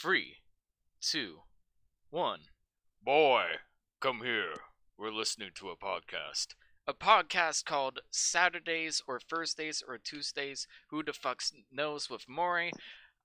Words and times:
Three, 0.00 0.36
two, 1.02 1.40
one. 2.08 2.40
Boy, 3.04 3.42
come 4.00 4.22
here. 4.24 4.54
We're 4.96 5.12
listening 5.12 5.50
to 5.56 5.68
a 5.68 5.76
podcast. 5.76 6.54
A 6.86 6.94
podcast 6.94 7.66
called 7.66 8.00
Saturdays 8.10 9.02
or 9.06 9.20
Thursdays 9.20 9.82
or 9.86 9.98
Tuesdays. 9.98 10.66
Who 10.88 11.02
the 11.02 11.12
fuck 11.12 11.42
knows 11.70 12.08
with 12.08 12.30
Moire? 12.30 12.70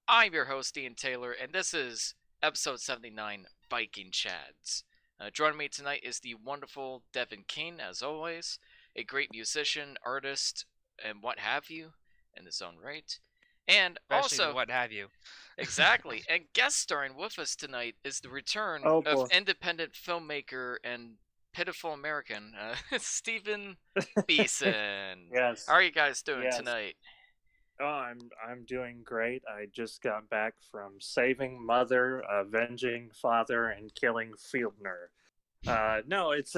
I'm 0.09 0.33
your 0.33 0.47
host, 0.47 0.77
Ian 0.77 0.96
Taylor, 0.96 1.31
and 1.31 1.53
this 1.53 1.74
is 1.74 2.13
episode 2.44 2.81
79 2.81 3.46
Viking 3.69 4.12
Chads. 4.12 4.83
Uh, 5.17 5.29
joining 5.29 5.60
me 5.60 5.69
tonight 5.69 6.01
is 6.03 6.19
the 6.19 6.35
wonderful 6.35 7.03
Devin 7.13 7.46
King, 7.47 7.79
as 7.79 8.01
always, 8.01 8.60
a 8.97 9.05
great 9.05 9.29
musician, 9.31 9.96
artist, 10.05 10.65
and 11.01 11.23
what 11.23 11.39
have 11.39 11.69
you 11.69 11.94
in 12.35 12.46
his 12.46 12.62
own 12.62 12.76
right. 12.83 13.17
And 13.68 14.00
Especially 14.10 14.38
also, 14.38 14.54
what 14.54 14.70
have 14.70 14.92
you. 14.92 15.08
exactly, 15.58 16.23
and 16.30 16.44
guest 16.54 16.77
starring 16.80 17.16
with 17.16 17.40
us 17.40 17.56
tonight 17.56 17.96
is 18.04 18.20
the 18.20 18.30
return 18.30 18.84
Oh, 18.86 19.02
of 19.06 19.18
boy. 19.18 19.28
independent 19.32 19.94
filmmaker 19.94 20.78
and 20.84 21.16
pitiful 21.54 21.92
American, 21.94 22.54
uh, 22.59 22.76
Stephen 23.00 23.78
Beason. 24.28 25.30
Yes. 25.34 25.66
How 25.68 25.73
are 25.76 25.82
you 25.82 25.92
guys 25.92 26.22
doing 26.22 26.44
Yes. 26.44 26.58
tonight? 26.58 26.96
Oh, 27.80 27.86
I'm 27.86 28.30
I'm 28.48 28.64
doing 28.64 29.02
great. 29.04 29.44
I 29.50 29.66
just 29.66 30.02
got 30.02 30.30
back 30.30 30.54
from 30.72 30.94
saving 31.02 31.64
mother, 31.66 32.20
avenging 32.30 33.12
father, 33.14 33.68
and 33.68 33.94
killing 33.94 34.32
Fjölnir. 34.34 35.09
Uh, 35.68 36.02
no, 36.08 36.32
it's 36.32 36.56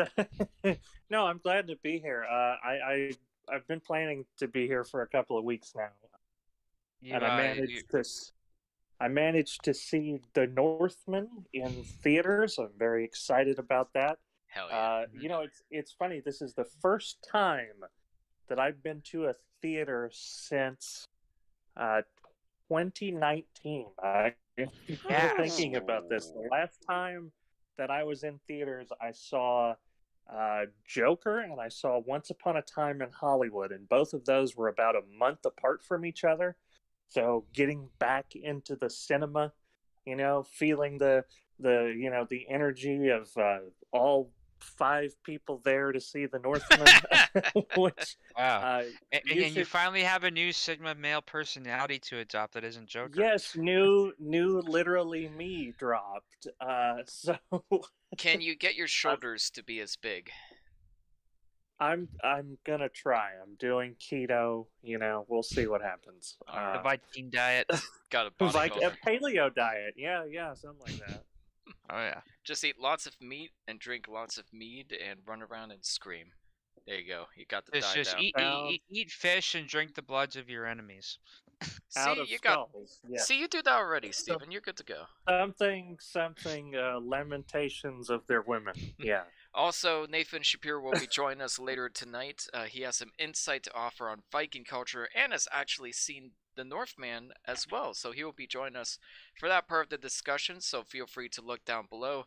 no. 1.10 1.26
I'm 1.26 1.40
glad 1.40 1.68
to 1.68 1.76
be 1.78 2.00
here. 2.00 2.26
Uh, 2.30 2.56
I, 2.64 2.78
I 2.86 3.16
I've 3.52 3.68
been 3.68 3.80
planning 3.80 4.26
to 4.38 4.48
be 4.48 4.68
here 4.68 4.84
for 4.84 5.02
a 5.02 5.08
couple 5.08 5.38
of 5.38 5.44
weeks 5.46 5.74
now, 5.76 5.90
You, 7.02 7.14
and 7.16 7.24
uh, 7.24 7.28
I 7.28 7.38
managed 7.38 7.72
you- 7.72 7.84
to. 7.92 8.00
s- 8.00 8.32
I 9.00 9.08
managed 9.08 9.64
to 9.66 9.76
see 9.76 10.22
The 10.34 10.48
Northman 10.48 11.46
in 11.54 11.84
theaters. 11.84 12.58
I'm 12.58 12.74
very 12.78 13.06
excited 13.06 13.60
about 13.60 13.94
that. 13.94 14.18
Hell 14.48 14.68
yeah. 14.70 14.76
Uh, 14.78 15.06
Mhm. 15.06 15.22
you 15.22 15.30
know, 15.30 15.42
it's 15.42 15.62
it's 15.70 15.92
funny. 15.92 16.20
This 16.20 16.42
is 16.42 16.56
the 16.56 16.66
first 16.66 17.22
time 17.22 17.84
that 18.48 18.60
I've 18.60 18.82
been 18.82 19.02
to 19.12 19.26
a 19.28 19.34
theater 19.62 20.10
since 20.12 21.06
uh, 21.76 22.02
2019. 22.70 23.88
I 24.02 24.34
was 24.58 25.34
thinking 25.38 25.76
about 25.76 26.10
this. 26.10 26.32
The 26.32 26.48
last 26.52 26.82
time 26.82 27.32
that 27.78 27.92
I 27.92 28.04
was 28.04 28.24
in 28.24 28.40
theaters, 28.48 28.90
I 29.00 29.12
saw 29.12 29.76
uh, 30.28 30.66
Joker 30.86 31.40
and 31.40 31.62
I 31.62 31.68
saw 31.70 32.00
Once 32.00 32.32
Upon 32.32 32.58
a 32.58 32.62
Time 32.64 33.04
in 33.04 33.12
Hollywood, 33.12 33.72
and 33.72 33.88
both 33.88 34.14
of 34.14 34.26
those 34.26 34.56
were 34.56 34.68
about 34.70 34.96
a 34.96 35.02
month 35.16 35.46
apart 35.46 35.84
from 35.84 36.04
each 36.04 36.24
other. 36.24 36.58
So 37.10 37.46
getting 37.54 37.90
back 38.00 38.36
into 38.36 38.76
the 38.76 38.90
cinema, 38.90 39.54
you 40.06 40.16
know, 40.16 40.44
feeling 40.44 40.98
the 40.98 41.24
the 41.60 41.94
you 41.98 42.10
know 42.10 42.26
the 42.30 42.46
energy 42.50 43.10
of 43.10 43.30
uh, 43.38 43.60
all 43.92 44.30
five 44.60 45.16
people 45.24 45.62
there 45.64 45.92
to 45.92 46.00
see 46.00 46.26
the 46.26 46.40
Northman, 46.40 46.88
which 47.78 48.18
wow. 48.38 48.58
uh, 48.60 48.84
and, 49.12 49.22
you 49.26 49.44
and 49.44 49.56
you 49.56 49.66
finally 49.66 50.04
have 50.04 50.24
a 50.24 50.32
new 50.32 50.52
Sigma 50.52 50.96
male 50.96 51.22
personality 51.22 52.00
to 52.00 52.20
adopt 52.20 52.54
that 52.54 52.64
isn't 52.64 52.88
Joker. 52.88 53.14
yes, 53.16 53.56
new 53.56 54.14
new 54.20 54.62
literally 54.62 55.30
me 55.30 55.74
dropped. 55.78 56.48
Uh, 56.60 56.98
so 57.06 57.38
Can 58.18 58.42
you 58.42 58.56
get 58.56 58.76
your 58.76 58.88
shoulders 58.88 59.50
to 59.52 59.64
be 59.64 59.80
as 59.80 59.96
big? 59.96 60.30
I'm 61.80 62.08
I'm 62.24 62.58
gonna 62.66 62.90
try. 62.90 63.32
I'm 63.42 63.56
doing 63.60 63.96
keto. 64.00 64.66
You 64.82 64.98
know, 64.98 65.26
we'll 65.28 65.44
see 65.44 65.68
what 65.68 65.82
happens. 65.82 66.38
The 66.48 66.54
Uh, 66.58 66.82
Viking 66.82 67.30
diet. 67.30 67.70
Got 68.10 68.32
a 68.40 68.44
like 68.46 68.76
a 68.78 68.92
paleo 69.06 69.54
diet. 69.54 69.94
Yeah, 69.98 70.24
yeah, 70.30 70.54
something 70.54 70.82
like 70.86 71.08
that. 71.08 71.24
Oh 71.90 71.98
yeah. 72.00 72.20
Just 72.44 72.64
eat 72.66 72.80
lots 72.80 73.06
of 73.06 73.16
meat 73.22 73.52
and 73.68 73.80
drink 73.80 74.08
lots 74.10 74.38
of 74.38 74.44
mead 74.52 74.94
and 75.10 75.20
run 75.26 75.42
around 75.42 75.72
and 75.72 75.84
scream. 75.86 76.28
There 76.86 76.98
you 77.00 77.08
go. 77.08 77.26
You 77.38 77.46
got 77.46 77.66
the 77.66 77.74
Just, 77.74 77.94
diet 77.94 78.06
just 78.06 78.16
down. 78.18 78.24
eat, 78.26 78.36
eat, 78.38 78.82
eat, 78.90 78.98
eat 79.02 79.12
fish 79.12 79.56
and 79.56 79.68
drink 79.68 79.96
the 79.96 80.02
bloods 80.02 80.36
of 80.36 80.50
your 80.50 80.66
enemies. 80.66 81.18
Out 81.98 82.16
See, 82.16 82.22
of 82.22 82.30
you 82.30 82.40
got. 82.40 82.70
Yeah. 83.10 83.22
See, 83.22 83.40
you 83.40 83.48
do 83.48 83.62
that 83.62 83.74
already, 83.74 84.12
So- 84.12 84.24
Steven. 84.34 84.52
You're 84.52 84.62
good 84.62 84.76
to 84.78 84.84
go. 84.84 85.04
Something, 85.30 85.98
something. 86.02 86.76
Uh, 86.76 87.00
lamentations 87.02 88.10
of 88.10 88.26
their 88.28 88.42
women. 88.42 88.76
Yeah. 89.00 89.24
Also, 89.58 90.06
Nathan 90.06 90.44
Shapiro 90.44 90.80
will 90.80 91.00
be 91.00 91.08
joining 91.12 91.42
us 91.42 91.58
later 91.58 91.90
tonight. 91.90 92.46
Uh, 92.54 92.66
he 92.66 92.82
has 92.82 92.98
some 92.98 93.10
insight 93.18 93.64
to 93.64 93.74
offer 93.74 94.08
on 94.08 94.22
Viking 94.32 94.64
culture 94.64 95.10
and 95.16 95.32
has 95.32 95.48
actually 95.52 95.92
seen 95.92 96.32
the 96.56 96.64
Northman 96.64 97.32
as 97.44 97.66
well. 97.70 97.96
So 97.96 98.12
he 98.12 98.24
will 98.24 98.34
be 98.34 98.46
joining 98.46 98.76
us 98.76 99.00
for 99.40 99.50
that 99.50 99.68
part 99.68 99.86
of 99.86 99.90
the 99.90 99.98
discussion. 99.98 100.62
So 100.62 100.84
feel 100.84 101.08
free 101.08 101.28
to 101.30 101.42
look 101.42 101.66
down 101.66 101.86
below. 101.90 102.26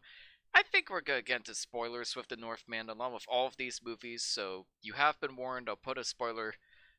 I 0.52 0.64
think 0.64 0.90
we're 0.90 1.02
going 1.02 1.20
to 1.20 1.24
get 1.24 1.38
into 1.38 1.54
spoilers 1.54 2.16
with 2.16 2.26
the 2.26 2.36
Northman 2.36 2.90
along 2.90 3.14
with 3.14 3.26
all 3.28 3.46
of 3.46 3.56
these 3.56 3.80
movies. 3.84 4.24
So 4.24 4.66
you 4.82 4.94
have 4.94 5.20
been 5.20 5.36
warned. 5.36 5.68
I'll 5.68 5.76
put 5.76 5.98
a 5.98 6.04
spoiler 6.04 6.54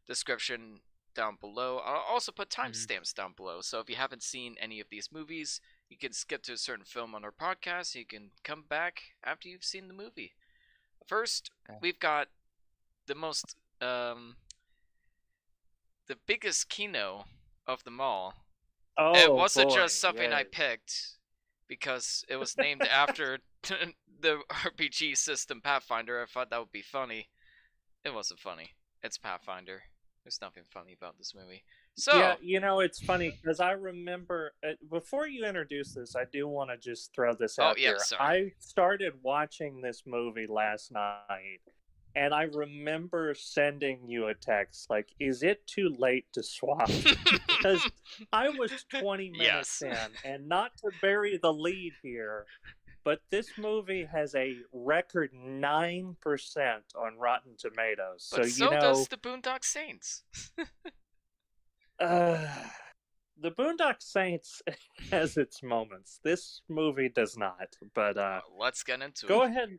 description 0.07 0.79
down 1.13 1.37
below. 1.41 1.81
I'll 1.85 2.05
also 2.09 2.31
put 2.31 2.49
timestamps 2.49 3.13
down 3.13 3.33
below. 3.35 3.59
So 3.59 3.81
if 3.81 3.89
you 3.89 3.97
haven't 3.97 4.23
seen 4.23 4.55
any 4.61 4.79
of 4.79 4.87
these 4.89 5.09
movies, 5.11 5.59
you 5.91 5.97
can 5.97 6.13
skip 6.13 6.41
to 6.43 6.53
a 6.53 6.57
certain 6.57 6.85
film 6.85 7.13
on 7.13 7.25
our 7.25 7.33
podcast. 7.33 7.95
You 7.95 8.05
can 8.05 8.31
come 8.45 8.63
back 8.67 9.01
after 9.25 9.49
you've 9.49 9.65
seen 9.65 9.89
the 9.89 9.93
movie. 9.93 10.31
First, 11.05 11.51
we've 11.81 11.99
got 11.99 12.29
the 13.07 13.15
most, 13.15 13.57
um, 13.81 14.37
the 16.07 16.15
biggest 16.25 16.69
kino 16.69 17.25
of 17.67 17.83
them 17.83 17.99
all. 17.99 18.45
Oh, 18.97 19.13
it 19.15 19.33
wasn't 19.33 19.69
boy, 19.69 19.75
just 19.75 19.99
something 19.99 20.31
I 20.31 20.45
picked 20.45 21.17
because 21.67 22.23
it 22.29 22.37
was 22.37 22.57
named 22.57 22.83
after 22.83 23.39
the 24.21 24.39
RPG 24.49 25.17
system 25.17 25.59
Pathfinder. 25.59 26.21
I 26.21 26.25
thought 26.25 26.49
that 26.51 26.59
would 26.59 26.71
be 26.71 26.81
funny. 26.81 27.27
It 28.05 28.13
wasn't 28.13 28.39
funny. 28.39 28.69
It's 29.03 29.17
Pathfinder. 29.17 29.81
There's 30.23 30.39
nothing 30.41 30.63
funny 30.69 30.93
about 30.93 31.17
this 31.17 31.33
movie. 31.35 31.63
So, 31.95 32.11
Yeah, 32.17 32.35
you 32.41 32.59
know, 32.59 32.79
it's 32.79 32.99
funny 32.99 33.37
because 33.41 33.59
I 33.59 33.71
remember 33.71 34.53
uh, 34.65 34.71
before 34.89 35.27
you 35.27 35.45
introduce 35.45 35.93
this, 35.93 36.15
I 36.15 36.25
do 36.31 36.47
want 36.47 36.69
to 36.71 36.77
just 36.77 37.13
throw 37.13 37.33
this 37.33 37.59
Oh, 37.59 37.63
out 37.69 37.79
yeah, 37.79 37.89
here. 37.89 37.97
sorry. 37.99 38.47
I 38.47 38.51
started 38.59 39.13
watching 39.21 39.81
this 39.81 40.03
movie 40.05 40.47
last 40.47 40.91
night, 40.91 41.59
and 42.15 42.33
I 42.33 42.43
remember 42.43 43.33
sending 43.35 44.07
you 44.07 44.27
a 44.27 44.33
text 44.33 44.89
like, 44.89 45.09
"Is 45.19 45.43
it 45.43 45.67
too 45.67 45.89
late 45.97 46.25
to 46.33 46.43
swap?" 46.43 46.89
because 47.47 47.87
I 48.33 48.49
was 48.49 48.71
20 48.89 49.29
minutes 49.31 49.81
Yes. 49.81 49.81
in, 49.81 50.17
and 50.31 50.47
not 50.47 50.77
to 50.77 50.91
bury 50.91 51.37
the 51.37 51.53
lead 51.53 51.97
here, 52.01 52.47
but 53.03 53.21
this 53.31 53.57
movie 53.57 54.05
has 54.05 54.33
a 54.35 54.63
record 54.73 55.33
nine 55.33 56.15
percent 56.21 56.85
on 56.95 57.17
Rotten 57.17 57.55
Tomatoes. 57.57 58.27
but 58.31 58.45
so 58.45 58.49
so 58.49 58.65
you 58.65 58.71
know, 58.71 58.79
does 58.81 59.07
the 59.07 59.17
Boondock 59.17 59.63
Saints. 59.63 60.23
uh, 62.01 62.47
the 63.41 63.51
Boondock 63.51 63.95
Saints 64.01 64.61
has 65.11 65.37
its 65.37 65.63
moments. 65.63 66.19
This 66.23 66.61
movie 66.69 67.09
does 67.09 67.37
not. 67.37 67.75
But 67.93 68.17
uh, 68.17 68.41
let's 68.59 68.83
get 68.83 69.01
into 69.01 69.27
go 69.27 69.43
it. 69.43 69.51
ahead. 69.51 69.69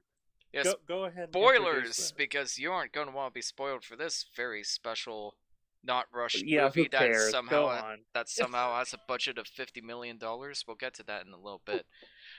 Yes, 0.52 0.66
Go, 0.66 0.74
go 0.86 1.04
ahead. 1.04 1.24
and 1.24 1.32
spoilers 1.34 2.12
because 2.14 2.58
you 2.58 2.70
aren't 2.72 2.92
going 2.92 3.06
to 3.06 3.12
want 3.14 3.32
to 3.32 3.38
be 3.38 3.40
spoiled 3.40 3.84
for 3.84 3.96
this 3.96 4.26
very 4.36 4.62
special, 4.62 5.34
not 5.82 6.04
rushed 6.12 6.44
Yeah, 6.44 6.64
movie 6.64 6.88
that 6.92 7.14
somehow 7.30 7.50
Go 7.50 7.94
that 8.12 8.28
somehow 8.28 8.76
has 8.76 8.92
a 8.92 8.98
budget 9.08 9.38
of 9.38 9.46
fifty 9.46 9.80
million 9.80 10.18
dollars. 10.18 10.64
We'll 10.68 10.76
get 10.76 10.92
to 10.94 11.02
that 11.04 11.24
in 11.24 11.32
a 11.32 11.38
little 11.38 11.62
bit. 11.64 11.86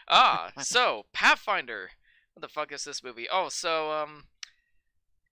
Ah, 0.07 0.51
so 0.59 1.05
Pathfinder. 1.11 1.89
What 2.35 2.41
the 2.41 2.47
fuck 2.49 2.71
is 2.71 2.83
this 2.83 3.03
movie? 3.03 3.27
Oh, 3.31 3.49
so 3.49 3.91
um, 3.91 4.25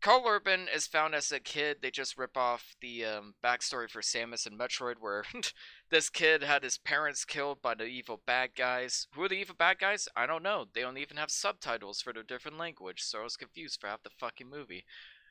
Karl 0.02 0.24
Urban 0.28 0.68
is 0.74 0.88
found 0.88 1.14
as 1.14 1.32
a 1.32 1.40
kid. 1.40 1.78
They 1.82 1.92
just 1.92 2.18
rip 2.18 2.36
off 2.36 2.76
the 2.82 3.06
um, 3.06 3.36
backstory 3.44 3.88
for 3.88 4.02
Samus 4.02 4.48
and 4.48 4.60
Metroid, 4.60 4.96
where 5.00 5.24
this 5.92 6.10
kid 6.10 6.42
had 6.42 6.64
his 6.64 6.80
parents 6.80 7.24
killed 7.24 7.62
by 7.62 7.76
the 7.76 7.86
evil 7.86 8.22
bad 8.26 8.56
guys. 8.56 9.08
Who 9.14 9.24
are 9.24 9.30
the 9.30 9.36
evil 9.36 9.56
bad 9.56 9.78
guys? 9.78 10.08
I 10.16 10.26
don't 10.26 10.42
know. 10.42 10.66
They 10.74 10.82
don't 10.82 10.98
even 10.98 11.18
have 11.18 11.30
subtitles 11.30 12.02
for 12.02 12.14
their 12.14 12.24
different 12.24 12.58
language, 12.58 13.02
so 13.04 13.20
I 13.20 13.24
was 13.24 13.38
confused 13.38 13.80
for 13.80 13.88
half 13.88 14.02
the 14.02 14.10
fucking 14.10 14.50
movie. 14.50 14.86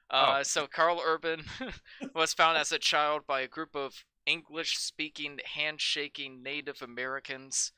Uh, 0.08 0.36
Oh. 0.38 0.42
So 0.42 0.66
Karl 0.66 1.00
Urban 1.04 1.44
was 2.14 2.32
found 2.32 2.56
as 2.56 2.72
a 2.72 2.78
child 2.78 3.22
by 3.26 3.40
a 3.40 3.48
group 3.48 3.74
of 3.74 4.04
English-speaking, 4.26 5.40
handshaking 5.54 6.42
Native 6.42 6.80
Americans 6.82 7.72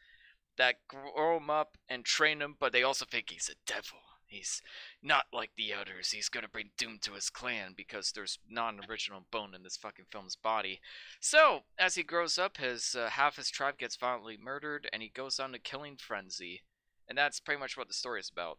that 0.59 0.77
grow 0.88 1.38
him 1.38 1.49
up 1.49 1.79
and 1.88 2.05
train 2.05 2.43
him, 2.43 2.56
but 2.59 2.73
they 2.73 2.83
also 2.83 3.06
think 3.11 3.31
he's 3.31 3.50
a 3.50 3.56
devil. 3.67 3.99
He's 4.32 4.62
not 5.02 5.26
like 5.32 5.50
the 5.56 5.75
others. 5.75 6.11
He's 6.11 6.29
gonna 6.29 6.49
bring 6.49 6.70
doom 6.79 6.99
to 7.02 7.12
his 7.12 7.29
clan 7.29 7.75
because 7.76 8.12
there's 8.12 8.38
not 8.49 8.75
an 8.75 8.81
original 8.88 9.26
bone 9.31 9.55
in 9.55 9.62
this 9.62 9.76
fucking 9.76 10.06
film's 10.11 10.37
body. 10.37 10.81
So, 11.20 11.64
as 11.79 11.94
he 11.94 12.02
grows 12.02 12.38
up, 12.38 12.56
his 12.56 12.94
uh, 12.94 13.11
half 13.11 13.37
his 13.37 13.50
tribe 13.50 13.79
gets 13.79 13.96
violently 13.96 14.38
murdered, 14.43 14.88
and 14.93 15.02
he 15.02 15.11
goes 15.11 15.38
on 15.38 15.55
a 15.55 15.58
killing 15.58 15.96
frenzy, 15.96 16.62
and 17.08 17.17
that's 17.17 17.40
pretty 17.40 17.61
much 17.61 17.76
what 17.76 17.88
the 17.88 17.94
story 17.94 18.20
is 18.20 18.31
about. 18.31 18.58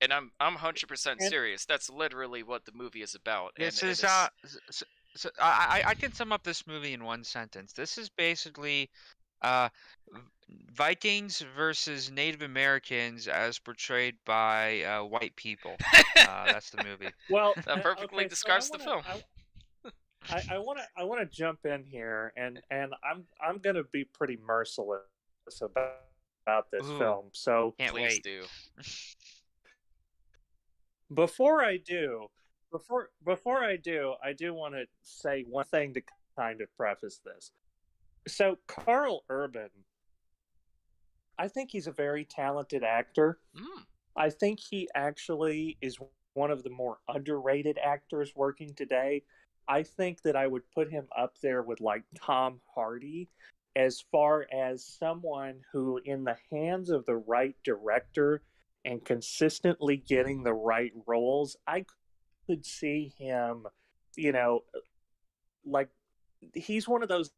And 0.00 0.12
I'm 0.12 0.30
I'm 0.38 0.56
100% 0.56 1.20
serious. 1.20 1.64
That's 1.64 1.90
literally 1.90 2.44
what 2.44 2.64
the 2.64 2.72
movie 2.72 3.02
is 3.02 3.16
about. 3.16 3.52
and 3.56 3.66
This 3.66 3.82
it 3.82 3.88
is 3.88 4.04
uh, 4.04 4.28
so 5.16 5.30
I, 5.40 5.82
I 5.84 5.90
I 5.90 5.94
can 5.94 6.12
sum 6.12 6.32
up 6.32 6.44
this 6.44 6.66
movie 6.66 6.92
in 6.92 7.02
one 7.02 7.24
sentence. 7.24 7.72
This 7.72 7.98
is 7.98 8.08
basically 8.08 8.88
Uh, 9.42 9.68
Vikings 10.72 11.44
versus 11.56 12.10
Native 12.10 12.42
Americans 12.42 13.28
as 13.28 13.58
portrayed 13.58 14.16
by 14.24 14.82
uh, 14.82 15.04
white 15.04 15.36
people. 15.36 15.76
Uh, 15.92 15.94
that's 16.46 16.70
the 16.70 16.82
movie. 16.84 17.10
Well, 17.28 17.52
That 17.66 17.78
uh, 17.78 17.82
perfectly 17.82 18.20
okay, 18.24 18.24
so 18.26 18.28
describes 18.30 18.70
the 18.70 18.78
wanna- 18.78 19.02
film. 19.02 19.22
I, 20.30 20.42
I 20.56 20.58
want 20.58 20.78
to 20.78 20.84
I 20.96 21.04
want 21.04 21.20
to 21.20 21.26
jump 21.26 21.64
in 21.64 21.84
here, 21.84 22.32
and 22.36 22.60
and 22.70 22.92
I'm 23.08 23.24
I'm 23.40 23.58
gonna 23.58 23.84
be 23.92 24.04
pretty 24.04 24.36
merciless 24.44 25.00
about 25.62 25.92
about 26.46 26.70
this 26.70 26.86
Ooh. 26.86 26.98
film. 26.98 27.24
So 27.32 27.74
Can't 27.78 27.92
Please 27.92 28.14
wait. 28.14 28.22
do. 28.24 28.42
before 31.14 31.62
I 31.64 31.76
do, 31.78 32.26
before 32.70 33.10
before 33.24 33.64
I 33.64 33.76
do, 33.76 34.14
I 34.22 34.32
do 34.32 34.52
want 34.54 34.74
to 34.74 34.84
say 35.02 35.44
one 35.48 35.64
thing 35.66 35.94
to 35.94 36.02
kind 36.36 36.60
of 36.60 36.68
preface 36.76 37.20
this. 37.24 37.52
So 38.28 38.58
Karl 38.66 39.24
Urban, 39.28 39.70
I 41.38 41.48
think 41.48 41.70
he's 41.70 41.86
a 41.86 41.92
very 41.92 42.24
talented 42.24 42.84
actor. 42.84 43.38
Mm. 43.56 43.82
I 44.16 44.30
think 44.30 44.58
he 44.60 44.88
actually 44.94 45.78
is 45.80 45.98
one 46.34 46.50
of 46.50 46.62
the 46.62 46.70
more 46.70 46.98
underrated 47.08 47.78
actors 47.82 48.32
working 48.36 48.74
today. 48.74 49.22
I 49.68 49.82
think 49.82 50.22
that 50.22 50.36
I 50.36 50.46
would 50.46 50.62
put 50.74 50.90
him 50.90 51.06
up 51.16 51.34
there 51.42 51.62
with 51.62 51.80
like 51.80 52.04
Tom 52.16 52.60
Hardy 52.74 53.28
as 53.76 54.02
far 54.10 54.46
as 54.52 54.84
someone 54.84 55.60
who, 55.72 56.00
in 56.04 56.24
the 56.24 56.36
hands 56.50 56.90
of 56.90 57.06
the 57.06 57.16
right 57.16 57.54
director 57.64 58.42
and 58.84 59.04
consistently 59.04 59.96
getting 59.96 60.42
the 60.42 60.54
right 60.54 60.92
roles, 61.06 61.56
I 61.66 61.84
could 62.46 62.64
see 62.64 63.12
him, 63.18 63.66
you 64.16 64.32
know, 64.32 64.64
like 65.64 65.90
he's 66.54 66.88
one 66.88 67.02
of 67.02 67.08
those 67.08 67.30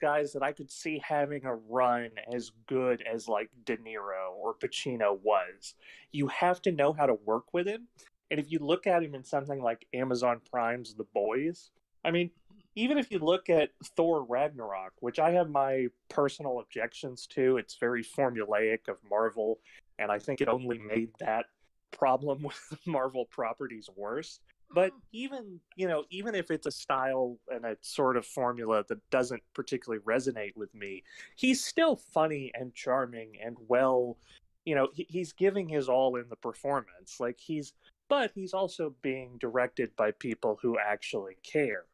guys 0.00 0.32
that 0.32 0.42
I 0.42 0.52
could 0.52 0.70
see 0.70 1.00
having 1.06 1.44
a 1.44 1.54
run 1.54 2.10
as 2.32 2.52
good 2.66 3.02
as 3.02 3.28
like 3.28 3.50
De 3.64 3.76
Niro 3.76 4.32
or 4.36 4.54
Pacino 4.54 5.18
was. 5.22 5.74
You 6.12 6.28
have 6.28 6.60
to 6.62 6.72
know 6.72 6.92
how 6.92 7.06
to 7.06 7.14
work 7.14 7.52
with 7.52 7.66
him. 7.66 7.88
And 8.30 8.40
if 8.40 8.50
you 8.50 8.58
look 8.58 8.86
at 8.86 9.02
him 9.02 9.14
in 9.14 9.24
something 9.24 9.62
like 9.62 9.86
Amazon 9.92 10.40
Prime's 10.50 10.94
The 10.94 11.06
Boys, 11.14 11.70
I 12.04 12.10
mean, 12.10 12.30
even 12.76 12.98
if 12.98 13.10
you 13.10 13.18
look 13.18 13.48
at 13.48 13.70
Thor 13.96 14.24
Ragnarok, 14.24 14.92
which 15.00 15.18
I 15.18 15.30
have 15.32 15.48
my 15.48 15.86
personal 16.08 16.60
objections 16.60 17.26
to, 17.28 17.56
it's 17.56 17.76
very 17.76 18.02
formulaic 18.02 18.88
of 18.88 18.96
Marvel, 19.08 19.60
and 19.98 20.10
I 20.10 20.18
think 20.18 20.40
it 20.40 20.48
only 20.48 20.78
made 20.78 21.10
that 21.20 21.46
problem 21.92 22.42
with 22.44 22.78
Marvel 22.86 23.26
properties 23.26 23.88
worse. 23.96 24.40
But 24.74 24.90
even 25.12 25.60
you 25.76 25.86
know, 25.86 26.04
even 26.10 26.34
if 26.34 26.50
it's 26.50 26.66
a 26.66 26.70
style 26.70 27.38
and 27.48 27.64
a 27.64 27.76
sort 27.80 28.16
of 28.16 28.26
formula 28.26 28.84
that 28.88 28.98
doesn't 29.10 29.42
particularly 29.54 30.02
resonate 30.04 30.56
with 30.56 30.74
me, 30.74 31.04
he's 31.36 31.64
still 31.64 31.94
funny 31.94 32.50
and 32.54 32.74
charming 32.74 33.34
and 33.42 33.56
well. 33.68 34.18
You 34.64 34.74
know, 34.74 34.88
he, 34.92 35.06
he's 35.08 35.32
giving 35.32 35.68
his 35.68 35.88
all 35.88 36.16
in 36.16 36.24
the 36.28 36.36
performance. 36.36 37.20
Like 37.20 37.38
he's, 37.38 37.74
but 38.08 38.32
he's 38.34 38.52
also 38.52 38.94
being 39.02 39.36
directed 39.38 39.94
by 39.94 40.10
people 40.10 40.58
who 40.60 40.76
actually 40.78 41.36
care. 41.42 41.84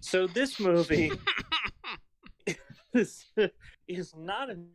So 0.00 0.26
this 0.26 0.58
movie 0.60 1.12
is, 2.94 3.26
is 3.86 4.14
not 4.16 4.50
an 4.50 4.66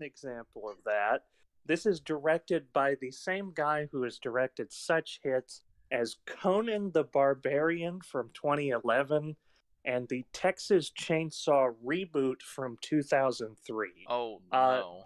example 0.00 0.68
of 0.68 0.76
that. 0.84 1.24
This 1.66 1.86
is 1.86 2.00
directed 2.00 2.66
by 2.72 2.96
the 3.00 3.10
same 3.10 3.52
guy 3.54 3.88
who 3.90 4.02
has 4.02 4.18
directed 4.18 4.72
such 4.72 5.20
hits 5.22 5.62
as 5.92 6.16
Conan 6.26 6.92
the 6.92 7.04
Barbarian 7.04 8.00
from 8.00 8.30
2011 8.34 9.36
and 9.84 10.08
the 10.08 10.24
Texas 10.32 10.90
Chainsaw 10.98 11.72
reboot 11.84 12.42
from 12.42 12.76
2003. 12.82 13.88
Oh 14.08 14.40
Uh, 14.52 14.80
no. 14.82 15.02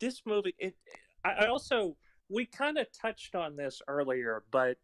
This 0.00 0.22
movie, 0.26 0.54
it, 0.58 0.74
I 1.24 1.30
I 1.30 1.46
also, 1.46 1.96
we 2.28 2.46
kind 2.46 2.78
of 2.78 2.86
touched 2.92 3.34
on 3.34 3.56
this 3.56 3.80
earlier, 3.88 4.44
but 4.50 4.76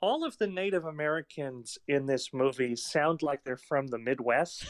all 0.00 0.24
of 0.24 0.36
the 0.38 0.46
Native 0.46 0.84
Americans 0.84 1.78
in 1.88 2.06
this 2.06 2.32
movie 2.32 2.76
sound 2.76 3.22
like 3.22 3.42
they're 3.44 3.56
from 3.56 3.86
the 3.86 3.98
Midwest. 3.98 4.66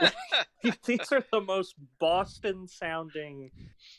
These 0.84 1.12
are 1.12 1.24
the 1.32 1.40
most 1.40 1.74
Boston 1.98 2.66
sounding 2.66 3.50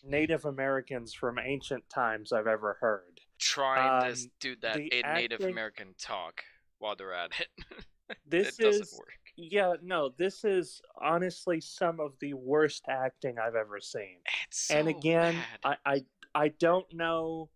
Native 0.04 0.45
Americans 0.45 1.13
from 1.13 1.39
ancient 1.39 1.89
times 1.89 2.31
I've 2.31 2.48
ever 2.48 2.78
heard. 2.80 3.16
Trying 3.53 4.01
to 4.01 4.05
um, 4.07 4.11
s- 4.11 4.27
do 4.39 4.55
that 4.61 4.77
Native 4.77 5.01
acting- 5.05 5.49
American 5.51 5.95
talk 5.99 6.44
while 6.79 6.95
they're 6.95 7.13
at 7.13 7.31
it. 7.39 7.47
This 8.25 8.57
it 8.57 8.63
doesn't 8.63 8.83
is 8.83 8.95
work. 8.97 9.09
yeah, 9.35 9.73
no, 9.81 10.13
this 10.17 10.45
is 10.45 10.81
honestly 11.01 11.59
some 11.59 11.99
of 11.99 12.13
the 12.21 12.35
worst 12.35 12.85
acting 12.88 13.38
I've 13.38 13.55
ever 13.55 13.81
seen. 13.81 14.19
It's 14.47 14.67
so 14.67 14.75
and 14.75 14.88
again, 14.88 15.35
bad. 15.63 15.77
I, 15.85 15.94
I 15.94 16.05
I 16.45 16.47
don't 16.57 16.85
know. 16.94 17.49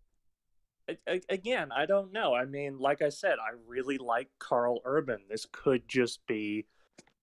Again, 1.30 1.70
I 1.72 1.86
don't 1.86 2.12
know. 2.12 2.34
I 2.34 2.44
mean, 2.44 2.78
like 2.78 3.00
I 3.00 3.08
said, 3.08 3.36
I 3.38 3.54
really 3.66 3.96
like 3.96 4.28
Karl 4.38 4.80
Urban. 4.84 5.20
This 5.30 5.46
could 5.50 5.88
just 5.88 6.20
be 6.26 6.66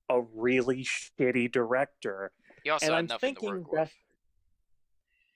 a 0.10 0.22
really 0.22 0.83
shitty 0.83 1.51
director. 1.51 2.31
he 2.63 2.72
also 2.72 2.88
and 2.88 2.94
had 2.95 3.00
I'm 3.00 3.06
nothing 3.07 3.36
to 3.36 3.42
thinking 3.42 3.63
that 3.74 3.81
with. 3.81 3.94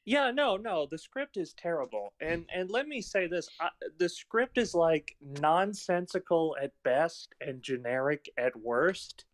Yeah, 0.06 0.32
no, 0.32 0.58
no, 0.58 0.86
the 0.90 0.98
script 0.98 1.38
is 1.38 1.54
terrible. 1.54 2.14
And 2.20 2.46
and 2.54 2.70
let 2.70 2.88
me 2.88 3.02
say 3.02 3.28
this, 3.28 3.48
I, 3.60 3.70
the 3.98 4.10
script 4.10 4.58
is 4.58 4.74
like 4.74 5.16
nonsensical 5.22 6.58
at 6.62 6.72
best 6.84 7.34
and 7.40 7.62
generic 7.62 8.30
at 8.38 8.56
worst. 8.56 9.26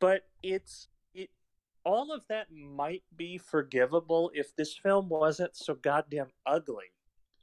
But 0.00 0.22
it's 0.42 0.88
it 1.14 1.30
all 1.84 2.12
of 2.12 2.26
that 2.28 2.46
might 2.50 3.04
be 3.16 3.36
forgivable 3.36 4.30
if 4.34 4.56
this 4.56 4.76
film 4.76 5.08
wasn't 5.08 5.56
so 5.56 5.74
goddamn 5.74 6.28
ugly. 6.46 6.86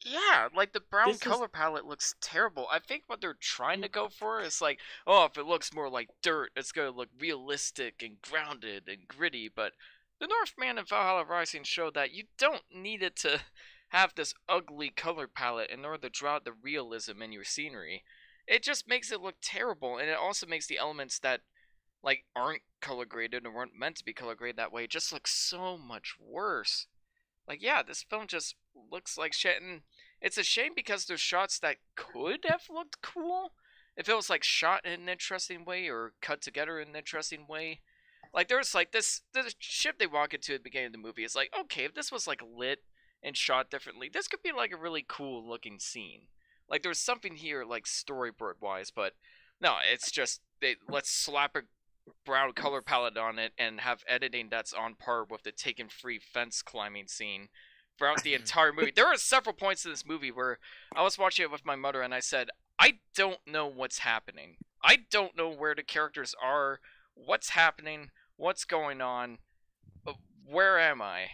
Yeah, 0.05 0.49
like 0.53 0.73
the 0.73 0.81
brown 0.81 1.07
This 1.07 1.17
is- 1.17 1.21
color 1.21 1.47
palette 1.47 1.85
looks 1.85 2.15
terrible. 2.19 2.67
I 2.69 2.79
think 2.79 3.03
what 3.07 3.21
they're 3.21 3.37
trying 3.39 3.81
to 3.83 3.87
mm. 3.89 3.93
go 3.93 4.09
for 4.09 4.41
is 4.41 4.59
like, 4.59 4.79
oh, 5.07 5.25
if 5.25 5.37
it 5.37 5.45
looks 5.45 5.73
more 5.73 5.89
like 5.89 6.09
dirt, 6.21 6.51
it's 6.55 6.71
gonna 6.71 6.91
look 6.91 7.09
realistic 7.19 8.01
and 8.01 8.21
grounded 8.21 8.89
and 8.89 9.07
gritty. 9.07 9.49
But 9.49 9.73
the 10.19 10.27
Northman 10.27 10.77
and 10.77 10.87
Valhalla 10.87 11.25
Rising 11.25 11.63
show 11.63 11.89
that 11.91 12.13
you 12.13 12.25
don't 12.37 12.63
need 12.73 13.03
it 13.03 13.15
to 13.17 13.41
have 13.89 14.13
this 14.15 14.33
ugly 14.49 14.89
color 14.89 15.27
palette 15.27 15.69
in 15.69 15.85
order 15.85 16.03
to 16.03 16.09
draw 16.09 16.39
the 16.39 16.53
realism 16.53 17.21
in 17.21 17.31
your 17.31 17.43
scenery. 17.43 18.03
It 18.47 18.63
just 18.63 18.87
makes 18.87 19.11
it 19.11 19.21
look 19.21 19.35
terrible, 19.41 19.97
and 19.97 20.09
it 20.09 20.17
also 20.17 20.45
makes 20.45 20.67
the 20.67 20.77
elements 20.77 21.19
that 21.19 21.41
like 22.03 22.25
aren't 22.35 22.63
color 22.81 23.05
graded 23.05 23.45
and 23.45 23.53
weren't 23.53 23.77
meant 23.77 23.95
to 23.95 24.03
be 24.03 24.13
color 24.13 24.35
graded 24.35 24.57
that 24.57 24.73
way 24.73 24.85
just 24.85 25.13
look 25.13 25.27
so 25.27 25.77
much 25.77 26.15
worse. 26.19 26.87
Like, 27.47 27.61
yeah, 27.61 27.81
this 27.83 28.03
film 28.03 28.27
just 28.27 28.55
looks 28.91 29.17
like 29.17 29.33
shit, 29.33 29.61
and 29.61 29.81
it's 30.21 30.37
a 30.37 30.43
shame 30.43 30.71
because 30.75 31.05
there's 31.05 31.21
shots 31.21 31.59
that 31.59 31.77
could 31.95 32.45
have 32.47 32.63
looked 32.69 33.01
cool 33.01 33.53
if 33.97 34.07
it 34.07 34.15
was 34.15 34.29
like 34.29 34.43
shot 34.43 34.85
in 34.85 34.93
an 34.93 35.09
interesting 35.09 35.65
way 35.65 35.89
or 35.89 36.13
cut 36.21 36.41
together 36.41 36.79
in 36.79 36.89
an 36.89 36.95
interesting 36.95 37.45
way. 37.47 37.81
Like 38.33 38.47
there's 38.47 38.73
like 38.73 38.91
this 38.91 39.21
the 39.33 39.53
ship 39.59 39.99
they 39.99 40.07
walk 40.07 40.33
into 40.33 40.53
at 40.53 40.59
the 40.59 40.69
beginning 40.69 40.87
of 40.87 40.91
the 40.93 40.97
movie 40.97 41.23
is 41.23 41.35
like, 41.35 41.51
okay, 41.57 41.85
if 41.85 41.93
this 41.93 42.11
was 42.11 42.27
like 42.27 42.41
lit 42.41 42.79
and 43.21 43.37
shot 43.37 43.69
differently, 43.69 44.09
this 44.11 44.27
could 44.27 44.41
be 44.41 44.51
like 44.51 44.71
a 44.71 44.77
really 44.77 45.05
cool 45.07 45.47
looking 45.47 45.79
scene. 45.79 46.21
Like 46.69 46.81
there's 46.81 46.99
something 46.99 47.35
here 47.35 47.63
like 47.63 47.85
storyboard 47.85 48.53
wise, 48.59 48.91
but 48.91 49.13
no, 49.61 49.75
it's 49.91 50.11
just 50.11 50.41
they 50.61 50.75
let's 50.89 51.11
slap 51.11 51.55
a 51.55 51.61
brown 52.25 52.53
color 52.53 52.81
palette 52.81 53.17
on 53.17 53.39
it 53.39 53.53
and 53.57 53.81
have 53.81 54.03
editing 54.07 54.49
that's 54.49 54.73
on 54.73 54.95
par 54.95 55.23
with 55.23 55.43
the 55.43 55.51
Taken 55.51 55.87
3 55.87 56.19
fence 56.19 56.61
climbing 56.61 57.07
scene 57.07 57.49
throughout 57.97 58.23
the 58.23 58.33
entire 58.33 58.73
movie. 58.73 58.91
There 58.93 59.07
are 59.07 59.17
several 59.17 59.53
points 59.53 59.85
in 59.85 59.91
this 59.91 60.05
movie 60.05 60.31
where 60.31 60.59
I 60.95 61.03
was 61.03 61.17
watching 61.17 61.43
it 61.43 61.51
with 61.51 61.65
my 61.65 61.75
mother 61.75 62.01
and 62.01 62.13
I 62.13 62.19
said, 62.19 62.49
I 62.79 62.99
don't 63.15 63.39
know 63.47 63.67
what's 63.67 63.99
happening. 63.99 64.57
I 64.83 64.99
don't 65.11 65.37
know 65.37 65.49
where 65.49 65.75
the 65.75 65.83
characters 65.83 66.35
are, 66.43 66.79
what's 67.13 67.49
happening, 67.49 68.09
what's 68.43 68.65
going 68.65 68.99
on, 69.01 69.37
uh, 70.05 70.11
where 70.45 70.77
am 70.77 71.01
I? 71.01 71.27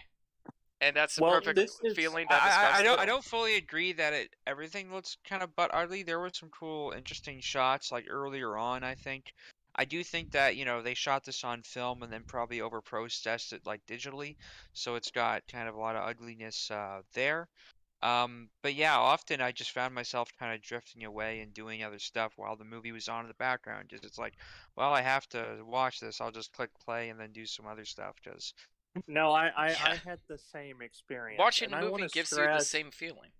And 0.80 0.96
that's 0.96 1.16
the 1.16 1.24
Well, 1.24 1.32
perfect 1.32 1.56
this 1.56 1.78
is- 1.82 1.96
feeling 1.96 2.26
I, 2.30 2.32
that 2.34 2.42
I, 2.42 2.46
I 2.46 2.48
describes 2.48 2.84
don't 2.84 3.00
I 3.00 3.06
don't 3.06 3.24
fully 3.24 3.56
agree 3.56 3.92
that 3.94 4.12
it 4.14 4.30
everything 4.46 4.92
looks 4.92 5.18
kind 5.28 5.42
of 5.42 5.54
butt 5.54 5.70
ugly. 5.74 6.02
There 6.02 6.20
were 6.20 6.30
some 6.32 6.48
cool, 6.50 6.92
interesting 6.92 7.40
shots 7.40 7.92
like 7.92 8.06
earlier 8.08 8.56
on. 8.56 8.82
I 8.84 8.94
think 8.94 9.34
I 9.74 9.84
do 9.84 10.02
think 10.02 10.30
that 10.30 10.56
you 10.56 10.64
know 10.64 10.80
they 10.80 10.94
shot 10.94 11.24
this 11.24 11.44
on 11.44 11.62
film 11.62 12.02
and 12.02 12.10
then 12.12 12.22
probably 12.26 12.60
over 12.62 12.80
processed 12.80 13.52
it 13.52 13.66
like 13.66 13.84
digitally, 13.86 14.36
so 14.72 14.94
it's 14.94 15.10
got 15.10 15.42
kind 15.52 15.68
of 15.68 15.74
a 15.74 15.78
lot 15.78 15.96
of 15.96 16.08
ugliness 16.08 16.70
uh, 16.70 17.02
there. 17.12 17.48
Um, 18.02 18.48
but 18.62 18.74
yeah, 18.74 18.96
often 18.96 19.40
I 19.40 19.52
just 19.52 19.72
found 19.72 19.94
myself 19.94 20.30
kind 20.38 20.54
of 20.54 20.62
drifting 20.62 21.04
away 21.04 21.40
and 21.40 21.52
doing 21.52 21.84
other 21.84 21.98
stuff 21.98 22.32
while 22.36 22.56
the 22.56 22.64
movie 22.64 22.92
was 22.92 23.08
on 23.08 23.22
in 23.22 23.28
the 23.28 23.34
background. 23.34 23.90
Just 23.90 24.04
it's 24.04 24.18
like, 24.18 24.34
well, 24.76 24.94
I 24.94 25.02
have 25.02 25.28
to 25.30 25.58
watch 25.66 26.00
this. 26.00 26.20
I'll 26.20 26.30
just 26.30 26.52
click 26.52 26.70
play 26.82 27.10
and 27.10 27.20
then 27.20 27.32
do 27.32 27.44
some 27.44 27.66
other 27.66 27.84
stuff 27.84 28.16
because 28.22 28.54
No, 29.06 29.32
I 29.32 29.48
I, 29.48 29.68
I 29.68 30.00
had 30.04 30.18
the 30.28 30.38
same 30.38 30.80
experience. 30.82 31.38
Watching 31.38 31.66
and 31.66 31.74
the 31.74 31.78
movie 31.78 31.92
wanna 31.92 32.08
gives 32.08 32.32
you 32.32 32.38
the 32.38 32.60
same 32.60 32.90
feeling. 32.90 33.30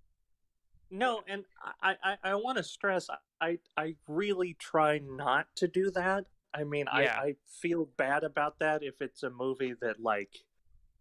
No, 0.90 1.22
and 1.28 1.44
I, 1.80 1.94
I, 2.02 2.18
I 2.24 2.34
want 2.34 2.58
to 2.58 2.64
stress 2.64 3.08
I, 3.40 3.58
I 3.76 3.94
really 4.06 4.54
try 4.58 4.98
not 4.98 5.46
to 5.56 5.68
do 5.68 5.90
that. 5.92 6.26
I 6.52 6.64
mean, 6.64 6.86
Yeah. 6.86 7.16
I, 7.16 7.26
I 7.26 7.36
feel 7.46 7.88
bad 7.96 8.24
about 8.24 8.58
that 8.58 8.82
if 8.82 9.00
it's 9.00 9.22
a 9.22 9.30
movie 9.30 9.74
that, 9.80 10.00
like, 10.00 10.36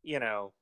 you 0.03 0.19
know, 0.19 0.53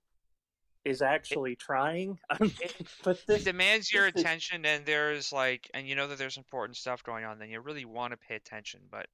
is 0.88 1.02
actually 1.02 1.56
trying. 1.56 2.18
I 2.30 2.38
mean, 2.40 2.54
but 3.04 3.18
it 3.18 3.28
this, 3.28 3.44
demands 3.44 3.92
your 3.92 4.06
this 4.06 4.16
is- 4.16 4.22
attention 4.22 4.66
and 4.66 4.86
there's 4.86 5.32
like 5.34 5.70
and 5.74 5.88
you 5.88 5.96
know 5.96 6.08
that 6.08 6.18
there's 6.18 6.38
important 6.38 6.78
stuff 6.78 7.04
going 7.04 7.26
on 7.26 7.40
then 7.40 7.50
you 7.50 7.60
really 7.60 7.86
want 7.86 8.12
to 8.12 8.18
pay 8.18 8.36
attention 8.36 8.80
but 8.90 9.08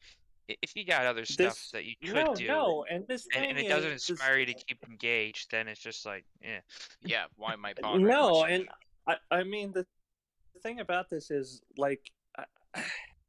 if 0.47 0.75
you 0.75 0.85
got 0.85 1.05
other 1.05 1.25
stuff 1.25 1.53
This- 1.53 1.71
that 1.71 1.85
you 1.85 1.95
could 2.03 2.13
no, 2.13 2.35
do 2.35 2.47
no, 2.47 2.85
and 2.89 3.07
this 3.07 3.27
and, 3.35 3.45
and 3.45 3.57
it 3.57 3.67
doesn't 3.67 3.91
is- 3.91 4.09
inspire 4.09 4.37
you 4.39 4.45
to 4.47 4.53
keep 4.53 4.77
engaged 4.87 5.51
then 5.51 5.67
it's 5.67 5.81
just 5.81 6.05
like 6.05 6.25
yeah 6.41 6.59
yeah, 7.03 7.23
why 7.35 7.53
am 7.53 7.65
I 7.65 7.73
bothering? 7.81 8.05
No, 8.05 8.43
and? 8.43 8.67
I, 9.07 9.15
I 9.31 9.43
mean 9.43 9.71
the, 9.73 9.85
the 10.53 10.59
thing 10.61 10.79
about 10.79 11.09
this 11.09 11.31
is 11.31 11.61
like 11.77 12.11
uh, 12.37 12.43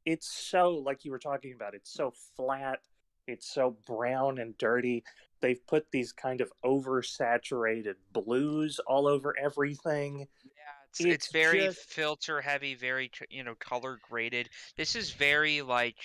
it's 0.05 0.27
so 0.27 0.69
like 0.69 1.03
you 1.03 1.11
were 1.11 1.19
talking 1.19 1.53
about 1.53 1.73
it's 1.73 1.91
so 1.91 2.13
flat 2.37 2.79
it's 3.27 3.51
so 3.51 3.75
brown 3.87 4.37
and 4.37 4.55
dirty 4.57 5.03
they've 5.45 5.67
put 5.67 5.85
these 5.91 6.11
kind 6.11 6.41
of 6.41 6.51
oversaturated 6.63 7.93
blues 8.13 8.79
all 8.87 9.07
over 9.07 9.35
everything. 9.37 10.19
Yeah 10.43 10.61
it's, 10.89 10.99
it's 11.01 11.15
It's 11.25 11.31
very 11.31 11.59
just- 11.59 11.79
filter 11.89 12.41
heavy 12.41 12.73
very 12.73 13.11
you 13.29 13.43
know 13.43 13.53
color 13.55 13.99
graded. 14.09 14.49
This 14.75 14.95
is 14.95 15.11
very 15.11 15.61
like 15.61 15.97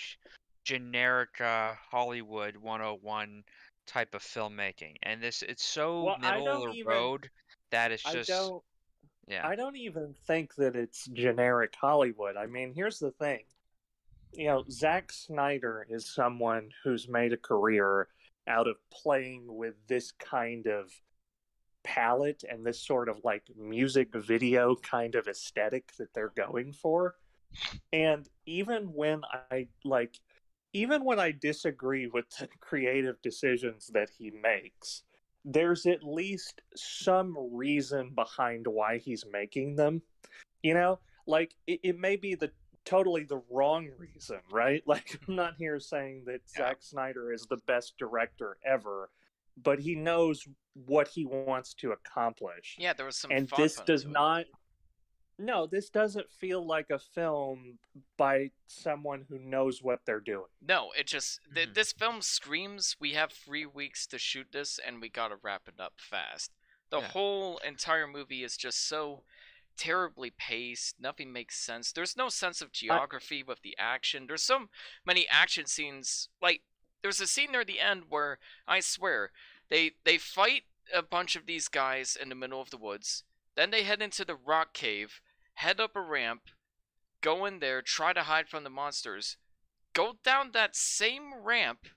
generic 0.63 1.41
uh 1.41 1.73
hollywood 1.89 2.55
101 2.55 3.43
type 3.87 4.13
of 4.13 4.21
filmmaking 4.21 4.93
and 5.01 5.19
this 5.19 5.41
it's 5.41 5.65
so 5.65 6.03
Well, 6.03 6.19
middle 6.19 6.47
of 6.47 6.71
the 6.73 6.77
even- 6.77 6.87
road 6.87 7.29
that 7.71 7.91
it's 7.91 8.05
i 8.05 8.13
just 8.13 8.29
don't 8.29 8.61
yeah. 9.27 9.47
I 9.47 9.55
don't 9.55 9.77
even 9.77 10.13
think 10.27 10.53
that 10.55 10.75
it's 10.75 11.05
generic 11.07 11.73
hollywood. 11.79 12.35
I 12.37 12.45
mean 12.47 12.73
here's 12.75 12.99
the 12.99 13.11
thing. 13.11 13.43
You 14.33 14.47
know 14.47 14.63
Zack 14.69 15.11
Snyder 15.11 15.85
is 15.89 16.13
someone 16.13 16.69
who's 16.83 17.07
made 17.07 17.31
a 17.33 17.37
career 17.37 18.07
out 18.51 18.67
of 18.67 18.75
playing 18.91 19.45
with 19.47 19.75
this 19.87 20.11
kind 20.11 20.67
of 20.67 20.91
palette 21.83 22.43
and 22.47 22.65
this 22.65 22.79
sort 22.79 23.09
of 23.09 23.23
like 23.23 23.43
music 23.57 24.13
video 24.13 24.75
kind 24.75 25.15
of 25.15 25.27
aesthetic 25.27 25.95
that 25.97 26.13
they're 26.13 26.33
going 26.35 26.73
for. 26.73 27.15
And 27.91 28.27
even 28.45 28.93
when 28.93 29.21
I 29.49 29.67
like 29.83 30.19
even 30.73 31.03
when 31.03 31.19
I 31.19 31.31
disagree 31.31 32.07
with 32.07 32.25
the 32.37 32.47
creative 32.59 33.21
decisions 33.21 33.87
that 33.93 34.09
he 34.17 34.31
makes, 34.31 35.03
there's 35.43 35.85
at 35.85 36.03
least 36.03 36.61
some 36.75 37.35
reason 37.51 38.11
behind 38.13 38.67
why 38.67 38.97
he's 38.97 39.25
making 39.31 39.75
them. 39.75 40.01
You 40.61 40.75
know, 40.75 40.99
like 41.25 41.55
it, 41.67 41.79
it 41.83 41.99
may 41.99 42.15
be 42.15 42.35
the 42.35 42.51
totally 42.85 43.23
the 43.23 43.41
wrong 43.49 43.89
reason, 43.97 44.39
right? 44.51 44.83
Like 44.87 45.19
I'm 45.27 45.35
not 45.35 45.55
here 45.57 45.79
saying 45.79 46.23
that 46.25 46.41
Yeah. 46.55 46.67
Zack 46.67 46.77
Snyder 46.81 47.31
is 47.31 47.45
the 47.49 47.57
best 47.67 47.93
director 47.97 48.57
ever, 48.65 49.09
but 49.61 49.79
he 49.79 49.95
knows 49.95 50.47
what 50.85 51.07
he 51.07 51.25
wants 51.25 51.73
to 51.75 51.91
accomplish. 51.91 52.77
yeah, 52.79 52.93
there 52.93 53.05
was 53.05 53.17
some. 53.17 53.31
and 53.31 53.49
this 53.57 53.75
does 53.85 54.03
it. 54.05 54.09
not 54.11 54.45
no, 55.37 55.65
this 55.65 55.89
doesn't 55.89 56.29
feel 56.29 56.63
like 56.63 56.91
a 56.91 56.99
film 56.99 57.79
by 58.15 58.51
someone 58.67 59.25
who 59.27 59.39
knows 59.39 59.81
what 59.81 60.01
they're 60.05 60.19
doing. 60.19 60.45
No, 60.61 60.91
it 60.95 61.07
just 61.07 61.39
th- 61.55 61.69
Mhm. 61.69 61.73
this 61.73 61.91
film 61.93 62.21
screams 62.21 62.95
we 62.99 63.13
have 63.13 63.31
three 63.31 63.65
weeks 63.65 64.05
to 64.07 64.19
shoot 64.19 64.51
this 64.51 64.77
and 64.77 65.01
we 65.01 65.09
gotta 65.09 65.37
wrap 65.37 65.67
it 65.67 65.79
up 65.79 65.93
fast. 65.99 66.51
The 66.91 66.99
Yeah. 66.99 67.07
whole 67.07 67.57
entire 67.59 68.05
movie 68.05 68.43
is 68.43 68.55
just 68.55 68.85
so 68.87 69.23
terribly 69.77 70.29
paced. 70.29 70.99
Nothing 70.99 71.31
makes 71.31 71.57
sense. 71.57 71.91
There's 71.91 72.17
no 72.17 72.29
sense 72.29 72.61
of 72.61 72.71
geography 72.71 73.43
with 73.43 73.61
the 73.61 73.75
action. 73.77 74.25
There's 74.27 74.43
so 74.43 74.67
many 75.05 75.27
action 75.29 75.65
scenes. 75.65 76.29
Like 76.41 76.61
there's 77.01 77.21
a 77.21 77.27
scene 77.27 77.51
near 77.51 77.65
the 77.65 77.79
end 77.79 78.03
where 78.09 78.39
I 78.67 78.79
swear 78.79 79.31
they 79.69 79.91
they 80.03 80.17
fight 80.17 80.63
a 80.93 81.01
bunch 81.01 81.35
of 81.35 81.45
these 81.45 81.67
guys 81.67 82.17
in 82.19 82.29
the 82.29 82.35
middle 82.35 82.61
of 82.61 82.69
the 82.69 82.77
woods. 82.77 83.23
Then 83.55 83.71
they 83.71 83.83
head 83.83 84.01
into 84.01 84.25
the 84.25 84.35
rock 84.35 84.73
cave, 84.73 85.21
head 85.55 85.79
up 85.79 85.95
a 85.95 86.01
ramp, 86.01 86.43
go 87.21 87.45
in 87.45 87.59
there, 87.59 87.81
try 87.81 88.13
to 88.13 88.23
hide 88.23 88.49
from 88.49 88.63
the 88.63 88.69
monsters, 88.69 89.37
go 89.93 90.13
down 90.23 90.51
that 90.53 90.75
same 90.75 91.33
ramp, 91.43 91.87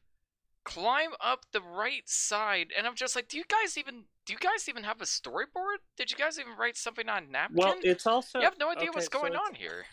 climb 0.64 1.10
up 1.20 1.46
the 1.52 1.60
right 1.60 2.08
side, 2.08 2.68
and 2.76 2.86
I'm 2.86 2.96
just 2.96 3.14
like, 3.14 3.28
do 3.28 3.36
you 3.38 3.44
guys 3.48 3.78
even 3.78 4.04
do 4.26 4.32
you 4.32 4.38
guys 4.38 4.68
even 4.68 4.84
have 4.84 5.00
a 5.00 5.04
storyboard? 5.04 5.78
Did 5.96 6.10
you 6.10 6.16
guys 6.16 6.38
even 6.38 6.52
write 6.58 6.76
something 6.76 7.08
on 7.08 7.30
napkin? 7.30 7.56
Well, 7.56 7.76
it's 7.82 8.06
also 8.06 8.38
you 8.38 8.44
have 8.44 8.58
no 8.58 8.70
idea 8.70 8.84
okay, 8.84 8.90
what's 8.94 9.08
going 9.08 9.32
it's- 9.34 9.42
on 9.48 9.54
here. 9.54 9.84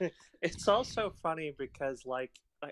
It's 0.42 0.68
also 0.68 1.14
funny 1.22 1.54
because 1.56 2.04
like 2.04 2.30
I, 2.62 2.70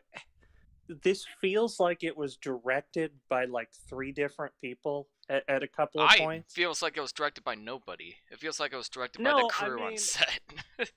this 1.02 1.24
feels 1.40 1.80
like 1.80 2.02
it 2.04 2.14
was 2.14 2.36
directed 2.36 3.12
by 3.30 3.46
like 3.46 3.70
three 3.88 4.12
different 4.12 4.52
people 4.60 5.08
at, 5.30 5.42
at 5.48 5.62
a 5.62 5.68
couple 5.68 6.02
of 6.02 6.10
I 6.10 6.18
points. 6.18 6.52
feels 6.52 6.82
like 6.82 6.98
it 6.98 7.00
was 7.00 7.12
directed 7.12 7.44
by 7.44 7.54
nobody. 7.54 8.16
It 8.30 8.40
feels 8.40 8.60
like 8.60 8.74
it 8.74 8.76
was 8.76 8.90
directed 8.90 9.24
by 9.24 9.30
No, 9.30 9.38
the 9.38 9.44
I 9.44 9.48
crew 9.48 9.82
on 9.82 9.96
set. 9.96 10.40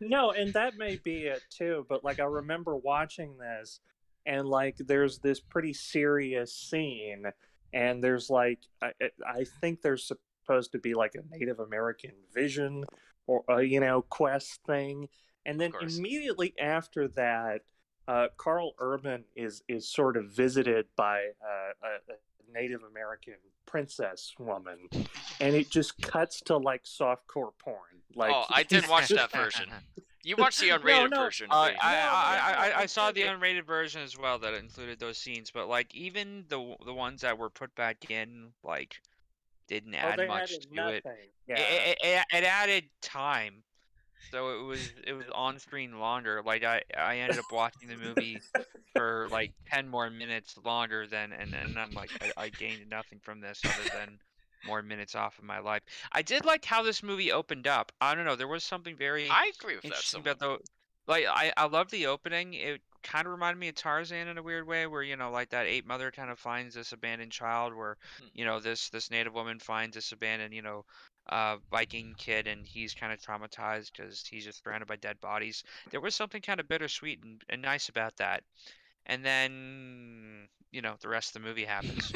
No, 0.00 0.32
and 0.32 0.52
that 0.54 0.76
may 0.76 0.96
be 0.96 1.26
it 1.26 1.42
too, 1.48 1.86
but 1.88 2.02
like 2.02 2.18
I 2.18 2.24
remember 2.24 2.76
watching 2.76 3.36
this 3.38 3.78
and 4.26 4.48
like 4.48 4.76
there's 4.78 5.18
this 5.18 5.38
pretty 5.38 5.72
serious 5.72 6.52
scene 6.54 7.26
and 7.74 8.02
there's 8.02 8.30
like 8.30 8.60
I, 8.80 8.92
I- 9.26 9.44
think 9.60 9.82
there's 9.82 10.10
supposed 10.46 10.72
to 10.72 10.78
be 10.78 10.94
like 10.94 11.14
a 11.14 11.36
Native 11.36 11.58
American 11.58 12.12
vision 12.32 12.84
or 13.26 13.44
a, 13.48 13.62
you 13.62 13.80
know 13.80 14.02
quest 14.02 14.60
thing 14.66 15.08
and 15.44 15.60
then 15.60 15.72
immediately 15.98 16.54
after 16.58 17.08
that 17.08 17.62
uh, 18.06 18.28
Karl 18.36 18.74
Urban 18.78 19.24
is 19.34 19.62
is 19.68 19.88
sort 19.90 20.16
of 20.16 20.26
visited 20.30 20.86
by 20.96 21.18
uh, 21.42 21.72
a, 21.82 22.12
a 22.12 22.52
Native 22.52 22.82
American 22.88 23.34
princess 23.66 24.34
woman 24.38 24.78
and 25.40 25.54
it 25.56 25.70
just 25.70 26.00
cuts 26.00 26.40
to 26.42 26.56
like 26.56 26.84
softcore 26.84 27.50
porn 27.58 28.02
like 28.14 28.32
oh, 28.32 28.44
I 28.50 28.62
did 28.62 28.88
watch 28.88 29.08
that 29.08 29.32
version. 29.32 29.70
You 30.24 30.36
watched 30.38 30.60
the 30.60 30.70
unrated 30.70 31.10
no, 31.10 31.16
version. 31.24 31.48
Uh, 31.50 31.66
Wade. 31.68 31.76
I, 31.82 31.96
I, 31.96 32.00
I, 32.00 32.68
I, 32.70 32.78
I 32.82 32.86
saw 32.86 33.12
the 33.12 33.22
unrated 33.22 33.66
version 33.66 34.02
as 34.02 34.18
well 34.18 34.38
that 34.40 34.54
included 34.54 34.98
those 34.98 35.18
scenes, 35.18 35.50
but 35.50 35.68
like 35.68 35.94
even 35.94 36.44
the 36.48 36.76
the 36.84 36.94
ones 36.94 37.20
that 37.22 37.38
were 37.38 37.50
put 37.50 37.74
back 37.74 38.10
in, 38.10 38.48
like 38.62 38.96
didn't 39.68 39.94
Oh, 39.94 39.98
add 39.98 40.18
they 40.18 40.26
much 40.26 40.52
added 40.52 40.62
to 40.62 40.68
it. 40.68 41.04
nothing. 41.04 41.18
Yeah. 41.46 41.58
It, 41.58 41.88
it, 41.88 41.98
it. 42.02 42.24
it 42.38 42.44
added 42.44 42.84
time, 43.02 43.62
so 44.30 44.60
it 44.60 44.64
was 44.64 44.92
it 45.06 45.12
was 45.12 45.26
on 45.34 45.58
screen 45.58 45.98
longer. 45.98 46.42
Like 46.44 46.64
I 46.64 46.82
I 46.96 47.18
ended 47.18 47.38
up 47.38 47.46
watching 47.52 47.88
the 47.88 47.96
movie 47.96 48.40
for 48.94 49.28
like 49.30 49.52
ten 49.70 49.88
more 49.88 50.10
minutes 50.10 50.56
longer 50.64 51.06
than, 51.06 51.32
and 51.32 51.54
and 51.54 51.78
I'm 51.78 51.92
like 51.92 52.10
I, 52.20 52.44
I 52.44 52.48
gained 52.48 52.88
nothing 52.88 53.20
from 53.22 53.40
this 53.40 53.60
other 53.64 53.90
than 53.98 54.18
more 54.64 54.82
minutes 54.82 55.14
off 55.14 55.38
of 55.38 55.44
my 55.44 55.58
life. 55.58 55.82
I 56.12 56.22
did 56.22 56.44
like 56.44 56.64
how 56.64 56.82
this 56.82 57.02
movie 57.02 57.32
opened 57.32 57.66
up. 57.66 57.92
I 58.00 58.14
don't 58.14 58.24
know, 58.24 58.36
there 58.36 58.48
was 58.48 58.64
something 58.64 58.96
very 58.96 59.28
I 59.28 59.52
agree 59.54 59.76
with 59.76 59.86
that. 59.88 59.92
interesting 59.94 60.02
somewhat. 60.06 60.38
about 60.38 60.38
the 60.38 60.58
like 61.06 61.26
I 61.26 61.52
I 61.56 61.66
love 61.66 61.90
the 61.90 62.06
opening. 62.06 62.54
It 62.54 62.80
kind 63.02 63.26
of 63.26 63.32
reminded 63.32 63.60
me 63.60 63.68
of 63.68 63.74
Tarzan 63.74 64.28
in 64.28 64.38
a 64.38 64.42
weird 64.42 64.66
way, 64.66 64.86
where 64.86 65.02
you 65.02 65.16
know 65.16 65.30
like 65.30 65.50
that 65.50 65.66
ape 65.66 65.86
mother 65.86 66.10
kind 66.10 66.30
of 66.30 66.38
finds 66.38 66.74
this 66.74 66.92
abandoned 66.92 67.32
child, 67.32 67.74
where 67.74 67.96
Hmm. 68.18 68.28
you 68.34 68.44
know 68.44 68.60
this 68.60 68.88
this 68.90 69.10
native 69.10 69.34
woman 69.34 69.58
finds 69.58 69.94
this 69.96 70.12
abandoned 70.12 70.54
you 70.54 70.62
know 70.62 70.84
uh 71.28 71.58
Viking 71.70 72.14
kid, 72.16 72.46
and 72.46 72.66
he's 72.66 72.94
kind 72.94 73.12
of 73.12 73.20
traumatized 73.20 73.92
because 73.96 74.26
he's 74.26 74.44
just 74.44 74.62
surrounded 74.64 74.86
by 74.88 74.96
dead 74.96 75.20
bodies. 75.20 75.62
There 75.90 76.00
was 76.00 76.14
something 76.14 76.42
kind 76.42 76.60
of 76.60 76.68
bittersweet 76.68 77.22
and, 77.22 77.42
and 77.48 77.62
nice 77.62 77.88
about 77.88 78.16
that. 78.16 78.42
And 79.06 79.24
then 79.24 80.48
you 80.74 80.82
know 80.82 80.96
the 81.00 81.08
rest 81.08 81.34
of 81.34 81.42
the 81.42 81.48
movie 81.48 81.64
happens. 81.64 82.12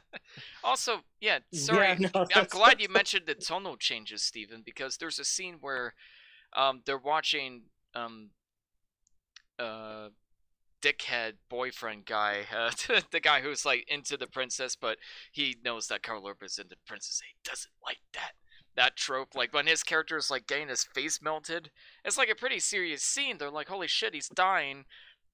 also, 0.64 1.00
yeah, 1.20 1.40
sorry. 1.52 1.96
Yeah, 1.98 2.08
no, 2.14 2.26
I'm 2.34 2.46
glad 2.46 2.80
you 2.80 2.88
mentioned 2.88 3.26
the 3.26 3.34
tonal 3.34 3.76
changes, 3.76 4.22
Stephen, 4.22 4.62
because 4.64 4.96
there's 4.96 5.18
a 5.18 5.24
scene 5.24 5.58
where 5.60 5.92
um, 6.56 6.80
they're 6.86 6.98
watching 6.98 7.64
um, 7.94 8.30
uh, 9.58 10.08
dickhead 10.80 11.34
boyfriend 11.50 12.06
guy, 12.06 12.44
uh, 12.56 12.70
the 13.10 13.20
guy 13.20 13.42
who's 13.42 13.66
like 13.66 13.84
into 13.86 14.16
the 14.16 14.26
princess, 14.26 14.74
but 14.74 14.96
he 15.30 15.56
knows 15.62 15.88
that 15.88 16.02
Karl 16.02 16.26
Urban's 16.26 16.58
into 16.58 16.70
the 16.70 16.76
princess. 16.86 17.20
He 17.20 17.36
doesn't 17.48 17.74
like 17.84 18.00
that. 18.14 18.32
That 18.76 18.96
trope, 18.96 19.34
like 19.34 19.52
when 19.52 19.66
his 19.66 19.82
character 19.82 20.16
is 20.16 20.30
like 20.30 20.46
getting 20.46 20.68
his 20.68 20.84
face 20.84 21.20
melted, 21.20 21.70
it's 22.02 22.16
like 22.16 22.30
a 22.30 22.36
pretty 22.36 22.60
serious 22.60 23.02
scene. 23.02 23.36
They're 23.36 23.50
like, 23.50 23.68
"Holy 23.68 23.88
shit, 23.88 24.14
he's 24.14 24.28
dying," 24.28 24.84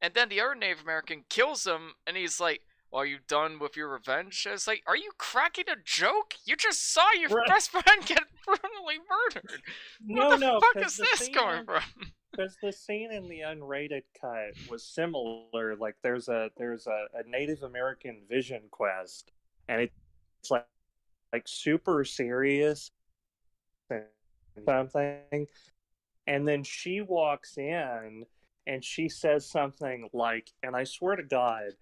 and 0.00 0.15
then 0.15 0.29
the 0.29 0.41
other 0.41 0.55
Native 0.55 0.83
American 0.83 1.25
kills 1.29 1.67
him, 1.67 1.95
and 2.07 2.17
he's 2.17 2.41
like, 2.41 2.62
well, 2.91 3.03
"Are 3.03 3.07
you 3.07 3.19
done 3.26 3.59
with 3.59 3.76
your 3.76 3.88
revenge?" 3.88 4.47
It's 4.50 4.67
like, 4.67 4.83
"Are 4.87 4.97
you 4.97 5.11
cracking 5.19 5.69
a 5.69 5.76
joke? 5.85 6.35
You 6.45 6.57
just 6.57 6.93
saw 6.93 7.11
your 7.12 7.31
Right. 7.31 7.49
best 7.49 7.71
friend 7.71 8.05
get 8.07 8.25
brutally 8.47 8.99
murdered. 9.09 9.62
no, 10.00 10.29
what 10.29 10.41
the 10.41 10.47
no, 10.47 10.61
fuck 10.61 10.76
is 10.85 10.97
the 10.97 11.05
this 11.05 11.29
going 11.29 11.61
in- 11.61 11.65
from?" 11.65 11.83
because 12.33 12.57
the 12.62 12.73
scene 12.73 13.12
in 13.12 13.29
the 13.29 13.41
unrated 13.41 14.03
cut 14.21 14.53
was 14.71 14.85
similar. 14.85 15.76
Like 15.76 15.97
there's 16.03 16.29
a 16.29 16.50
there's 16.57 16.87
a, 16.87 17.07
a 17.15 17.29
Native 17.29 17.62
American 17.62 18.23
vision 18.29 18.62
quest, 18.71 19.33
and 19.69 19.81
it's 19.81 20.50
like 20.50 20.67
like 21.33 21.49
super 21.49 22.05
serious 22.05 22.91
and 23.91 24.05
something. 24.65 25.47
And 26.26 26.47
then 26.47 26.62
she 26.65 27.00
walks 27.00 27.57
in, 27.59 28.25
and 28.66 28.85
she 28.85 29.08
says 29.08 29.49
something 29.49 30.08
like, 30.12 30.50
and 30.62 30.75
I 30.76 30.85
swear 30.85 31.16
to 31.16 31.23
God, 31.23 31.73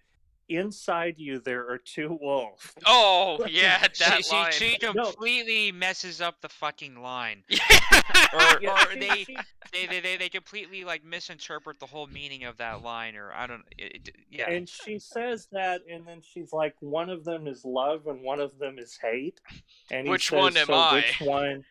inside 0.47 1.15
you 1.17 1.39
there 1.39 1.67
are 1.71 1.79
two 1.79 2.17
wolves. 2.21 2.61
Oh 2.85 3.43
yeah, 3.49 3.79
that 3.79 3.95
she, 3.95 4.21
she, 4.23 4.35
line. 4.35 4.51
she 4.51 4.77
No. 4.83 4.93
completely 4.93 5.71
messes 5.71 6.21
up 6.21 6.39
the 6.41 6.49
fucking 6.49 7.01
line. 7.01 7.43
Or, 8.33 8.59
Yeah, 8.61 8.71
or 8.83 8.91
she- 8.91 8.99
they, 8.99 9.23
she- 9.23 9.37
they, 9.71 9.85
they, 9.87 9.99
they, 9.99 10.17
they 10.17 10.29
completely 10.29 10.83
like 10.83 11.03
misinterpret 11.03 11.79
the 11.79 11.85
whole 11.85 12.07
meaning 12.07 12.43
of 12.43 12.57
that 12.57 12.81
line, 12.83 13.15
or 13.15 13.31
I 13.33 13.47
don't. 13.47 13.63
It, 13.77 14.07
it- 14.09 14.15
yeah. 14.29 14.49
And 14.49 14.67
she 14.67 14.99
says 14.99 15.47
that, 15.51 15.81
and 15.91 16.05
then 16.07 16.21
she's 16.21 16.51
like, 16.53 16.75
one 16.79 17.09
of 17.09 17.23
them 17.23 17.47
is 17.47 17.63
love 17.65 18.07
and 18.07 18.21
one 18.21 18.39
of 18.39 18.57
them 18.59 18.77
is 18.77 18.97
hate. 19.01 19.39
And 19.91 20.05
he 20.07 20.11
Which 20.11 20.29
says, 20.29 20.37
one 20.37 20.57
am 20.57 20.67
"So 20.67 20.73
I?" 20.73 20.95
Which 20.95 21.21
one? 21.21 21.65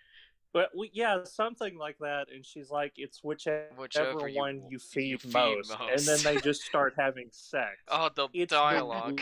But 0.55 0.71
we, 0.75 0.89
yeah, 0.95 1.25
something 1.25 1.77
like 1.77 1.99
that. 1.99 2.29
And 2.33 2.47
she's 2.47 2.71
like, 2.71 2.93
it's 2.97 3.23
whichever, 3.25 3.67
Whichever 3.77 4.29
you- 4.29 4.39
one 4.39 4.63
you 4.71 4.79
feed, 4.79 5.21
feed 5.21 5.35
most. 5.35 5.75
And 5.79 6.01
then 6.01 6.21
they 6.23 6.41
just 6.41 6.63
start 6.63 6.95
having 6.97 7.29
sex. 7.33 7.73
oh, 7.89 8.09
the 8.15 8.29
It's 8.33 8.51
the 8.51 8.57
dialogue. 8.57 9.21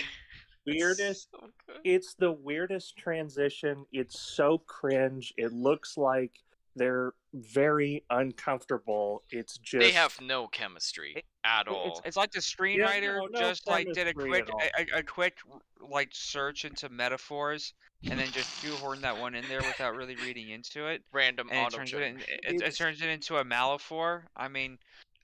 weirdest. 0.67 1.29
So. 1.41 1.49
It's 1.85 2.15
the 2.15 2.31
weirdest 2.33 2.97
transition. 2.99 3.87
It's 3.93 4.21
so 4.21 4.59
cringe. 4.59 5.33
It 5.39 5.53
looks 5.53 5.97
like 5.97 6.33
they're 6.76 7.12
very 7.35 8.05
uncomfortable. 8.11 9.23
It's 9.31 9.59
just 9.59 9.81
They 9.81 9.93
have 9.93 10.21
no 10.21 10.47
chemistry 10.47 11.25
at 11.45 11.69
all. 11.69 12.00
it's 12.05 12.17
like 12.17 12.33
the 12.33 12.41
screenwriter 12.41 13.17
no, 13.17 13.26
no 13.31 13.41
just 13.41 13.67
like 13.67 13.93
did 13.93 14.07
a 14.07 14.14
quick 14.14 14.49
a, 14.49 14.83
a, 14.83 14.99
a 14.99 15.02
quick 15.02 15.38
like 15.81 16.11
search 16.12 16.64
into 16.64 16.88
metaphors 16.88 17.75
and 18.09 18.19
then 18.19 18.29
just 18.33 18.62
shoehorn 18.62 19.00
that 19.02 19.19
one 19.19 19.35
in 19.35 19.45
there 19.49 19.61
without 19.61 19.95
really 19.95 20.17
reading 20.17 20.50
into 20.50 20.87
it, 20.87 21.02
Random 21.12 21.49
and 21.52 21.73
it 21.73 21.76
turns 21.76 21.93
it, 21.93 22.02
in, 22.02 22.17
it, 22.19 22.62
it 22.62 22.76
turns 22.76 23.00
it 23.00 23.09
into 23.09 23.37
a 23.37 23.45
Malafor. 23.45 24.23
I 24.37 24.49
mean, 24.49 24.79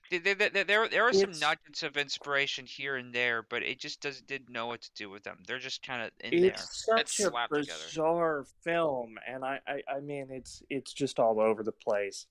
th- 0.09 0.23
th- 0.23 0.37
th- 0.37 0.53
th- 0.53 0.67
there 0.67 0.87
there 0.87 1.07
are 1.07 1.13
some 1.13 1.29
It's- 1.31 1.41
nuggets 1.41 1.83
of 1.83 1.97
inspiration 1.97 2.65
here 2.65 2.95
and 2.95 3.13
there, 3.13 3.41
but 3.43 3.63
it 3.63 3.79
just 3.79 4.01
does 4.01 4.21
didn't 4.21 4.49
know 4.49 4.67
what 4.67 4.81
to 4.81 4.91
do 4.95 5.09
with 5.09 5.23
them. 5.23 5.37
They're 5.47 5.59
just 5.59 5.81
kind 5.83 6.01
of 6.03 6.11
in 6.21 6.41
there. 6.41 6.51
it's 6.51 6.85
such 6.85 7.19
a 7.19 7.29
slapped 7.29 7.53
together. 7.53 7.79
bizarre 7.85 8.45
film, 8.63 9.17
and 9.27 9.43
I, 9.45 9.59
I, 9.67 9.81
I 9.95 9.99
mean, 9.99 10.27
it's 10.31 10.63
it's 10.69 10.93
just 10.93 11.19
all 11.19 11.39
over 11.39 11.63
the 11.63 11.71
place. 11.71 12.25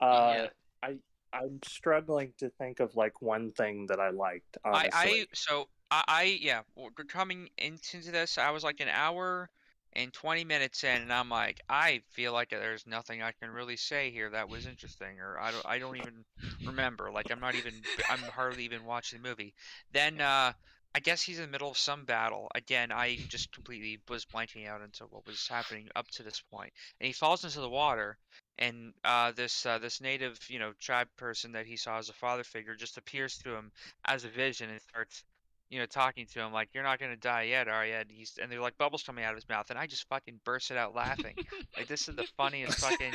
Uh, 0.00 0.32
Yeah. 0.36 0.46
I, 0.82 0.96
I'm 1.32 1.60
struggling 1.64 2.32
to 2.38 2.50
think 2.50 2.80
of 2.80 2.96
like 2.96 3.20
one 3.22 3.52
thing 3.52 3.86
that 3.86 4.00
I 4.00 4.10
liked. 4.10 4.58
I, 4.64 4.68
Honestly, 4.92 5.20
I 5.20 5.26
so 5.32 5.68
I, 5.90 6.04
I 6.08 6.22
yeah 6.40 6.62
coming 7.08 7.50
into 7.58 8.00
this 8.10 8.38
I 8.38 8.50
was 8.50 8.64
like 8.64 8.80
an 8.80 8.88
hour 8.88 9.48
and 9.94 10.12
20 10.12 10.44
minutes 10.44 10.84
in 10.84 11.02
and 11.02 11.12
I'm 11.12 11.28
like 11.28 11.60
I 11.68 12.02
feel 12.10 12.32
like 12.32 12.50
there's 12.50 12.86
nothing 12.86 13.22
I 13.22 13.32
can 13.32 13.50
really 13.50 13.76
say 13.76 14.10
here 14.10 14.30
that 14.30 14.48
was 14.48 14.66
interesting 14.66 15.18
or 15.20 15.38
I 15.38 15.50
don't 15.50 15.66
I 15.66 15.78
don't 15.78 15.96
even 15.96 16.24
remember 16.64 17.10
like 17.10 17.30
I'm 17.30 17.40
not 17.40 17.54
even 17.56 17.74
I'm 18.08 18.20
hardly 18.20 18.64
even 18.64 18.84
watching 18.84 19.20
the 19.22 19.28
movie 19.28 19.54
then 19.92 20.20
uh 20.20 20.52
I 20.92 20.98
guess 21.00 21.22
he's 21.22 21.38
in 21.38 21.44
the 21.46 21.50
middle 21.50 21.70
of 21.70 21.78
some 21.78 22.04
battle 22.04 22.48
again 22.54 22.92
I 22.92 23.20
just 23.28 23.52
completely 23.52 24.00
was 24.08 24.24
blanking 24.24 24.66
out 24.68 24.82
into 24.82 25.04
what 25.04 25.26
was 25.26 25.46
happening 25.48 25.88
up 25.96 26.08
to 26.12 26.22
this 26.22 26.40
point. 26.52 26.72
and 27.00 27.06
he 27.06 27.12
falls 27.12 27.44
into 27.44 27.60
the 27.60 27.68
water 27.68 28.18
and 28.58 28.92
uh, 29.04 29.32
this 29.32 29.64
uh, 29.66 29.78
this 29.78 30.00
native 30.00 30.38
you 30.48 30.58
know 30.58 30.72
tribe 30.80 31.08
person 31.16 31.52
that 31.52 31.66
he 31.66 31.76
saw 31.76 31.98
as 31.98 32.08
a 32.08 32.12
father 32.12 32.44
figure 32.44 32.74
just 32.74 32.98
appears 32.98 33.38
to 33.38 33.54
him 33.54 33.72
as 34.04 34.24
a 34.24 34.28
vision 34.28 34.70
and 34.70 34.80
starts 34.82 35.24
you 35.70 35.78
know 35.78 35.86
talking 35.86 36.26
to 36.26 36.40
him 36.40 36.52
like 36.52 36.68
you're 36.74 36.84
not 36.84 36.98
gonna 36.98 37.16
die 37.16 37.42
yet 37.42 37.68
are 37.68 37.86
you 37.86 37.94
and 37.94 38.10
he's 38.10 38.38
and 38.42 38.50
they're 38.50 38.60
like 38.60 38.76
bubbles 38.76 39.02
coming 39.02 39.24
out 39.24 39.30
of 39.30 39.36
his 39.36 39.48
mouth 39.48 39.70
and 39.70 39.78
i 39.78 39.86
just 39.86 40.06
fucking 40.08 40.40
bursted 40.44 40.76
out 40.76 40.94
laughing. 40.94 41.34
Like 41.76 41.86
this 41.86 42.08
is 42.08 42.16
the 42.16 42.26
funniest 42.36 42.80
fucking 42.80 43.12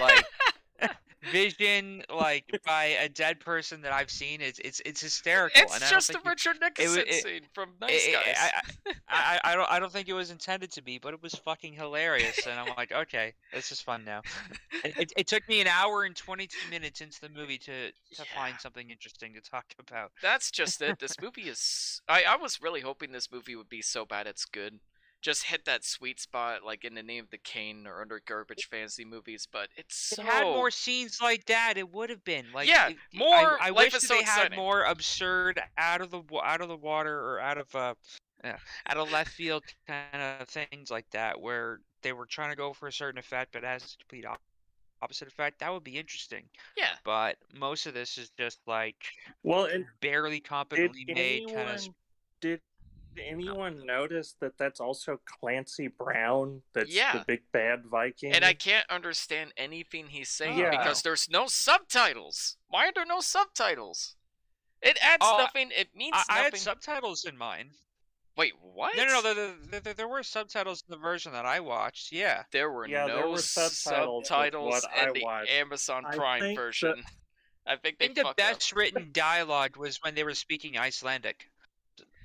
like 0.00 0.24
vision 1.32 2.02
like 2.14 2.60
by 2.64 2.84
a 2.84 3.08
dead 3.08 3.40
person 3.40 3.80
that 3.82 3.92
i've 3.92 4.10
seen 4.10 4.40
it's 4.40 4.58
it's 4.60 4.80
it's 4.84 5.00
hysterical 5.00 5.62
it's 5.62 5.90
just 5.90 6.10
a 6.10 6.20
Richard 6.24 6.58
wa- 6.60 6.68
Nicholson 6.68 7.04
it- 7.06 7.22
scene 7.24 7.42
from 7.52 7.70
Nice 7.80 8.06
it- 8.06 8.10
it- 8.10 8.12
Guys. 8.12 8.94
I, 9.08 9.40
I, 9.44 9.52
I, 9.52 9.54
don't 9.54 9.70
I 9.70 9.78
don't 9.78 9.92
think 9.92 10.08
it 10.08 10.12
was 10.14 10.30
intended 10.30 10.72
to 10.72 10.82
be, 10.82 10.98
but 10.98 11.12
it 11.14 11.22
was 11.22 11.34
fucking 11.34 11.74
hilarious, 11.74 12.46
and 12.46 12.58
I'm 12.58 12.74
like, 12.76 12.92
okay, 12.92 13.34
this 13.52 13.70
is 13.70 13.80
fun 13.80 14.04
now. 14.04 14.22
It, 14.84 14.96
it, 14.98 15.12
it 15.16 15.26
took 15.26 15.46
me 15.48 15.60
an 15.60 15.66
hour 15.66 16.04
and 16.04 16.16
22 16.16 16.56
minutes 16.70 17.00
into 17.00 17.20
the 17.20 17.28
movie 17.28 17.58
to 17.58 17.90
to 18.14 18.24
find 18.34 18.54
something 18.58 18.90
interesting 18.90 19.34
to 19.34 19.40
talk 19.40 19.66
about. 19.78 20.12
That's 20.22 20.50
just 20.50 20.80
it. 20.82 20.98
This 20.98 21.20
movie 21.20 21.42
is. 21.42 22.00
I, 22.08 22.24
I 22.28 22.36
was 22.36 22.60
really 22.62 22.80
hoping 22.80 23.12
this 23.12 23.30
movie 23.30 23.54
would 23.56 23.68
be 23.68 23.82
so 23.82 24.04
bad 24.04 24.26
it's 24.26 24.44
good. 24.44 24.80
Just 25.22 25.44
hit 25.44 25.64
that 25.66 25.84
sweet 25.84 26.18
spot, 26.20 26.64
like 26.64 26.84
in 26.84 26.94
the 26.94 27.02
name 27.02 27.22
of 27.24 27.30
the 27.30 27.38
Kane 27.38 27.86
or 27.86 28.00
under 28.02 28.20
garbage 28.26 28.66
fantasy 28.68 29.04
movies, 29.04 29.46
but 29.50 29.68
it's 29.76 30.12
If 30.12 30.16
so. 30.16 30.22
it 30.22 30.26
had 30.26 30.42
more 30.44 30.70
scenes 30.70 31.20
like 31.22 31.46
that, 31.46 31.78
it 31.78 31.90
would 31.92 32.10
have 32.10 32.24
been 32.24 32.46
like 32.52 32.68
Yeah, 32.68 32.88
it- 32.88 32.96
more- 33.14 33.56
I, 33.62 33.70
life 33.70 33.92
wish 33.92 34.02
is 34.02 34.08
so 34.08 34.14
they 34.14 34.22
had 34.24 34.38
exciting. 34.46 34.58
more 34.58 34.82
absurd 34.82 35.60
out 35.78 36.00
of 36.00 36.10
the 36.10 36.22
out 36.42 36.60
of 36.60 36.68
the 36.68 36.76
water 36.76 37.16
or 37.18 37.40
out 37.40 37.56
of 37.58 37.74
uh 37.74 37.94
yeah, 38.42 38.58
out 38.88 38.96
of 38.96 39.12
left 39.12 39.30
field 39.30 39.62
kind 39.86 40.40
of 40.40 40.48
things 40.48 40.90
like 40.90 41.08
that, 41.12 41.40
where 41.40 41.78
they 42.02 42.12
were 42.12 42.26
trying 42.26 42.50
to 42.50 42.56
go 42.56 42.72
for 42.72 42.88
a 42.88 42.92
certain 42.92 43.18
effect, 43.20 43.52
but 43.52 43.62
it 43.62 43.66
has 43.68 43.84
a 43.94 43.98
complete 43.98 44.26
op- 44.26 44.40
opposite 45.00 45.28
effect. 45.28 45.60
That 45.60 45.72
would 45.72 45.84
be 45.84 45.96
interesting. 45.96 46.42
Yeah. 46.76 46.88
But 47.04 47.36
most 47.54 47.86
of 47.86 47.94
this 47.94 48.18
is 48.18 48.30
just 48.36 48.58
like 48.66 48.96
well, 49.44 49.66
and 49.66 49.84
barely 50.00 50.38
did 50.40 50.44
competently 50.48 51.04
made 51.06 51.42
anyone 51.44 51.54
kind 51.54 51.70
of. 51.70 51.88
did 52.40 52.60
anyone 53.18 53.84
notice 53.86 54.34
that 54.40 54.56
that's 54.58 54.80
also 54.80 55.20
Clancy 55.24 55.88
Brown? 55.88 56.62
That's 56.74 56.94
Yeah. 56.94 57.12
the 57.18 57.24
big 57.26 57.42
bad 57.52 57.84
Viking. 57.86 58.32
And 58.32 58.44
I 58.44 58.54
can't 58.54 58.88
understand 58.90 59.52
anything 59.56 60.06
he's 60.08 60.30
saying 60.30 60.58
Yeah. 60.58 60.70
because 60.70 61.02
there's 61.02 61.28
no 61.28 61.46
subtitles. 61.46 62.56
Why 62.68 62.88
are 62.88 62.92
there 62.92 63.06
no 63.06 63.20
subtitles? 63.20 64.16
It 64.80 64.98
adds 65.00 65.24
Oh, 65.26 65.36
nothing. 65.38 65.70
It 65.76 65.94
means 65.94 66.14
I, 66.16 66.24
I 66.28 66.42
had 66.42 66.56
subtitles 66.56 67.24
in 67.24 67.36
mine. 67.36 67.70
Wait, 68.36 68.54
what? 68.60 68.96
No, 68.96 69.04
no, 69.04 69.20
no. 69.20 69.22
There, 69.34 69.54
there, 69.68 69.80
there, 69.80 69.94
there 69.94 70.08
were 70.08 70.22
subtitles 70.22 70.82
in 70.88 70.90
the 70.92 70.96
version 70.98 71.32
that 71.32 71.44
I 71.44 71.60
watched. 71.60 72.12
Yeah. 72.12 72.44
There 72.50 72.70
were 72.70 72.88
Yeah, 72.88 73.06
no 73.06 73.16
there 73.16 73.28
were 73.28 73.38
subtitles 73.38 74.26
subtitles, 74.26 74.86
in 75.06 75.12
the 75.12 75.20
watched. 75.22 75.50
Amazon 75.50 76.04
Prime 76.04 76.40
think 76.40 76.56
the- 76.56 76.62
version. 76.62 77.04
I 77.66 77.76
think 77.76 77.96
I 78.00 78.04
think 78.06 78.16
the 78.16 78.22
fucked 78.22 78.40
up. 78.40 78.54
best 78.54 78.72
written 78.72 79.10
dialogue 79.12 79.76
was 79.76 80.02
when 80.02 80.16
they 80.16 80.24
were 80.24 80.34
speaking 80.34 80.76
Icelandic, 80.78 81.48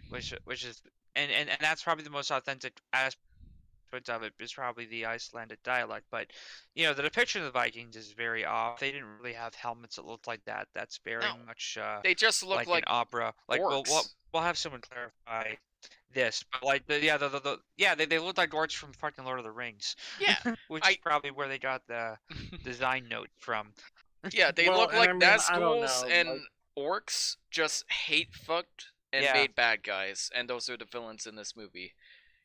which 0.10 0.34
which 0.46 0.63
is 0.65 0.82
and, 1.15 1.32
and, 1.32 1.50
and 1.50 1.58
that's 1.62 1.84
probably 1.84 2.04
the 2.04 2.10
most 2.10 2.30
authentic 2.32 2.80
aspect 2.93 3.22
of 4.10 4.22
it 4.22 4.34
is 4.39 4.54
probably 4.54 4.86
the 4.86 5.06
Icelandic 5.06 5.63
dialect. 5.63 6.06
But 6.12 6.28
you 6.76 6.86
know, 6.86 6.93
the 6.93 7.02
depiction 7.04 7.41
of 7.41 7.46
the 7.46 7.52
Vikings 7.60 7.96
is 7.96 8.12
very 8.12 8.46
off. 8.46 8.80
They 8.80 8.91
didn't 8.91 9.08
really 9.20 9.34
have 9.34 9.56
helmets 9.56 9.96
that 9.96 10.06
looked 10.06 10.28
like 10.28 10.43
that. 10.46 10.67
That's 10.76 11.00
very 11.06 11.22
No. 11.24 11.36
much 11.46 11.78
uh, 11.82 12.00
They 12.04 12.13
just 12.13 12.43
look 12.43 12.58
like, 12.58 12.67
like, 12.67 12.84
an 12.84 12.93
opera. 12.93 13.34
Like 13.48 13.62
we'll, 13.62 13.84
we'll 13.88 14.04
we'll 14.34 14.43
have 14.43 14.58
someone 14.58 14.82
clarify 14.82 15.56
this, 16.13 16.43
but 16.52 16.63
like 16.63 16.86
the 16.88 17.02
yeah 17.04 17.17
the, 17.17 17.30
the, 17.30 17.39
the 17.39 17.58
yeah 17.78 17.96
they, 17.96 18.06
they 18.06 18.20
look 18.20 18.38
like 18.38 18.52
orcs 18.52 18.74
from 18.74 18.91
fucking 18.93 19.24
Lord 19.26 19.39
of 19.39 19.46
the 19.46 19.52
Rings, 19.52 19.96
yeah, 20.20 20.36
which 20.67 20.84
I- 20.86 20.91
is 20.91 20.98
probably 20.98 21.32
where 21.32 21.48
they 21.48 21.58
got 21.60 21.82
the 21.88 22.17
design 22.63 23.08
note 23.10 23.30
from. 23.39 23.70
yeah. 24.32 24.52
They 24.52 24.67
Well, 24.70 24.80
look 24.80 24.93
like 24.93 25.10
I 25.10 25.13
mean, 25.13 25.22
Nazguls 25.22 26.04
and 26.10 26.30
like- 26.30 26.39
orcs 26.78 27.38
just 27.52 27.86
hate 27.91 28.34
fucked 28.34 28.88
and 29.13 29.24
Yeah. 29.24 29.34
made 29.34 29.56
bad 29.56 29.84
guys, 29.84 30.30
and 30.36 30.50
those 30.50 30.70
are 30.70 30.78
the 30.78 30.86
villains 30.86 31.26
in 31.28 31.36
this 31.36 31.56
movie. 31.56 31.93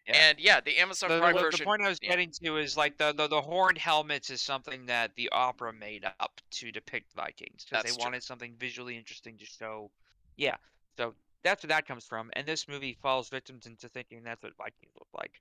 Yeah. 0.07 0.17
And 0.17 0.41
yeah, 0.41 0.61
the 0.61 0.79
Amazon 0.79 1.11
the, 1.11 1.19
Prime 1.21 1.37
the- 1.37 1.57
the 1.57 1.65
point 1.65 1.83
I 1.83 1.89
was 1.89 1.99
yeah. 2.03 2.11
getting 2.11 2.31
to 2.43 2.57
is 2.57 2.77
like 2.77 2.99
the, 2.99 3.13
the, 3.13 3.29
the 3.29 3.41
horned 3.41 3.79
helmets 3.79 4.31
is 4.31 4.43
something 4.43 4.87
that 4.87 5.15
the 5.15 5.29
opera 5.31 5.73
made 5.73 6.05
up 6.19 6.41
to 6.53 6.73
depict 6.73 7.13
Vikings 7.15 7.65
because 7.65 7.85
they 7.85 7.91
true. 7.91 7.99
wanted 8.03 8.23
something 8.23 8.55
visually 8.59 8.97
interesting 8.97 9.39
to 9.39 9.47
show. 9.47 9.91
Yeah, 10.37 10.57
so 10.97 11.15
that's 11.45 11.63
where 11.63 11.69
that 11.69 11.87
comes 11.87 12.05
from. 12.05 12.31
And 12.35 12.47
this 12.47 12.67
movie 12.67 12.97
falls 13.01 13.29
victims 13.29 13.67
into 13.67 13.89
thinking 13.89 14.23
that's 14.25 14.43
what 14.43 14.57
Vikings 14.57 14.93
look 14.99 15.09
like, 15.17 15.41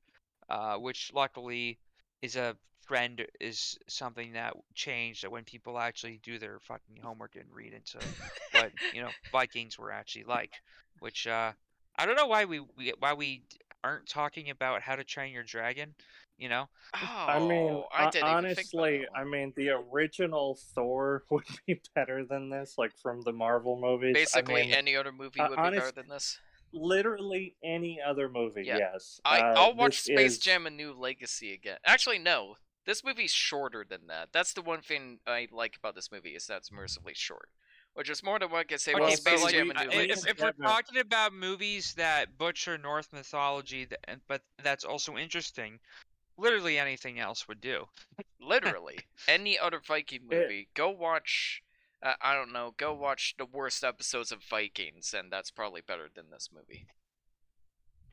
uh, 0.50 0.78
which 0.78 1.12
luckily 1.14 1.80
is 2.22 2.36
a 2.36 2.56
trend, 2.88 3.26
is 3.40 3.78
something 3.88 4.34
that 4.34 4.54
changed 4.74 5.24
that 5.24 5.32
when 5.32 5.44
people 5.44 5.80
actually 5.80 6.20
do 6.24 6.40
their 6.40 6.60
fucking 6.60 6.98
homework 7.02 7.36
and 7.36 7.46
read 7.54 7.74
into 7.74 8.00
what 8.54 8.72
you 8.94 9.02
know 9.02 9.10
Vikings 9.32 9.78
were 9.78 9.92
actually 9.92 10.26
like. 10.26 10.54
Which 11.00 11.28
uh, 11.28 11.52
I 11.98 12.06
don't 12.06 12.16
know 12.16 12.28
why 12.28 12.46
we, 12.46 12.60
we 12.78 12.94
why 13.00 13.14
we 13.14 13.44
aren't 13.84 14.08
talking 14.08 14.50
about 14.50 14.82
how 14.82 14.96
to 14.96 15.04
train 15.04 15.34
your 15.34 15.44
dragon. 15.44 15.94
You 16.38 16.50
know, 16.50 16.70
Oh, 16.94 17.26
I 17.28 17.40
mean, 17.40 17.84
I 17.94 18.10
didn't 18.10 18.28
even 18.28 18.56
think 18.56 18.68
about 18.74 18.84
honestly. 18.84 19.06
I 19.16 19.24
mean, 19.24 19.54
the 19.56 19.70
original 19.70 20.60
Thor 20.76 21.24
would 21.30 21.46
be 21.66 21.80
better 21.96 22.26
than 22.26 22.50
this, 22.50 22.76
like 22.78 22.92
from 23.02 23.22
the 23.22 23.32
Marvel 23.32 23.80
movies. 23.80 24.14
Basically, 24.14 24.62
I 24.62 24.66
mean, 24.66 24.74
any 24.74 24.96
other 24.96 25.12
movie 25.12 25.40
uh, 25.40 25.50
would 25.50 25.58
be 25.58 25.70
better 25.80 25.92
than 25.92 26.10
this. 26.10 26.40
Literally 26.74 27.56
any 27.64 28.00
other 28.02 28.30
movie. 28.30 28.64
Yeah. 28.64 28.78
Yes, 28.78 29.20
I 29.26 29.40
Uh, 29.40 29.54
I'll 29.58 29.74
watch 29.76 30.02
Space 30.02 30.34
is- 30.34 30.40
Jam: 30.40 30.66
A 30.68 30.70
New 30.70 30.94
Legacy 30.94 31.54
again. 31.54 31.78
Actually, 31.86 32.20
no. 32.20 32.58
This 32.86 33.04
movie's 33.04 33.32
shorter 33.34 33.86
than 33.88 34.08
that. 34.08 34.30
That's 34.32 34.54
the 34.54 34.62
one 34.64 34.82
thing 34.82 35.20
I 35.28 35.48
like 35.52 35.76
about 35.78 35.94
this 35.96 36.12
movie 36.12 36.36
is 36.36 36.48
that 36.48 36.58
it's 36.58 36.72
mercifully 36.72 37.14
short, 37.14 37.50
which 37.94 38.10
is 38.10 38.24
more 38.24 38.40
than 38.40 38.50
what 38.50 38.60
I 38.60 38.64
could 38.64 38.82
say 38.82 38.94
Okay, 38.94 39.04
about 39.04 39.18
Space 39.18 39.44
like, 39.44 39.54
Jam: 39.54 39.70
A 39.70 39.74
New 39.74 39.80
I- 39.80 39.84
if, 39.84 39.96
Legacy. 39.96 40.30
if 40.32 40.40
we're 40.42 40.52
talking 40.54 40.98
about 40.98 41.32
movies 41.34 41.94
that 41.94 42.38
butcher 42.40 42.78
Norse 42.80 43.08
mythology, 43.14 43.86
th- 43.86 44.02
but 44.28 44.42
that's 44.64 44.84
also 44.84 45.16
interesting, 45.16 45.80
literally 46.38 46.80
anything 46.80 47.20
else 47.20 47.48
would 47.48 47.62
do. 47.62 47.88
Literally, 48.40 48.98
any 49.28 49.60
other 49.60 49.80
Viking 49.80 50.22
It- 50.32 50.36
movie. 50.42 50.68
Go 50.74 50.90
watch 50.90 51.62
uh, 52.04 52.14
I 52.22 52.34
don't 52.36 52.52
know. 52.54 52.74
Go 52.78 52.94
watch 52.94 53.36
the 53.38 53.46
worst 53.46 53.84
episodes 53.84 54.32
of 54.32 54.44
Vikings, 54.44 55.14
and 55.18 55.32
that's 55.32 55.52
probably 55.52 55.82
better 55.82 56.08
than 56.14 56.26
this 56.32 56.50
movie. 56.54 56.86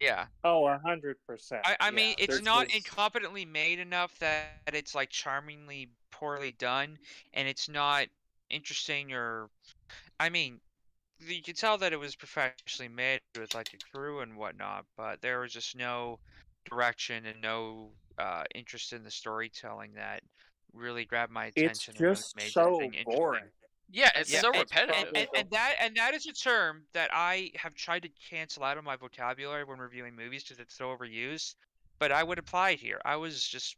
Yeah. 0.00 0.26
Oh, 0.44 0.66
a 0.66 0.78
hundred 0.78 1.16
percent. 1.26 1.62
I, 1.64 1.76
I 1.80 1.86
Yeah, 1.86 1.90
mean, 1.90 2.14
it's 2.18 2.28
there's- 2.28 2.42
not 2.44 2.68
there's- 2.68 2.82
incompetently 2.84 3.46
made 3.46 3.80
enough 3.80 4.16
that 4.20 4.46
it's 4.72 4.94
like 4.94 5.10
charmingly 5.10 5.90
poorly 6.10 6.52
done, 6.52 6.98
and 7.34 7.48
it's 7.48 7.68
not 7.68 8.06
interesting 8.50 9.12
or, 9.12 9.50
I 10.18 10.28
mean, 10.30 10.60
you 11.20 11.42
could 11.42 11.56
tell 11.56 11.76
that 11.78 11.92
it 11.92 11.98
was 11.98 12.14
professionally 12.14 12.88
made 12.88 13.20
with 13.36 13.54
like 13.54 13.74
a 13.74 13.78
crew 13.96 14.20
and 14.20 14.36
whatnot, 14.36 14.86
but 14.96 15.20
there 15.20 15.40
was 15.40 15.52
just 15.52 15.76
no 15.76 16.18
direction 16.64 17.26
and 17.26 17.40
no 17.42 17.90
uh, 18.18 18.44
interest 18.54 18.92
in 18.92 19.02
the 19.02 19.10
storytelling 19.10 19.92
that 19.94 20.22
really 20.72 21.04
grabbed 21.04 21.32
my 21.32 21.46
It's 21.46 21.56
attention. 21.56 21.94
and 21.94 22.00
really 22.00 22.14
just 22.14 22.36
made 22.36 22.50
so 22.52 22.80
boring. 23.04 23.44
Yeah, 23.90 24.10
it's 24.16 24.30
Yeah, 24.32 24.40
so 24.40 24.48
and- 24.50 24.58
repetitive. 24.60 25.08
and, 25.08 25.16
and, 25.16 25.28
and 25.34 25.50
that 25.50 25.74
and 25.80 25.96
that 25.96 26.14
is 26.14 26.26
a 26.26 26.32
term 26.32 26.82
that 26.92 27.10
I 27.12 27.50
have 27.56 27.74
tried 27.74 28.02
to 28.02 28.10
cancel 28.30 28.62
out 28.64 28.76
of 28.78 28.84
my 28.84 28.96
vocabulary 28.96 29.64
when 29.64 29.78
reviewing 29.78 30.14
movies 30.14 30.44
because 30.44 30.58
it's 30.60 30.74
so 30.76 30.86
overused. 30.94 31.54
But 31.98 32.12
I 32.12 32.22
would 32.22 32.38
apply 32.38 32.70
it 32.70 32.80
here. 32.80 33.00
I 33.04 33.16
was 33.16 33.42
just 33.42 33.76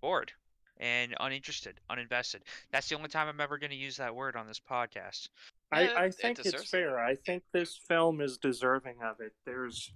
bored 0.00 0.32
and 0.78 1.14
uninterested, 1.20 1.80
uninvested. 1.90 2.40
That's 2.72 2.88
the 2.88 2.96
only 2.96 3.08
time 3.08 3.28
I'm 3.28 3.40
ever 3.40 3.58
going 3.58 3.70
to 3.70 3.76
use 3.76 3.96
that 3.98 4.14
word 4.14 4.36
on 4.36 4.46
this 4.46 4.60
podcast. 4.60 5.28
Yeah, 5.72 5.78
I, 5.78 5.82
I 5.86 6.04
it 6.06 6.14
think 6.14 6.38
it's 6.40 6.50
deserves 6.50 6.64
it. 6.64 6.68
fair. 6.70 6.98
I 6.98 7.14
think 7.14 7.42
this 7.52 7.76
film 7.76 8.20
is 8.20 8.36
deserving 8.36 8.96
of 9.02 9.20
it. 9.20 9.32
There's 9.46 9.92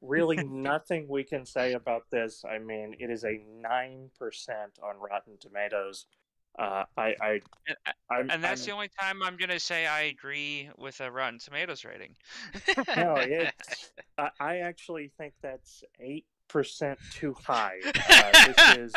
really 0.00 0.36
nothing 0.44 1.08
we 1.08 1.24
can 1.24 1.44
say 1.44 1.72
about 1.74 2.04
this. 2.10 2.42
I 2.48 2.58
mean, 2.58 2.94
it 2.98 3.10
is 3.10 3.24
a 3.24 3.40
nine 3.60 4.10
percent 4.18 4.78
on 4.82 4.94
Rotten 4.98 5.36
Tomatoes. 5.38 6.06
Uh, 6.58 6.84
I, 6.96 7.14
I, 7.20 7.40
And, 7.66 7.76
I'm, 8.10 8.30
and 8.30 8.44
that's 8.44 8.62
I'm- 8.62 8.66
the 8.66 8.72
only 8.72 8.90
time 9.00 9.22
I'm 9.22 9.36
going 9.36 9.50
to 9.50 9.60
say 9.60 9.86
I 9.86 10.02
agree 10.02 10.68
with 10.76 11.00
a 11.00 11.10
Rotten 11.10 11.38
Tomatoes 11.38 11.84
rating. 11.84 12.14
no. 12.96 13.14
It's, 13.18 13.92
I, 14.18 14.30
I 14.40 14.56
actually 14.58 15.10
think 15.16 15.34
that's 15.42 15.82
eight 16.00 16.26
percent 16.48 16.98
too 17.12 17.34
high. 17.46 17.78
Uh, 18.10 18.52
this 18.54 18.78
is 18.78 18.92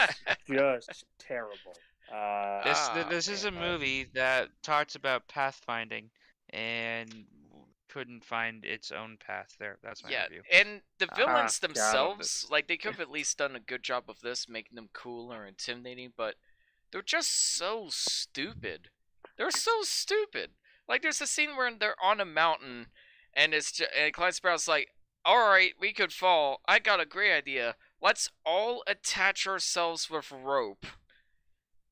just 0.50 1.06
terrible. 1.20 1.76
Uh, 2.14 2.64
This 2.64 2.90
th- 2.90 3.06
Ah, 3.06 3.10
this 3.10 3.28
is 3.28 3.46
a 3.46 3.52
movie 3.52 4.08
that 4.16 4.50
talks 4.64 4.96
about 4.96 5.28
pathfinding 5.28 6.10
and 6.50 7.26
couldn't 7.90 8.26
find 8.26 8.66
its 8.66 8.92
own 8.92 9.18
path 9.26 9.56
there. 9.60 9.78
That's 9.84 10.04
my 10.04 10.10
yeah, 10.10 10.24
review. 10.24 10.42
and 10.52 10.82
the 11.00 11.08
Ah, 11.12 11.16
villains 11.16 11.60
God, 11.60 11.70
themselves, 11.70 12.48
like 12.50 12.68
they 12.68 12.78
could 12.78 12.92
have 12.94 13.00
at 13.08 13.12
least 13.12 13.38
done 13.38 13.56
a 13.56 13.60
good 13.60 13.84
job 13.84 14.06
of 14.10 14.20
this, 14.22 14.50
making 14.50 14.76
them 14.76 14.90
cool 14.94 15.32
or 15.32 15.46
intimidating, 15.46 16.12
but 16.18 16.36
they're 16.94 17.02
just 17.02 17.58
so 17.58 17.88
stupid. 17.90 18.90
They're 19.36 19.52
so 19.52 19.82
stupid. 19.82 20.52
Like 20.88 21.02
there's 21.02 21.22
a 21.22 21.28
scene 21.28 21.58
where 21.58 21.72
they're 21.78 21.96
on 22.02 22.22
a 22.22 22.26
mountain, 22.26 22.88
and 23.36 23.54
it's 23.54 23.72
just, 23.72 23.90
and 24.00 24.14
Clyde 24.14 24.36
Sprout's 24.36 24.68
like, 24.68 24.90
"All 25.26 25.50
right, 25.50 25.74
we 25.80 25.92
could 25.92 26.14
fall. 26.14 26.62
I 26.68 26.78
got 26.80 27.00
a 27.00 27.06
great 27.06 27.36
idea. 27.36 27.76
Let's 28.02 28.30
all 28.46 28.84
attach 28.86 29.48
ourselves 29.48 30.10
with 30.10 30.32
rope." 30.32 30.86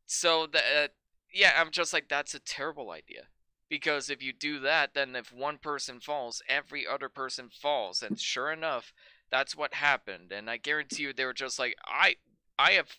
So 0.06 0.46
that, 0.46 0.64
uh, 0.78 0.88
yeah, 1.34 1.54
I'm 1.58 1.72
just 1.72 1.94
like, 1.94 2.10
that's 2.10 2.34
a 2.34 2.40
terrible 2.40 2.92
idea. 2.92 3.28
Because 3.70 4.10
if 4.10 4.22
you 4.22 4.34
do 4.34 4.60
that, 4.60 4.94
then 4.94 5.16
if 5.16 5.32
one 5.32 5.58
person 5.58 6.02
falls, 6.02 6.44
every 6.50 6.86
other 6.86 7.08
person 7.08 7.50
falls. 7.50 8.04
And 8.04 8.20
sure 8.20 8.52
enough, 8.52 8.94
that's 9.32 9.56
what 9.56 9.76
happened. 9.76 10.34
And 10.34 10.50
I 10.50 10.58
guarantee 10.58 11.04
you, 11.04 11.14
they 11.14 11.24
were 11.24 11.34
just 11.34 11.58
like, 11.58 11.76
I, 11.86 12.18
I 12.60 12.72
have. 12.72 12.90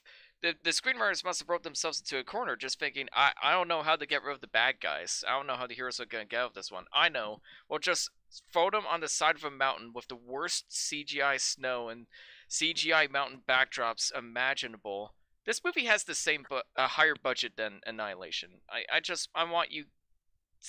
The, 0.42 0.54
the 0.64 0.70
screenwriters 0.70 1.24
must 1.24 1.40
have 1.40 1.48
wrote 1.48 1.62
themselves 1.62 2.00
into 2.00 2.18
a 2.18 2.24
corner 2.24 2.56
just 2.56 2.80
thinking, 2.80 3.08
I, 3.14 3.30
I 3.40 3.52
don't 3.52 3.68
know 3.68 3.82
how 3.82 3.94
to 3.94 4.06
get 4.06 4.24
rid 4.24 4.34
of 4.34 4.40
the 4.40 4.48
bad 4.48 4.80
guys. 4.80 5.24
I 5.26 5.36
don't 5.36 5.46
know 5.46 5.54
how 5.54 5.68
the 5.68 5.74
heroes 5.74 6.00
are 6.00 6.06
going 6.06 6.24
to 6.24 6.28
get 6.28 6.40
out 6.40 6.48
of 6.48 6.54
this 6.54 6.72
one. 6.72 6.86
I 6.92 7.08
know. 7.08 7.40
Well, 7.68 7.78
just 7.78 8.10
throw 8.52 8.70
them 8.70 8.84
on 8.90 9.00
the 9.00 9.08
side 9.08 9.36
of 9.36 9.44
a 9.44 9.50
mountain 9.50 9.92
with 9.94 10.08
the 10.08 10.16
worst 10.16 10.70
CGI 10.70 11.40
snow 11.40 11.88
and 11.88 12.06
CGI 12.50 13.10
mountain 13.10 13.42
backdrops 13.48 14.16
imaginable. 14.16 15.14
This 15.46 15.60
movie 15.64 15.86
has 15.86 16.04
the 16.04 16.14
same 16.14 16.44
but 16.48 16.64
a 16.76 16.88
higher 16.88 17.14
budget 17.20 17.52
than 17.56 17.80
Annihilation. 17.86 18.60
I, 18.68 18.96
I 18.96 19.00
just 19.00 19.28
I 19.34 19.48
want 19.50 19.70
you 19.70 19.84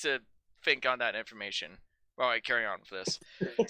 to 0.01 0.19
think 0.63 0.85
on 0.85 0.99
that 0.99 1.15
information 1.15 1.77
while 2.15 2.29
I 2.29 2.39
carry 2.39 2.65
on 2.65 2.79
with 2.79 2.89
this. 2.89 3.19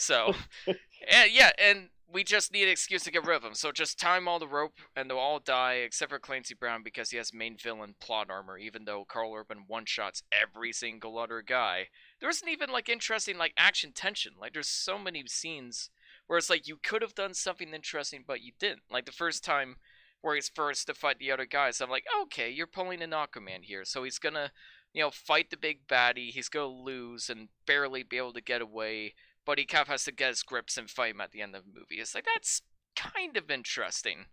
So, 0.02 0.34
and 0.68 1.32
yeah, 1.32 1.52
and 1.58 1.90
we 2.12 2.24
just 2.24 2.54
need 2.54 2.64
an 2.64 2.70
excuse 2.70 3.04
to 3.04 3.12
get 3.12 3.26
rid 3.26 3.36
of 3.36 3.42
them. 3.42 3.54
So 3.54 3.72
just 3.72 4.00
tie 4.00 4.16
time 4.16 4.28
all 4.28 4.40
the 4.40 4.48
rope, 4.48 4.80
and 4.96 5.10
they'll 5.10 5.18
all 5.18 5.40
die 5.40 5.76
except 5.76 6.12
for 6.12 6.20
Clancy 6.20 6.54
Brown 6.54 6.84
because 6.84 7.10
he 7.10 7.18
has 7.18 7.34
main 7.34 7.58
villain 7.58 7.96
plot 8.00 8.30
armor. 8.30 8.58
Even 8.58 8.86
though 8.86 9.06
Karl 9.06 9.34
Urban 9.34 9.66
one 9.68 9.86
shots 9.86 10.24
every 10.32 10.72
single 10.72 11.18
other 11.18 11.42
guy, 11.42 11.88
there 12.20 12.30
isn't 12.30 12.50
even 12.50 12.70
like 12.70 12.90
interesting 12.90 13.38
like 13.38 13.54
action 13.58 13.92
tension. 13.94 14.34
Like 14.40 14.54
there's 14.54 14.70
so 14.70 14.98
many 14.98 15.24
scenes 15.28 15.90
where 16.28 16.38
it's 16.38 16.50
like 16.50 16.68
you 16.68 16.78
could 16.82 17.02
have 17.02 17.16
done 17.16 17.34
something 17.34 17.74
interesting, 17.74 18.24
but 18.26 18.42
you 18.42 18.54
didn't. 18.60 18.84
Like 18.92 19.06
the 19.06 19.12
first 19.12 19.44
time 19.44 19.78
where 20.22 20.36
he's 20.36 20.50
first 20.54 20.88
to 20.88 20.94
fight 20.94 21.20
the 21.20 21.32
other 21.32 21.46
guys, 21.46 21.82
I'm 21.82 21.90
like, 21.90 22.06
okay, 22.24 22.50
you're 22.50 22.68
pulling 22.68 23.02
an 23.02 23.12
Aquaman 23.12 23.64
here, 23.64 23.84
so 23.84 24.04
he's 24.04 24.20
gonna 24.20 24.52
you 24.94 25.02
know, 25.02 25.12
fight 25.12 25.50
the 25.50 25.58
big 25.58 25.88
baddie. 25.88 26.30
He's 26.30 26.50
gonna 26.50 26.68
lose 26.68 27.30
and 27.30 27.50
barely 27.66 28.04
be 28.04 28.18
able 28.18 28.34
to 28.34 28.42
get 28.42 28.62
away, 28.62 29.16
but 29.46 29.58
he 29.60 29.66
kind 29.66 29.82
of 29.84 29.88
has 29.90 30.04
to 30.06 30.12
get 30.12 30.30
his 30.30 30.44
grips 30.44 30.78
and 30.78 30.90
fight 30.90 31.12
him 31.16 31.22
at 31.22 31.32
the 31.32 31.42
end 31.42 31.56
of 31.56 31.64
the 31.66 31.72
movie. 31.80 31.96
It's 32.02 32.16
like 32.16 32.26
that's 32.34 32.62
kind 32.96 33.36
of 33.38 33.50
interesting, 33.52 34.26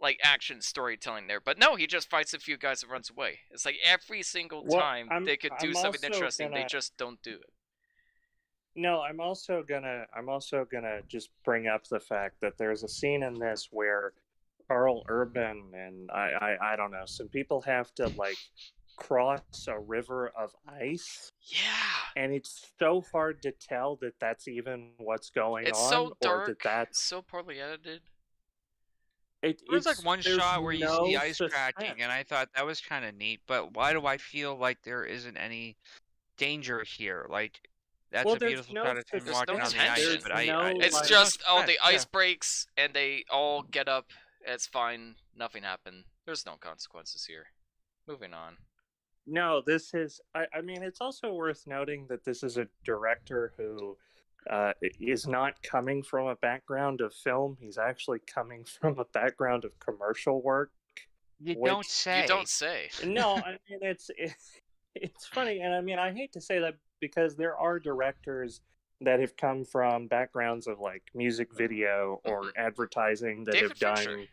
like 0.00 0.18
action 0.22 0.60
storytelling 0.62 1.26
there. 1.26 1.40
But 1.40 1.58
no, 1.58 1.76
he 1.76 1.86
just 1.86 2.08
fights 2.10 2.34
a 2.34 2.38
few 2.38 2.56
guys 2.56 2.82
and 2.82 2.90
runs 2.92 3.10
away. 3.10 3.40
It's 3.50 3.64
like 3.66 3.76
every 3.84 4.22
single 4.22 4.64
Well, 4.66 4.80
time 4.80 5.08
I'm- 5.10 5.24
they 5.24 5.36
could 5.36 5.52
do 5.60 5.68
I'm 5.68 5.74
something 5.74 6.02
interesting, 6.04 6.50
they 6.50 6.58
gonna- 6.58 6.68
just 6.68 6.96
don't 6.96 7.20
do 7.22 7.34
it. 7.34 7.52
No, 8.74 9.00
I'm 9.02 9.20
also 9.20 9.62
gonna 9.62 10.06
I'm 10.14 10.28
also 10.28 10.64
gonna 10.64 11.02
just 11.08 11.30
bring 11.44 11.66
up 11.66 11.84
the 11.88 11.98
fact 12.00 12.40
that 12.40 12.56
there's 12.58 12.84
a 12.84 12.88
scene 12.88 13.22
in 13.24 13.34
this 13.34 13.68
where 13.72 14.12
Karl 14.68 15.02
Urban 15.08 15.72
and 15.74 16.10
I, 16.12 16.30
I 16.60 16.72
I 16.72 16.76
don't 16.76 16.92
know, 16.92 17.04
some 17.06 17.28
people 17.28 17.60
have 17.62 17.92
to 17.96 18.08
like 18.10 18.36
cross 18.96 19.66
a 19.68 19.78
river 19.78 20.28
of 20.36 20.54
ice 20.68 21.32
Yeah, 21.42 21.97
and 22.18 22.32
it's 22.32 22.72
so 22.80 23.02
hard 23.12 23.40
to 23.42 23.52
tell 23.52 23.96
that 24.02 24.12
that's 24.18 24.48
even 24.48 24.90
what's 24.98 25.30
going 25.30 25.66
it's 25.68 25.78
on 25.78 25.90
so 25.90 26.16
or 26.28 26.46
that 26.48 26.56
that's 26.62 27.00
so 27.00 27.22
poorly 27.22 27.60
edited. 27.60 28.00
it, 29.42 29.62
was 29.70 29.86
like 29.86 30.04
one 30.04 30.20
there's 30.22 30.36
shot 30.36 30.62
where 30.64 30.72
you 30.72 30.80
see 30.80 30.84
no 30.84 31.06
the 31.06 31.16
ice 31.16 31.38
cracking, 31.38 32.02
and 32.02 32.10
I 32.10 32.24
thought 32.24 32.48
that 32.56 32.66
was 32.66 32.80
kind 32.80 33.04
of 33.04 33.14
neat. 33.14 33.40
But 33.46 33.74
why 33.74 33.92
do 33.92 34.04
I 34.04 34.16
feel 34.16 34.56
like 34.56 34.82
there 34.82 35.04
isn't 35.04 35.36
any 35.36 35.76
danger 36.36 36.82
here? 36.84 37.26
Like 37.30 37.60
that's 38.10 38.26
Well, 38.26 38.34
a 38.34 38.38
beautiful 38.40 38.74
no 38.74 38.84
shot 38.84 38.98
of 38.98 39.04
him 39.08 39.32
walking 39.32 39.58
no 39.58 39.64
on 39.64 39.70
the 39.70 39.90
ice, 39.90 40.16
but 40.22 40.32
I, 40.32 40.48
I 40.48 40.70
It's 40.78 40.94
like- 40.94 41.06
just 41.08 41.40
oh, 41.48 41.64
the 41.64 41.78
ice 41.84 42.02
yeah. 42.02 42.08
breaks 42.10 42.66
and 42.76 42.92
they 42.92 43.24
all 43.30 43.62
get 43.62 43.88
up. 43.88 44.06
It's 44.44 44.66
fine. 44.66 45.14
Nothing 45.36 45.62
happened. 45.62 46.04
There's 46.26 46.44
no 46.44 46.56
consequences 46.58 47.26
here. 47.26 47.46
Moving 48.08 48.34
on. 48.34 48.56
No, 49.30 49.62
this 49.64 49.92
is. 49.94 50.20
I, 50.34 50.46
I 50.54 50.60
mean, 50.62 50.82
it's 50.82 51.00
also 51.00 51.32
worth 51.34 51.66
noting 51.66 52.06
that 52.08 52.24
this 52.24 52.42
is 52.42 52.56
a 52.56 52.66
director 52.84 53.52
who 53.56 53.96
uh, 54.50 54.72
is 55.00 55.26
not 55.26 55.62
coming 55.62 56.02
from 56.02 56.26
a 56.28 56.36
background 56.36 57.00
of 57.02 57.12
film. 57.12 57.56
He's 57.60 57.76
actually 57.78 58.20
coming 58.20 58.64
from 58.80 58.98
a 58.98 59.04
background 59.04 59.64
of 59.64 59.78
commercial 59.80 60.40
work. 60.42 60.70
You 61.40 61.54
which- 61.58 61.70
don't 61.70 61.84
say. 61.86 62.22
You 62.22 62.26
don't 62.28 62.48
say. 62.48 62.88
No, 63.06 63.36
I 63.36 63.50
mean 63.70 63.80
it's 63.82 64.10
it, 64.16 64.32
it's 64.94 65.26
funny, 65.26 65.60
and 65.60 65.74
I 65.74 65.80
mean 65.82 65.98
I 65.98 66.12
hate 66.12 66.32
to 66.32 66.40
say 66.40 66.58
that 66.60 66.74
because 67.00 67.36
there 67.36 67.56
are 67.56 67.78
directors 67.78 68.60
that 69.02 69.20
have 69.20 69.36
come 69.36 69.64
from 69.64 70.08
backgrounds 70.08 70.66
of 70.66 70.80
like 70.80 71.02
music 71.14 71.48
video 71.56 72.20
or 72.24 72.42
Mhm. 72.44 72.50
advertising 72.56 73.44
that 73.44 73.52
David 73.52 73.68
have 73.68 73.78
done 73.78 73.96
Fincher. 73.96 74.24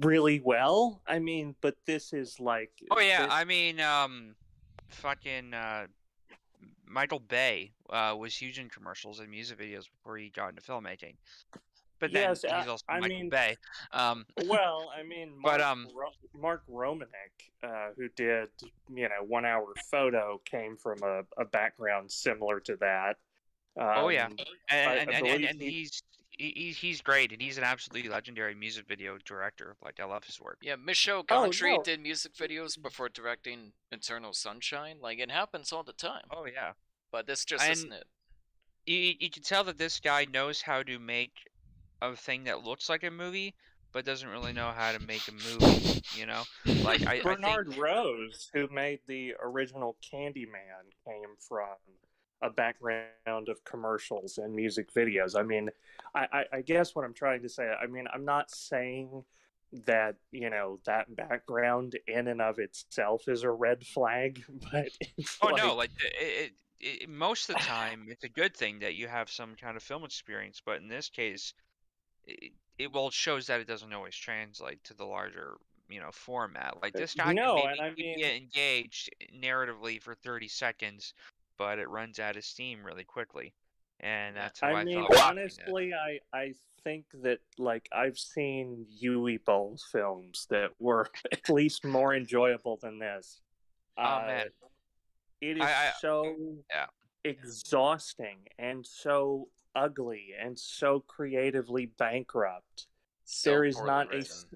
Really 0.00 0.40
well. 0.44 1.00
I 1.06 1.18
mean, 1.18 1.54
but 1.60 1.74
this 1.86 2.12
is 2.12 2.38
like 2.40 2.70
Oh 2.90 3.00
yeah, 3.00 3.24
this- 3.24 3.32
I 3.34 3.44
mean, 3.44 3.80
um, 3.80 4.34
fucking 4.88 5.54
uh, 5.54 5.86
Michael 6.86 7.18
Bay 7.20 7.72
uh, 7.90 8.14
was 8.18 8.34
huge 8.36 8.58
in 8.58 8.68
commercials 8.68 9.20
and 9.20 9.28
music 9.28 9.58
videos 9.58 9.84
before 9.90 10.16
he 10.18 10.30
got 10.30 10.50
into 10.50 10.62
filmmaking. 10.62 11.14
But 11.98 12.12
then 12.12 12.28
Yes, 12.28 12.42
he's 12.42 12.50
I- 12.52 12.66
also 12.66 12.84
I 12.88 13.00
Michael 13.00 13.16
mean- 13.16 13.30
Bay. 13.30 13.56
Um, 13.92 14.26
well, 14.44 14.92
I 14.96 15.02
mean, 15.02 15.30
Mark, 15.40 15.54
But, 15.58 15.60
um, 15.62 15.88
Ro- 15.94 16.40
Mark 16.40 16.62
Romanek, 16.70 17.06
uh, 17.62 17.88
who 17.96 18.08
did 18.16 18.48
you 18.94 19.08
know 19.08 19.24
one 19.26 19.44
hour 19.46 19.72
photo, 19.90 20.40
came 20.44 20.76
from 20.76 20.98
a, 21.02 21.22
a 21.40 21.44
background 21.46 22.10
similar 22.10 22.60
to 22.60 22.76
that. 22.76 23.16
Oh, 23.78 24.08
yeah. 24.08 24.26
Um, 24.26 24.36
and 24.70 24.90
I- 24.90 24.94
and, 24.96 25.10
I 25.10 25.28
and, 25.28 25.44
and 25.44 25.60
he's 25.60 26.02
he, 26.36 26.52
he's- 26.54 26.76
he's 26.78 27.00
great, 27.00 27.32
and 27.32 27.40
he's 27.40 27.58
an 27.58 27.64
absolutely 27.64 28.08
legendary 28.10 28.54
music 28.54 28.86
video 28.86 29.18
director. 29.24 29.76
Like 29.84 30.00
I 30.00 30.04
love 30.04 30.24
his 30.24 30.40
work. 30.40 30.58
Yeah, 30.62 30.76
Michel 30.76 31.24
Oh, 31.28 31.44
Gondry 31.48 31.76
no. 31.76 31.82
did 31.82 32.00
music 32.00 32.34
videos 32.34 32.80
before 32.80 33.08
directing 33.08 33.72
Eternal 33.92 34.32
Sunshine. 34.32 34.98
Like 35.00 35.18
it 35.18 35.30
happens 35.30 35.72
all 35.72 35.82
the 35.82 35.92
time. 35.92 36.24
Oh 36.30 36.46
yeah. 36.46 36.72
But 37.10 37.26
this 37.26 37.44
just 37.44 37.64
And- 37.64 37.72
isn't 37.72 37.92
it. 37.92 38.04
you, 38.86 39.14
you 39.18 39.30
can 39.30 39.42
tell 39.42 39.64
that 39.64 39.78
this 39.78 40.00
guy 40.00 40.26
knows 40.26 40.62
how 40.62 40.82
to 40.82 40.98
make 40.98 41.32
a 42.02 42.14
thing 42.14 42.44
that 42.44 42.62
looks 42.64 42.88
like 42.90 43.02
a 43.04 43.10
movie, 43.10 43.54
but 43.92 44.04
doesn't 44.04 44.28
really 44.28 44.52
know 44.52 44.70
how 44.76 44.92
to 44.92 44.98
make 45.00 45.22
a 45.28 45.32
movie. 45.32 46.02
You 46.14 46.26
know, 46.26 46.42
like 46.84 47.02
I, 47.06 47.12
I 47.16 47.20
think 47.20 47.24
Bernard 47.24 47.76
Rose, 47.78 48.50
who 48.52 48.68
made 48.68 49.00
the 49.06 49.34
original 49.42 49.96
Candyman, 50.02 50.84
came 51.06 51.34
from 51.48 51.76
a 52.42 52.50
background 52.50 53.48
of 53.48 53.64
commercials 53.64 54.38
and 54.38 54.54
music 54.54 54.92
videos. 54.92 55.38
I 55.38 55.42
mean, 55.42 55.70
I, 56.14 56.26
I, 56.32 56.44
I 56.58 56.60
guess 56.62 56.94
what 56.94 57.04
I'm 57.04 57.14
trying 57.14 57.42
to 57.42 57.48
say, 57.48 57.64
I 57.82 57.86
mean, 57.86 58.06
I'm 58.12 58.24
not 58.24 58.50
saying 58.50 59.24
that 59.84 60.14
you 60.30 60.48
know 60.48 60.78
that 60.86 61.14
background 61.16 61.98
in 62.06 62.28
and 62.28 62.40
of 62.40 62.58
itself 62.60 63.24
is 63.28 63.42
a 63.42 63.50
red 63.50 63.84
flag, 63.84 64.42
but 64.72 64.88
Oh 65.42 65.48
like, 65.48 65.56
no, 65.56 65.74
like 65.74 65.90
it, 66.20 66.52
it, 66.80 67.02
it, 67.02 67.08
most 67.08 67.48
of 67.50 67.56
the 67.56 67.62
time, 67.62 68.06
it's 68.08 68.24
a 68.24 68.28
good 68.28 68.56
thing 68.56 68.78
that 68.80 68.94
you 68.94 69.08
have 69.08 69.28
some 69.30 69.54
kind 69.56 69.76
of 69.76 69.82
film 69.82 70.04
experience. 70.04 70.62
But 70.64 70.80
in 70.80 70.88
this 70.88 71.08
case, 71.08 71.52
it, 72.24 72.52
it 72.78 72.92
well 72.92 73.08
it 73.08 73.12
shows 73.14 73.46
that 73.48 73.60
it 73.60 73.66
doesn't 73.66 73.92
always 73.92 74.14
translate 74.14 74.82
to 74.84 74.94
the 74.94 75.04
larger, 75.04 75.56
you 75.88 76.00
know, 76.00 76.10
format. 76.12 76.76
Like 76.82 76.94
Uh, 76.94 77.00
this 77.00 77.14
guy 77.14 77.32
no, 77.32 77.56
can 77.56 77.70
and 77.72 77.80
I 77.80 77.90
mean- 77.90 78.18
you 78.18 78.26
engaged 78.26 79.10
narratively 79.42 80.00
for 80.00 80.14
30 80.14 80.48
seconds, 80.48 81.12
but 81.58 81.78
it 81.78 81.88
runs 81.88 82.18
out 82.18 82.36
of 82.36 82.44
steam 82.44 82.84
really 82.84 83.04
quickly, 83.04 83.54
and 84.00 84.36
that's 84.36 84.60
how 84.60 84.68
I, 84.68 84.80
I 84.80 84.84
mean, 84.84 85.04
honestly, 85.22 85.92
I 85.94 86.20
I 86.36 86.54
think 86.84 87.06
that 87.22 87.40
like 87.58 87.88
I've 87.92 88.18
seen 88.18 88.86
Uwe 89.02 89.44
Boll 89.44 89.78
films 89.90 90.46
that 90.50 90.70
were 90.78 91.08
at 91.32 91.48
least 91.48 91.84
more 91.84 92.14
enjoyable 92.14 92.76
than 92.80 92.98
this. 92.98 93.40
Oh, 93.98 94.02
Uh, 94.04 94.24
man. 94.26 94.46
it 95.40 95.56
is 95.58 95.62
I- 95.62 95.88
I- 95.88 95.92
so 96.00 96.36
Yeah. 96.70 96.86
exhausting 97.24 98.46
and 98.58 98.86
so 98.86 99.48
ugly 99.74 100.28
and 100.38 100.58
so 100.58 101.00
creatively 101.00 101.86
bankrupt. 101.86 102.86
So 103.24 103.50
there 103.50 103.64
is 103.64 103.80
not 103.80 104.06
a 104.06 104.18
written. 104.18 104.20
s- 104.20 104.46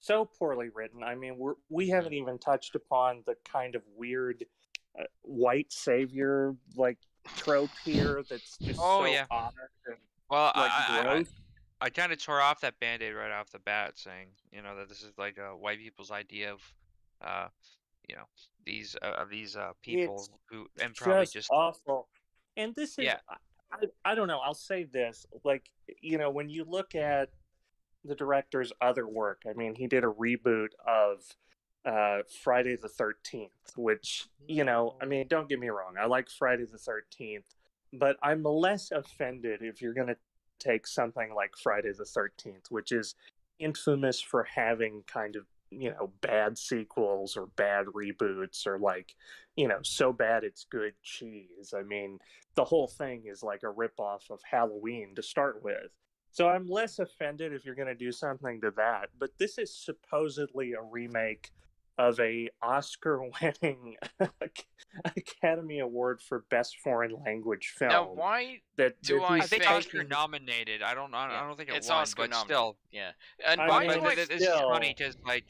so 0.00 0.24
poorly 0.24 0.68
written. 0.68 1.02
I 1.02 1.14
mean, 1.14 1.38
we're, 1.38 1.54
we 1.68 1.88
haven't 1.88 2.12
even 2.12 2.38
touched 2.38 2.74
upon 2.74 3.22
the 3.26 3.36
kind 3.44 3.74
of 3.74 3.82
weird 3.96 4.44
white 5.22 5.72
savior 5.72 6.54
like 6.76 6.98
trope 7.36 7.70
here 7.84 8.22
that's 8.28 8.56
just 8.58 8.80
Oh, 8.82 9.04
so 9.04 9.06
yeah. 9.06 9.26
and 9.30 9.96
Well, 10.30 10.52
like 10.56 10.70
I, 10.70 11.02
I, 11.04 11.16
I. 11.18 11.24
I 11.80 11.90
kind 11.90 12.10
of 12.10 12.20
tore 12.20 12.40
off 12.40 12.60
that 12.62 12.80
band-aid 12.80 13.14
right 13.14 13.30
off 13.30 13.50
the 13.50 13.60
bat, 13.60 13.92
saying, 13.94 14.30
you 14.50 14.62
know, 14.62 14.74
that 14.74 14.88
this 14.88 15.02
is 15.02 15.12
like 15.16 15.38
uh, 15.38 15.54
white 15.54 15.78
people's 15.78 16.10
idea 16.10 16.52
of, 16.52 16.60
uh, 17.24 17.46
you 18.08 18.16
know, 18.16 18.24
these 18.66 18.96
uh, 19.00 19.12
of 19.16 19.30
these 19.30 19.54
uh, 19.54 19.70
people 19.80 20.16
It's 20.16 20.30
who 20.50 20.66
and 20.82 20.92
probably 20.92 21.22
just, 21.26 21.34
just 21.34 21.50
awful. 21.52 22.08
And 22.56 22.74
this 22.74 22.98
is, 22.98 23.04
Yeah. 23.04 23.18
I, 23.70 23.86
I 24.04 24.14
don't 24.16 24.26
know. 24.26 24.40
I'll 24.40 24.54
say 24.54 24.84
this, 24.92 25.24
like 25.44 25.70
you 26.02 26.18
know, 26.18 26.30
when 26.30 26.48
you 26.48 26.64
look 26.64 26.96
at 26.96 27.28
the 28.04 28.16
director's 28.16 28.72
other 28.80 29.06
work, 29.06 29.42
I 29.48 29.52
mean, 29.52 29.76
he 29.76 29.86
did 29.86 30.02
a 30.02 30.08
reboot 30.08 30.70
of 30.84 31.22
uh, 31.84 32.18
Friday 32.42 32.76
the 32.76 32.88
Thirteenth, 32.88 33.76
which 33.76 34.26
you 34.46 34.64
know, 34.64 34.96
I 35.00 35.06
mean, 35.06 35.26
don't 35.28 35.48
get 35.48 35.60
me 35.60 35.68
wrong, 35.68 35.94
I 36.00 36.06
like 36.06 36.28
Friday 36.30 36.64
the 36.70 36.78
Thirteenth, 36.78 37.44
but 37.92 38.16
I'm 38.22 38.42
less 38.42 38.90
offended 38.90 39.60
if 39.62 39.80
you're 39.80 39.94
going 39.94 40.08
to 40.08 40.16
take 40.58 40.86
something 40.86 41.34
like 41.34 41.52
Friday 41.56 41.92
the 41.96 42.04
Thirteenth, 42.04 42.70
which 42.70 42.92
is 42.92 43.14
infamous 43.58 44.20
for 44.20 44.44
having 44.44 45.02
kind 45.06 45.36
of 45.36 45.44
you 45.70 45.90
know 45.90 46.10
bad 46.20 46.56
sequels 46.56 47.36
or 47.36 47.46
bad 47.56 47.86
reboots 47.86 48.66
or 48.66 48.78
like 48.78 49.14
you 49.56 49.68
know 49.68 49.78
so 49.82 50.12
bad 50.12 50.44
it's 50.44 50.64
good 50.64 50.94
cheese. 51.02 51.74
I 51.76 51.82
mean 51.82 52.18
the 52.54 52.64
whole 52.64 52.88
thing 52.88 53.24
is 53.26 53.42
like 53.42 53.62
a 53.62 53.72
ripoff 53.72 54.30
of 54.30 54.40
halloween 54.48 55.14
to 55.16 55.22
start 55.22 55.62
with. 55.62 55.90
So 56.30 56.48
i'm 56.48 56.68
less 56.68 56.98
offended 56.98 57.52
if 57.52 57.64
you're 57.64 57.74
going 57.74 57.88
to 57.88 57.94
do 57.94 58.12
something 58.12 58.60
to 58.60 58.70
that 58.76 59.08
but 59.18 59.30
this 59.38 59.58
is 59.58 59.74
supposedly 59.74 60.72
a 60.72 60.82
remake 60.82 61.50
of 61.98 62.18
a 62.20 62.48
oscar 62.62 63.20
winning 63.42 63.96
academy 65.16 65.80
award 65.80 66.20
for 66.20 66.44
best 66.50 66.76
foreign 66.82 67.12
language 67.24 67.74
film 67.76 67.90
Now, 67.90 68.10
why? 68.14 68.60
that 68.76 69.00
do 69.02 69.18
that 69.20 69.30
I 69.30 69.34
I 69.36 69.40
think 69.40 69.62
think- 69.62 69.70
Oscar 69.72 70.04
nominated. 70.04 70.82
I 70.82 70.94
don't. 70.94 71.12
I, 71.14 71.28
Yeah, 71.30 71.42
I 71.42 71.46
don't 71.46 71.56
think 71.56 71.68
it 71.70 71.74
it's 71.76 71.88
won, 71.88 71.98
Oscar 71.98 72.22
but 72.22 72.30
nominated. 72.30 72.48
still. 72.56 72.76
Yeah, 72.92 73.10
and 73.46 73.60
I 73.60 73.68
why 73.68 73.86
mean, 73.86 73.98
do 74.00 74.06
I? 74.06 74.14
th- 74.14 74.28
this 74.28 74.40
is 74.42 74.46
still- 74.48 74.70
funny 74.70 74.94
because 74.96 75.16
like, 75.26 75.44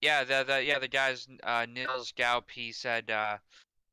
yeah, 0.00 0.24
the 0.24 0.44
the 0.46 0.64
yeah 0.64 0.78
the 0.78 0.88
guys 0.88 1.28
uh, 1.42 1.66
Nils 1.70 2.12
Gaup 2.16 2.50
he 2.50 2.72
said 2.72 3.10
uh, 3.10 3.36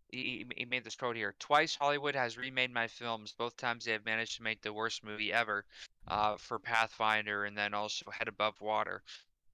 he, 0.10 0.18
he 0.22 0.46
he 0.60 0.66
made 0.66 0.84
this 0.86 0.96
quote 0.96 1.16
here. 1.18 1.36
Twice 1.40 1.76
Hollywood 1.76 2.16
has 2.16 2.38
remade 2.38 2.74
my 2.74 2.88
films. 2.88 3.34
Both 3.38 3.58
times 3.58 3.86
they 3.86 3.92
have 3.92 4.06
managed 4.06 4.38
to 4.38 4.44
make 4.44 4.62
the 4.62 4.74
worst 4.74 5.04
movie 5.04 5.34
ever, 5.34 5.66
uh, 6.08 6.38
for 6.38 6.60
Pathfinder 6.60 7.44
and 7.46 7.58
then 7.58 7.74
also 7.74 8.10
Head 8.12 8.28
Above 8.28 8.60
Water. 8.62 9.04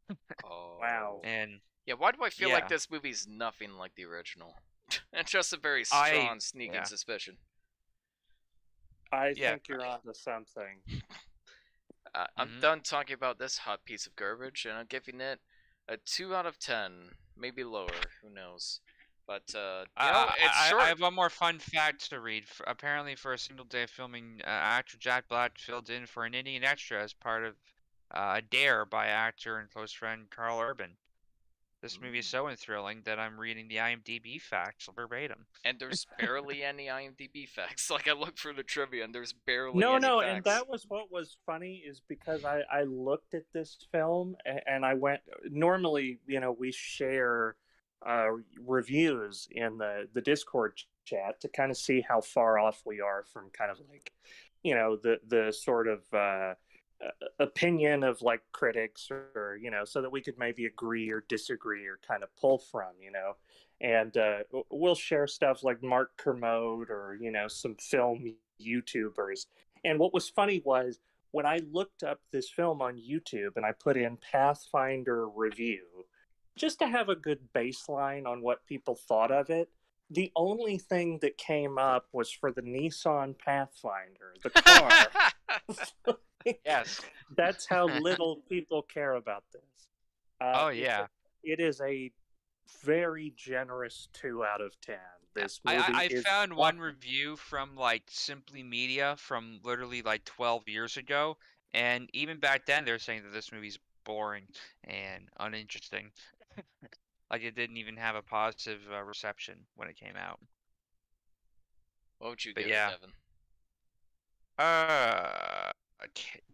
Oh. 0.43 0.77
Wow. 0.81 1.21
And 1.23 1.59
Yeah, 1.85 1.95
why 1.95 2.11
do 2.11 2.23
I 2.23 2.29
feel 2.29 2.49
like 2.49 2.63
Yeah. 2.63 2.67
this 2.69 2.89
movie's 2.89 3.27
nothing 3.27 3.73
like 3.77 3.95
the 3.95 4.05
original? 4.05 4.55
it's 5.13 5.31
just 5.31 5.53
a 5.53 5.57
very 5.57 5.83
I- 5.91 6.09
strong 6.11 6.39
sneaking 6.39 6.75
yeah. 6.75 6.83
suspicion. 6.83 7.37
i 9.11 9.29
Yeah. 9.35 9.51
think 9.51 9.67
you're 9.67 9.85
onto 9.85 10.13
something 10.13 10.81
Uh, 12.15 12.27
I'm 12.37 12.47
Mhm. 12.57 12.61
done 12.61 12.81
talking 12.81 13.15
about 13.15 13.39
this 13.39 13.57
hot 13.57 13.85
piece 13.85 14.05
of 14.05 14.15
garbage, 14.15 14.65
and 14.65 14.77
I'm 14.77 14.85
giving 14.85 15.19
it 15.19 15.41
a 15.87 15.97
two 15.97 16.35
out 16.35 16.45
of 16.45 16.59
ten, 16.59 17.17
maybe 17.35 17.63
lower. 17.63 17.89
Who 18.21 18.29
knows? 18.29 18.81
But 19.25 19.55
uh, 19.55 19.85
you 19.87 19.93
I, 19.97 20.11
know, 20.11 20.17
I- 20.29 20.35
it's 20.37 20.73
I. 20.73 20.77
I 20.77 20.87
have 20.89 21.01
one 21.01 21.15
more 21.15 21.31
fun 21.31 21.57
fact 21.57 22.07
to 22.11 22.19
read. 22.19 22.43
F 22.43 22.61
apparently, 22.67 23.15
for 23.15 23.33
a 23.33 23.37
single 23.39 23.65
day 23.65 23.81
of 23.83 23.89
filming, 23.89 24.41
uh, 24.43 24.47
actor 24.47 24.97
Jack 24.99 25.27
Black 25.27 25.57
filled 25.57 25.89
in 25.89 26.05
for 26.05 26.23
an 26.23 26.35
Indian 26.35 26.63
extra 26.63 27.01
as 27.01 27.13
part 27.13 27.43
of 27.45 27.55
uh, 28.11 28.35
a 28.37 28.41
dare 28.43 28.85
by 28.85 29.07
actor 29.07 29.57
and 29.57 29.71
close 29.71 29.91
friend 29.91 30.29
Karl 30.29 30.59
Urban. 30.59 30.97
This 31.83 31.99
movie 32.01 32.19
is 32.19 32.27
so 32.27 32.47
enthralling 32.47 33.01
that 33.03 33.19
I'm 33.19 33.37
reading 33.37 33.67
the 33.67 33.75
IMDb 33.75 34.41
facts 34.41 34.87
verbatim. 34.95 35.45
And 35.65 35.77
there's 35.77 36.07
barely 36.17 36.63
any 36.63 36.87
IMDb 36.87 37.45
facts. 37.47 37.89
Like 37.91 38.07
I 38.07 38.13
looked 38.13 38.39
for 38.39 38.53
the 38.53 38.63
trivia, 38.63 39.03
and 39.03 39.13
there's 39.13 39.33
barely 39.33 39.79
no 39.79 39.95
any 39.95 40.07
no 40.07 40.21
facts. 40.21 40.31
and 40.33 40.43
that 40.45 40.69
was 40.69 40.85
what 40.87 41.11
was 41.11 41.35
funny 41.45 41.83
is 41.85 42.01
because 42.07 42.45
i 42.45 42.61
i 42.71 42.83
looked 42.83 43.33
at 43.33 43.43
this 43.53 43.77
film 43.91 44.35
and 44.65 44.85
i 44.85 44.93
went 44.93 45.19
normally 45.49 46.19
you 46.25 46.39
know 46.39 46.55
we 46.57 46.71
share 46.71 47.55
uh 48.05 48.27
reviews 48.65 49.47
in 49.51 49.77
the 49.77 50.07
the 50.13 50.21
discord 50.21 50.79
chat 51.05 51.39
to 51.41 51.49
kind 51.49 51.69
of 51.69 51.77
see 51.77 52.01
how 52.07 52.21
far 52.21 52.57
off 52.57 52.81
we 52.85 53.01
are 53.01 53.23
from 53.31 53.49
kind 53.51 53.69
of 53.69 53.79
like 53.89 54.11
you 54.63 54.73
know 54.73 54.95
the 54.95 55.19
the 55.27 55.51
sort 55.51 55.87
of 55.87 56.01
uh, 56.13 56.53
opinion 57.39 58.03
of 58.03 58.21
like 58.21 58.41
critics 58.51 59.09
or, 59.11 59.29
or 59.35 59.57
you 59.61 59.69
know 59.69 59.83
so 59.85 60.01
that 60.01 60.11
we 60.11 60.21
could 60.21 60.37
maybe 60.37 60.65
agree 60.65 61.09
or 61.09 61.23
disagree 61.27 61.85
or 61.85 61.99
kind 62.07 62.23
of 62.23 62.35
pull 62.37 62.57
from 62.57 62.91
you 63.01 63.11
know 63.11 63.35
and 63.81 64.15
uh, 64.17 64.39
we'll 64.71 64.95
share 64.95 65.27
stuff 65.27 65.63
like 65.63 65.83
Mark 65.83 66.15
Kermode 66.17 66.89
or 66.89 67.17
you 67.19 67.31
know 67.31 67.47
some 67.47 67.75
film 67.75 68.33
YouTubers. 68.61 69.45
And 69.83 69.99
what 69.99 70.13
was 70.13 70.29
funny 70.29 70.61
was 70.63 70.99
when 71.31 71.45
I 71.45 71.59
looked 71.71 72.03
up 72.03 72.21
this 72.31 72.49
film 72.49 72.81
on 72.81 72.95
YouTube 72.95 73.57
and 73.57 73.65
I 73.65 73.73
put 73.73 73.97
in 73.97 74.17
Pathfinder 74.17 75.27
review 75.27 75.83
just 76.55 76.79
to 76.79 76.87
have 76.87 77.09
a 77.09 77.15
good 77.15 77.39
baseline 77.53 78.25
on 78.25 78.41
what 78.41 78.65
people 78.65 78.95
thought 78.95 79.31
of 79.31 79.49
it. 79.49 79.69
The 80.09 80.31
only 80.35 80.77
thing 80.77 81.19
that 81.21 81.37
came 81.37 81.77
up 81.77 82.07
was 82.13 82.31
for 82.31 82.51
the 82.51 82.61
Nissan 82.61 83.37
Pathfinder, 83.37 84.35
the 84.43 84.49
car. 86.07 86.17
Yes. 86.65 87.01
That's 87.37 87.65
how 87.67 87.87
little 87.87 88.37
people 88.49 88.81
care 88.83 89.13
about 89.13 89.43
this. 89.51 89.61
Uh, 90.41 90.53
Oh 90.55 90.67
it's 90.67 90.77
a- 90.79 90.81
yeah. 90.81 91.07
it 91.43 91.59
is 91.59 91.81
a 91.81 92.11
very 92.83 93.33
generous 93.35 94.07
two 94.13 94.43
out 94.43 94.61
of 94.61 94.79
ten. 94.81 94.97
This 95.35 95.59
I, 95.65 95.77
movie 95.77 95.93
I, 95.93 96.01
I 96.01 96.03
is 96.05 96.23
found 96.23 96.55
one 96.55 96.77
review 96.79 97.35
from 97.35 97.75
like 97.75 98.03
Simply 98.09 98.61
Media 98.63 99.15
from 99.17 99.59
literally 99.63 100.01
like 100.03 100.23
12 100.25 100.67
years 100.69 100.97
ago, 100.97 101.37
and 101.73 102.07
even 102.13 102.39
back 102.39 102.65
then 102.67 102.85
they're 102.85 102.99
saying 102.99 103.23
that 103.23 103.33
this 103.33 103.51
movie's 103.51 103.79
boring 104.03 104.43
and 104.83 105.29
uninteresting. 105.39 106.11
like 107.31 107.41
it 107.41 107.55
didn't 107.55 107.77
even 107.77 107.97
have 107.97 108.15
a 108.15 108.21
positive 108.21 108.81
uh, 108.93 109.01
reception 109.01 109.55
when 109.75 109.87
it 109.89 109.97
came 109.97 110.15
out. 110.15 110.39
what 112.19 112.29
would 112.29 112.45
you 112.45 112.53
but 112.53 112.61
give 112.63 112.69
yeah. 112.71 112.89
it, 112.89 112.91
Devin? 112.91 113.09
Uh, 114.59 114.63
ca- 114.65 115.71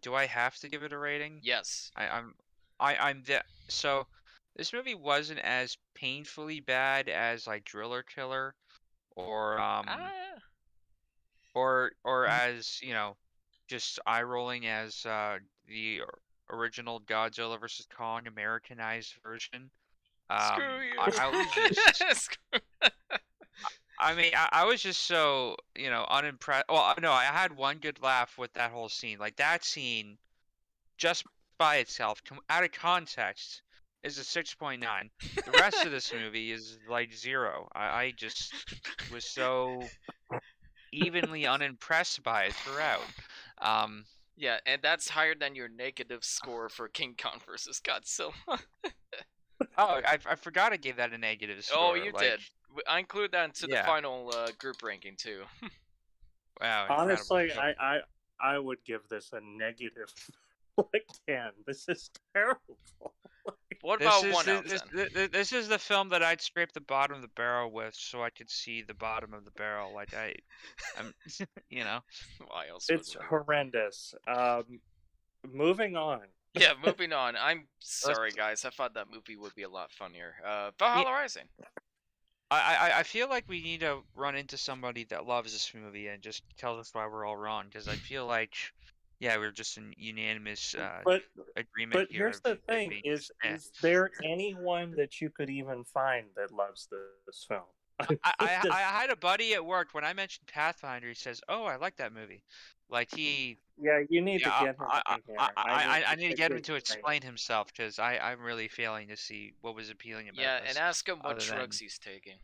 do 0.02 0.14
I 0.14 0.26
have 0.26 0.56
to 0.56 0.68
give 0.68 0.82
it 0.82 0.92
a 0.92 0.98
rating? 0.98 1.40
Yes. 1.42 1.90
I, 1.96 2.08
I'm, 2.08 2.34
I, 2.78 2.96
I'm 2.96 3.22
the 3.26 3.42
so. 3.68 4.06
This 4.56 4.72
movie 4.72 4.96
wasn't 4.96 5.38
as 5.40 5.78
painfully 5.94 6.60
bad 6.60 7.08
as 7.08 7.46
like 7.46 7.64
Driller 7.64 8.02
Killer, 8.02 8.54
or 9.16 9.58
um, 9.60 9.86
Ah, 9.88 10.10
or 11.54 11.92
or 12.04 12.26
as 12.26 12.80
you 12.82 12.92
know, 12.92 13.16
just 13.68 14.00
eye 14.06 14.22
rolling 14.22 14.66
as 14.66 15.06
uh, 15.06 15.38
the 15.68 16.00
original 16.50 17.00
Godzilla 17.00 17.58
vs 17.58 17.86
Kong 17.96 18.26
Americanized 18.26 19.14
version. 19.22 19.70
Um, 20.28 20.40
screw 20.40 20.80
you. 20.80 20.98
I, 20.98 21.12
I 21.20 21.30
was 21.30 21.46
just, 21.98 22.38
I 24.00 24.14
mean, 24.14 24.32
I, 24.34 24.48
I 24.52 24.64
was 24.64 24.82
just 24.82 25.06
so 25.06 25.56
you 25.76 25.90
know 25.90 26.06
unimpressed. 26.08 26.64
Well, 26.68 26.94
no, 27.00 27.12
I 27.12 27.24
had 27.24 27.56
one 27.56 27.78
good 27.78 28.02
laugh 28.02 28.38
with 28.38 28.52
that 28.54 28.70
whole 28.70 28.88
scene. 28.88 29.18
Like 29.18 29.36
that 29.36 29.64
scene, 29.64 30.16
just 30.96 31.24
by 31.58 31.76
itself, 31.76 32.22
com- 32.24 32.40
out 32.48 32.64
of 32.64 32.72
context, 32.72 33.62
is 34.02 34.18
a 34.18 34.24
six 34.24 34.54
point 34.54 34.80
nine. 34.80 35.10
The 35.44 35.52
rest 35.52 35.84
of 35.84 35.92
this 35.92 36.12
movie 36.12 36.50
is 36.50 36.78
like 36.88 37.12
zero. 37.12 37.68
I, 37.74 37.84
I 37.84 38.12
just 38.16 38.54
was 39.12 39.24
so 39.24 39.82
evenly 40.92 41.46
unimpressed 41.46 42.22
by 42.22 42.44
it 42.44 42.54
throughout. 42.54 43.02
Um, 43.60 44.04
Yeah, 44.36 44.56
and 44.64 44.80
that's 44.82 45.08
higher 45.08 45.34
than 45.34 45.54
your 45.54 45.68
negative 45.68 46.24
score 46.24 46.70
for 46.70 46.88
King 46.88 47.14
Kong 47.20 47.40
versus 47.46 47.80
Godzilla. 47.84 48.32
oh, 49.76 50.00
I, 50.06 50.18
I 50.26 50.34
forgot 50.34 50.72
I 50.72 50.78
gave 50.78 50.96
that 50.96 51.12
a 51.12 51.18
negative 51.18 51.62
score. 51.62 51.90
oh, 51.90 51.94
you 51.94 52.12
like, 52.12 52.22
did. 52.22 52.40
W- 52.70 52.82
I 52.88 52.98
include 52.98 53.32
that 53.32 53.44
into 53.44 53.66
Yeah. 53.68 53.82
the 53.82 53.86
final 53.86 54.30
uh, 54.34 54.48
group 54.58 54.76
ranking 54.82 55.16
too. 55.16 55.42
Wow. 56.60 56.86
Honestly, 56.90 57.44
incredible. 57.44 57.74
I, 57.80 58.00
I 58.42 58.54
I 58.54 58.58
would 58.58 58.84
give 58.84 59.00
this 59.08 59.30
a 59.32 59.40
negative 59.40 60.12
like 60.76 61.06
ten. 61.26 61.50
This 61.66 61.88
is 61.88 62.10
terrible. 62.34 62.78
What 63.82 64.00
This 64.00 64.08
about 64.08 64.24
is 64.26 64.34
one 64.34 64.44
the- 64.44 64.52
out 64.58 64.64
of 64.64 64.70
this, 64.70 64.82
ten? 64.82 64.90
thi- 65.08 65.14
thi- 65.14 65.26
this 65.28 65.52
is 65.54 65.68
the 65.68 65.78
film 65.78 66.10
that 66.10 66.22
I'd 66.22 66.42
scrape 66.42 66.70
the 66.74 66.82
bottom 66.82 67.16
of 67.16 67.22
the 67.22 67.28
barrel 67.28 67.70
with, 67.72 67.94
so 67.94 68.22
I 68.22 68.28
could 68.28 68.50
see 68.50 68.82
the 68.82 68.92
bottom 68.92 69.32
of 69.32 69.46
the 69.46 69.52
barrel. 69.52 69.94
Like 69.94 70.12
I, 70.12 70.34
I'm, 70.98 71.14
you 71.70 71.84
know. 71.84 72.00
Why 72.46 72.68
else? 72.68 72.90
It's 72.90 73.14
horrendous. 73.30 74.14
Um, 74.28 74.80
moving 75.50 75.96
on. 75.96 76.20
yeah, 76.52 76.74
moving 76.84 77.14
on. 77.14 77.36
I'm 77.40 77.68
sorry, 77.78 78.32
guys. 78.32 78.66
I 78.66 78.70
thought 78.70 78.92
that 78.94 79.06
movie 79.10 79.36
would 79.38 79.54
be 79.54 79.62
a 79.62 79.70
lot 79.70 79.90
funnier. 79.92 80.34
Uh, 80.46 80.72
Valhalla 80.78 81.12
Rising. 81.12 81.48
I, 82.50 82.56
I 82.58 82.98
I 82.98 83.02
feel 83.02 83.28
like 83.28 83.44
we 83.48 83.62
need 83.62 83.80
to 83.80 83.98
run 84.14 84.34
into 84.36 84.56
somebody 84.56 85.04
that 85.04 85.26
loves 85.26 85.52
this 85.52 85.72
movie 85.74 86.08
and 86.08 86.22
just 86.22 86.42
tell 86.56 86.78
us 86.78 86.90
why 86.92 87.06
we're 87.06 87.24
all 87.24 87.36
wrong. 87.36 87.66
Because 87.66 87.86
I 87.88 87.94
feel 87.94 88.26
like, 88.26 88.54
yeah, 89.20 89.36
we're 89.36 89.52
just 89.52 89.76
in 89.78 89.94
unanimous 89.96 90.74
uh, 90.74 91.00
But 91.04 91.22
agreement 91.56 91.92
but 91.94 92.08
here. 92.10 92.24
here's 92.24 92.40
the 92.40 92.56
thing: 92.68 93.00
is 93.04 93.30
eh. 93.44 93.54
is 93.54 93.70
there 93.80 94.10
anyone 94.24 94.94
that 94.96 95.20
you 95.20 95.30
could 95.30 95.50
even 95.50 95.84
find 95.84 96.26
that 96.36 96.52
loves 96.52 96.88
this 97.26 97.44
film? 97.46 97.62
I, 98.00 98.16
I, 98.24 98.34
I 98.70 98.80
had 99.00 99.10
a 99.10 99.16
buddy 99.16 99.54
at 99.54 99.64
work 99.64 99.88
when 99.92 100.04
I 100.04 100.12
mentioned 100.12 100.48
Pathfinder. 100.48 101.08
He 101.08 101.14
says, 101.14 101.40
"Oh, 101.48 101.64
I 101.64 101.76
like 101.76 101.96
that 101.96 102.12
movie." 102.12 102.42
Like 102.90 103.14
he, 103.14 103.58
yeah, 103.80 104.00
you 104.08 104.20
need 104.20 104.40
yeah, 104.40 104.58
to 104.58 104.64
get 104.66 104.74
him 104.76 104.86
I, 104.88 105.02
I, 105.06 105.14
in 105.14 105.20
here. 105.26 105.36
I, 105.38 105.50
I, 105.56 106.04
I 106.08 106.14
need 106.16 106.30
to 106.30 106.36
get 106.36 106.50
him 106.52 106.60
to 106.62 106.74
explain 106.74 107.22
himself 107.22 107.68
because 107.68 107.98
I, 107.98 108.18
I'm 108.18 108.40
really 108.40 108.68
failing 108.68 109.08
to 109.08 109.16
see 109.16 109.52
what 109.60 109.74
was 109.74 109.90
appealing 109.90 110.28
about 110.28 110.36
this 110.36 110.44
Yeah, 110.44 110.60
this. 110.60 110.68
and 110.70 110.78
ask 110.78 111.08
him 111.08 111.18
what 111.18 111.36
other 111.36 111.44
than- 111.44 111.56
drugs 111.56 111.78
he's 111.78 111.98
taking. 111.98 112.36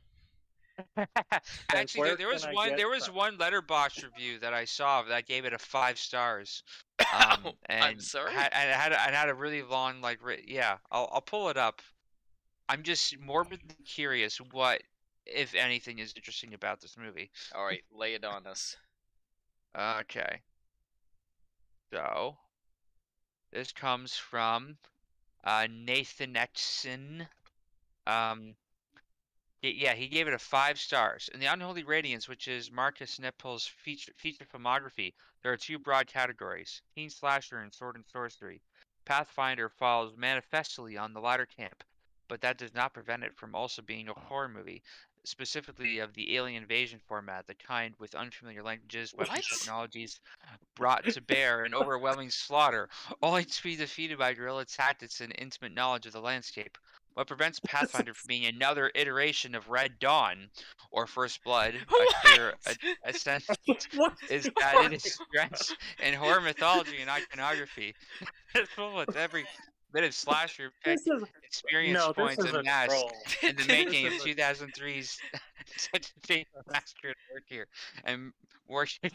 Actually, 1.74 2.08
there, 2.10 2.16
there 2.16 2.28
was 2.28 2.46
one. 2.52 2.76
There 2.76 2.88
was 2.88 3.04
some? 3.06 3.14
one 3.14 3.38
Letterboxd 3.38 4.04
review 4.04 4.38
that 4.40 4.52
I 4.52 4.66
saw 4.66 5.02
that 5.04 5.26
gave 5.26 5.46
it 5.46 5.52
a 5.54 5.58
five 5.58 5.98
stars. 5.98 6.62
Um, 7.14 7.38
Oh, 7.46 7.52
and 7.66 7.84
I'm 7.84 8.00
sorry? 8.00 8.32
Had, 8.32 8.52
and 8.54 8.70
had 8.70 8.92
a- 8.92 9.00
and 9.02 9.14
had 9.14 9.28
a 9.28 9.34
really 9.34 9.62
long 9.62 10.00
like. 10.00 10.18
ri- 10.24 10.44
Yeah, 10.46 10.76
I'll 10.90 11.08
I'll 11.12 11.20
pull 11.20 11.48
it 11.50 11.56
up. 11.56 11.80
I'm 12.68 12.82
just 12.82 13.18
morbidly 13.18 13.76
curious 13.86 14.38
what, 14.52 14.82
if 15.26 15.54
anything, 15.54 15.98
is 15.98 16.12
interesting 16.16 16.52
about 16.54 16.80
this 16.80 16.96
movie. 16.98 17.30
All 17.54 17.64
right, 17.64 17.82
lay 17.92 18.14
it 18.14 18.24
on 18.24 18.46
us. 18.46 18.76
Okay. 19.76 20.40
So, 21.92 22.36
this 23.52 23.72
comes 23.72 24.16
from 24.16 24.78
uh, 25.44 25.66
Nathan 25.70 26.34
Exon. 26.34 27.28
Um, 28.06 28.54
yeah, 29.62 29.94
he 29.94 30.08
gave 30.08 30.28
it 30.28 30.34
a 30.34 30.38
five 30.38 30.78
stars. 30.78 31.28
In 31.34 31.40
the 31.40 31.46
Unholy 31.46 31.82
Radiance, 31.82 32.28
which 32.28 32.48
is 32.48 32.70
Marcus 32.70 33.18
Nispel's 33.18 33.66
feature, 33.66 34.12
feature 34.16 34.44
filmography, 34.44 35.12
there 35.42 35.52
are 35.52 35.56
two 35.56 35.78
broad 35.78 36.06
categories 36.06 36.82
teen 36.94 37.10
slasher 37.10 37.58
and 37.58 37.74
sword 37.74 37.96
and 37.96 38.06
sorcery. 38.06 38.62
Pathfinder 39.04 39.68
follows 39.68 40.16
manifestly 40.16 40.96
on 40.96 41.12
the 41.12 41.20
latter 41.20 41.46
camp, 41.46 41.84
but 42.28 42.40
that 42.40 42.58
does 42.58 42.74
not 42.74 42.94
prevent 42.94 43.24
it 43.24 43.36
from 43.36 43.54
also 43.54 43.82
being 43.82 44.08
a 44.08 44.14
horror 44.14 44.48
movie, 44.48 44.82
specifically 45.26 45.98
of 45.98 46.14
the 46.14 46.36
alien 46.36 46.62
invasion 46.62 47.00
format, 47.06 47.46
the 47.46 47.54
kind 47.54 47.94
with 47.98 48.14
unfamiliar 48.14 48.62
languages, 48.62 49.12
weapons, 49.14 49.46
technologies 49.58 50.20
brought 50.76 51.04
to 51.04 51.20
bear 51.20 51.64
in 51.64 51.74
overwhelming 51.74 52.30
slaughter, 52.30 52.88
only 53.22 53.44
to 53.44 53.62
be 53.62 53.76
defeated 53.76 54.18
by 54.18 54.32
guerrilla 54.32 54.64
tactics 54.64 55.20
and 55.20 55.34
intimate 55.38 55.74
knowledge 55.74 56.06
of 56.06 56.12
the 56.12 56.20
landscape. 56.20 56.78
What 57.14 57.28
prevents 57.28 57.58
Pathfinder 57.60 58.12
from 58.12 58.28
being 58.28 58.44
another 58.44 58.92
iteration 58.94 59.54
of 59.54 59.70
Red 59.70 59.98
Dawn 59.98 60.50
or 60.90 61.06
First 61.06 61.42
Blood, 61.42 61.74
a 61.74 62.26
clear 62.26 62.54
What? 62.62 62.76
a, 63.04 63.12
sense 63.18 63.46
What 63.94 64.12
is 64.28 64.50
that 64.60 64.84
it 64.84 64.92
is 64.92 65.18
drenched 65.32 65.76
in 66.02 66.12
horror 66.12 66.42
mythology 66.42 66.98
and 67.00 67.08
iconography. 67.08 67.94
it's 68.54 68.70
full 68.72 68.94
with 68.96 69.16
every 69.16 69.46
bit 69.92 70.04
of 70.04 70.14
slasher 70.14 70.70
pick 70.84 70.98
This 70.98 71.06
is 71.06 71.22
experience 71.42 71.98
no, 71.98 72.08
this 72.08 72.16
points 72.16 72.44
is 72.44 72.52
a 72.52 72.58
amassed 72.58 73.04
in 73.42 73.56
the 73.56 73.64
making 73.68 74.06
of 74.06 74.12
2003's 74.14 75.18
such 75.76 76.12
a 76.16 76.26
thing 76.26 76.44
massacre 76.70 77.10
at 77.10 77.16
work 77.32 77.44
here, 77.46 77.66
and 78.04 78.32
worship 78.68 79.12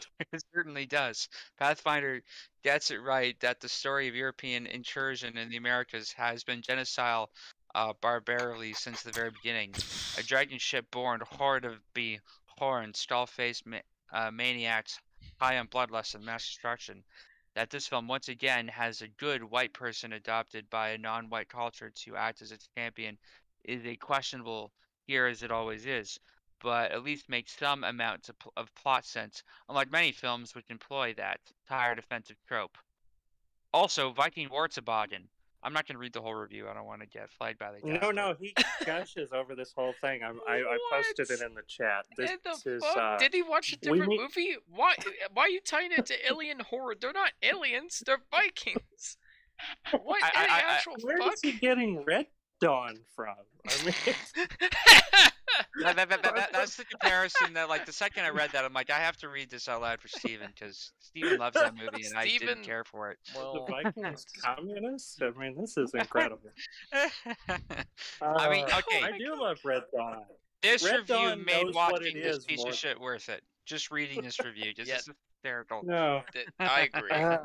certainly 0.53 0.85
does. 0.85 1.27
Pathfinder 1.59 2.21
gets 2.63 2.91
it 2.91 3.01
right 3.01 3.39
that 3.41 3.59
the 3.59 3.69
story 3.69 4.07
of 4.07 4.15
European 4.15 4.65
incursion 4.65 5.37
in 5.37 5.49
the 5.49 5.57
Americas 5.57 6.11
has 6.13 6.43
been 6.43 6.61
genocidal 6.61 7.27
uh, 7.75 7.93
barbarity 8.01 8.73
since 8.73 9.01
the 9.01 9.11
very 9.11 9.31
beginning. 9.31 9.73
A 10.17 10.23
dragon 10.23 10.57
ship 10.57 10.85
born 10.91 11.21
horde 11.25 11.65
of 11.65 11.75
be 11.93 12.19
horned, 12.47 12.95
skull-faced 12.95 13.65
ma- 13.65 13.77
uh, 14.13 14.31
maniacs 14.31 14.99
high 15.39 15.57
on 15.57 15.67
bloodlust 15.67 16.15
and 16.15 16.25
mass 16.25 16.45
destruction. 16.45 17.03
That 17.53 17.69
this 17.69 17.87
film 17.87 18.07
once 18.07 18.29
again 18.29 18.67
has 18.69 19.01
a 19.01 19.07
good 19.09 19.43
white 19.43 19.73
person 19.73 20.13
adopted 20.13 20.69
by 20.69 20.89
a 20.89 20.97
non-white 20.97 21.49
culture 21.49 21.89
to 21.89 22.15
act 22.15 22.41
as 22.41 22.51
its 22.51 22.69
champion 22.77 23.17
is 23.65 23.85
a 23.85 23.97
questionable 23.97 24.71
here 25.05 25.27
as 25.27 25.43
it 25.43 25.51
always 25.51 25.85
is, 25.85 26.19
but 26.61 26.91
at 26.91 27.03
least 27.03 27.27
makes 27.27 27.57
some 27.57 27.83
amount 27.83 28.29
of, 28.29 28.35
of 28.55 28.73
plot 28.75 29.05
sense, 29.05 29.43
unlike 29.67 29.91
many 29.91 30.11
films 30.11 30.55
which 30.55 30.69
employ 30.69 31.13
that 31.15 31.41
tired 31.67 31.99
offensive 31.99 32.37
trope. 32.47 32.77
Also, 33.73 34.11
Viking 34.11 34.49
Wartzabogen. 34.49 35.27
I'm 35.63 35.73
not 35.73 35.87
going 35.87 35.95
to 35.95 35.99
read 35.99 36.13
the 36.13 36.21
whole 36.21 36.33
review. 36.33 36.67
I 36.67 36.73
don't 36.73 36.85
want 36.87 37.01
to 37.01 37.07
get 37.07 37.29
flagged 37.29 37.59
by 37.59 37.71
the 37.73 37.81
guy. 37.81 37.93
No, 37.93 37.99
but- 37.99 38.15
no, 38.15 38.35
he 38.39 38.53
gushes 38.85 39.29
over 39.31 39.53
this 39.55 39.71
whole 39.75 39.93
thing. 40.01 40.21
I'm, 40.23 40.39
I, 40.47 40.55
I 40.57 40.77
posted 40.91 41.29
it 41.29 41.41
in 41.45 41.53
the 41.53 41.61
chat. 41.67 42.05
This 42.17 42.31
What 42.43 42.63
the 42.63 42.75
is 42.77 42.83
fuck? 42.83 42.97
uh, 42.97 43.17
Did 43.17 43.33
he 43.33 43.41
watch 43.43 43.73
a 43.73 43.77
different 43.77 44.07
need- 44.07 44.19
movie? 44.19 44.55
Why? 44.67 44.95
Why 45.33 45.43
are 45.43 45.49
you 45.49 45.61
tying 45.61 45.91
it 45.91 46.05
to 46.07 46.15
alien 46.27 46.59
horror? 46.61 46.95
They're 46.99 47.13
not 47.13 47.31
aliens. 47.43 48.01
They're 48.05 48.21
Vikings. 48.31 49.17
What 50.03 50.23
I- 50.23 50.27
in 50.27 50.47
the 50.47 50.51
I- 50.53 50.57
I- 50.57 50.73
actual 50.75 50.95
where 51.01 51.17
fuck? 51.19 51.33
is 51.35 51.41
he 51.41 51.51
getting 51.51 52.03
Red 52.03 52.25
Dawn 52.61 52.95
from? 53.15 53.35
I 53.67 53.85
mean, 53.85 53.93
That- 55.81 55.95
that- 55.95 56.09
that- 56.09 56.23
that- 56.23 56.53
that's 56.53 56.75
the 56.75 56.85
comparison 56.85 57.53
that, 57.53 57.67
like, 57.69 57.85
the 57.85 57.91
second 57.91 58.23
I 58.25 58.29
read 58.29 58.51
that, 58.51 58.63
I'm 58.65 58.73
like, 58.73 58.89
I 58.89 58.97
have 58.99 59.17
to 59.17 59.29
read 59.29 59.49
this 59.49 59.67
out 59.67 59.81
loud 59.81 59.99
for 59.99 60.07
Steven, 60.07 60.47
because 60.53 60.91
Steven 60.99 61.37
loves 61.39 61.55
that 61.55 61.75
movie, 61.75 62.05
and 62.05 62.17
I 62.17 62.27
Steven- 62.27 62.47
didn't 62.47 62.63
care 62.63 62.83
for 62.83 63.11
it. 63.11 63.17
Well 63.35 63.53
the 63.53 63.59
well, 63.61 63.81
Vikings 63.83 64.25
communists. 64.43 65.17
I 65.21 65.29
mean, 65.37 65.55
this 65.59 65.77
is 65.77 65.93
incredible. 65.93 66.49
I 66.93 68.49
mean, 68.49 68.65
Uh, 68.71 68.79
okay. 68.79 69.03
I 69.03 69.17
do 69.17 69.35
love 69.39 69.59
Red 69.63 69.83
Dawn. 69.95 70.23
This 70.61 70.83
Red 70.83 70.99
review 70.99 71.15
Dawn 71.15 71.45
made 71.45 71.65
knows 71.65 71.75
what 71.75 71.91
watching 71.93 72.17
it 72.17 72.23
this 72.23 72.37
is 72.37 72.45
piece 72.45 72.59
more 72.59 72.69
of 72.69 72.75
shit 72.75 72.99
worth 72.99 73.29
it. 73.29 73.43
Just 73.65 73.91
reading 73.91 74.21
this 74.21 74.39
review, 74.39 74.73
just 74.73 74.89
Yeah. 74.89 74.95
it's 74.95 75.09
hysterical. 75.43 75.81
No, 75.83 76.21
th- 76.33 76.47
I 76.59 76.89
agree. 76.93 77.09
uh, 77.11 77.37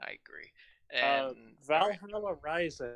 I 0.00 0.10
agree. 0.10 0.52
uh, 0.92 0.96
And 0.96 1.36
Valhalla 1.66 2.34
Rising. 2.42 2.88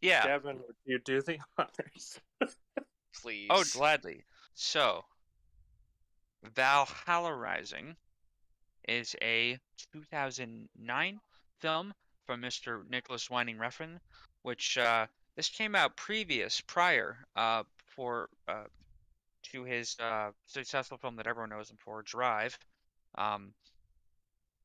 Yeah. 0.00 0.26
Devin, 0.26 0.58
would 0.66 0.76
you 0.84 0.98
do 1.04 1.22
the 1.22 1.38
honors? 1.58 2.20
please. 3.20 3.48
Oh, 3.50 3.64
gladly. 3.72 4.24
So, 4.54 5.04
Valhalla 6.54 7.34
Rising 7.34 7.96
is 8.88 9.16
a 9.22 9.58
2009 9.92 11.20
film 11.60 11.94
from 12.26 12.42
Mr. 12.42 12.88
Nicholas 12.88 13.28
Winding 13.30 13.56
Refn, 13.56 13.98
which 14.42 14.78
uh, 14.78 15.06
this 15.36 15.48
came 15.48 15.74
out 15.74 15.96
previous, 15.96 16.60
prior, 16.60 17.18
uh, 17.36 17.64
for 17.86 18.28
uh, 18.48 18.64
to 19.44 19.64
his 19.64 19.96
uh, 20.00 20.30
successful 20.46 20.98
film 20.98 21.16
that 21.16 21.26
everyone 21.26 21.50
knows 21.50 21.70
him 21.70 21.76
for, 21.78 22.02
Drive, 22.02 22.58
um, 23.16 23.52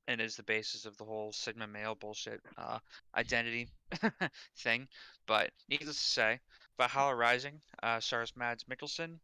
and 0.07 0.19
is 0.19 0.35
the 0.35 0.43
basis 0.43 0.85
of 0.85 0.97
the 0.97 1.03
whole 1.03 1.31
Sigma 1.31 1.67
male 1.67 1.95
bullshit 1.95 2.41
uh, 2.57 2.79
identity 3.15 3.69
thing. 4.57 4.87
But 5.27 5.51
needless 5.69 5.97
to 5.97 6.09
say, 6.09 6.39
Valhalla 6.77 7.15
Rising 7.15 7.61
uh, 7.83 7.99
stars 7.99 8.33
Mads 8.35 8.65
Mikkelsen. 8.65 9.19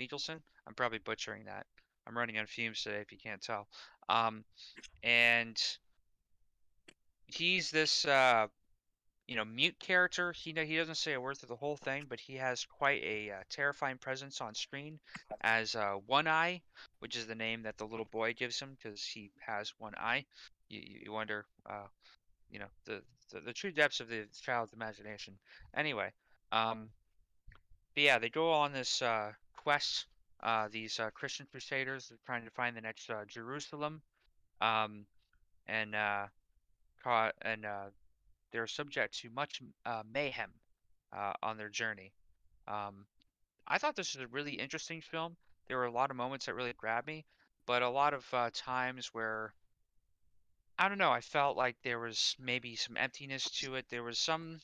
Mikkelsen. 0.00 0.40
I'm 0.66 0.74
probably 0.74 0.98
butchering 0.98 1.44
that. 1.44 1.66
I'm 2.06 2.16
running 2.16 2.38
on 2.38 2.46
fumes 2.46 2.82
today, 2.82 3.00
if 3.00 3.12
you 3.12 3.18
can't 3.18 3.42
tell. 3.42 3.68
Um, 4.08 4.44
and 5.02 5.60
he's 7.26 7.70
this, 7.70 8.04
uh, 8.06 8.46
you 9.28 9.36
know, 9.36 9.44
mute 9.44 9.78
character. 9.78 10.32
He 10.32 10.54
he 10.56 10.76
doesn't 10.76 10.94
say 10.94 11.12
a 11.12 11.20
word 11.20 11.36
through 11.36 11.50
the 11.50 11.56
whole 11.56 11.76
thing, 11.76 12.06
but 12.08 12.18
he 12.18 12.34
has 12.36 12.64
quite 12.64 13.02
a 13.04 13.30
uh, 13.30 13.34
terrifying 13.50 13.98
presence 13.98 14.40
on 14.40 14.54
screen 14.54 14.98
as 15.42 15.76
uh, 15.76 15.96
One 16.06 16.26
Eye, 16.26 16.62
which 17.00 17.14
is 17.14 17.26
the 17.26 17.34
name 17.34 17.62
that 17.62 17.76
the 17.76 17.84
little 17.84 18.06
boy 18.06 18.32
gives 18.32 18.58
him 18.58 18.76
because 18.82 19.04
he 19.04 19.30
has 19.46 19.72
one 19.78 19.94
eye. 19.98 20.24
You, 20.70 20.80
you 21.04 21.12
wonder 21.12 21.44
uh, 21.68 21.86
you 22.50 22.58
know 22.58 22.68
the, 22.86 23.02
the 23.30 23.40
the 23.40 23.52
true 23.52 23.70
depths 23.70 24.00
of 24.00 24.08
the 24.08 24.24
child's 24.42 24.72
imagination. 24.72 25.34
Anyway, 25.76 26.10
um, 26.50 26.88
but 27.94 28.02
yeah, 28.02 28.18
they 28.18 28.30
go 28.30 28.50
on 28.50 28.72
this 28.72 29.02
uh, 29.02 29.32
quest. 29.56 30.06
Uh, 30.42 30.68
these 30.72 30.98
uh, 31.00 31.10
Christian 31.10 31.46
crusaders 31.50 32.10
are 32.10 32.18
trying 32.24 32.44
to 32.44 32.50
find 32.50 32.74
the 32.74 32.80
next 32.80 33.10
Jerusalem, 33.26 34.00
um, 34.62 35.04
and 35.66 35.94
caught 37.02 37.34
and 37.42 37.66
uh, 38.48 38.52
they're 38.52 38.66
subject 38.66 39.18
to 39.18 39.30
much 39.30 39.60
uh, 39.86 40.02
mayhem 40.12 40.50
uh, 41.12 41.32
on 41.42 41.56
their 41.56 41.68
journey. 41.68 42.12
Um, 42.66 43.06
I 43.66 43.78
thought 43.78 43.96
this 43.96 44.14
was 44.14 44.24
a 44.24 44.28
really 44.28 44.52
interesting 44.52 45.00
film. 45.00 45.36
There 45.68 45.76
were 45.76 45.84
a 45.84 45.92
lot 45.92 46.10
of 46.10 46.16
moments 46.16 46.46
that 46.46 46.54
really 46.54 46.72
grabbed 46.76 47.06
me, 47.06 47.26
but 47.66 47.82
a 47.82 47.90
lot 47.90 48.14
of 48.14 48.24
uh, 48.32 48.50
times 48.52 49.10
where 49.12 49.52
I 50.78 50.88
don't 50.88 50.98
know, 50.98 51.10
I 51.10 51.20
felt 51.20 51.56
like 51.56 51.76
there 51.82 51.98
was 51.98 52.36
maybe 52.38 52.76
some 52.76 52.96
emptiness 52.96 53.50
to 53.60 53.74
it. 53.74 53.86
There 53.90 54.04
was 54.04 54.18
some 54.18 54.60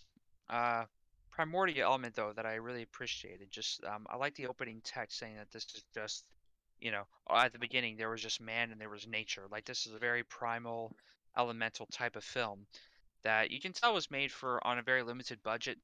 uh, 0.48 0.84
primordial 1.32 1.90
element 1.90 2.14
though 2.14 2.32
that 2.36 2.46
I 2.46 2.54
really 2.54 2.82
appreciated. 2.82 3.50
Just 3.50 3.84
um, 3.84 4.06
I 4.08 4.16
like 4.16 4.36
the 4.36 4.46
opening 4.46 4.80
text 4.84 5.18
saying 5.18 5.36
that 5.36 5.50
this 5.50 5.64
is 5.74 5.84
just, 5.92 6.24
you 6.80 6.92
know, 6.92 7.02
at 7.28 7.52
the 7.52 7.58
beginning 7.58 7.96
there 7.96 8.10
was 8.10 8.22
just 8.22 8.40
man 8.40 8.70
and 8.70 8.80
there 8.80 8.88
was 8.88 9.08
nature. 9.08 9.42
Like 9.50 9.64
this 9.64 9.86
is 9.86 9.94
a 9.94 9.98
very 9.98 10.22
primal, 10.22 10.92
elemental 11.36 11.86
type 11.86 12.14
of 12.16 12.24
film 12.24 12.66
that 13.24 13.50
you 13.50 13.60
can 13.60 13.72
tell 13.72 13.94
was 13.94 14.10
made 14.10 14.30
for 14.30 14.64
on 14.66 14.78
a 14.78 14.82
very 14.82 15.02
limited 15.02 15.42
budget 15.42 15.78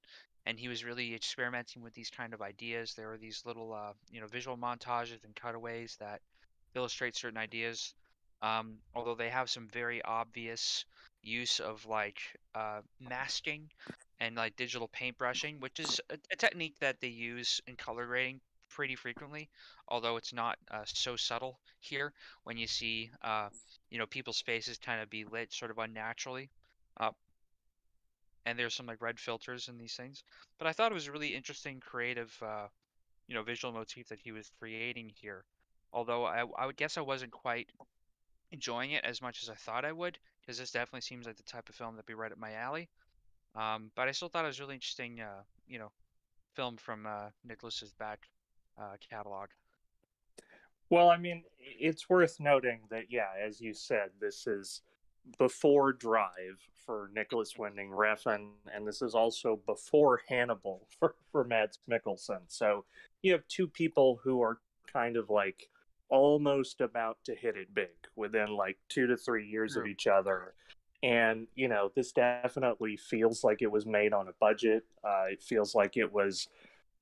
and 0.47 0.59
he 0.59 0.69
was 0.69 0.85
really 0.85 1.15
experimenting 1.15 1.83
with 1.83 1.93
these 1.93 2.11
kind 2.11 2.33
of 2.33 2.41
ideas. 2.41 2.95
There 2.95 3.09
were 3.09 3.19
these 3.19 3.43
little 3.45 3.73
uh, 3.75 3.93
you 4.11 4.21
know 4.21 4.27
visual 4.27 4.57
montages 4.57 5.25
and 5.25 5.35
cutaways 5.35 5.97
that 6.01 6.21
illustrate 6.75 7.17
certain 7.17 7.39
ideas 7.39 7.95
um, 8.43 8.79
although 8.95 9.15
they 9.15 9.29
have 9.29 9.51
some 9.51 9.69
very 9.69 10.03
obvious 10.03 10.85
use 11.23 11.61
of 11.61 11.85
like 11.87 12.19
uh, 12.55 12.81
masking 12.99 13.69
and 14.21 14.37
like 14.37 14.57
digital 14.57 14.89
paintbrushing 14.89 15.61
which 15.61 15.79
is 15.79 16.01
a, 16.11 16.17
a, 16.33 16.37
technique 16.37 16.79
that 16.81 17.01
they 17.01 17.09
use 17.09 17.61
in 17.67 17.77
color 17.77 18.07
grading 18.07 18.41
pretty 18.71 18.97
frequently 18.97 19.49
although 19.89 20.17
it's 20.17 20.33
not 20.33 20.57
uh, 20.71 20.83
so 20.87 21.17
subtle 21.17 21.59
here 21.81 22.13
when 22.45 22.57
you 22.57 22.67
see 22.67 23.11
uh, 23.23 23.49
you 23.91 23.99
know 23.99 24.07
people's 24.07 24.41
faces 24.41 24.79
kind 24.79 25.03
of 25.03 25.11
be 25.11 25.25
lit 25.25 25.53
sort 25.53 25.71
of 25.71 25.79
unnaturally. 25.79 26.49
Uh, 26.97 27.11
and 28.47 28.59
there's 28.59 28.75
some 28.75 28.87
like 28.87 29.03
red 29.03 29.21
filters 29.21 29.69
in 29.69 29.79
these 29.79 29.95
things. 29.95 30.25
But 30.59 30.67
I 30.67 30.73
thought 30.73 30.93
it 30.93 30.95
was 30.95 31.09
a 31.09 31.13
really 31.13 31.35
interesting, 31.35 31.81
creative, 31.81 32.37
uh, 32.43 32.67
you 33.29 33.35
know, 33.35 33.43
visual 33.43 33.73
motif 33.73 34.09
that 34.09 34.21
he 34.21 34.33
was 34.33 34.51
creating 34.59 35.11
here. 35.15 35.45
Although 35.93 36.25
I, 36.25 36.45
I 36.59 36.67
would 36.67 36.77
guess 36.77 36.97
I 36.97 37.03
wasn't 37.03 37.33
quite 37.33 37.69
enjoying 38.53 38.93
it 38.93 39.05
as 39.05 39.23
much 39.23 39.43
as 39.43 39.51
I 39.51 39.55
thought 39.55 39.85
I 39.85 39.93
would, 39.93 40.19
because 40.41 40.59
this 40.59 40.71
definitely 40.71 41.03
seems 41.03 41.27
like 41.27 41.37
the 41.37 41.43
type 41.43 41.69
of 41.69 41.75
film 41.75 41.95
that'd 41.95 42.07
be 42.07 42.15
right 42.15 42.33
up 42.33 42.39
my 42.39 42.55
alley. 42.55 42.89
Um, 43.55 43.91
but 43.97 44.09
I 44.09 44.13
still 44.13 44.29
thought 44.29 44.45
it 44.45 44.49
was 44.49 44.61
really 44.61 44.75
interesting, 44.75 45.21
uh, 45.21 45.43
you 45.67 45.79
know, 45.79 45.91
film 46.55 46.77
from 46.77 47.07
uh, 47.07 47.31
Nicholas's 47.45 47.93
back 47.93 48.29
uh, 48.81 48.97
catalog. 49.09 49.49
Well, 50.89 51.11
I 51.11 51.17
mean, 51.17 51.45
it's 51.59 52.09
worth 52.09 52.41
noting 52.41 52.81
that, 52.91 53.05
yeah, 53.11 53.29
as 53.41 53.61
you 53.61 53.75
said, 53.75 54.11
this 54.21 54.47
is 54.47 54.83
before 55.39 55.93
Drive 55.93 56.59
for 56.85 57.11
Nicholas 57.15 57.57
Winding 57.57 57.91
Refn, 57.91 58.49
and 58.75 58.87
this 58.87 59.03
is 59.03 59.15
also 59.15 59.61
before 59.67 60.21
Hannibal 60.29 60.87
for, 60.99 61.15
for 61.31 61.45
Mads 61.45 61.79
Mikkelsen. 61.91 62.41
So 62.49 62.85
you 63.23 63.33
have 63.33 63.47
two 63.49 63.69
people 63.69 64.21
who 64.23 64.43
are 64.43 64.59
kind 64.93 65.17
of 65.17 65.31
like 65.31 65.69
almost 66.09 66.81
about 66.81 67.19
to 67.25 67.35
hit 67.35 67.57
it 67.57 67.73
big 67.75 67.91
within 68.17 68.49
like 68.49 68.77
two 68.89 69.07
to 69.07 69.17
three 69.17 69.47
years 69.47 69.77
of 69.77 69.87
each 69.87 70.07
other. 70.07 70.55
And, 71.03 71.47
you 71.55 71.69
know, 71.69 71.91
this 71.95 72.13
definitely 72.13 72.97
feels 72.97 73.43
like 73.43 73.63
it 73.63 73.71
was 73.71 73.87
made 73.87 74.13
on 74.13 74.29
a 74.29 74.33
budget. 74.41 74.85
Uh, 75.03 75.27
it 75.31 75.43
feels 75.43 75.75
like 75.75 75.97
it 75.97 76.13
was 76.13 76.49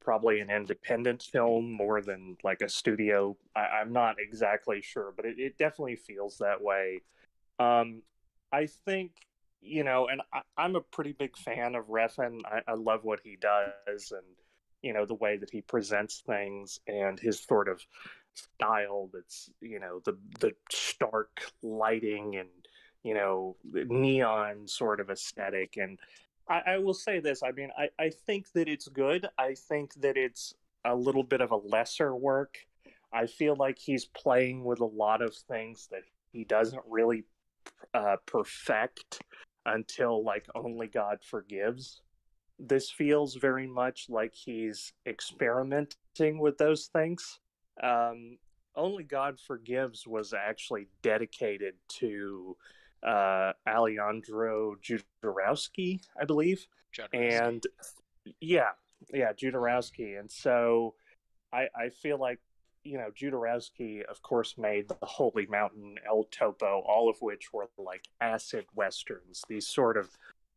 probably 0.01 0.41
an 0.41 0.51
independent 0.51 1.23
film 1.23 1.73
more 1.73 2.01
than 2.01 2.37
like 2.45 2.61
a 2.61 2.69
studio. 2.69 3.37
I, 3.57 3.81
am 3.81 3.93
not 3.93 4.17
exactly 4.19 4.81
sure, 4.81 5.13
but 5.17 5.25
it, 5.25 5.39
it 5.39 5.59
definitely 5.59 5.97
feels 5.97 6.39
that 6.39 6.63
way. 6.63 7.03
Um, 7.59 8.03
I 8.53 8.67
think 8.67 9.13
you 9.61 9.85
know, 9.85 10.09
and 10.09 10.23
I, 10.33 10.65
am 10.65 10.77
a 10.77 10.81
pretty 10.81 11.13
big 11.13 11.37
fan 11.37 11.75
of 11.75 11.87
Refn. 11.89 12.41
I, 12.45 12.61
I 12.69 12.75
love 12.75 13.05
what 13.05 13.21
he 13.23 13.37
does, 13.37 14.13
and 14.13 14.27
you 14.83 14.93
know 14.93 15.05
the 15.05 15.15
way 15.15 15.37
that 15.37 15.51
he 15.51 15.61
presents 15.61 16.23
things 16.27 16.79
and 16.87 17.19
his 17.19 17.41
sort 17.41 17.69
of 17.69 17.81
style. 18.35 19.11
That's 19.13 19.51
you 19.61 19.81
know 19.81 20.01
the 20.05 20.17
the 20.41 20.53
stark 20.71 21.43
lighting 21.63 22.37
and 22.37 22.49
you 23.03 23.15
know 23.15 23.57
neon 23.73 24.67
sort 24.67 25.01
of 25.01 25.11
aesthetic. 25.11 25.77
And 25.77 25.99
I, 26.49 26.63
I 26.67 26.79
will 26.79 26.95
say 26.95 27.21
this: 27.21 27.43
I 27.43 27.53
mean, 27.53 27.71
I, 27.77 27.89
I 27.99 28.11
think 28.11 28.53
that 28.53 28.69
it's 28.69 28.89
good. 28.89 29.29
I 29.39 29.55
think 29.55 29.95
that 29.95 30.17
it's 30.17 30.55
a 30.85 30.95
little 30.95 31.25
bit 31.25 31.41
of 31.41 31.51
a 31.51 31.57
lesser 31.57 32.15
work. 32.15 32.59
I 33.13 33.27
feel 33.27 33.57
like 33.57 33.79
he's 33.79 34.05
playing 34.05 34.65
with 34.65 34.81
a 34.81 34.87
lot 34.87 35.23
of 35.23 35.35
things 35.35 35.89
that 35.91 36.03
he 36.31 36.45
doesn't 36.45 36.83
really 36.87 37.25
uh, 37.95 38.17
perfect 38.27 39.23
until 39.67 40.25
like 40.25 40.47
only 40.55 40.87
God 40.87 41.19
forgives. 41.23 42.01
This 42.59 42.91
feels 42.91 43.37
very 43.37 43.67
much 43.67 44.07
like 44.09 44.35
he's 44.35 44.93
experimenting 45.07 46.39
with 46.39 46.59
those 46.59 46.87
things. 46.93 47.39
Um, 47.83 48.39
only 48.75 49.05
God 49.05 49.39
forgives 49.41 50.07
was 50.07 50.33
actually 50.33 50.89
dedicated 51.03 51.75
to 52.01 52.57
uh, 53.07 53.53
Alejandro 53.69 54.77
Jodorowsky, 54.83 56.01
I 56.21 56.25
believe, 56.25 56.67
and 57.13 57.65
yeah, 58.41 58.71
yeah, 59.13 59.33
Jodorowsky, 59.33 60.19
and 60.19 60.31
so 60.31 60.95
I, 61.53 61.69
I 61.77 61.91
feel 61.91 62.19
like 62.19 62.41
you 62.85 62.99
know, 62.99 63.11
Jodorowsky, 63.11 64.05
of 64.05 64.23
course, 64.23 64.57
made 64.57 64.89
The 64.89 64.97
Holy 65.03 65.47
Mountain, 65.47 65.97
El 66.07 66.25
Topo, 66.25 66.83
all 66.87 67.09
of 67.09 67.17
which 67.21 67.53
were 67.53 67.69
like 67.79 68.09
acid 68.21 68.67
westerns, 68.75 69.43
these 69.49 69.69
sort 69.69 69.97
of 69.97 70.09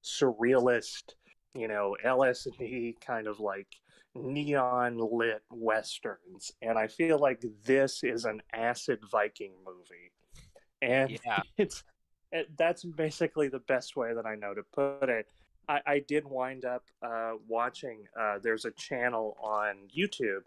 surrealist, 0.04 1.16
you 1.54 1.68
know, 1.68 1.96
LSD 2.06 3.00
kind 3.02 3.28
of 3.28 3.40
like 3.40 3.68
neon 4.16 4.98
lit 4.98 5.42
westerns. 5.50 6.52
And 6.62 6.78
I 6.78 6.88
feel 6.88 7.20
like 7.20 7.44
this 7.66 8.04
is 8.04 8.26
an 8.26 8.42
acid 8.54 9.00
Viking 9.12 9.54
movie. 9.66 10.12
And 10.82 11.20
yeah. 11.26 11.42
it's 11.58 11.84
it, 12.32 12.50
that's 12.58 12.84
basically 12.84 13.50
the 13.50 13.60
best 13.60 13.96
way 13.96 14.14
that 14.14 14.26
I 14.26 14.36
know 14.36 14.54
to 14.54 14.64
put 14.74 15.10
it. 15.10 15.28
I, 15.68 15.82
I 15.86 16.00
did 16.08 16.26
wind 16.26 16.66
up 16.66 16.84
uh, 17.02 17.34
watching, 17.48 18.08
uh, 18.20 18.40
there's 18.42 18.66
a 18.66 18.72
channel 18.72 19.38
on 19.42 19.76
YouTube 19.96 20.44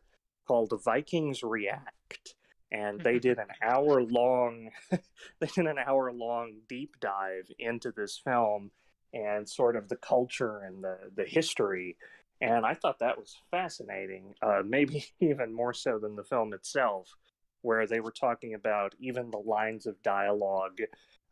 called 0.47 0.73
Vikings 0.85 1.43
React. 1.43 2.35
And 2.73 3.01
they 3.01 3.19
did 3.19 3.39
an 3.39 3.49
hour 3.63 4.03
long 4.03 4.71
they 4.91 5.47
did 5.47 5.67
an 5.67 5.79
hour 5.79 6.13
long 6.13 6.55
deep 6.69 6.97
dive 7.01 7.51
into 7.59 7.93
this 7.93 8.21
film 8.23 8.71
and 9.13 9.49
sort 9.49 9.77
of 9.77 9.89
the 9.89 9.97
culture 9.97 10.61
and 10.61 10.83
the, 10.83 10.99
the 11.15 11.25
history. 11.25 11.97
And 12.41 12.67
I 12.67 12.75
thought 12.75 12.99
that 12.99 13.17
was 13.17 13.37
fascinating, 13.51 14.35
uh, 14.43 14.63
maybe 14.67 15.07
even 15.21 15.55
more 15.55 15.73
so 15.73 15.99
than 15.99 16.17
the 16.17 16.25
film 16.25 16.53
itself, 16.53 17.15
where 17.63 17.87
they 17.87 18.01
were 18.01 18.13
talking 18.13 18.55
about 18.55 18.95
even 18.99 19.31
the 19.31 19.39
lines 19.39 19.87
of 19.87 20.03
dialogue, 20.03 20.79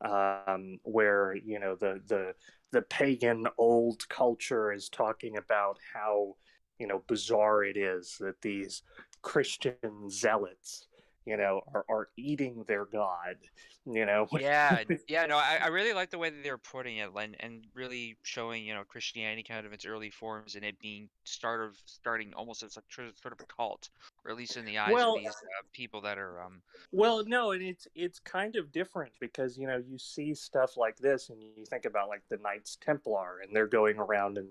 um, 0.00 0.78
where 0.84 1.34
you 1.34 1.58
know 1.58 1.76
the 1.76 2.00
the 2.06 2.34
the 2.72 2.82
pagan 2.82 3.46
old 3.58 4.08
culture 4.08 4.72
is 4.72 4.88
talking 4.88 5.36
about 5.36 5.78
how 5.92 6.34
you 6.82 6.88
know 6.88 7.00
bizarre 7.06 7.62
it 7.62 7.76
is 7.76 8.16
that 8.18 8.42
these 8.42 8.82
Christian 9.22 10.10
zealots 10.10 10.88
you 11.24 11.36
know 11.36 11.60
are, 11.72 11.84
are 11.88 12.08
eating 12.16 12.64
their 12.66 12.86
god 12.86 13.36
you 13.84 14.06
know? 14.06 14.28
Yeah 14.40 14.82
yeah 15.08 15.26
no 15.26 15.36
I, 15.36 15.58
I 15.62 15.66
really 15.68 15.92
like 15.92 16.10
the 16.10 16.18
way 16.18 16.30
that 16.30 16.42
they're 16.42 16.58
putting 16.58 16.98
it 16.98 17.10
and, 17.16 17.36
and 17.40 17.64
really 17.74 18.16
showing 18.22 18.64
you 18.64 18.74
know 18.74 18.82
christianity 18.86 19.42
kind 19.42 19.64
of 19.64 19.72
its 19.72 19.86
early 19.86 20.10
forms 20.10 20.54
and 20.56 20.64
it 20.64 20.78
being 20.80 21.08
start 21.24 21.60
of 21.60 21.76
starting 21.86 22.32
almost 22.34 22.62
as 22.62 22.76
a 22.76 22.82
sort 22.90 23.32
of 23.32 23.40
a 23.40 23.44
cult 23.44 23.90
or 24.24 24.30
at 24.30 24.36
least 24.36 24.56
in 24.56 24.64
the 24.64 24.78
eyes 24.78 24.92
well, 24.92 25.14
of 25.14 25.20
these 25.20 25.28
uh, 25.28 25.62
people 25.72 26.00
that 26.00 26.18
are 26.18 26.42
um 26.42 26.60
well 26.90 27.24
no 27.26 27.52
and 27.52 27.62
it's 27.62 27.86
it's 27.94 28.18
kind 28.20 28.56
of 28.56 28.72
different 28.72 29.12
because 29.20 29.56
you 29.56 29.66
know 29.66 29.82
you 29.88 29.98
see 29.98 30.34
stuff 30.34 30.76
like 30.76 30.96
this 30.98 31.30
and 31.30 31.40
you 31.40 31.64
think 31.66 31.84
about 31.84 32.08
like 32.08 32.22
the 32.30 32.38
knights 32.38 32.78
templar 32.80 33.40
and 33.42 33.54
they're 33.54 33.66
going 33.66 33.98
around 33.98 34.38
and 34.38 34.48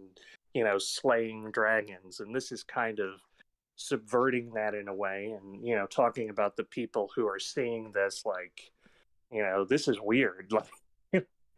you 0.54 0.64
know, 0.64 0.78
slaying 0.78 1.52
dragons. 1.52 2.20
And 2.20 2.36
this 2.36 2.52
is 2.52 2.64
kind 2.64 3.00
of 3.00 3.22
subverting 3.76 4.54
that 4.54 4.74
in 4.74 4.88
a 4.88 4.94
way 4.94 5.36
and, 5.40 5.66
you 5.66 5.76
know, 5.76 5.88
talking 5.88 6.30
about 6.30 6.56
the 6.56 6.64
people 6.64 7.10
who 7.16 7.28
are 7.28 7.40
seeing 7.40 7.92
this 7.92 8.24
like, 8.26 8.72
you 9.32 9.42
know, 9.42 9.66
this 9.66 9.88
is 9.88 10.00
weird. 10.02 10.52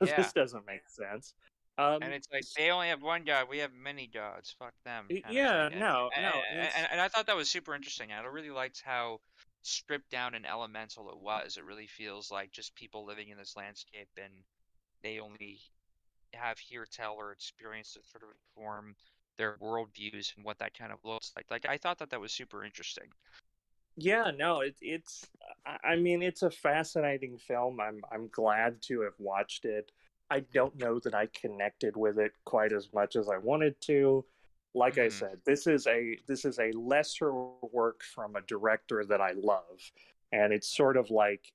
Like, 0.01 0.09
yeah. 0.09 0.21
this 0.21 0.33
doesn't 0.33 0.65
make 0.65 0.81
sense. 0.89 1.33
Um, 1.77 2.01
and 2.01 2.13
it's 2.13 2.27
like 2.31 2.43
they 2.57 2.69
only 2.71 2.89
have 2.89 3.01
one 3.01 3.23
god, 3.23 3.47
we 3.49 3.59
have 3.59 3.71
many 3.73 4.07
gods. 4.07 4.53
Fuck 4.59 4.73
them. 4.83 5.05
Yeah, 5.09 5.69
no, 5.69 6.09
and, 6.13 6.23
no. 6.23 6.41
And, 6.51 6.59
and, 6.59 6.87
and, 6.91 6.99
I 6.99 7.07
thought 7.07 7.25
that 7.27 7.37
was 7.37 7.49
super 7.49 7.73
interesting. 7.73 8.09
I 8.11 8.21
really 8.25 8.49
liked 8.49 8.81
how 8.83 9.21
stripped 9.61 10.11
down 10.11 10.35
and 10.35 10.45
elemental 10.45 11.09
it 11.09 11.19
was. 11.19 11.57
It 11.57 11.63
really 11.63 11.87
feels 11.87 12.29
like 12.29 12.51
just 12.51 12.75
people 12.75 13.05
living 13.05 13.29
in 13.29 13.37
this 13.37 13.55
landscape, 13.55 14.09
and 14.17 14.33
they 15.03 15.19
only 15.19 15.59
have 16.33 16.59
hear, 16.59 16.85
tell, 16.89 17.13
or 17.13 17.31
experience 17.31 17.93
that 17.93 18.05
sort 18.05 18.23
of 18.23 18.29
inform 18.57 18.95
their 19.37 19.57
worldviews 19.57 20.35
and 20.35 20.45
what 20.45 20.59
that 20.59 20.77
kind 20.77 20.91
of 20.91 20.99
looks 21.03 21.31
like. 21.35 21.45
Like 21.49 21.65
I 21.67 21.77
thought 21.77 21.99
that 21.99 22.09
that 22.11 22.21
was 22.21 22.31
super 22.31 22.63
interesting. 22.63 23.07
Yeah, 23.95 24.31
no, 24.35 24.61
it, 24.61 24.75
it's. 24.81 25.27
I 25.83 25.95
mean, 25.95 26.23
it's 26.23 26.41
a 26.41 26.49
fascinating 26.49 27.37
film. 27.37 27.79
I'm 27.79 28.01
I'm 28.11 28.27
glad 28.29 28.81
to 28.83 29.01
have 29.01 29.13
watched 29.19 29.65
it. 29.65 29.91
I 30.29 30.41
don't 30.53 30.79
know 30.79 30.99
that 30.99 31.13
I 31.13 31.27
connected 31.27 31.95
with 31.95 32.17
it 32.17 32.31
quite 32.45 32.73
as 32.73 32.89
much 32.93 33.15
as 33.15 33.29
I 33.29 33.37
wanted 33.37 33.79
to. 33.81 34.25
Like 34.73 34.95
mm-hmm. 34.95 35.05
I 35.05 35.09
said, 35.09 35.37
this 35.45 35.67
is 35.67 35.85
a 35.85 36.17
this 36.27 36.43
is 36.45 36.57
a 36.59 36.71
lesser 36.71 37.31
work 37.71 38.01
from 38.03 38.35
a 38.35 38.41
director 38.41 39.05
that 39.05 39.21
I 39.21 39.33
love, 39.33 39.79
and 40.31 40.51
it's 40.51 40.75
sort 40.75 40.97
of 40.97 41.11
like 41.11 41.53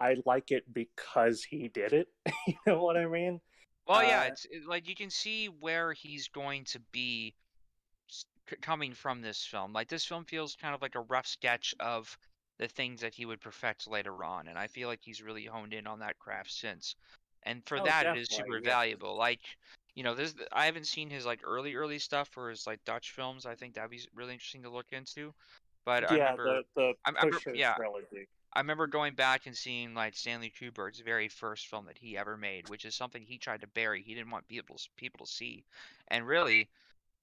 I 0.00 0.16
like 0.26 0.50
it 0.50 0.64
because 0.72 1.44
he 1.44 1.68
did 1.68 1.92
it. 1.92 2.08
you 2.46 2.54
know 2.66 2.82
what 2.82 2.96
I 2.96 3.06
mean? 3.06 3.40
Well, 3.88 4.02
yeah, 4.02 4.20
uh, 4.20 4.24
it's 4.24 4.46
it, 4.50 4.66
like 4.66 4.88
you 4.88 4.94
can 4.94 5.10
see 5.10 5.46
where 5.46 5.92
he's 5.92 6.28
going 6.28 6.64
to 6.64 6.80
be 6.92 7.34
coming 8.60 8.92
from 8.92 9.22
this 9.22 9.44
film. 9.44 9.72
Like 9.72 9.88
this 9.88 10.04
film 10.04 10.24
feels 10.24 10.56
kind 10.60 10.74
of 10.74 10.82
like 10.82 10.94
a 10.94 11.00
rough 11.00 11.26
sketch 11.26 11.74
of 11.80 12.16
the 12.58 12.68
things 12.68 13.00
that 13.00 13.14
he 13.14 13.24
would 13.24 13.40
perfect 13.40 13.88
later 13.88 14.22
on, 14.24 14.48
and 14.48 14.58
I 14.58 14.66
feel 14.66 14.88
like 14.88 15.00
he's 15.02 15.22
really 15.22 15.46
honed 15.46 15.72
in 15.72 15.86
on 15.86 16.00
that 16.00 16.18
craft 16.18 16.52
since. 16.52 16.96
And 17.44 17.62
for 17.66 17.78
oh, 17.78 17.84
that, 17.84 18.06
it 18.06 18.18
is 18.18 18.28
super 18.28 18.58
yeah. 18.58 18.68
valuable. 18.68 19.16
Like, 19.16 19.40
you 19.94 20.02
know, 20.02 20.14
this 20.14 20.34
I 20.52 20.66
haven't 20.66 20.86
seen 20.86 21.08
his 21.08 21.24
like 21.24 21.40
early 21.44 21.74
early 21.74 21.98
stuff 21.98 22.36
or 22.36 22.50
his 22.50 22.66
like 22.66 22.84
Dutch 22.84 23.12
films. 23.12 23.46
I 23.46 23.54
think 23.54 23.74
that'd 23.74 23.90
be 23.90 24.00
really 24.14 24.34
interesting 24.34 24.64
to 24.64 24.70
look 24.70 24.92
into. 24.92 25.32
But 25.86 26.02
yeah, 26.02 26.08
I 26.08 26.12
remember, 26.32 26.44
the 26.44 26.62
the 26.74 26.92
I 27.06 27.10
remember, 27.10 27.38
yeah, 27.54 27.74
trilogy. 27.74 28.28
I 28.52 28.60
remember 28.60 28.86
going 28.86 29.14
back 29.14 29.46
and 29.46 29.56
seeing 29.56 29.94
like 29.94 30.16
Stanley 30.16 30.52
Kubrick's 30.58 31.00
very 31.00 31.28
first 31.28 31.66
film 31.66 31.86
that 31.86 31.98
he 31.98 32.16
ever 32.16 32.36
made, 32.36 32.68
which 32.68 32.84
is 32.84 32.94
something 32.94 33.22
he 33.22 33.38
tried 33.38 33.60
to 33.60 33.66
bury. 33.68 34.02
He 34.02 34.14
didn't 34.14 34.30
want 34.30 34.48
people 34.48 34.76
people 34.96 35.26
to 35.26 35.32
see, 35.32 35.64
and 36.08 36.26
really, 36.26 36.68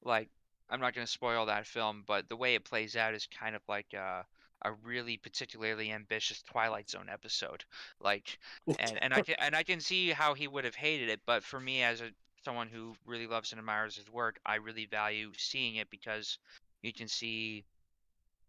like 0.03 0.30
I'm 0.69 0.80
not 0.80 0.93
going 0.93 1.05
to 1.05 1.11
spoil 1.11 1.45
that 1.47 1.67
film, 1.67 2.03
but 2.05 2.30
the 2.30 2.36
way 2.36 2.55
it 2.55 2.63
plays 2.63 2.95
out 2.95 3.13
is 3.13 3.28
kind 3.28 3.55
of 3.55 3.61
like 3.67 3.93
a, 3.93 4.26
a 4.63 4.73
really 4.84 5.17
particularly 5.17 5.91
ambitious 5.91 6.41
Twilight 6.43 6.89
Zone 6.89 7.07
episode. 7.11 7.63
Like, 7.99 8.39
and, 8.80 8.97
and 9.01 9.13
I 9.13 9.21
can 9.21 9.36
and 9.39 9.55
I 9.55 9.63
can 9.63 9.80
see 9.80 10.09
how 10.09 10.34
he 10.34 10.47
would 10.47 10.65
have 10.65 10.76
hated 10.76 11.09
it, 11.09 11.21
but 11.26 11.43
for 11.43 11.59
me 11.59 11.84
as 11.84 12.01
a 12.01 12.11
someone 12.43 12.67
who 12.67 12.95
really 13.05 13.26
loves 13.28 13.51
and 13.51 13.59
admires 13.59 13.95
his 13.95 14.09
work, 14.11 14.39
I 14.45 14.55
really 14.55 14.86
value 14.86 15.32
seeing 15.36 15.78
it 15.78 15.89
because 15.89 16.38
you 16.84 16.93
can 16.93 17.07
see 17.07 17.65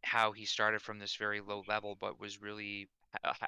how 0.02 0.32
he 0.32 0.44
started 0.44 0.80
from 0.82 0.98
this 0.98 1.16
very 1.16 1.40
low 1.40 1.62
level, 1.68 1.96
but 2.00 2.20
was 2.20 2.40
really 2.42 2.88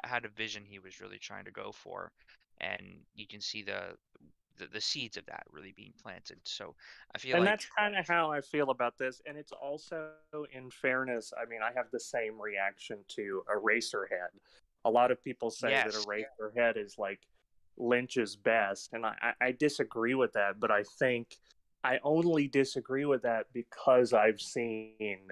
had 0.05 0.25
a 0.25 0.29
vision 0.29 0.65
he 0.65 0.79
was 0.79 1.01
really 1.01 1.19
trying 1.19 1.45
to 1.45 1.51
go 1.51 1.73
for, 1.73 2.11
and 2.61 2.83
you 3.15 3.27
can 3.27 3.41
see 3.41 3.63
the 3.63 3.97
the, 4.59 4.67
the 4.67 4.81
seeds 4.81 5.17
of 5.17 5.25
that 5.27 5.45
really 5.51 5.73
being 5.77 5.93
planted. 6.03 6.39
So 6.45 6.75
I 7.15 7.19
feel 7.19 7.37
and 7.37 7.45
like... 7.45 7.53
that's 7.53 7.67
kind 7.79 7.97
of 7.97 8.07
how 8.07 8.31
I 8.31 8.41
feel 8.41 8.71
about 8.71 8.99
this. 8.99 9.23
And 9.27 9.39
it's 9.39 9.53
also, 9.53 10.11
in 10.53 10.71
fairness, 10.71 11.33
I 11.41 11.49
mean, 11.49 11.61
I 11.63 11.71
have 11.75 11.87
the 11.93 12.01
same 12.01 12.41
reaction 12.41 12.99
to 13.09 13.43
Eraserhead. 13.49 14.35
A 14.85 14.91
lot 14.91 15.11
of 15.11 15.23
people 15.23 15.51
say 15.51 15.71
yes. 15.71 15.95
that 15.95 16.07
Eraserhead 16.07 16.77
is 16.77 16.97
like 16.99 17.21
Lynch's 17.77 18.37
best, 18.37 18.91
and 18.93 19.07
I, 19.07 19.33
I 19.41 19.53
disagree 19.53 20.15
with 20.15 20.33
that. 20.33 20.59
But 20.61 20.71
I 20.71 20.83
think 20.99 21.37
I 21.85 21.99
only 22.03 22.49
disagree 22.49 23.05
with 23.05 23.23
that 23.23 23.47
because 23.53 24.13
I've 24.13 24.41
seen 24.41 25.29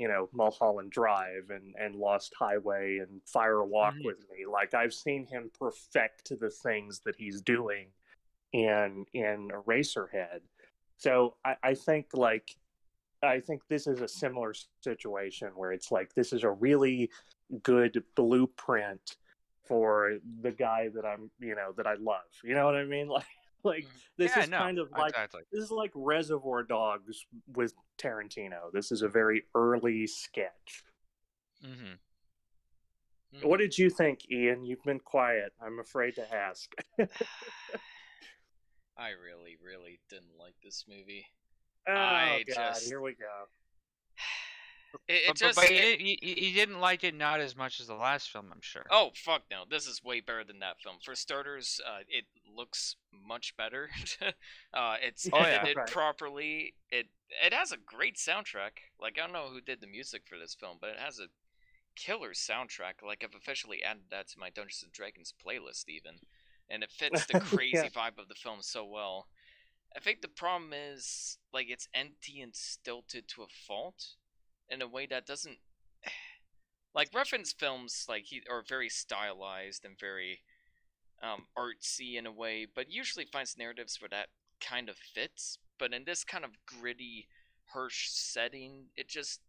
you 0.00 0.08
know 0.08 0.30
Mulholland 0.32 0.90
Drive 0.90 1.50
and 1.50 1.74
and 1.78 1.94
Lost 1.94 2.32
Highway 2.38 2.98
and 2.98 3.20
Fire 3.26 3.62
Walk 3.62 3.94
mm-hmm. 3.94 4.06
with 4.06 4.20
Me. 4.30 4.46
Like 4.50 4.72
I've 4.72 4.94
seen 4.94 5.26
him 5.26 5.50
perfect 5.58 6.32
the 6.40 6.48
things 6.48 7.00
that 7.00 7.16
he's 7.16 7.42
doing 7.42 7.88
in 8.54 9.04
in 9.12 9.50
Eraserhead. 9.50 10.40
So 10.96 11.36
I, 11.44 11.56
I 11.62 11.74
think 11.74 12.06
like 12.14 12.56
I 13.22 13.40
think 13.40 13.60
this 13.68 13.86
is 13.86 14.00
a 14.00 14.08
similar 14.08 14.54
situation 14.82 15.50
where 15.54 15.72
it's 15.72 15.92
like 15.92 16.14
this 16.14 16.32
is 16.32 16.44
a 16.44 16.50
really 16.50 17.10
good 17.62 18.02
blueprint 18.16 19.16
for 19.68 20.16
the 20.40 20.50
guy 20.50 20.88
that 20.94 21.04
I'm 21.04 21.30
you 21.40 21.54
know 21.54 21.72
that 21.76 21.86
I 21.86 21.96
love. 21.96 22.32
You 22.42 22.54
know 22.54 22.64
what 22.64 22.76
I 22.76 22.84
mean? 22.84 23.08
Like 23.20 23.26
like 23.64 23.86
this 24.16 24.32
yeah, 24.36 24.42
is 24.42 24.48
no, 24.48 24.58
kind 24.58 24.78
of 24.78 24.90
like 24.92 25.10
exactly. 25.10 25.42
this 25.52 25.64
is 25.64 25.70
like 25.70 25.90
Reservoir 25.94 26.62
Dogs 26.62 27.24
with 27.54 27.74
Tarantino. 27.98 28.72
This 28.72 28.92
is 28.92 29.02
a 29.02 29.08
very 29.08 29.44
early 29.54 30.06
sketch. 30.06 30.84
Mm-hmm. 31.64 31.94
Mm-hmm. 33.36 33.48
What 33.48 33.60
did 33.60 33.78
you 33.78 33.90
think, 33.90 34.30
Ian? 34.30 34.64
You've 34.64 34.82
been 34.82 34.98
quiet. 34.98 35.52
I'm 35.64 35.78
afraid 35.78 36.16
to 36.16 36.34
ask. 36.34 36.72
I 38.98 39.10
really, 39.10 39.56
really 39.64 40.00
didn't 40.08 40.38
like 40.38 40.54
this 40.62 40.84
movie. 40.88 41.26
Oh 41.88 41.92
I 41.92 42.44
God! 42.46 42.74
Just... 42.74 42.86
Here 42.86 43.00
we 43.00 43.12
go. 43.12 43.48
It, 45.08 45.12
it 45.12 45.22
but, 45.28 45.36
just 45.36 45.56
but, 45.56 45.68
but 45.68 45.72
it, 45.72 46.00
you, 46.00 46.16
you, 46.20 46.54
didn't 46.54 46.80
like 46.80 47.04
it 47.04 47.14
not 47.14 47.40
as 47.40 47.56
much 47.56 47.80
as 47.80 47.86
the 47.86 47.94
last 47.94 48.30
film, 48.30 48.46
I'm 48.52 48.60
sure. 48.60 48.86
Oh 48.90 49.10
fuck 49.14 49.42
no! 49.50 49.62
This 49.68 49.86
is 49.86 50.02
way 50.02 50.20
better 50.20 50.44
than 50.44 50.58
that 50.60 50.80
film. 50.80 50.96
For 51.02 51.14
starters, 51.14 51.80
uh, 51.86 52.00
it 52.08 52.24
looks 52.54 52.96
much 53.12 53.56
better. 53.56 53.90
uh, 54.74 54.96
it's 55.02 55.28
oh, 55.32 55.38
edited 55.38 55.76
yeah, 55.76 55.82
right. 55.82 55.90
properly. 55.90 56.74
It 56.90 57.06
it 57.44 57.52
has 57.52 57.72
a 57.72 57.76
great 57.76 58.16
soundtrack. 58.16 58.82
Like 59.00 59.18
I 59.18 59.22
don't 59.22 59.32
know 59.32 59.48
who 59.52 59.60
did 59.60 59.80
the 59.80 59.86
music 59.86 60.22
for 60.26 60.38
this 60.38 60.54
film, 60.54 60.78
but 60.80 60.90
it 60.90 60.98
has 60.98 61.18
a 61.18 61.26
killer 61.96 62.30
soundtrack. 62.30 63.02
Like 63.06 63.24
I've 63.24 63.34
officially 63.34 63.82
added 63.82 64.04
that 64.10 64.28
to 64.28 64.38
my 64.38 64.50
Dungeons 64.50 64.82
and 64.82 64.92
Dragons 64.92 65.34
playlist, 65.44 65.88
even 65.88 66.20
and 66.68 66.82
it 66.82 66.90
fits 66.90 67.26
the 67.26 67.40
crazy 67.40 67.76
yeah. 67.76 67.88
vibe 67.88 68.18
of 68.18 68.28
the 68.28 68.34
film 68.34 68.58
so 68.60 68.84
well. 68.84 69.26
I 69.96 70.00
think 70.00 70.22
the 70.22 70.28
problem 70.28 70.72
is 70.72 71.38
like 71.52 71.66
it's 71.68 71.88
empty 71.94 72.40
and 72.40 72.54
stilted 72.54 73.26
to 73.28 73.42
a 73.42 73.46
fault 73.66 74.14
in 74.70 74.82
a 74.82 74.88
way 74.88 75.06
that 75.06 75.26
doesn't 75.26 75.58
like 76.94 77.08
reference 77.14 77.52
films 77.52 78.06
like 78.08 78.24
he 78.26 78.42
are 78.50 78.62
very 78.66 78.88
stylized 78.88 79.84
and 79.84 79.98
very 79.98 80.40
um, 81.22 81.46
artsy 81.56 82.16
in 82.16 82.26
a 82.26 82.32
way, 82.32 82.66
but 82.72 82.90
usually 82.90 83.24
finds 83.24 83.58
narratives 83.58 84.00
where 84.00 84.08
that 84.08 84.28
kind 84.60 84.88
of 84.88 84.96
fits. 84.96 85.58
But 85.78 85.92
in 85.92 86.04
this 86.04 86.24
kind 86.24 86.44
of 86.44 86.52
gritty, 86.66 87.28
harsh 87.72 88.08
setting, 88.10 88.86
it 88.96 89.08
just 89.08 89.40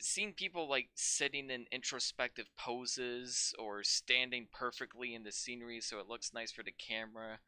seeing 0.00 0.32
people 0.32 0.68
like 0.68 0.88
sitting 0.94 1.50
in 1.50 1.66
introspective 1.70 2.48
poses 2.56 3.54
or 3.58 3.82
standing 3.82 4.46
perfectly 4.52 5.14
in 5.14 5.22
the 5.22 5.32
scenery 5.32 5.80
so 5.80 5.98
it 5.98 6.08
looks 6.08 6.32
nice 6.32 6.50
for 6.50 6.62
the 6.62 6.72
camera 6.72 7.38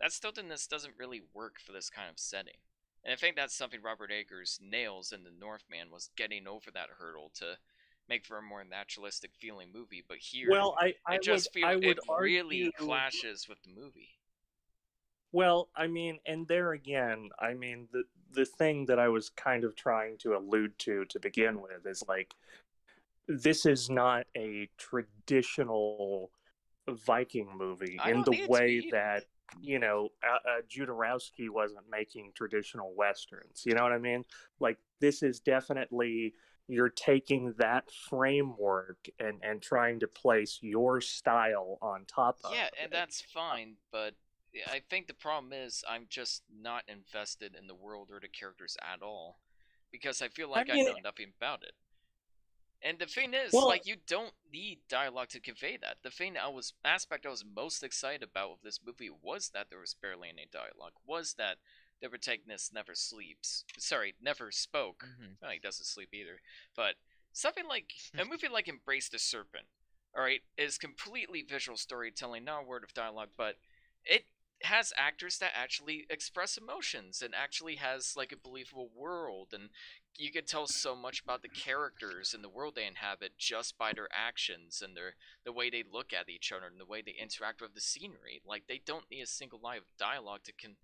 that 0.00 0.10
stiltedness 0.10 0.66
doesn't 0.66 0.94
really 0.98 1.20
work 1.34 1.56
for 1.64 1.72
this 1.72 1.90
kind 1.90 2.08
of 2.08 2.18
setting 2.18 2.56
and 3.04 3.12
i 3.12 3.16
think 3.16 3.36
that's 3.36 3.56
something 3.56 3.80
robert 3.82 4.10
eggers 4.10 4.58
nails 4.62 5.12
in 5.12 5.24
the 5.24 5.32
northman 5.40 5.90
was 5.90 6.10
getting 6.16 6.46
over 6.46 6.70
that 6.70 6.88
hurdle 6.98 7.30
to 7.34 7.56
make 8.08 8.24
for 8.24 8.38
a 8.38 8.42
more 8.42 8.64
naturalistic 8.64 9.30
feeling 9.38 9.68
movie 9.72 10.04
but 10.08 10.18
here 10.18 10.48
well 10.50 10.76
i, 10.78 10.92
I 11.06 11.18
just 11.18 11.50
would, 11.54 11.60
feel 11.60 11.66
I 11.66 11.74
it 11.74 11.98
argue... 12.08 12.24
really 12.24 12.72
clashes 12.78 13.48
with 13.48 13.62
the 13.62 13.70
movie. 13.70 14.10
Well, 15.32 15.70
I 15.74 15.86
mean, 15.86 16.18
and 16.26 16.46
there 16.46 16.72
again, 16.72 17.30
I 17.38 17.54
mean, 17.54 17.88
the 17.90 18.04
the 18.34 18.44
thing 18.44 18.86
that 18.86 18.98
I 18.98 19.08
was 19.08 19.30
kind 19.30 19.64
of 19.64 19.74
trying 19.74 20.18
to 20.18 20.36
allude 20.36 20.78
to 20.80 21.06
to 21.06 21.18
begin 21.18 21.60
with 21.60 21.86
is 21.86 22.04
like 22.06 22.34
this 23.26 23.64
is 23.64 23.88
not 23.88 24.26
a 24.36 24.68
traditional 24.76 26.30
Viking 26.88 27.48
movie 27.56 27.98
in 28.06 28.22
the 28.22 28.46
way 28.48 28.88
that 28.90 29.24
you 29.60 29.78
know 29.78 30.08
uh, 30.24 30.48
uh, 30.48 30.62
Jodorowsky 30.68 31.50
wasn't 31.50 31.84
making 31.90 32.32
traditional 32.34 32.92
westerns. 32.96 33.62
You 33.64 33.74
know 33.74 33.82
what 33.82 33.92
I 33.92 33.98
mean? 33.98 34.24
Like 34.60 34.78
this 35.00 35.22
is 35.22 35.40
definitely 35.40 36.34
you're 36.68 36.88
taking 36.88 37.54
that 37.58 37.90
framework 38.08 39.08
and 39.18 39.38
and 39.42 39.60
trying 39.60 40.00
to 40.00 40.08
place 40.08 40.58
your 40.62 41.00
style 41.00 41.78
on 41.82 42.04
top 42.06 42.38
of 42.44 42.52
it. 42.52 42.56
yeah, 42.56 42.66
it. 42.66 42.72
and 42.84 42.92
that's 42.92 43.20
fine, 43.20 43.74
but 43.90 44.14
I 44.70 44.82
think 44.90 45.06
the 45.06 45.14
problem 45.14 45.52
is 45.52 45.84
I'm 45.88 46.06
just 46.08 46.42
not 46.60 46.84
invested 46.88 47.56
in 47.58 47.66
the 47.66 47.74
world 47.74 48.08
or 48.10 48.20
the 48.20 48.28
characters 48.28 48.76
at 48.82 49.02
all 49.02 49.38
because 49.90 50.22
I 50.22 50.28
feel 50.28 50.50
like 50.50 50.70
I, 50.70 50.74
mean, 50.74 50.88
I 50.88 50.92
know 50.92 50.98
nothing 51.04 51.32
about 51.38 51.62
it. 51.62 51.72
And 52.84 52.98
the 52.98 53.06
thing 53.06 53.32
is, 53.32 53.52
well, 53.52 53.68
like, 53.68 53.86
you 53.86 53.96
don't 54.08 54.32
need 54.52 54.80
dialogue 54.88 55.28
to 55.30 55.40
convey 55.40 55.76
that. 55.80 55.98
The 56.02 56.10
thing 56.10 56.36
I 56.36 56.48
was 56.48 56.74
aspect 56.84 57.26
I 57.26 57.30
was 57.30 57.44
most 57.44 57.82
excited 57.82 58.22
about 58.22 58.50
with 58.50 58.62
this 58.62 58.80
movie 58.84 59.10
was 59.22 59.50
that 59.50 59.68
there 59.70 59.78
was 59.78 59.94
barely 59.94 60.28
any 60.28 60.48
dialogue. 60.52 60.94
Was 61.06 61.34
that 61.34 61.58
the 62.00 62.08
protagonist 62.08 62.74
never 62.74 62.94
sleeps? 62.94 63.64
Sorry, 63.78 64.14
never 64.20 64.50
spoke. 64.50 65.04
Mm-hmm. 65.06 65.32
Well, 65.40 65.52
he 65.52 65.60
doesn't 65.60 65.84
sleep 65.84 66.08
either. 66.12 66.40
But 66.74 66.94
something 67.32 67.68
like 67.68 67.92
a 68.18 68.24
movie 68.24 68.48
like 68.52 68.66
Embrace 68.66 69.08
the 69.08 69.20
Serpent, 69.20 69.66
all 70.16 70.24
right, 70.24 70.40
is 70.58 70.76
completely 70.76 71.42
visual 71.42 71.78
storytelling, 71.78 72.44
not 72.44 72.64
a 72.64 72.66
word 72.66 72.82
of 72.82 72.92
dialogue, 72.94 73.30
but 73.36 73.56
it 74.04 74.24
has 74.64 74.92
actors 74.96 75.38
that 75.38 75.52
actually 75.54 76.06
express 76.10 76.56
emotions 76.56 77.22
and 77.22 77.34
actually 77.34 77.76
has 77.76 78.14
like 78.16 78.32
a 78.32 78.36
believable 78.36 78.90
world 78.94 79.48
and 79.52 79.70
you 80.18 80.30
can 80.30 80.44
tell 80.44 80.66
so 80.66 80.94
much 80.94 81.22
about 81.22 81.40
the 81.42 81.48
characters 81.48 82.34
and 82.34 82.44
the 82.44 82.48
world 82.48 82.74
they 82.74 82.86
inhabit 82.86 83.32
just 83.38 83.78
by 83.78 83.92
their 83.94 84.08
actions 84.12 84.82
and 84.84 84.96
their 84.96 85.14
the 85.44 85.52
way 85.52 85.70
they 85.70 85.82
look 85.90 86.12
at 86.12 86.28
each 86.28 86.52
other 86.52 86.66
and 86.66 86.78
the 86.78 86.84
way 86.84 87.02
they 87.02 87.14
interact 87.20 87.60
with 87.62 87.74
the 87.74 87.80
scenery 87.80 88.42
like 88.46 88.64
they 88.68 88.80
don't 88.84 89.10
need 89.10 89.22
a 89.22 89.26
single 89.26 89.58
line 89.62 89.78
of 89.78 89.84
dialogue 89.98 90.40
to 90.44 90.52
con 90.52 90.76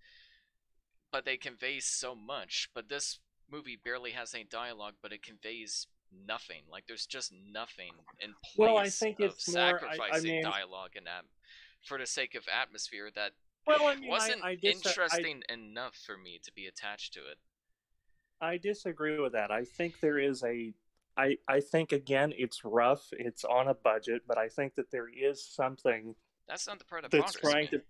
but 1.11 1.25
they 1.25 1.37
convey 1.37 1.79
so 1.79 2.13
much. 2.13 2.69
But 2.75 2.87
this 2.87 3.17
movie 3.51 3.79
barely 3.83 4.11
has 4.11 4.35
any 4.35 4.43
dialogue, 4.43 4.93
but 5.01 5.11
it 5.11 5.23
conveys 5.23 5.87
nothing. 6.11 6.61
Like 6.71 6.83
there's 6.87 7.07
just 7.07 7.31
nothing 7.33 7.93
in 8.19 8.33
place 8.43 8.57
Well, 8.57 8.77
I 8.77 8.89
think 8.89 9.19
of 9.19 9.31
it's 9.31 9.51
more- 9.51 9.59
I- 9.63 9.69
I 9.69 9.71
sacrificing 9.95 10.31
mean- 10.31 10.43
dialogue 10.43 10.91
and 10.95 11.07
um, 11.07 11.25
for 11.83 11.97
the 11.97 12.05
sake 12.05 12.35
of 12.35 12.43
atmosphere 12.47 13.09
that 13.15 13.31
Well, 13.69 13.87
I 13.87 13.95
mean, 13.99 14.09
wasn't 14.09 14.43
I 14.43 14.55
dis- 14.55 14.85
I- 14.85 14.89
interesting 14.89 15.43
enough 15.49 15.95
for 15.95 16.17
me 16.17 16.39
to 16.43 16.51
be 16.53 16.65
attached 16.67 17.13
to 17.13 17.19
it. 17.21 17.37
I 18.41 18.57
disagree 18.57 19.19
with 19.19 19.33
that. 19.33 19.51
I 19.51 19.65
think 19.65 19.99
there 19.99 20.17
is 20.19 20.43
a 20.43 20.73
I 21.17 21.37
I 21.47 21.59
think 21.59 21.91
again 21.91 22.33
it's 22.37 22.63
rough, 22.63 23.07
it's 23.11 23.43
on 23.43 23.67
a 23.67 23.73
budget, 23.73 24.21
but 24.27 24.37
I 24.37 24.47
think 24.47 24.75
that 24.75 24.91
there 24.91 25.07
is 25.09 25.43
something 25.45 26.15
That's 26.47 26.65
not 26.67 26.79
the 26.79 26.85
part 26.85 27.01
that 27.03 27.11
that's 27.11 27.33
trying 27.33 27.63
me. 27.71 27.79
to 27.79 27.81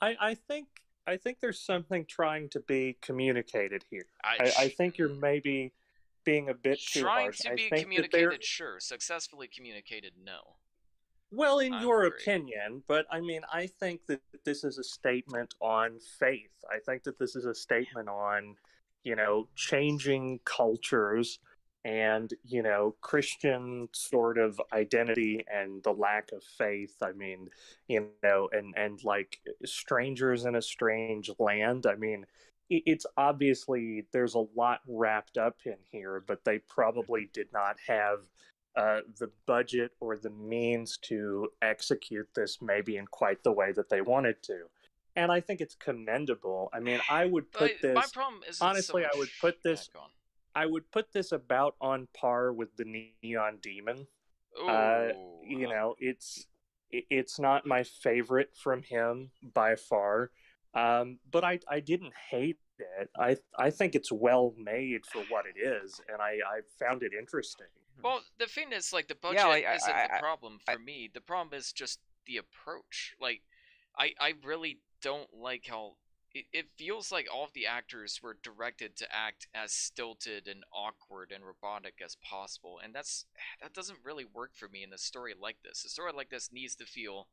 I 0.00 0.16
I 0.20 0.34
think 0.34 0.68
I 1.08 1.16
think 1.16 1.38
there's 1.40 1.60
something 1.60 2.04
trying 2.06 2.48
to 2.50 2.60
be 2.60 2.96
communicated 3.00 3.84
here. 3.90 4.06
I, 4.24 4.52
I 4.58 4.68
think 4.68 4.98
you're 4.98 5.08
maybe 5.08 5.72
being 6.24 6.48
a 6.48 6.54
bit 6.54 6.80
too 6.80 7.02
trying 7.02 7.26
harsh. 7.26 7.38
to 7.38 7.52
I 7.52 7.54
be 7.54 7.70
communicated, 7.70 8.42
sure. 8.42 8.80
Successfully 8.80 9.46
communicated, 9.48 10.14
no. 10.20 10.56
Well, 11.36 11.58
in 11.58 11.74
I 11.74 11.82
your 11.82 12.04
agree. 12.04 12.18
opinion, 12.18 12.82
but 12.88 13.04
I 13.10 13.20
mean, 13.20 13.42
I 13.52 13.66
think 13.66 14.06
that 14.06 14.22
this 14.46 14.64
is 14.64 14.78
a 14.78 14.84
statement 14.84 15.54
on 15.60 15.98
faith. 16.18 16.50
I 16.72 16.78
think 16.78 17.02
that 17.02 17.18
this 17.18 17.36
is 17.36 17.44
a 17.44 17.54
statement 17.54 18.08
on, 18.08 18.56
you 19.04 19.16
know, 19.16 19.46
changing 19.54 20.40
cultures 20.46 21.38
and, 21.84 22.32
you 22.44 22.62
know, 22.62 22.96
Christian 23.02 23.88
sort 23.92 24.38
of 24.38 24.58
identity 24.72 25.44
and 25.52 25.82
the 25.82 25.92
lack 25.92 26.32
of 26.32 26.42
faith. 26.42 26.96
I 27.02 27.12
mean, 27.12 27.50
you 27.86 28.08
know, 28.22 28.48
and, 28.50 28.72
and 28.74 29.04
like 29.04 29.38
strangers 29.66 30.46
in 30.46 30.56
a 30.56 30.62
strange 30.62 31.30
land. 31.38 31.84
I 31.86 31.96
mean, 31.96 32.24
it's 32.70 33.06
obviously 33.16 34.06
there's 34.10 34.34
a 34.34 34.46
lot 34.56 34.80
wrapped 34.88 35.36
up 35.36 35.58
in 35.66 35.76
here, 35.92 36.24
but 36.26 36.44
they 36.44 36.56
mm-hmm. 36.56 36.74
probably 36.74 37.28
did 37.32 37.48
not 37.52 37.76
have 37.86 38.20
uh, 38.76 39.00
the 39.18 39.30
budget 39.46 39.92
or 40.00 40.16
the 40.16 40.30
means 40.30 40.98
to 40.98 41.48
execute 41.62 42.28
this 42.34 42.58
maybe 42.60 42.96
in 42.96 43.06
quite 43.06 43.42
the 43.42 43.52
way 43.52 43.72
that 43.72 43.88
they 43.88 44.00
wanted 44.00 44.42
to. 44.42 44.64
And 45.14 45.32
I 45.32 45.40
think 45.40 45.60
it's 45.62 45.74
commendable. 45.74 46.68
I 46.74 46.80
mean, 46.80 47.00
I 47.08 47.24
would 47.24 47.50
put 47.50 47.72
But 47.80 47.94
my 47.94 48.02
this 48.02 48.12
problem 48.12 48.42
is 48.46 48.60
honestly, 48.60 49.04
I 49.04 49.16
would 49.16 49.30
put 49.40 49.62
this- 49.62 49.88
on. 49.96 50.10
I 50.54 50.64
would 50.64 50.90
put 50.90 51.12
this 51.12 51.32
about 51.32 51.76
on 51.82 52.08
par 52.14 52.50
with 52.50 52.76
the 52.76 53.10
Neon 53.22 53.58
Demon. 53.60 54.06
Uh, 54.58 55.08
You 55.42 55.66
uh, 55.66 55.70
know, 55.70 55.96
it's 55.98 56.46
it's 56.90 57.38
not 57.38 57.66
my 57.66 57.82
favorite 57.82 58.56
from 58.56 58.82
him 58.82 59.30
by 59.42 59.76
far. 59.76 60.30
Um, 60.74 61.18
but 61.30 61.44
I 61.44 61.60
I 61.68 61.80
didn't 61.80 62.14
hate 62.30 62.58
it. 62.78 63.10
I 63.18 63.36
I 63.58 63.70
think 63.70 63.94
it's 63.94 64.12
well 64.12 64.54
made 64.56 65.04
for 65.06 65.22
what 65.28 65.44
it 65.46 65.58
is, 65.58 66.00
and 66.08 66.20
I 66.22 66.38
I 66.46 66.60
found 66.78 67.02
it 67.02 67.12
interesting. 67.12 67.66
Well, 68.06 68.22
the 68.38 68.46
thing 68.46 68.72
is, 68.72 68.92
like, 68.92 69.08
the 69.08 69.14
budget 69.14 69.38
Yeah, 69.40 69.46
like, 69.46 69.64
isn't 69.64 69.92
I- 69.94 70.06
the 70.06 70.14
I- 70.16 70.20
problem 70.20 70.58
for 70.60 70.72
I- 70.72 70.76
me. 70.76 71.08
The 71.12 71.20
problem 71.20 71.58
is 71.58 71.72
just 71.72 72.00
the 72.24 72.36
approach. 72.38 73.14
Like, 73.20 73.42
I 73.96 74.14
I 74.18 74.34
really 74.42 74.80
don't 75.00 75.32
like 75.34 75.66
how 75.66 75.96
it, 76.32 76.46
it 76.52 76.70
feels 76.76 77.10
like 77.10 77.28
all 77.32 77.44
of 77.44 77.52
the 77.54 77.66
actors 77.66 78.20
were 78.22 78.34
directed 78.34 78.96
to 78.96 79.10
act 79.14 79.48
as 79.54 79.72
stilted 79.72 80.46
and 80.48 80.64
awkward 80.72 81.32
and 81.32 81.44
robotic 81.46 82.00
as 82.02 82.16
possible, 82.16 82.78
and 82.78 82.94
that's 82.94 83.26
that 83.60 83.72
doesn't 83.72 84.04
really 84.04 84.24
work 84.24 84.54
for 84.54 84.68
me 84.68 84.82
in 84.82 84.92
a 84.92 84.98
story 84.98 85.34
like 85.34 85.62
this. 85.62 85.84
A 85.84 85.88
story 85.88 86.12
like 86.12 86.28
this 86.30 86.52
needs 86.52 86.76
to 86.76 86.86
feel 86.86 87.28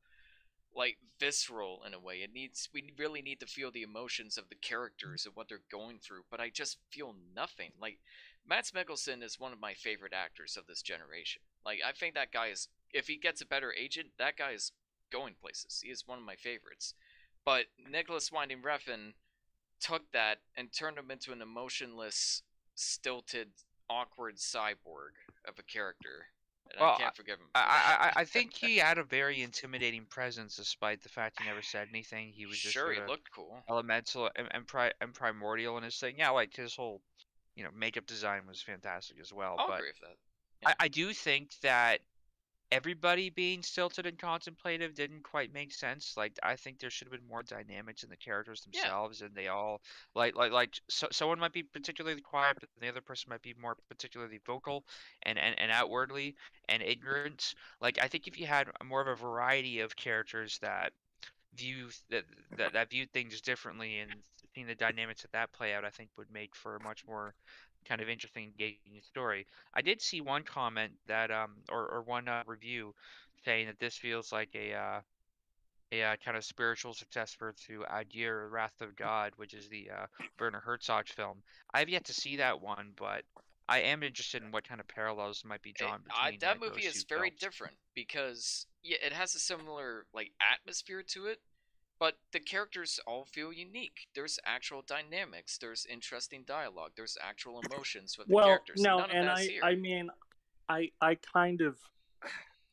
like 0.76 0.98
visceral 1.20 1.84
in 1.86 1.94
a 1.94 2.00
way. 2.00 2.22
It 2.24 2.34
needs 2.34 2.70
we 2.74 2.94
really 2.98 3.22
need 3.22 3.40
to 3.42 3.46
feel 3.46 3.72
the 3.72 3.84
emotions 3.84 4.38
of 4.38 4.50
the 4.50 4.56
characters 4.56 5.26
and 5.26 5.36
what 5.36 5.48
they're 5.50 5.60
going 5.70 6.00
through, 6.00 6.24
but 6.32 6.40
I 6.40 6.50
just 6.50 6.78
feel 6.90 7.14
nothing. 7.36 7.74
Like 7.80 8.00
Mads 8.48 8.72
Mikkelsen 8.72 9.24
is 9.24 9.40
one 9.40 9.54
of 9.54 9.60
my 9.60 9.74
favorite 9.74 10.14
actors 10.14 10.58
of 10.58 10.68
this 10.68 10.82
generation. 10.82 11.42
Like 11.66 11.80
I 11.86 11.92
think 11.92 12.14
that 12.16 12.32
guy 12.32 12.48
is 12.48 12.68
if 12.94 13.08
he 13.08 13.18
gets 13.18 13.42
a 13.42 13.46
better 13.46 13.74
agent, 13.74 14.10
that 14.20 14.38
guy 14.38 14.52
is 14.52 14.72
going 15.12 15.36
places. 15.40 15.82
He 15.84 15.90
is 15.92 16.08
one 16.08 16.18
of 16.20 16.26
my 16.26 16.36
favorites. 16.36 16.94
But 17.46 17.66
Nicholas 17.90 18.32
Winding 18.32 18.62
Refn 18.62 19.14
took 19.80 20.12
that 20.12 20.40
and 20.56 20.72
turned 20.72 20.98
him 20.98 21.12
into 21.12 21.32
an 21.34 21.42
emotionless, 21.42 22.42
stilted, 22.76 23.50
awkward 23.90 24.38
cyborg 24.38 25.16
of 25.48 25.60
a 25.60 25.64
character. 25.64 26.28
And 26.72 26.80
Well, 26.80 26.96
I 26.98 27.02
can't 27.02 27.16
forgive 27.16 27.40
him. 27.40 27.48
I, 27.54 28.12
I- 28.16 28.22
I 28.22 28.26
think 28.34 28.54
he 28.54 28.78
had 28.78 28.98
a 28.98 29.04
very 29.04 29.42
intimidating 29.42 30.06
presence, 30.06 30.56
despite 30.56 31.02
the 31.04 31.10
fact 31.10 31.40
he 31.42 31.48
never 31.48 31.62
said 31.62 31.88
anything. 31.90 32.32
He 32.34 32.46
was 32.46 32.58
just 32.58 32.74
sure 32.74 32.94
he 32.94 33.02
looked 33.02 33.30
cool. 33.32 33.62
elemental 33.70 34.30
and, 34.36 34.48
and, 34.52 34.66
pri- 34.66 34.94
and 35.02 35.14
primordial 35.14 35.78
in 35.78 35.84
his 35.84 35.98
thing. 35.98 36.16
Yeah, 36.18 36.30
like 36.30 36.56
his 36.56 36.76
whole, 36.76 37.02
you 37.56 37.64
know, 37.64 37.70
makeup 37.76 38.06
design 38.06 38.42
was 38.48 38.62
fantastic 38.62 39.20
as 39.20 39.34
well. 39.34 39.56
I'll 39.58 39.68
but 39.68 39.80
agree 39.80 39.90
with 39.90 40.00
that. 40.02 40.18
I, 40.66 40.86
I 40.86 40.88
do 40.88 41.14
think 41.14 41.52
that 41.62 42.00
everybody 42.72 43.30
being 43.30 43.62
stilted 43.62 44.06
and 44.08 44.18
contemplative 44.18 44.96
didn't 44.96 45.24
quite 45.24 45.54
make 45.54 45.72
sense. 45.74 46.18
Like 46.18 46.34
I 46.42 46.56
think 46.56 46.80
there 46.80 46.90
should 46.90 47.08
have 47.08 47.12
been 47.20 47.28
more 47.30 47.44
dynamics 47.44 48.04
in 48.04 48.10
the 48.10 48.18
characters 48.18 48.66
Yeah. 48.72 48.82
themselves, 48.82 49.22
and 49.22 49.36
they 49.36 49.48
all 49.48 49.82
like 50.16 50.36
like 50.36 50.52
like 50.52 50.80
so, 50.90 51.08
someone 51.12 51.40
might 51.40 51.54
be 51.54 51.64
particularly 51.64 52.22
quiet, 52.22 52.58
but 52.60 52.70
the 52.80 52.90
other 52.90 53.02
person 53.02 53.30
might 53.30 53.42
be 53.44 53.54
more 53.62 53.78
particularly 53.90 54.40
vocal 54.46 54.86
and, 55.24 55.38
and 55.38 55.60
and 55.60 55.72
outwardly 55.72 56.36
and 56.70 56.82
ignorant. 56.82 57.54
Like 57.80 58.00
I 58.02 58.08
think 58.08 58.28
if 58.28 58.40
you 58.40 58.48
had 58.48 58.70
more 58.84 59.02
of 59.02 59.08
a 59.08 59.16
variety 59.16 59.82
of 59.82 59.96
characters 59.96 60.58
that 60.60 60.94
view 61.56 61.90
that 62.10 62.24
that, 62.58 62.74
that 62.74 62.90
view 62.90 63.06
things 63.06 63.42
differently 63.42 64.00
and 64.00 64.12
seeing 64.54 64.68
the 64.68 64.76
dynamics 64.76 65.24
of 65.24 65.32
that 65.32 65.52
play 65.54 65.74
out, 65.74 65.86
I 65.86 65.90
think 65.90 66.10
would 66.18 66.32
make 66.32 66.56
for 66.56 66.76
a 66.76 66.84
much 66.84 67.06
more 67.08 67.34
kind 67.86 68.02
of 68.02 68.10
interesting, 68.10 68.46
engaging 68.46 69.02
story. 69.02 69.46
I 69.74 69.82
did 69.82 70.02
see 70.02 70.22
one 70.22 70.44
comment 70.44 70.94
that 71.08 71.32
um 71.32 71.56
or 71.72 71.88
or 71.90 72.02
one 72.02 72.28
uh, 72.28 72.44
review 72.46 72.94
saying 73.46 73.68
that 73.68 73.80
this 73.80 73.98
feels 73.98 74.32
like 74.32 74.50
a 74.56 74.74
uh, 74.74 75.02
a 75.92 76.04
uh, 76.04 76.16
kind 76.24 76.36
of 76.38 76.44
spiritual 76.44 76.94
successor 76.94 77.54
to 77.68 77.84
Aguirre, 77.86 78.50
Wrath 78.50 78.82
of 78.82 78.96
God, 78.96 79.34
which 79.36 79.54
is 79.54 79.70
the 79.70 79.90
uh, 79.92 80.06
Werner 80.40 80.60
Herzog 80.60 81.08
film. 81.08 81.38
I 81.74 81.80
have 81.80 81.90
yet 81.90 82.06
to 82.06 82.14
see 82.14 82.38
that 82.38 82.62
one, 82.62 82.94
but 82.98 83.24
I 83.70 83.80
am 83.82 84.02
interested 84.02 84.42
in 84.42 84.52
what 84.52 84.68
kind 84.68 84.80
of 84.80 84.88
parallels 84.88 85.44
might 85.46 85.62
be 85.62 85.70
It- 85.70 85.78
drawn 85.78 86.02
I, 86.10 86.32
between 86.32 86.40
that 86.40 86.60
like, 86.62 86.72
movie 86.72 86.86
is 86.86 87.04
very 87.04 87.30
films. 87.30 87.40
different 87.42 87.74
because 87.94 88.66
yeah, 88.82 88.98
it 89.06 89.14
has 89.14 89.36
a 89.36 89.40
similar 89.40 90.06
like 90.14 90.32
atmosphere 90.42 91.04
to 91.10 91.28
it, 91.28 91.40
but 92.04 92.18
the 92.34 92.40
characters 92.42 93.00
all 93.08 93.24
feel 93.24 93.54
unique. 93.54 94.08
There's 94.14 94.38
actual 94.46 94.84
dynamics. 94.86 95.58
There's 95.58 95.86
interesting 95.86 96.44
dialogue. 96.46 96.92
There's 96.98 97.18
actual 97.24 97.62
emotions 97.66 98.18
with 98.18 98.28
the 98.28 98.36
well, 98.36 98.48
characters. 98.48 98.82
no, 98.82 98.98
None 98.98 99.12
and 99.12 99.30
I. 99.30 99.48
I 99.64 99.76
mean, 99.76 100.10
I, 100.68 100.92
I 101.00 101.16
kind 101.16 101.62
of, 101.62 101.78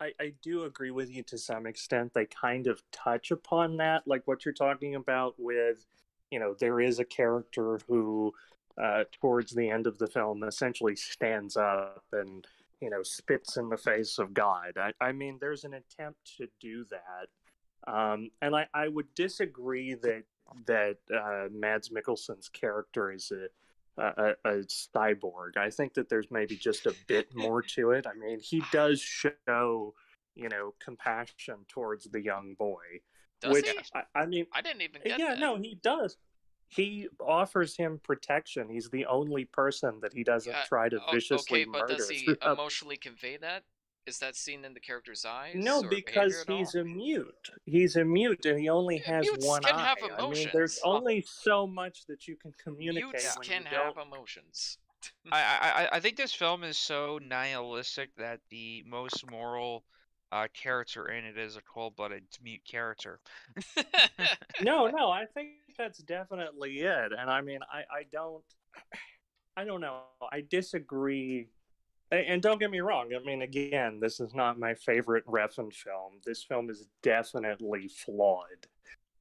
I, 0.00 0.10
I 0.18 0.32
do 0.42 0.64
agree 0.64 0.90
with 0.90 1.12
you 1.12 1.22
to 1.28 1.38
some 1.38 1.68
extent. 1.68 2.12
They 2.12 2.26
kind 2.26 2.66
of 2.66 2.82
touch 2.90 3.30
upon 3.30 3.76
that, 3.76 4.02
like 4.04 4.22
what 4.24 4.44
you're 4.44 4.52
talking 4.52 4.96
about 4.96 5.36
with, 5.38 5.86
you 6.32 6.40
know, 6.40 6.56
there 6.58 6.80
is 6.80 6.98
a 6.98 7.04
character 7.04 7.78
who, 7.86 8.34
uh, 8.82 9.04
towards 9.12 9.52
the 9.52 9.70
end 9.70 9.86
of 9.86 9.96
the 9.98 10.08
film, 10.08 10.42
essentially 10.42 10.96
stands 10.96 11.56
up 11.56 12.02
and, 12.12 12.48
you 12.80 12.90
know, 12.90 13.04
spits 13.04 13.56
in 13.58 13.68
the 13.68 13.76
face 13.76 14.18
of 14.18 14.34
God. 14.34 14.72
I, 14.76 14.92
I 15.00 15.12
mean, 15.12 15.38
there's 15.40 15.62
an 15.62 15.74
attempt 15.74 16.36
to 16.38 16.48
do 16.60 16.84
that. 16.90 17.28
Um, 17.86 18.30
and 18.42 18.54
I, 18.54 18.66
I 18.74 18.88
would 18.88 19.14
disagree 19.14 19.94
that 19.94 20.24
that 20.66 20.96
uh, 21.14 21.48
Mads 21.52 21.90
Mikkelsen's 21.90 22.48
character 22.48 23.12
is 23.12 23.30
a 23.32 23.48
a, 23.98 24.34
a 24.44 24.52
cyborg. 24.64 25.56
I 25.56 25.70
think 25.70 25.94
that 25.94 26.08
there's 26.08 26.30
maybe 26.30 26.56
just 26.56 26.86
a 26.86 26.94
bit 27.06 27.34
more 27.34 27.62
to 27.76 27.90
it. 27.90 28.06
I 28.06 28.14
mean, 28.14 28.40
he 28.40 28.62
does 28.72 29.00
show, 29.00 29.94
you 30.34 30.48
know, 30.48 30.74
compassion 30.80 31.56
towards 31.68 32.04
the 32.04 32.20
young 32.22 32.54
boy, 32.58 33.00
Does 33.40 33.52
which 33.52 33.68
he? 33.68 33.78
I, 33.94 34.02
I 34.22 34.26
mean, 34.26 34.46
I 34.54 34.62
didn't 34.62 34.82
even 34.82 35.02
get 35.04 35.18
yeah, 35.18 35.30
that. 35.30 35.38
no, 35.40 35.56
he 35.56 35.78
does. 35.82 36.16
He 36.68 37.08
offers 37.20 37.76
him 37.76 38.00
protection. 38.02 38.68
He's 38.70 38.88
the 38.90 39.04
only 39.06 39.44
person 39.44 39.98
that 40.02 40.14
he 40.14 40.22
doesn't 40.22 40.52
Yeah, 40.52 40.62
try 40.68 40.88
to 40.88 41.00
viciously 41.12 41.62
okay, 41.62 41.70
but 41.70 41.80
murder. 41.82 41.96
does 41.96 42.08
he 42.08 42.28
emotionally 42.46 42.96
convey 42.96 43.36
that? 43.38 43.64
Is 44.06 44.18
that 44.18 44.36
seen 44.36 44.64
in 44.64 44.74
the 44.74 44.80
character's 44.80 45.24
eyes? 45.24 45.54
No, 45.54 45.82
or 45.82 45.90
because 45.90 46.40
at 46.40 46.48
he's 46.48 46.50
all? 46.50 46.74
a 46.74 46.84
mute. 46.84 47.50
He's 47.64 47.96
a 47.96 48.04
mute, 48.04 48.44
and 48.46 48.58
he 48.58 48.68
only 48.68 48.98
Yeah, 48.98 49.06
has 49.06 49.32
mutes 49.32 49.46
one 49.46 49.64
can 49.64 49.78
eye. 49.78 49.78
have 49.78 50.02
I 50.18 50.22
mean, 50.22 50.50
there's 50.52 50.78
emotions. 50.78 50.84
only 50.84 51.22
so 51.22 51.66
much 51.66 52.06
that 52.06 52.26
you 52.26 52.36
can 52.36 52.52
communicate 52.62 53.12
Mutes 53.14 53.36
when 53.36 53.48
can 53.48 53.64
you 53.64 53.66
have 53.66 53.96
don't. 53.96 53.96
emotions. 53.96 54.78
I, 55.32 55.42
I 55.42 55.82
I- 55.84 55.88
I 55.96 56.00
think 56.00 56.16
this 56.16 56.34
film 56.34 56.62
is 56.64 56.78
so 56.78 57.18
nihilistic 57.22 58.14
that 58.16 58.40
the 58.50 58.82
most 58.86 59.24
moral 59.26 59.84
uh, 60.32 60.48
character 60.54 61.08
in 61.08 61.24
it 61.24 61.36
is 61.38 61.56
a 61.56 61.62
cold-blooded 61.62 62.24
mute 62.42 62.64
character. 62.64 63.20
No, 64.58 64.88
no, 64.88 65.10
I 65.10 65.24
think 65.26 65.50
that's 65.78 65.98
definitely 65.98 66.80
it. 66.80 67.12
And 67.18 67.30
I 67.30 67.40
mean, 67.40 67.60
I, 67.72 67.78
I 67.80 68.02
don't, 68.12 68.44
I 69.56 69.64
don't 69.64 69.80
know. 69.80 70.02
I 70.30 70.42
disagree. 70.48 71.48
And 72.10 72.42
don't 72.42 72.58
get 72.58 72.70
me 72.70 72.80
wrong. 72.80 73.10
I 73.14 73.24
mean, 73.24 73.42
again, 73.42 74.00
this 74.00 74.18
is 74.18 74.34
not 74.34 74.58
my 74.58 74.74
favorite 74.74 75.24
Refn 75.26 75.72
film. 75.72 76.14
This 76.24 76.42
film 76.42 76.68
is 76.68 76.88
definitely 77.02 77.88
flawed. 77.88 78.66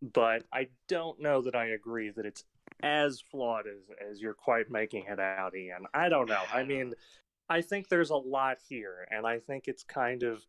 but 0.01 0.43
I 0.53 0.69
don't 0.87 1.21
know 1.21 1.41
that 1.41 1.55
I 1.55 1.67
agree 1.67 2.09
that 2.09 2.25
it's 2.25 2.43
as 2.81 3.21
flawed 3.21 3.65
as 3.67 4.09
as 4.09 4.21
you're 4.21 4.33
quite 4.33 4.71
making 4.71 5.05
it 5.09 5.19
out, 5.19 5.55
Ian. 5.55 5.85
I 5.93 6.09
don't 6.09 6.29
know. 6.29 6.41
I 6.53 6.63
mean, 6.63 6.93
I 7.49 7.61
think 7.61 7.89
there's 7.89 8.09
a 8.11 8.15
lot 8.15 8.57
here, 8.67 9.07
and 9.11 9.25
I 9.27 9.39
think 9.39 9.67
it's 9.67 9.83
kind 9.83 10.23
of 10.23 10.45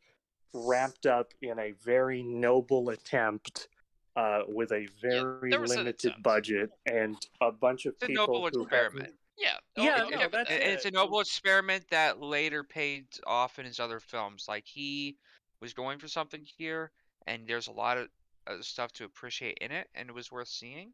wrapped 0.52 1.06
up 1.06 1.32
in 1.42 1.58
a 1.58 1.72
very 1.84 2.22
noble 2.22 2.90
attempt 2.90 3.68
uh, 4.16 4.42
with 4.48 4.72
a 4.72 4.86
very 5.00 5.52
an 5.52 5.64
limited 5.64 6.14
budget 6.22 6.70
and 6.86 7.16
a 7.40 7.52
bunch 7.52 7.86
of 7.86 7.94
It's 7.94 8.04
a 8.04 8.06
people 8.06 8.26
noble 8.26 8.48
who 8.52 8.62
experiment. 8.62 9.14
Haven't- 9.42 9.76
Yeah. 9.76 9.84
Yeah, 9.84 10.04
oh, 10.04 10.08
no, 10.10 10.16
but 10.28 10.32
that's 10.32 10.48
that- 10.50 10.62
And 10.62 10.72
It's 10.72 10.84
a 10.84 10.90
noble 10.90 11.20
experiment 11.20 11.84
that 11.90 12.20
later 12.20 12.64
paid 12.64 13.06
off 13.26 13.58
in 13.58 13.64
his 13.66 13.80
other 13.80 14.00
films. 14.00 14.46
Like 14.48 14.66
he 14.66 15.16
was 15.60 15.72
going 15.74 15.98
for 15.98 16.08
something 16.08 16.44
here, 16.44 16.90
and 17.26 17.46
there's 17.46 17.68
a 17.68 17.72
lot 17.72 17.98
of 17.98 18.08
uh, 18.46 18.60
stuff 18.62 18.92
to 18.92 19.04
appreciate 19.04 19.58
in 19.60 19.70
it, 19.70 19.88
and 19.94 20.08
it 20.08 20.14
was 20.14 20.30
worth 20.32 20.48
seeing. 20.48 20.92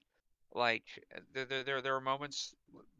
Like 0.52 0.84
uh, 1.14 1.20
there, 1.32 1.44
there, 1.44 1.62
there, 1.64 1.82
there 1.82 1.92
were 1.94 2.00
moments 2.00 2.54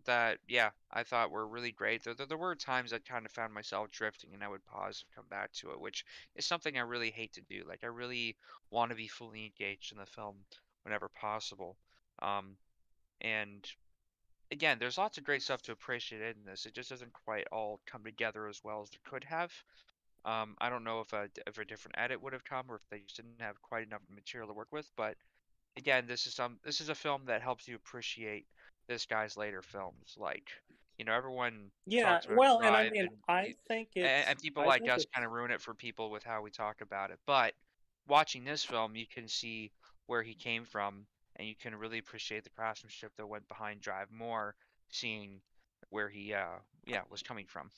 that, 0.05 0.39
yeah, 0.49 0.71
I 0.93 1.03
thought 1.03 1.31
were 1.31 1.47
really 1.47 1.73
great. 1.73 2.05
There, 2.05 2.15
there, 2.15 2.27
there 2.27 2.37
were 2.39 2.55
times 2.55 2.93
I 2.93 2.99
kind 2.99 3.27
of 3.27 3.33
found 3.33 3.53
myself 3.53 3.91
drifting, 3.91 4.35
and 4.35 4.45
I 4.45 4.49
would 4.49 4.65
pause 4.67 5.05
and 5.07 5.15
come 5.15 5.27
back 5.29 5.53
to 5.55 5.71
it, 5.73 5.81
which 5.81 6.05
is 6.37 6.47
something 6.47 6.77
I 6.77 6.83
really 6.83 7.11
hate 7.11 7.33
to 7.35 7.41
do. 7.43 7.65
Like 7.67 7.81
I 7.83 7.89
really 7.89 8.37
want 8.71 8.91
to 8.91 8.97
be 8.97 9.09
fully 9.09 9.45
engaged 9.47 9.93
in 9.93 9.99
the 9.99 10.07
film 10.07 10.37
whenever 10.83 11.09
possible. 11.09 11.77
Um, 12.21 12.57
and 13.21 13.67
again, 14.51 14.79
there's 14.79 14.99
lots 14.99 15.19
of 15.19 15.25
great 15.25 15.43
stuff 15.43 15.63
to 15.63 15.73
appreciate 15.73 16.37
in 16.37 16.45
this. 16.45 16.67
It 16.67 16.75
just 16.75 16.91
doesn't 16.91 17.13
quite 17.13 17.47
all 17.53 17.81
come 17.87 18.05
together 18.05 18.47
as 18.49 18.61
well 18.63 18.83
as 18.83 18.89
it 18.91 19.03
could 19.09 19.25
have. 19.25 19.53
Um, 20.25 20.57
I 20.59 20.71
don't 20.71 20.85
know 20.85 21.01
if 21.01 21.13
a 21.13 21.29
if 21.47 21.59
a 21.59 21.65
different 21.65 21.97
edit 21.99 22.21
would 22.23 22.33
have 22.33 22.45
come 22.45 22.67
or 22.69 22.77
if 22.77 22.83
they 22.91 22.99
just 23.01 23.17
didn't 23.17 23.41
have 23.41 23.61
quite 23.63 23.87
enough 23.87 24.03
material 24.13 24.49
to 24.49 24.55
work 24.55 24.69
with. 24.73 24.91
But 24.97 25.17
again, 25.77 26.07
this 26.09 26.27
is 26.27 26.35
some 26.35 26.59
this 26.65 26.81
is 26.81 26.89
a 26.89 26.95
film 26.95 27.23
that 27.27 27.43
helps 27.43 27.69
you 27.69 27.77
appreciate 27.77 28.47
this 28.89 29.07
guy's 29.07 29.37
later 29.37 29.63
films. 29.63 30.17
Like, 30.17 30.49
you 30.99 31.05
know, 31.05 31.13
everyone 31.13 31.71
Yeah, 31.87 32.21
well, 32.31 32.61
and 32.61 32.75
I 32.75 32.91
mean, 32.91 33.03
and 33.03 33.11
I 33.29 33.55
think 33.69 33.91
it's 33.95 34.29
and, 34.29 34.39
people 34.41 34.65
I 34.65 34.67
like 34.67 34.83
us 34.83 35.03
it's- 35.03 35.07
kind 35.15 35.25
of 35.25 35.33
ruin 35.33 35.51
it 35.53 35.61
for 35.61 35.75
people 35.75 36.11
with 36.11 36.25
how 36.25 36.43
we 36.43 36.51
talk 36.51 36.81
about 36.81 37.11
it. 37.11 37.19
But 37.27 37.55
watching 38.09 38.45
this 38.45 38.65
film, 38.65 38.97
you 38.97 39.07
can 39.07 39.29
see 39.29 39.71
where 40.07 40.23
he 40.23 40.35
came 40.35 40.65
from, 40.65 41.07
and 41.37 41.47
you 41.49 41.55
can 41.55 41.75
really 41.75 41.99
appreciate 41.99 42.45
the 42.45 42.51
craftsmanship 42.51 43.13
that 43.17 43.27
went 43.27 43.47
behind 43.49 43.81
Drive 43.81 44.11
more, 44.11 44.55
seeing 44.91 45.41
where 45.91 46.09
he, 46.09 46.33
uh, 46.35 46.59
yeah, 46.87 47.03
was 47.11 47.23
coming 47.23 47.47
from. 47.47 47.71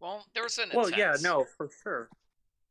well, 0.00 0.24
there 0.34 0.42
was 0.42 0.58
an 0.58 0.70
Well, 0.72 0.90
yeah, 0.90 1.16
no, 1.20 1.44
for 1.44 1.68
sure. 1.82 2.08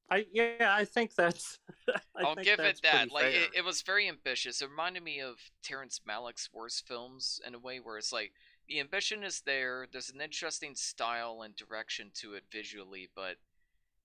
I 0.10 0.26
yeah, 0.32 0.74
I 0.76 0.86
think 0.86 1.16
that's. 1.16 1.60
I 2.16 2.24
I'll 2.24 2.36
think 2.36 2.45
give 2.45 2.58
that's 2.58 2.80
it 2.80 2.84
that. 2.84 3.12
Like 3.12 3.26
it, 3.26 3.49
it 3.58 3.66
was 3.66 3.82
very 3.82 4.08
ambitious. 4.08 4.62
It 4.62 4.70
reminded 4.70 5.03
me 5.03 5.20
of 5.20 5.38
Terrence 5.64 5.99
Malick's 6.08 6.49
worst 6.53 6.88
films 6.88 7.41
in 7.45 7.56
a 7.56 7.60
way 7.60 7.80
where 7.80 7.97
it's 7.97 8.14
like 8.14 8.32
the 8.68 8.80
ambition 8.80 9.24
is 9.24 9.41
there. 9.41 9.88
There's 9.91 10.10
an 10.12 10.22
interesting 10.22 10.76
style 10.76 11.41
and 11.43 11.56
direction 11.56 12.12
to 12.16 12.34
it 12.36 12.43
visually, 12.51 13.10
but 13.16 13.38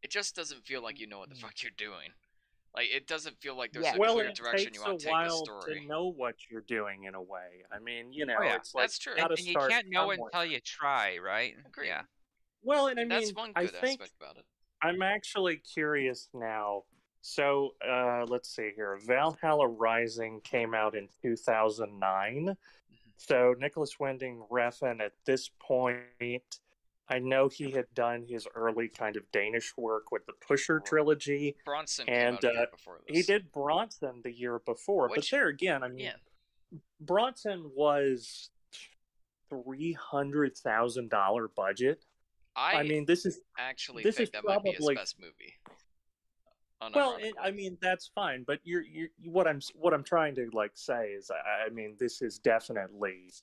it 0.03 0.11
just 0.11 0.34
doesn't 0.36 0.64
feel 0.66 0.82
like 0.82 0.98
you 1.01 1.07
know 1.07 1.18
what 1.18 1.30
the 1.30 1.36
Mm. 1.36 1.40
fuck 1.40 1.62
you're 1.62 1.72
doing. 1.76 2.14
Like 2.75 2.89
it 2.93 3.07
doesn't 3.07 3.37
feel 3.41 3.57
like 3.57 3.73
there's 3.73 3.85
Yeah. 3.85 3.97
a 3.97 3.99
well, 3.99 4.14
clear 4.14 4.33
direction 4.33 4.73
you 4.75 4.81
want 4.81 5.01
to 5.01 5.05
take 5.07 5.12
the 5.12 5.12
while 5.12 5.45
story. 5.45 5.81
to 5.81 5.87
know 5.87 6.07
what 6.07 6.37
you're 6.49 6.61
doing 6.62 7.05
in 7.05 7.14
a 7.14 7.23
way. 7.23 7.64
I 7.73 7.79
mean, 7.81 8.12
you 8.12 8.27
know, 8.27 8.37
Oh, 8.39 8.43
yeah, 8.45 8.57
it's 8.57 8.75
like 8.75 8.85
that's 8.85 8.99
true. 8.99 9.12
you 9.16 9.18
And, 9.18 9.29
gotta 9.29 9.41
and 9.41 9.49
you 9.49 9.55
can't 9.68 9.89
know 9.89 10.11
somewhere. 10.11 10.31
until 10.33 10.45
you 10.45 10.61
try, 10.61 11.18
right? 11.18 11.55
Agreed. 11.66 11.89
Yeah. 11.89 12.03
Well, 12.62 12.87
and 12.89 13.01
I 13.01 13.03
mean, 13.03 13.09
That's 13.09 13.27
mean, 13.27 13.35
one 13.35 13.53
I 13.57 13.62
good 13.64 13.75
think 13.81 14.01
aspect 14.01 14.12
about 14.21 14.37
it. 14.37 14.45
I'm 14.83 15.03
actually 15.03 15.57
curious 15.57 16.29
now. 16.33 16.85
So, 17.23 17.75
uh, 17.87 18.25
let's 18.29 18.49
see 18.55 18.71
here. 18.75 18.99
Valhalla 19.05 19.66
Rising 19.68 20.41
came 20.43 20.73
out 20.75 20.95
in 20.95 21.09
2009. 21.23 22.47
Mm-hmm. 22.47 22.55
So, 23.16 23.55
Nicholas 23.59 23.99
Winding 23.99 24.43
Refn 24.51 25.01
at 25.01 25.12
this 25.27 25.51
point, 25.61 26.01
I 27.11 27.18
know 27.18 27.48
he 27.48 27.72
had 27.72 27.86
done 27.94 28.24
his 28.26 28.46
early 28.54 28.88
kind 28.88 29.16
of 29.16 29.30
Danish 29.32 29.76
work 29.76 30.12
with 30.12 30.26
the 30.26 30.32
Pusher 30.32 30.80
trilogy. 30.80 31.56
Bronson 31.64 32.08
and, 32.08 32.38
came 32.40 32.50
out 32.50 32.54
a 32.54 32.56
year 32.56 32.62
uh, 32.62 32.66
before 32.70 33.00
this. 33.06 33.16
He 33.16 33.22
did 33.24 33.52
Bronson 33.52 34.20
the 34.22 34.32
year 34.32 34.61
before, 34.64 35.08
but 35.12 35.26
there 35.30 35.48
again, 35.48 35.82
I 35.82 35.88
mean, 35.88 35.98
Yeah. 35.98 36.12
Bronson 37.00 37.70
was 37.74 38.50
three 39.48 39.92
hundred 39.92 40.56
thousand 40.56 41.11
dollar 41.11 41.48
budget. 41.48 42.04
I, 42.54 42.76
I 42.76 42.82
mean, 42.84 43.04
this 43.06 43.26
is 43.26 43.40
actually 43.58 44.04
this 44.04 44.16
think 44.16 44.28
is 44.28 44.32
that 44.32 44.44
might 44.44 44.62
be 44.62 44.70
his 44.70 44.78
probably- 44.78 44.94
best 44.94 45.18
movie. 45.20 45.54
Well, 46.94 47.18
it, 47.20 47.34
I 47.38 47.50
mean 47.50 47.76
that's 47.82 48.11
fine, 48.14 48.42
but 48.46 48.61
you're 48.64 48.80
you're 48.82 49.08
what 49.26 49.46
I'm 49.46 49.61
what 49.74 49.92
I'm 49.92 50.02
trying 50.02 50.34
to 50.36 50.48
like 50.54 50.70
say 50.74 51.08
is 51.08 51.30
I, 51.30 51.66
I 51.66 51.68
mean 51.68 51.96
this 51.98 52.22
is 52.22 52.38
definitely 52.38 53.34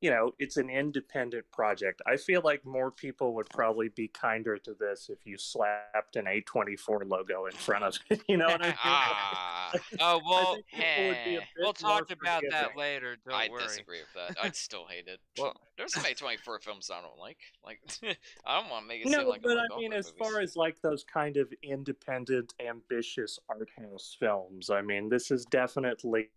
you 0.00 0.10
know 0.10 0.32
it's 0.38 0.56
an 0.56 0.68
independent 0.70 1.44
project. 1.52 2.02
I 2.06 2.16
feel 2.16 2.42
like 2.44 2.64
more 2.64 2.90
people 2.90 3.34
would 3.34 3.48
probably 3.50 3.88
be 3.88 4.08
kinder 4.08 4.58
to 4.58 4.74
this 4.78 5.08
if 5.10 5.18
you 5.24 5.38
slapped 5.38 6.16
an 6.16 6.26
A24 6.26 7.08
logo 7.08 7.46
in 7.46 7.52
front 7.52 7.84
of 7.84 7.98
it. 8.10 8.22
You 8.28 8.36
know 8.36 8.46
what 8.46 8.62
I 8.62 8.66
mean? 8.68 8.74
ah, 8.84 9.72
Oh, 10.00 10.20
well, 10.28 10.54
think 10.54 10.66
people 10.70 11.06
would 11.08 11.24
be 11.24 11.36
a 11.36 11.40
eh. 11.40 11.44
we'll 11.58 11.72
talk 11.72 12.08
more 12.10 12.16
about 12.20 12.42
that 12.50 12.76
later. 12.76 13.16
Don't 13.24 13.34
I 13.34 13.48
worry. 13.48 13.62
disagree 13.62 13.98
with 14.00 14.12
that. 14.28 14.36
I'd 14.44 14.56
still 14.56 14.84
hate 14.86 15.06
it. 15.08 15.20
Well- 15.38 15.56
There's 15.76 15.92
some 15.94 16.04
A24 16.04 16.62
films 16.62 16.90
I 16.92 17.00
don't 17.00 17.18
like. 17.18 17.38
Like, 17.64 17.80
I 18.46 18.60
don't 18.60 18.70
want 18.70 18.84
to 18.84 18.88
make 18.88 19.02
it 19.02 19.08
seem 19.08 19.20
No, 19.22 19.28
like 19.28 19.42
but 19.42 19.52
I, 19.52 19.60
I 19.60 19.62
like 19.62 19.70
all 19.72 19.78
mean, 19.80 19.90
their 19.90 19.98
as 20.00 20.10
far 20.18 20.40
as 20.40 20.56
like 20.56 20.80
those 20.82 21.04
kind 21.04 21.36
of 21.36 21.52
independent, 21.62 22.54
ambitious 22.66 23.38
art 23.48 23.68
house 23.78 24.16
films, 24.18 24.70
I 24.70 24.82
mean, 24.82 25.08
this 25.08 25.30
is 25.30 25.44
definitely 25.46 26.30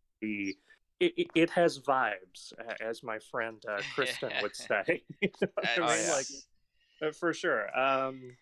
it, 1.00 1.14
it, 1.18 1.28
it 1.36 1.50
has 1.52 1.80
vibes, 1.80 2.54
as 2.82 3.04
my 3.04 3.20
friend 3.32 3.64
uh, 3.70 3.82
Kristen 3.96 4.32
would 4.42 4.56
say. 4.56 5.04
You 5.22 5.30
know 5.42 5.48
what 5.54 5.68
I 5.68 5.76
Oh, 5.78 5.88
mean? 5.88 6.06
yeah. 6.06 6.14
Like, 6.14 6.26
uh, 7.02 7.12
for 7.12 7.34
sure. 7.34 7.80
Um, 7.80 8.36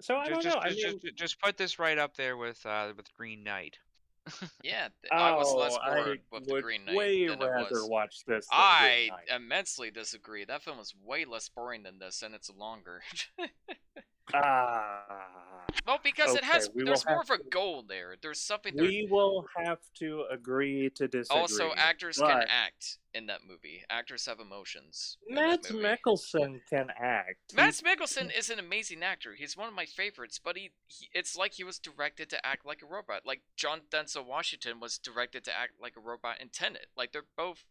so 0.00 0.16
I 0.16 0.26
Just, 0.28 0.30
don't 0.30 0.42
just, 0.42 0.56
know. 0.56 0.62
I 0.62 0.68
just, 0.70 0.84
mean, 0.86 1.00
just, 1.02 1.16
just 1.16 1.40
put 1.40 1.56
this 1.56 1.78
right 1.78 1.96
up 1.98 2.16
there 2.16 2.36
with 2.36 2.64
uh, 2.66 2.92
with 2.96 3.12
Green 3.14 3.42
Knight. 3.44 3.78
yeah, 4.62 4.88
th- 5.02 5.12
I 5.12 5.32
was 5.32 5.48
oh, 5.50 5.58
less 5.58 5.76
I 5.82 5.94
bored 6.02 6.20
with 6.32 6.46
the 6.46 6.62
Green 6.62 6.84
Knight 6.86 6.96
way 6.96 7.26
than 7.28 7.42
I 7.42 7.46
rather 7.46 7.68
was. 7.72 7.88
watch 7.88 8.24
this. 8.26 8.46
Than 8.46 8.58
I 8.58 9.10
immensely 9.34 9.90
disagree. 9.90 10.44
That 10.44 10.62
film 10.62 10.78
was 10.78 10.94
way 11.04 11.24
less 11.26 11.48
boring 11.48 11.82
than 11.82 11.98
this, 11.98 12.22
and 12.22 12.34
it's 12.34 12.50
longer. 12.50 13.02
Ah, 14.32 15.64
well, 15.86 16.00
because 16.02 16.34
it 16.34 16.44
has 16.44 16.70
there's 16.74 17.04
more 17.06 17.20
of 17.20 17.30
a 17.30 17.38
goal 17.50 17.84
there. 17.86 18.14
There's 18.20 18.40
something 18.40 18.74
there. 18.74 18.86
we 18.86 19.06
will 19.10 19.46
have 19.56 19.80
to 19.98 20.24
agree 20.30 20.90
to 20.94 21.08
disagree. 21.08 21.40
Also, 21.40 21.72
actors 21.76 22.18
can 22.18 22.44
act 22.48 22.98
in 23.12 23.26
that 23.26 23.40
movie. 23.46 23.84
Actors 23.90 24.24
have 24.26 24.40
emotions. 24.40 25.18
Matt. 25.28 25.64
Mikkelsen 25.64 26.60
can 26.70 26.88
act. 26.98 27.54
Matt 27.54 27.74
Mikkelsen 27.74 28.36
is 28.36 28.50
an 28.50 28.58
amazing 28.58 29.02
actor. 29.02 29.34
He's 29.34 29.56
one 29.56 29.68
of 29.68 29.74
my 29.74 29.84
favorites, 29.84 30.40
but 30.42 30.56
he, 30.56 30.70
he 30.86 31.08
it's 31.12 31.36
like 31.36 31.54
he 31.54 31.64
was 31.64 31.78
directed 31.78 32.30
to 32.30 32.46
act 32.46 32.64
like 32.64 32.82
a 32.82 32.86
robot. 32.86 33.22
Like 33.26 33.42
John 33.56 33.82
Denzel 33.90 34.26
Washington 34.26 34.80
was 34.80 34.96
directed 34.98 35.44
to 35.44 35.56
act 35.56 35.72
like 35.80 35.96
a 35.96 36.00
robot 36.00 36.40
in 36.40 36.48
Tenet. 36.48 36.86
Like 36.96 37.12
they're 37.12 37.22
both 37.36 37.64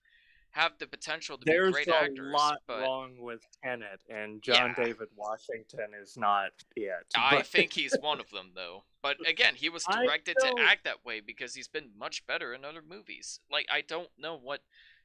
have 0.54 0.74
the 0.80 0.88
potential 0.88 1.38
to 1.38 1.44
There's 1.46 1.68
be 1.68 1.74
great 1.74 1.88
actors. 1.90 2.16
There's 2.18 2.30
a 2.30 2.32
lot 2.38 2.60
but 2.68 2.82
wrong 2.82 3.16
with 3.20 3.42
Tenet, 3.64 4.02
and 4.10 4.42
John 4.42 4.74
Yeah. 4.78 4.86
David 4.86 5.10
Washington 5.16 5.88
is 6.00 6.16
not 6.16 6.52
it. 6.76 6.92
I 7.16 7.38
But- 7.38 7.48
think 7.48 7.74
he's 7.74 7.96
one 8.00 8.20
of 8.20 8.30
them 8.30 8.52
though. 8.56 8.84
But 9.02 9.18
again, 9.28 9.56
he 9.56 9.68
was 9.68 9.84
directed 9.84 10.38
to 10.40 10.56
act 10.62 10.86
that 10.86 11.04
way 11.04 11.20
because 11.20 11.54
he's 11.56 11.68
been 11.68 11.90
much 11.98 12.26
better 12.26 12.54
in 12.54 12.64
other 12.64 12.82
movies. 12.82 13.40
Like 13.52 13.68
I 13.72 13.82
don't 13.82 14.10
know 14.18 14.36
what 14.38 14.62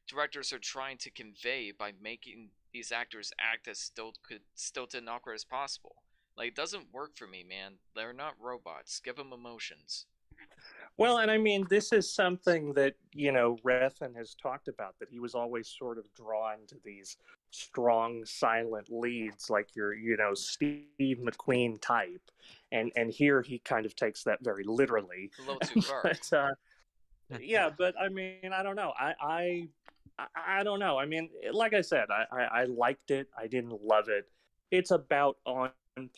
directors 0.06 0.52
are 0.52 0.58
trying 0.60 0.98
to 0.98 1.10
convey 1.10 1.72
by 1.72 1.92
making 2.00 2.50
these 2.72 2.92
actors 2.92 3.32
act 3.40 3.66
as 3.66 3.78
still 3.80 4.12
could 4.22 4.42
stilted 4.54 5.00
and 5.00 5.08
awkward 5.08 5.34
as 5.34 5.44
possible. 5.44 5.96
Like 6.36 6.48
it 6.48 6.54
doesn't 6.54 6.92
work 6.92 7.16
for 7.16 7.26
me, 7.26 7.42
man. 7.42 7.78
They're 7.96 8.12
not 8.12 8.34
robots. 8.40 9.00
Give 9.00 9.16
them 9.16 9.32
emotions. 9.32 10.06
Well, 10.98 11.18
and 11.18 11.30
I 11.30 11.38
mean, 11.38 11.64
this 11.70 11.92
is 11.92 12.12
something 12.12 12.72
that 12.74 12.94
you 13.14 13.30
know 13.30 13.56
Refn 13.64 14.16
has 14.16 14.34
talked 14.34 14.66
about 14.66 14.96
that 14.98 15.08
he 15.10 15.20
was 15.20 15.34
always 15.34 15.68
sort 15.68 15.96
of 15.96 16.12
drawn 16.14 16.58
to 16.66 16.74
these 16.84 17.16
strong, 17.52 18.24
silent 18.24 18.88
leads, 18.90 19.48
like 19.48 19.74
your 19.76 19.94
you 19.94 20.16
know 20.16 20.34
Steve 20.34 20.86
McQueen 21.22 21.80
type, 21.80 22.20
and 22.72 22.90
and 22.96 23.10
here 23.12 23.42
he 23.42 23.60
kind 23.60 23.86
of 23.86 23.94
takes 23.94 24.24
that 24.24 24.40
very 24.42 24.64
literally. 24.64 25.30
A 25.38 25.42
little 25.42 25.60
too 25.60 25.80
far. 25.82 26.02
but 26.02 26.32
uh, 26.32 26.50
yeah, 27.40 27.70
but 27.76 27.94
I 28.00 28.08
mean, 28.08 28.52
I 28.52 28.64
don't 28.64 28.76
know. 28.76 28.92
I 28.98 29.14
I 29.20 29.68
I- 30.18 30.58
I 30.58 30.62
don't 30.64 30.80
know. 30.80 30.98
I 30.98 31.06
mean, 31.06 31.30
like 31.52 31.74
I 31.74 31.80
said, 31.80 32.06
I, 32.10 32.24
I 32.32 32.42
I 32.62 32.64
liked 32.64 33.12
it. 33.12 33.28
I 33.38 33.46
didn't 33.46 33.80
love 33.84 34.08
it. 34.08 34.28
It's 34.72 34.90
about 34.90 35.36
on 35.46 35.70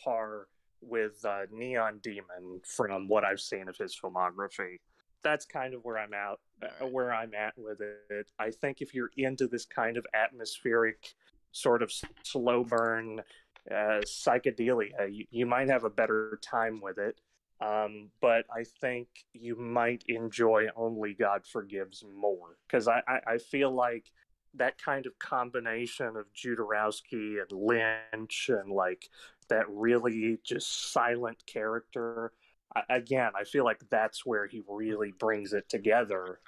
par 0.03 0.47
with 0.81 1.23
uh, 1.25 1.41
Neon 1.51 1.99
Demon 2.01 2.61
from 2.63 3.07
what 3.07 3.23
I've 3.23 3.39
seen 3.39 3.67
of 3.67 3.77
his 3.77 3.97
filmography. 3.99 4.77
That's 5.23 5.45
kind 5.45 5.73
of 5.73 5.83
where 5.83 5.97
I'm 5.97 6.13
at. 6.13 6.37
Uh, 6.63 6.67
Alright. 6.79 6.93
where 6.93 7.13
I'm 7.13 7.33
at 7.33 7.53
with 7.57 7.81
it. 7.81 8.27
I 8.39 8.49
think 8.49 8.81
if 8.81 8.93
you're 8.93 9.11
into 9.17 9.47
this 9.47 9.65
kind 9.65 9.97
of 9.97 10.05
atmospheric, 10.13 11.13
sort 11.51 11.83
of 11.83 11.91
slow 12.23 12.63
burn, 12.63 13.21
uh, 13.69 14.01
psychedelia, 14.05 14.89
you, 15.11 15.25
you 15.29 15.45
might 15.45 15.69
have 15.69 15.83
a 15.83 15.89
better 15.89 16.39
time 16.41 16.81
with 16.81 16.97
it. 16.97 17.19
Um, 17.61 18.09
but 18.21 18.45
I 18.51 18.63
think 18.63 19.07
you 19.33 19.55
might 19.55 20.03
enjoy 20.07 20.67
Only 20.75 21.13
God 21.13 21.45
Forgives 21.45 22.03
more 22.19 22.57
because 22.67 22.87
I, 22.87 23.03
I, 23.07 23.33
I 23.33 23.37
feel 23.37 23.71
like 23.71 24.11
that 24.55 24.81
kind 24.81 25.05
of 25.05 25.17
combination 25.19 26.15
of 26.17 26.25
Jodorowsky 26.33 27.41
and 27.41 27.51
Lynch 27.51 28.49
and 28.49 28.71
like 28.71 29.09
that 29.49 29.65
really 29.69 30.39
just 30.43 30.91
silent 30.91 31.37
character. 31.45 32.33
I, 32.75 32.83
again, 32.89 33.31
I 33.35 33.43
feel 33.43 33.63
like 33.65 33.81
that's 33.89 34.25
where 34.25 34.47
he 34.47 34.61
really 34.67 35.13
brings 35.17 35.53
it 35.53 35.67
together. 35.69 36.39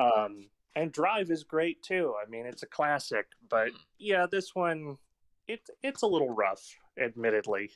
Um, 0.00 0.48
and 0.74 0.90
Drive 0.92 1.30
is 1.30 1.44
great 1.44 1.82
too. 1.82 2.14
I 2.24 2.28
mean, 2.28 2.46
it's 2.46 2.62
a 2.62 2.66
classic, 2.66 3.26
but 3.48 3.68
Mm. 3.68 3.78
yeah, 3.98 4.26
this 4.30 4.54
one 4.54 4.96
it 5.48 5.68
it's 5.82 6.02
a 6.02 6.06
little 6.06 6.30
rough, 6.30 6.78
admittedly. 6.98 7.70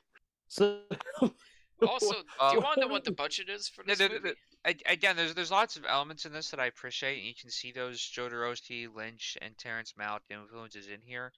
So 0.48 0.80
Also, 1.82 2.14
do 2.50 2.54
you 2.54 2.60
want 2.60 2.74
to 2.74 2.80
know 2.82 2.86
what 2.88 3.04
the 3.04 3.12
budget 3.12 3.48
is 3.48 3.68
for 3.68 3.82
No, 3.84 3.94
this 3.94 3.98
the- 3.98 4.08
the- 4.08 4.20
movie? 4.20 4.34
A- 4.64 4.92
Again, 4.92 5.16
there's 5.16 5.34
there's 5.34 5.50
lots 5.50 5.76
of 5.76 5.84
elements 5.88 6.24
in 6.26 6.32
this 6.32 6.50
that 6.50 6.58
I 6.58 6.66
appreciate, 6.66 7.18
and 7.18 7.26
you 7.26 7.34
can 7.34 7.50
see 7.50 7.70
those 7.72 8.00
Jodorowsky, 8.00 8.92
Lynch, 8.92 9.38
and 9.40 9.56
Terrence 9.58 9.94
Malick 9.98 10.20
influences 10.30 10.88
in 10.88 11.00
here. 11.00 11.32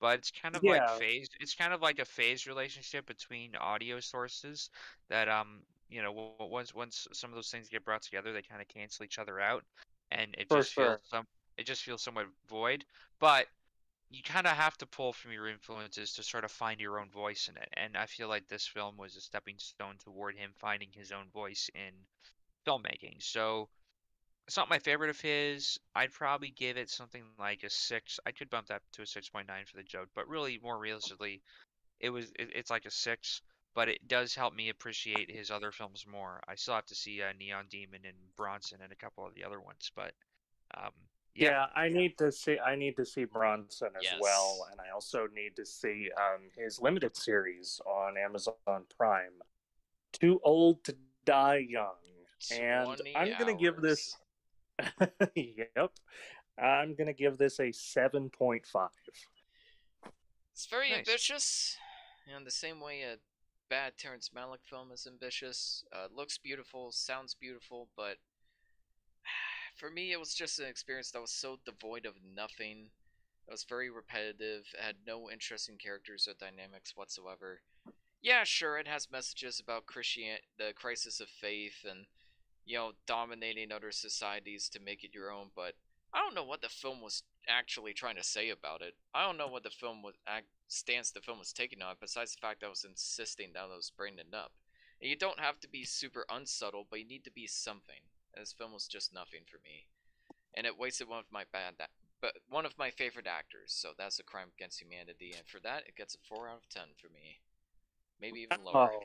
But 0.00 0.20
it's 0.20 0.30
kind 0.30 0.56
of 0.56 0.64
Yeah. 0.64 0.86
like 0.86 0.98
phased. 0.98 1.36
It's 1.40 1.54
kind 1.54 1.74
of 1.74 1.82
like 1.82 1.98
a 1.98 2.06
phased 2.06 2.46
relationship 2.46 3.04
between 3.06 3.54
audio 3.56 4.00
sources 4.00 4.70
that 5.08 5.28
um 5.28 5.60
you 5.90 6.00
know 6.00 6.08
w- 6.08 6.32
w- 6.38 6.50
once 6.52 6.74
once 6.74 7.06
some 7.12 7.28
of 7.30 7.34
those 7.36 7.50
things 7.50 7.68
get 7.68 7.84
brought 7.84 8.00
together, 8.02 8.32
they 8.32 8.40
kind 8.42 8.62
of 8.62 8.68
cancel 8.68 9.04
each 9.04 9.18
other 9.18 9.40
out, 9.40 9.62
and 10.10 10.34
it 10.38 10.48
For 10.48 10.58
just 10.58 10.72
feels 10.72 11.00
some 11.04 11.26
it 11.58 11.66
just 11.66 11.82
feels 11.82 12.02
somewhat 12.02 12.26
void. 12.48 12.86
But 13.18 13.46
you 14.10 14.22
kind 14.22 14.46
of 14.46 14.52
have 14.52 14.76
to 14.78 14.86
pull 14.86 15.12
from 15.12 15.32
your 15.32 15.48
influences 15.48 16.14
to 16.14 16.22
sort 16.22 16.44
of 16.44 16.50
find 16.50 16.80
your 16.80 16.98
own 16.98 17.10
voice 17.10 17.48
in 17.48 17.56
it. 17.56 17.68
And 17.74 17.96
I 17.96 18.06
feel 18.06 18.28
like 18.28 18.48
this 18.48 18.66
film 18.66 18.96
was 18.96 19.16
a 19.16 19.20
stepping 19.20 19.58
stone 19.58 19.94
toward 20.02 20.36
him 20.36 20.50
finding 20.58 20.88
his 20.92 21.12
own 21.12 21.26
voice 21.32 21.70
in 21.74 21.92
filmmaking. 22.66 23.22
So 23.22 23.68
it's 24.48 24.56
not 24.56 24.68
my 24.68 24.80
favorite 24.80 25.10
of 25.10 25.20
his. 25.20 25.78
I'd 25.94 26.12
probably 26.12 26.50
give 26.50 26.76
it 26.76 26.90
something 26.90 27.22
like 27.38 27.62
a 27.62 27.70
six. 27.70 28.18
I 28.26 28.32
could 28.32 28.50
bump 28.50 28.66
that 28.66 28.82
to 28.94 29.02
a 29.02 29.06
six 29.06 29.28
point 29.28 29.46
nine 29.46 29.64
for 29.64 29.76
the 29.76 29.84
joke, 29.84 30.08
but 30.14 30.28
really 30.28 30.58
more 30.60 30.76
realistically, 30.76 31.40
it 32.00 32.10
was 32.10 32.32
it, 32.36 32.50
it's 32.54 32.70
like 32.70 32.86
a 32.86 32.90
six. 32.90 33.42
But 33.76 33.88
it 33.88 34.08
does 34.08 34.34
help 34.34 34.52
me 34.52 34.70
appreciate 34.70 35.30
his 35.30 35.52
other 35.52 35.70
films 35.70 36.04
more. 36.04 36.40
I 36.48 36.56
still 36.56 36.74
have 36.74 36.86
to 36.86 36.96
see 36.96 37.22
uh, 37.22 37.32
Neon 37.38 37.66
Demon 37.70 38.00
and 38.04 38.16
Bronson 38.36 38.80
and 38.82 38.90
a 38.90 38.96
couple 38.96 39.24
of 39.24 39.34
the 39.36 39.44
other 39.44 39.60
ones, 39.60 39.92
but 39.94 40.12
um, 40.76 40.90
yeah. 41.34 41.50
yeah, 41.50 41.66
I 41.74 41.88
need 41.88 42.18
to 42.18 42.32
see 42.32 42.58
I 42.58 42.74
need 42.76 42.96
to 42.96 43.04
see 43.04 43.24
Bronson 43.24 43.90
as 43.96 44.20
well, 44.20 44.66
and 44.70 44.80
I 44.80 44.92
also 44.92 45.26
need 45.34 45.56
to 45.56 45.64
see 45.64 46.10
um, 46.16 46.42
his 46.56 46.80
limited 46.80 47.16
series 47.16 47.80
on 47.86 48.16
Amazon 48.16 48.54
Prime. 48.96 49.40
Too 50.12 50.40
old 50.42 50.82
to 50.84 50.96
die 51.24 51.66
young, 51.68 51.94
and 52.52 53.00
I'm 53.16 53.34
gonna 53.38 53.54
give 53.54 53.80
this. 53.80 54.16
yep, 55.34 55.92
I'm 56.58 56.94
gonna 56.94 57.12
give 57.12 57.38
this 57.38 57.60
a 57.60 57.70
seven 57.72 58.30
point 58.30 58.66
five. 58.66 58.90
It's 60.52 60.66
very 60.66 60.90
Nice. 60.90 60.98
ambitious, 60.98 61.76
you 62.26 62.34
know, 62.34 62.44
the 62.44 62.50
same 62.50 62.80
way 62.80 63.02
a 63.02 63.16
bad 63.70 63.96
Terrence 63.96 64.30
Malick 64.36 64.64
film 64.64 64.90
is 64.92 65.06
ambitious. 65.06 65.84
Uh, 65.92 66.08
looks 66.14 66.36
beautiful, 66.36 66.92
sounds 66.92 67.34
beautiful, 67.34 67.88
but 67.96 68.16
for 69.76 69.90
me, 69.90 70.12
it 70.12 70.20
was 70.20 70.34
just 70.34 70.58
an 70.58 70.66
experience 70.66 71.10
that 71.10 71.20
was 71.20 71.30
so 71.32 71.58
devoid 71.64 72.06
of 72.06 72.14
nothing. 72.34 72.90
It 73.48 73.50
was 73.50 73.64
very 73.64 73.90
repetitive. 73.90 74.66
It 74.74 74.80
had 74.80 74.96
no 75.06 75.30
interesting 75.30 75.76
characters 75.76 76.28
or 76.28 76.34
dynamics 76.34 76.96
whatsoever. 76.96 77.60
Yeah, 78.22 78.44
sure, 78.44 78.78
it 78.78 78.86
has 78.86 79.10
messages 79.10 79.60
about 79.60 79.86
Christian, 79.86 80.36
the 80.58 80.72
crisis 80.74 81.20
of 81.20 81.28
faith, 81.28 81.84
and 81.88 82.06
you 82.66 82.76
know, 82.76 82.92
dominating 83.06 83.72
other 83.72 83.90
societies 83.90 84.68
to 84.68 84.80
make 84.80 85.02
it 85.02 85.14
your 85.14 85.32
own. 85.32 85.50
But 85.56 85.74
I 86.12 86.18
don't 86.18 86.34
know 86.34 86.44
what 86.44 86.60
the 86.60 86.68
film 86.68 87.00
was 87.00 87.22
actually 87.48 87.94
trying 87.94 88.16
to 88.16 88.22
say 88.22 88.50
about 88.50 88.82
it. 88.82 88.94
I 89.14 89.24
don't 89.24 89.38
know 89.38 89.48
what 89.48 89.62
the 89.62 89.70
film 89.70 90.02
was 90.02 90.14
stance 90.68 91.10
the 91.10 91.20
film 91.20 91.38
was 91.38 91.52
taking 91.52 91.82
on, 91.82 91.96
besides 92.00 92.34
the 92.34 92.40
fact 92.40 92.60
that 92.60 92.66
I 92.66 92.70
was 92.70 92.84
insisting 92.84 93.52
that 93.54 93.68
I 93.72 93.76
was 93.76 93.90
bringing 93.96 94.20
it 94.20 94.34
up. 94.34 94.52
And 95.00 95.10
you 95.10 95.16
don't 95.16 95.40
have 95.40 95.58
to 95.60 95.68
be 95.68 95.84
super 95.84 96.24
unsubtle, 96.30 96.86
but 96.88 97.00
you 97.00 97.06
need 97.06 97.24
to 97.24 97.32
be 97.32 97.46
something. 97.46 98.02
And 98.34 98.42
this 98.42 98.52
film 98.52 98.72
was 98.72 98.86
just 98.86 99.12
nothing 99.12 99.40
for 99.50 99.58
me, 99.64 99.86
and 100.54 100.66
it 100.66 100.78
wasted 100.78 101.08
one 101.08 101.18
of 101.18 101.24
my 101.32 101.44
bad, 101.52 101.74
that, 101.78 101.90
but 102.20 102.32
one 102.48 102.64
of 102.64 102.78
my 102.78 102.90
favorite 102.90 103.26
actors. 103.26 103.72
So 103.74 103.90
that's 103.98 104.18
a 104.20 104.22
crime 104.22 104.48
against 104.56 104.80
humanity, 104.80 105.34
and 105.36 105.46
for 105.48 105.58
that, 105.60 105.82
it 105.88 105.96
gets 105.96 106.14
a 106.14 106.18
four 106.28 106.48
out 106.48 106.58
of 106.58 106.68
ten 106.68 106.88
for 107.00 107.08
me, 107.12 107.40
maybe 108.20 108.40
even 108.40 108.64
lower. 108.64 108.92
Oh, 108.92 109.02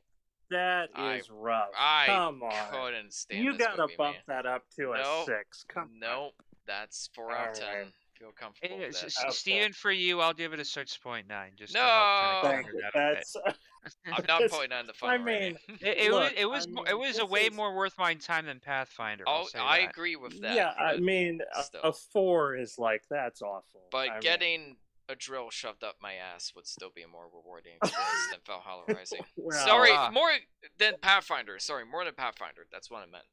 that 0.52 0.90
I- 0.94 1.16
is 1.16 1.30
rough. 1.32 1.70
I 1.76 2.06
Come 2.06 2.44
on, 2.44 2.72
couldn't 2.72 3.14
stand 3.14 3.44
you 3.44 3.54
this 3.58 3.66
gotta 3.66 3.82
movie, 3.84 3.96
bump 3.98 4.18
man. 4.28 4.44
that 4.44 4.46
up 4.46 4.70
to 4.76 4.92
a 4.92 4.98
Nope. 5.02 5.26
six. 5.26 5.64
Come 5.68 5.84
on. 5.84 6.00
Nope, 6.00 6.34
that's 6.68 7.10
four 7.16 7.32
out 7.32 7.50
of 7.50 7.60
ten. 7.60 7.68
Alright. 7.68 7.94
Feel 8.20 8.32
comfortable 8.32 8.78
Hey, 8.78 8.86
with 8.88 8.96
S- 8.96 9.16
that. 9.16 9.26
Okay. 9.26 9.32
Steven, 9.36 9.74
for 9.74 9.92
you, 9.92 10.22
I'll 10.22 10.34
give 10.34 10.54
it 10.54 10.60
a 10.60 10.66
six 10.66 10.96
point 10.98 11.28
nine. 11.28 11.52
Just 11.58 11.74
No! 11.74 11.82
kinda 11.82 12.40
Thank 12.44 12.66
counter 12.66 12.78
you. 12.78 12.82
that 12.94 13.12
a 13.12 13.16
bit. 13.16 13.16
That's 13.18 13.36
I'm 14.06 14.12
not 14.12 14.28
that's- 14.28 14.52
pointing 14.52 14.78
on 14.78 14.86
the 14.88 14.94
fun 14.94 15.10
I 15.10 15.18
already. 15.18 15.46
mean, 15.46 15.58
It, 15.82 15.98
it 15.98 16.12
was 16.14 16.24
Look, 16.30 16.34
it 16.38 16.46
was 16.50 16.66
I 16.66 16.70
mean, 16.70 16.88
it 16.88 16.98
was 16.98 17.20
a 17.20 17.26
way 17.26 17.42
is- 17.48 17.54
more 17.54 17.76
worth 17.76 17.98
my 17.98 18.14
time 18.16 18.46
than 18.46 18.60
Pathfinder. 18.62 19.26
I'll 19.28 19.44
oh, 19.44 19.48
say 19.48 19.60
I 19.60 19.82
that. 19.82 19.90
agree 19.90 20.16
with 20.16 20.40
that. 20.42 20.56
yeah. 20.56 20.72
I 20.80 20.98
mean, 20.98 21.42
a, 21.56 21.64
still. 21.64 21.82
a 21.82 21.92
four 21.94 22.56
is 22.56 22.76
like 22.80 23.04
that's 23.10 23.42
awful. 23.42 23.82
But 23.92 24.10
I 24.10 24.14
mean, 24.14 24.22
getting 24.22 24.76
a 25.10 25.16
drill 25.16 25.50
shoved 25.52 25.84
up 25.84 25.98
my 26.02 26.14
ass 26.14 26.54
would 26.56 26.66
still 26.66 26.90
be 26.96 27.02
a 27.04 27.08
more 27.08 27.26
rewarding 27.32 27.74
experience 27.84 28.28
than 28.32 28.40
Valhalla 28.48 28.84
Rising. 28.88 29.22
well, 29.36 29.66
Sorry, 29.66 29.92
Ah. 29.94 30.10
more 30.12 30.32
than 30.80 30.94
Pathfinder. 31.02 31.60
Sorry, 31.60 31.86
more 31.86 32.06
than 32.06 32.14
Pathfinder. 32.16 32.66
That's 32.72 32.90
what 32.90 33.04
I 33.04 33.12
meant. 33.12 33.26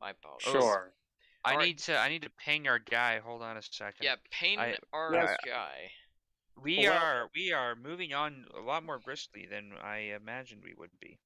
My 0.00 0.10
apologies. 0.10 0.50
sure. 0.52 0.92
I 1.46 1.52
Alright. 1.52 1.66
need 1.68 1.78
to 1.78 1.96
I 1.96 2.08
need 2.08 2.22
to 2.22 2.30
ping 2.30 2.66
our 2.66 2.78
guy. 2.80 3.20
Hold 3.20 3.42
on 3.42 3.56
a 3.56 3.62
second. 3.62 4.02
Yeah, 4.04 4.16
ping 4.30 4.58
I- 4.58 4.76
our 4.92 5.14
Yes. 5.14 5.36
guy. 5.46 5.90
We 6.56 6.78
Well- 6.88 6.92
are 7.02 7.30
we 7.34 7.52
are 7.52 7.76
moving 7.76 8.12
on 8.14 8.46
a 8.54 8.60
lot 8.60 8.82
more 8.82 8.98
briskly 8.98 9.46
than 9.46 9.72
I 9.80 9.98
imagined 10.16 10.62
we 10.64 10.74
would 10.74 10.98
be. 11.00 11.20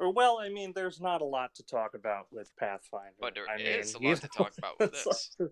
Or 0.00 0.12
well, 0.12 0.38
I 0.40 0.48
mean, 0.48 0.72
there's 0.74 1.00
not 1.00 1.20
a 1.20 1.24
lot 1.24 1.54
to 1.54 1.62
talk 1.62 1.94
about 1.94 2.26
with 2.32 2.50
Pathfinder. 2.56 3.14
But 3.20 3.34
there 3.34 3.48
I 3.48 3.56
is 3.60 3.94
mean, 3.94 4.02
a 4.02 4.06
you 4.08 4.14
lot 4.14 4.22
to 4.22 4.28
talk 4.28 4.58
about 4.58 4.78
with 4.80 4.92
this. 5.04 5.36
like- 5.38 5.50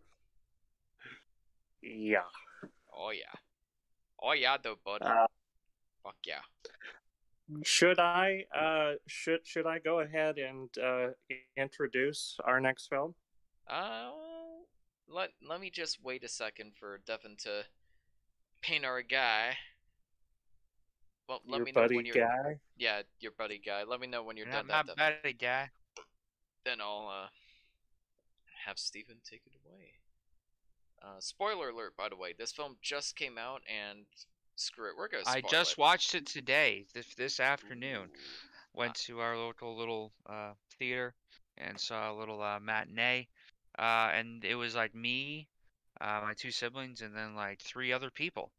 yeah. 1.81 2.29
Oh 2.93 3.11
yeah. 3.11 3.33
Oh 4.21 4.33
yeah, 4.33 4.57
though, 4.63 4.77
bud. 4.85 5.03
Uh, 5.03 5.27
Fuck 6.03 6.17
yeah. 6.27 6.41
Should 7.65 7.99
I 7.99 8.47
uh 8.55 8.95
should 9.07 9.47
should 9.47 9.67
I 9.67 9.79
go 9.79 10.01
ahead 10.01 10.39
and 10.39 10.71
uh 10.79 11.09
introduce 11.57 12.39
our 12.45 12.61
next 12.61 12.89
film? 12.89 13.15
Uh, 13.73 14.11
let 15.09 15.31
let 15.49 15.61
me 15.61 15.71
just 15.71 15.99
wait 16.03 16.25
a 16.25 16.29
second 16.29 16.73
for 16.79 17.01
Devin 17.07 17.37
to 17.45 17.63
paint 18.61 18.85
our 18.85 19.01
guy. 19.03 19.57
Well, 21.29 21.41
let 21.47 21.59
Your 21.59 21.65
me 21.65 21.73
know 21.73 21.89
when 21.91 22.05
you're. 22.05 22.15
guy. 22.15 22.59
Yeah, 22.77 23.03
your 23.21 23.33
buddy 23.39 23.61
guy. 23.65 23.85
Let 23.85 24.01
me 24.01 24.07
know 24.07 24.23
when 24.23 24.37
you're 24.37 24.47
Not, 24.47 24.67
done. 24.67 24.87
not 24.87 24.97
That, 24.99 25.23
Devin. 25.23 25.37
guy. 25.41 25.71
Then 26.65 26.81
I'll 26.81 27.09
uh 27.09 27.29
have 28.67 28.79
Steven 28.79 29.17
take 29.29 29.43
it 29.47 29.53
away. 29.65 29.93
Uh, 31.03 31.19
spoiler 31.19 31.71
alert, 31.71 31.97
by 31.97 32.09
the 32.09 32.17
way. 32.17 32.35
This 32.39 32.53
film 32.53 32.77
just 32.83 33.17
came 33.17 33.39
out, 33.39 33.63
and 33.67 34.01
screw 34.57 34.89
it, 34.91 34.97
we're 34.97 35.09
gonna. 35.09 35.25
I 35.27 35.41
just 35.41 35.73
it. 35.73 35.79
watched 35.79 36.15
it 36.15 36.27
today, 36.27 36.85
this 36.95 37.07
this 37.17 37.41
afternoon. 37.41 38.09
Ooh. 38.13 38.19
Went 38.75 38.95
to 38.95 39.21
our 39.21 39.37
local 39.37 39.77
little 39.77 40.13
uh, 40.29 40.53
theater 40.79 41.15
and 41.59 41.79
saw 41.79 42.13
a 42.13 42.17
little 42.17 42.41
uh, 42.41 42.59
matinee. 42.61 43.29
Uh, 43.79 44.11
and 44.15 44.45
it 44.45 44.55
was 44.55 44.75
like 44.75 44.95
me, 44.95 45.49
uh, 46.01 46.21
my 46.23 46.35
two 46.35 46.51
siblings, 46.51 47.01
and 47.01 47.15
then 47.15 47.35
like 47.35 47.61
three 47.61 47.93
other 47.93 48.11
people. 48.11 48.51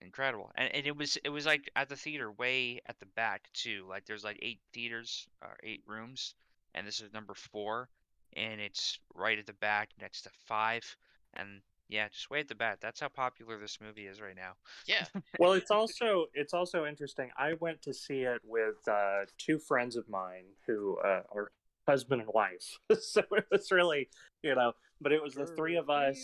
Incredible. 0.00 0.50
And, 0.56 0.74
and 0.74 0.86
it 0.86 0.96
was 0.96 1.16
it 1.24 1.30
was 1.30 1.46
like 1.46 1.70
at 1.76 1.88
the 1.88 1.96
theater 1.96 2.30
way 2.32 2.80
at 2.86 2.98
the 2.98 3.06
back 3.06 3.48
too. 3.54 3.86
Like 3.88 4.04
there's 4.04 4.24
like 4.24 4.38
eight 4.42 4.60
theaters 4.72 5.26
or 5.40 5.56
eight 5.62 5.82
rooms, 5.86 6.34
and 6.74 6.86
this 6.86 7.00
is 7.00 7.12
number 7.12 7.34
four, 7.34 7.88
and 8.36 8.60
it's 8.60 8.98
right 9.14 9.38
at 9.38 9.46
the 9.46 9.52
back 9.54 9.90
next 10.00 10.22
to 10.22 10.30
five. 10.46 10.96
And 11.34 11.62
yeah, 11.88 12.08
just 12.08 12.30
way 12.30 12.40
at 12.40 12.48
the 12.48 12.54
back. 12.54 12.80
That's 12.80 13.00
how 13.00 13.08
popular 13.08 13.58
this 13.58 13.78
movie 13.80 14.06
is 14.06 14.20
right 14.20 14.34
now. 14.34 14.52
Yeah. 14.86 15.04
well, 15.38 15.52
it's 15.52 15.70
also 15.70 16.26
it's 16.34 16.54
also 16.54 16.86
interesting. 16.86 17.30
I 17.36 17.54
went 17.60 17.82
to 17.82 17.94
see 17.94 18.22
it 18.22 18.40
with 18.44 18.76
uh, 18.90 19.26
two 19.38 19.58
friends 19.58 19.96
of 19.96 20.08
mine 20.08 20.44
who 20.66 20.98
uh, 20.98 21.22
are 21.34 21.52
husband 21.88 22.22
and 22.22 22.30
wife, 22.32 22.78
so 23.00 23.22
it 23.32 23.46
was 23.50 23.70
really 23.70 24.08
you 24.42 24.54
know. 24.54 24.72
But 25.00 25.12
it 25.12 25.22
was 25.22 25.34
the 25.34 25.46
three 25.46 25.76
of 25.76 25.90
us, 25.90 26.16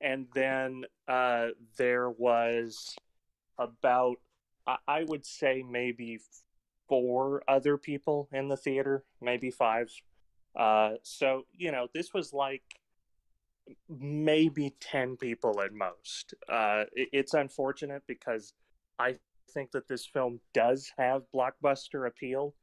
and 0.00 0.26
then 0.34 0.84
uh, 1.08 1.48
there 1.78 2.10
was 2.10 2.94
about 3.58 4.16
I, 4.66 4.76
I 4.86 5.04
would 5.04 5.24
say 5.24 5.62
maybe 5.68 6.18
four 6.88 7.42
other 7.48 7.76
people 7.78 8.28
in 8.32 8.48
the 8.48 8.56
theater, 8.56 9.04
maybe 9.20 9.50
five. 9.50 9.90
Uh, 10.54 10.92
so 11.02 11.42
you 11.52 11.72
know, 11.72 11.86
this 11.94 12.12
was 12.14 12.32
like 12.32 12.62
maybe 13.88 14.74
10 14.80 15.16
people 15.16 15.60
at 15.60 15.72
most. 15.72 16.34
Uh, 16.48 16.84
it- 16.92 17.08
it's 17.12 17.34
unfortunate 17.34 18.02
because 18.06 18.52
I 18.98 19.18
think 19.52 19.72
that 19.72 19.88
this 19.88 20.06
film 20.06 20.40
does 20.54 20.92
have 20.98 21.22
blockbuster 21.34 22.06
appeal, 22.06 22.54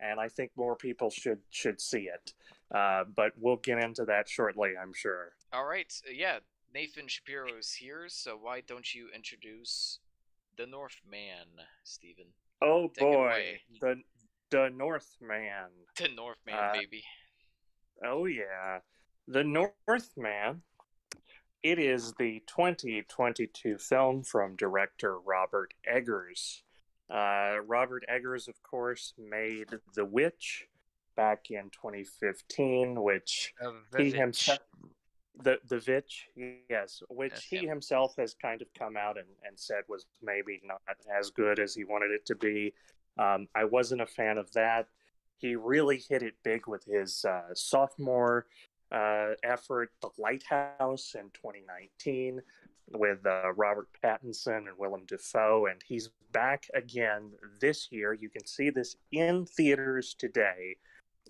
and 0.00 0.20
I 0.20 0.28
think 0.28 0.50
more 0.56 0.76
people 0.76 1.10
should 1.10 1.40
should 1.50 1.80
see 1.80 2.08
it. 2.12 2.32
Uh, 2.74 3.04
but 3.14 3.32
we'll 3.38 3.56
get 3.56 3.78
into 3.78 4.04
that 4.06 4.28
shortly, 4.28 4.72
I'm 4.80 4.92
sure. 4.92 5.32
All 5.52 5.64
right, 5.64 5.92
uh, 6.08 6.12
yeah, 6.12 6.38
Nathan 6.74 7.06
Shapiro 7.06 7.56
is 7.58 7.72
here, 7.72 8.06
so 8.08 8.36
why 8.40 8.60
don't 8.60 8.94
you 8.94 9.08
introduce 9.14 10.00
the 10.56 10.66
Northman, 10.66 11.46
Stephen? 11.84 12.26
Oh 12.62 12.88
Take 12.88 13.00
boy, 13.00 13.60
the 13.80 14.02
the 14.50 14.70
Northman. 14.70 15.70
The 15.96 16.08
Northman, 16.08 16.54
Uh, 16.54 16.72
baby. 16.72 17.04
Oh 18.04 18.26
yeah, 18.26 18.80
the 19.28 19.44
Northman. 19.44 20.62
It 21.62 21.78
is 21.78 22.12
the 22.18 22.42
2022 22.46 23.78
film 23.78 24.22
from 24.22 24.54
director 24.56 25.18
Robert 25.18 25.72
Eggers. 25.90 26.62
Uh, 27.10 27.56
Robert 27.66 28.04
Eggers, 28.08 28.48
of 28.48 28.62
course, 28.62 29.12
made 29.18 29.68
The 29.94 30.04
Witch 30.04 30.66
back 31.16 31.50
in 31.50 31.70
2015, 31.70 33.02
which 33.02 33.54
he 33.96 34.10
himself 34.10 34.58
the 35.42 35.58
the 35.68 35.78
Vitch, 35.78 36.28
yes, 36.70 37.02
which 37.08 37.32
Yes, 37.32 37.44
he 37.44 37.56
him. 37.58 37.68
himself 37.68 38.14
has 38.18 38.34
kind 38.34 38.62
of 38.62 38.68
come 38.78 38.96
out 38.96 39.18
and, 39.18 39.26
and 39.46 39.58
said 39.58 39.82
was 39.88 40.06
maybe 40.22 40.60
not 40.64 40.80
as 41.18 41.30
good 41.30 41.58
as 41.58 41.74
he 41.74 41.84
wanted 41.84 42.12
it 42.12 42.24
to 42.26 42.34
be. 42.34 42.72
Um, 43.18 43.48
I 43.54 43.64
wasn't 43.64 44.00
a 44.00 44.06
fan 44.06 44.38
of 44.38 44.52
that. 44.52 44.86
He 45.36 45.56
really 45.56 46.02
hit 46.08 46.22
it 46.22 46.34
big 46.44 46.66
with 46.68 46.84
his 46.84 47.24
uh, 47.24 47.52
sophomore 47.54 48.46
uh, 48.94 49.34
effort, 49.42 49.90
The 50.00 50.10
Lighthouse, 50.18 51.14
in 51.16 51.30
2019, 51.34 52.40
with 52.92 53.26
uh, 53.26 53.52
Robert 53.54 53.88
Pattinson 54.02 54.68
and 54.68 54.78
Willem 54.78 55.04
Dafoe, 55.06 55.66
and 55.66 55.82
he's 55.84 56.10
back 56.32 56.66
again 56.74 57.32
this 57.60 57.90
year. 57.90 58.12
You 58.12 58.28
can 58.28 58.46
see 58.46 58.70
this 58.70 58.96
in 59.10 59.46
theaters 59.46 60.14
today 60.18 60.76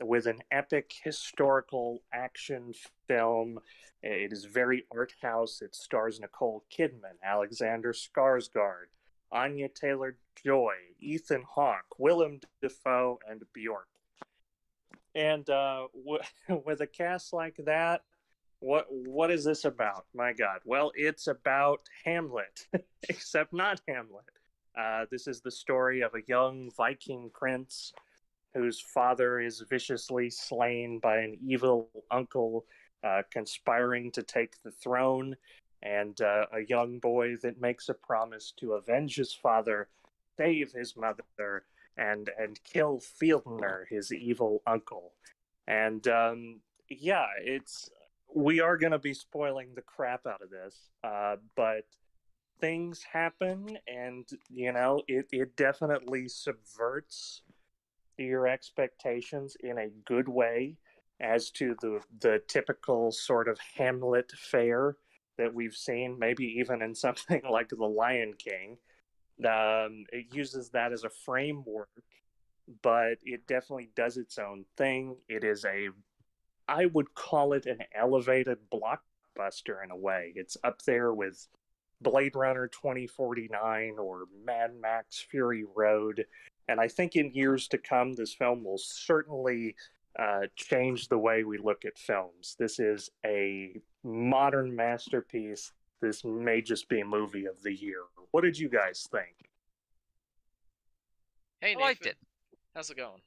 with 0.03 0.27
an 0.27 0.41
epic 0.51 0.93
historical 1.03 2.03
action 2.13 2.75
film. 3.07 3.59
It 4.03 4.33
is 4.33 4.45
very 4.45 4.85
art 4.93 5.15
house. 5.23 5.63
It 5.63 5.75
stars 5.75 6.21
Nicole 6.21 6.65
Kidman, 6.77 7.17
Alexander 7.25 7.93
Skarsgård, 7.93 8.87
Anya 9.33 9.69
Taylor 9.69 10.17
Joy, 10.45 10.75
Ethan 11.01 11.45
Hawke, 11.49 11.99
Willem 11.99 12.41
Dafoe, 12.61 13.19
and 13.29 13.43
Bjork. 13.55 13.87
And 15.15 15.49
uh, 15.49 15.87
w- 15.95 16.63
with 16.65 16.81
a 16.81 16.87
cast 16.87 17.33
like 17.33 17.57
that, 17.65 18.03
what 18.61 18.87
what 18.91 19.31
is 19.31 19.45
this 19.45 19.65
about? 19.65 20.07
My 20.15 20.33
God! 20.33 20.61
Well, 20.65 20.91
it's 20.95 21.27
about 21.27 21.81
Hamlet, 22.05 22.67
except 23.09 23.53
not 23.53 23.81
Hamlet. 23.87 24.25
Uh, 24.77 25.07
this 25.11 25.27
is 25.27 25.41
the 25.41 25.51
story 25.51 26.01
of 26.01 26.15
a 26.15 26.23
young 26.27 26.71
Viking 26.77 27.31
prince 27.33 27.93
whose 28.55 28.81
father 28.81 29.41
is 29.41 29.65
viciously 29.69 30.31
slain 30.31 30.99
by 31.01 31.19
an 31.19 31.37
evil 31.45 31.91
uncle 32.11 32.65
uh, 33.05 33.23
conspiring 33.31 34.11
to 34.13 34.23
take 34.23 34.63
the 34.63 34.71
throne, 34.71 35.37
and 35.83 36.21
uh, 36.23 36.47
a 36.53 36.61
young 36.69 36.99
boy 36.99 37.37
that 37.43 37.61
makes 37.61 37.89
a 37.89 37.95
promise 37.95 38.53
to 38.57 38.73
avenge 38.73 39.17
his 39.17 39.35
father, 39.35 39.89
save 40.39 40.73
his 40.73 40.97
mother, 40.97 41.65
and 41.97 42.31
and 42.39 42.59
kill 42.65 43.01
Fjölnir, 43.01 43.85
his 43.89 44.13
evil 44.13 44.63
uncle. 44.67 45.13
And 45.67 46.07
um, 46.09 46.61
yeah, 46.89 47.27
it's 47.43 47.91
we 48.35 48.61
are 48.61 48.77
going 48.77 48.93
to 48.93 48.99
be 48.99 49.15
spoiling 49.15 49.75
the 49.75 49.83
crap 49.83 50.27
out 50.27 50.43
of 50.43 50.51
this, 50.51 50.91
uh, 51.05 51.37
but 51.57 51.85
things 52.61 53.03
happen, 53.03 53.79
and 53.87 54.29
you 54.49 54.73
know 54.73 55.03
it 55.09 55.27
it 55.33 55.57
definitely 55.57 56.29
subverts 56.29 57.43
your 58.17 58.47
expectations 58.47 59.57
in 59.61 59.79
a 59.79 59.89
good 60.05 60.29
way 60.29 60.77
as 61.21 61.51
to 61.51 61.77
the 61.81 62.01
the 62.21 62.43
typical 62.49 63.13
sort 63.13 63.49
of 63.49 63.59
Hamlet 63.77 64.33
fare 64.33 64.97
that 65.39 65.55
we've 65.55 65.75
seen, 65.75 66.19
maybe 66.19 66.45
even 66.59 66.83
in 66.83 66.95
something 67.07 67.43
like 67.49 67.69
The 67.69 67.85
Lion 67.85 68.35
King. 68.39 68.79
Um, 69.41 70.05
it 70.13 70.27
uses 70.33 70.71
that 70.71 70.93
as 70.93 71.05
a 71.05 71.11
framework, 71.11 71.89
but 72.83 73.19
it 73.25 73.47
definitely 73.47 73.91
does 73.97 74.17
its 74.17 74.39
own 74.39 74.65
thing. 74.77 75.17
It 75.29 75.45
is 75.45 75.65
a, 75.65 75.89
I 76.69 76.87
would 76.87 77.15
call 77.15 77.53
it 77.53 77.67
an 77.67 77.79
elevated 77.95 78.59
blockbuster 78.73 79.83
in 79.83 79.91
a 79.91 79.97
way. 79.97 80.33
It's 80.37 80.57
up 80.63 80.83
there 80.83 81.13
with 81.13 81.47
Blade 82.01 82.37
Runner 82.37 82.69
2049 82.69 83.97
or 83.99 84.25
Mad 84.45 84.73
Max 84.81 85.27
Fury 85.31 85.65
Road. 85.75 86.25
And 86.69 86.81
I 86.81 86.89
think 86.89 87.17
in 87.17 87.35
years 87.35 87.69
to 87.69 87.79
come, 87.79 88.13
this 88.13 88.35
film 88.35 88.65
will 88.65 88.79
certainly 88.79 89.75
uh, 90.19 90.43
change 90.57 91.09
the 91.09 91.19
way 91.19 91.45
we 91.45 91.59
look 91.59 91.85
at 91.85 91.99
films. 91.99 92.57
This 92.59 92.79
is 92.79 93.11
a 93.27 93.81
modern 94.05 94.75
masterpiece. 94.75 95.73
This 96.01 96.25
may 96.25 96.61
just 96.61 96.89
be 96.89 97.01
a 97.01 97.05
movie 97.05 97.47
of 97.47 97.63
the 97.63 97.73
year. 97.73 98.03
What 98.31 98.43
did 98.43 98.59
you 98.59 98.69
guys 98.69 99.07
think? 99.11 99.35
Hey, 101.61 101.75
I 101.79 101.81
liked 101.81 102.07
it. 102.07 102.17
How's 102.75 102.91
it 102.91 102.97
going? 102.97 103.23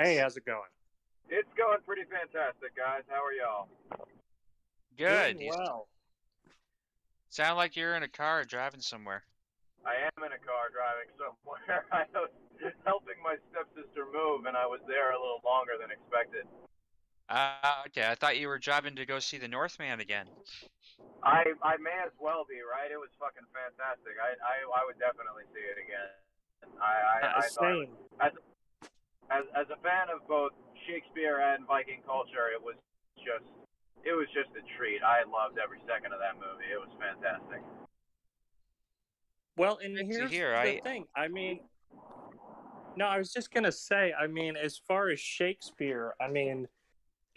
Hey, 0.00 0.16
how's 0.16 0.36
it 0.36 0.46
going? 0.46 0.70
It's 1.28 1.48
going 1.56 1.78
pretty 1.84 2.02
fantastic, 2.08 2.74
guys. 2.76 3.02
How 3.08 3.22
are 3.22 3.32
y'all? 3.32 3.68
Good. 4.96 5.38
Doing 5.38 5.52
well. 5.56 5.88
sound 7.28 7.56
like 7.56 7.76
you're 7.76 7.94
in 7.94 8.02
a 8.02 8.08
car 8.08 8.44
driving 8.44 8.80
somewhere. 8.80 9.22
I 9.84 9.94
am 10.08 10.24
in 10.24 10.32
a 10.32 10.42
car 10.42 10.72
driving 10.74 11.10
somewhere. 11.14 11.86
I 11.92 12.04
was 12.18 12.32
helping 12.84 13.20
my 13.22 13.36
stepsister 13.52 14.06
move, 14.10 14.46
and 14.46 14.56
I 14.56 14.66
was 14.66 14.80
there 14.88 15.12
a 15.12 15.18
little 15.20 15.40
longer 15.44 15.78
than 15.78 15.90
expected. 15.92 16.48
Uh, 17.28 17.84
okay, 17.88 18.08
I 18.08 18.14
thought 18.14 18.38
you 18.38 18.48
were 18.48 18.58
driving 18.58 18.96
to 18.96 19.04
go 19.04 19.18
see 19.18 19.36
the 19.36 19.48
Northman 19.48 20.00
again. 20.00 20.26
I 21.22 21.44
I 21.62 21.76
may 21.76 21.92
as 22.06 22.12
well 22.20 22.46
be 22.48 22.56
right. 22.64 22.88
It 22.90 22.96
was 22.96 23.10
fucking 23.20 23.44
fantastic. 23.52 24.16
I 24.16 24.32
I, 24.40 24.54
I 24.80 24.82
would 24.88 24.96
definitely 24.98 25.44
see 25.52 25.60
it 25.60 25.76
again. 25.76 26.08
I 26.80 26.94
I, 26.94 27.16
Uh, 27.20 27.32
I 27.36 27.42
thought 27.42 27.60
same. 27.60 28.32
as 29.30 29.44
as 29.54 29.66
a 29.68 29.76
fan 29.84 30.08
of 30.08 30.26
both 30.26 30.52
Shakespeare 30.88 31.40
and 31.40 31.66
Viking 31.66 32.00
culture, 32.06 32.48
it 32.54 32.62
was 32.62 32.76
just 33.20 33.44
it 34.08 34.12
was 34.16 34.26
just 34.32 34.48
a 34.56 34.64
treat. 34.78 35.02
I 35.04 35.24
loved 35.28 35.58
every 35.60 35.80
second 35.84 36.14
of 36.16 36.20
that 36.24 36.36
movie. 36.40 36.70
It 36.72 36.80
was 36.80 36.88
fantastic. 36.96 37.60
Well, 39.58 39.78
and 39.84 39.96
Good 39.96 40.06
here's 40.06 40.30
hear. 40.30 40.52
the 40.52 40.78
I- 40.78 40.80
thing. 40.80 41.04
I 41.16 41.28
mean, 41.28 41.60
no, 42.96 43.04
I 43.06 43.18
was 43.18 43.32
just 43.34 43.52
gonna 43.52 43.72
say. 43.72 44.14
I 44.14 44.28
mean, 44.28 44.56
as 44.56 44.78
far 44.78 45.10
as 45.10 45.20
Shakespeare, 45.20 46.14
I 46.20 46.28
mean, 46.28 46.68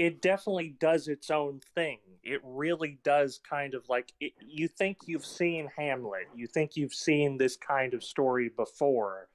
it 0.02 0.20
definitely 0.20 0.76
does 0.80 1.08
its 1.08 1.30
own 1.30 1.62
thing. 1.76 2.00
It 2.24 2.42
really 2.44 2.98
does 3.04 3.40
kind 3.48 3.76
of 3.76 3.88
like 3.88 4.12
it, 4.20 4.34
you 4.44 4.68
think 4.68 4.98
you've 5.06 5.28
seen 5.28 5.70
Hamlet, 5.78 6.28
you 6.36 6.48
think 6.48 6.76
you've 6.76 6.96
seen 6.96 7.38
this 7.38 7.56
kind 7.56 7.94
of 7.94 8.04
story 8.04 8.50
before, 8.50 9.28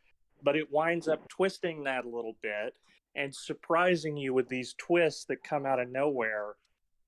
but 0.43 0.57
it 0.57 0.73
winds 0.73 1.07
up 1.07 1.29
twisting 1.29 1.85
that 1.85 2.05
a 2.05 2.09
little 2.09 2.35
bit 2.43 2.75
and 3.15 3.33
surprising 3.33 4.17
you 4.17 4.35
with 4.35 4.49
these 4.49 4.75
twists 4.77 5.25
that 5.27 5.45
come 5.45 5.67
out 5.67 5.79
of 5.79 5.89
nowhere. 5.89 6.55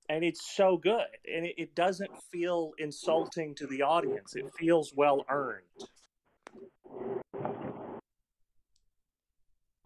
And 0.07 0.23
it's 0.23 0.55
so 0.55 0.77
good, 0.77 1.17
and 1.29 1.45
it, 1.45 1.55
it 1.57 1.75
doesn't 1.75 2.11
feel 2.31 2.71
insulting 2.77 3.55
to 3.55 3.67
the 3.67 3.81
audience. 3.81 4.37
It 4.37 4.49
feels 4.57 4.93
well 4.95 5.25
earned. 5.29 5.65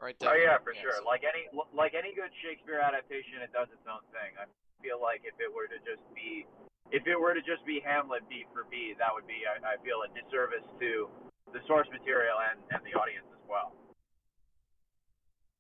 Right 0.04 0.20
there. 0.20 0.32
Oh 0.32 0.36
yeah, 0.36 0.58
for 0.60 0.76
Yes. 0.76 0.84
sure. 0.84 1.00
Like 1.06 1.24
any 1.24 1.48
like 1.72 1.94
any 1.96 2.14
good 2.14 2.30
Shakespeare 2.44 2.80
adaptation, 2.84 3.40
it 3.40 3.54
does 3.54 3.72
its 3.72 3.88
own 3.88 4.04
thing. 4.12 4.36
I 4.36 4.52
feel 4.84 5.00
like 5.00 5.24
if 5.24 5.40
it 5.40 5.48
were 5.48 5.72
to 5.72 5.80
just 5.88 6.04
be 6.14 6.46
if 6.92 7.08
it 7.08 7.16
were 7.16 7.34
to 7.34 7.40
just 7.40 7.66
be 7.66 7.80
Hamlet 7.80 8.28
beat 8.28 8.48
for 8.52 8.66
beat, 8.70 9.00
that 9.00 9.16
would 9.16 9.26
be 9.26 9.48
I, 9.48 9.56
I 9.64 9.76
feel 9.80 10.04
a 10.04 10.12
disservice 10.12 10.68
to 10.82 11.08
the 11.56 11.64
source 11.68 11.88
material 11.90 12.36
and, 12.52 12.60
and 12.76 12.84
the 12.84 13.00
audience 13.00 13.28
as 13.32 13.48
well. 13.48 13.72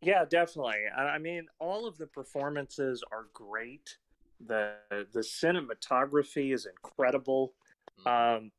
Yeah, 0.02 0.26
definitely. 0.26 0.92
I 0.92 1.16
I 1.16 1.18
mean, 1.20 1.48
all 1.60 1.88
of 1.88 1.98
the 1.98 2.08
performances 2.08 3.02
are 3.14 3.28
great. 3.32 3.96
the 4.44 4.76
The 4.92 5.24
cinematography 5.24 6.54
is 6.54 6.66
incredible. 6.66 7.54
Um, 8.06 8.52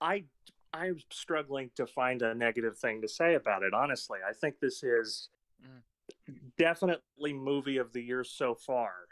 I 0.00 0.24
I'm 0.72 0.98
struggling 1.10 1.70
to 1.76 1.86
find 1.86 2.22
a 2.22 2.34
negative 2.34 2.76
thing 2.78 3.00
to 3.02 3.08
say 3.08 3.34
about 3.34 3.62
it. 3.62 3.72
Honestly, 3.72 4.18
I 4.28 4.32
think 4.32 4.60
this 4.60 4.82
is 4.82 5.28
Mm. 5.64 5.82
definitely 6.58 7.32
movie 7.32 7.78
of 7.78 7.92
the 7.92 8.02
year 8.02 8.22
so 8.24 8.54
far. 8.54 9.08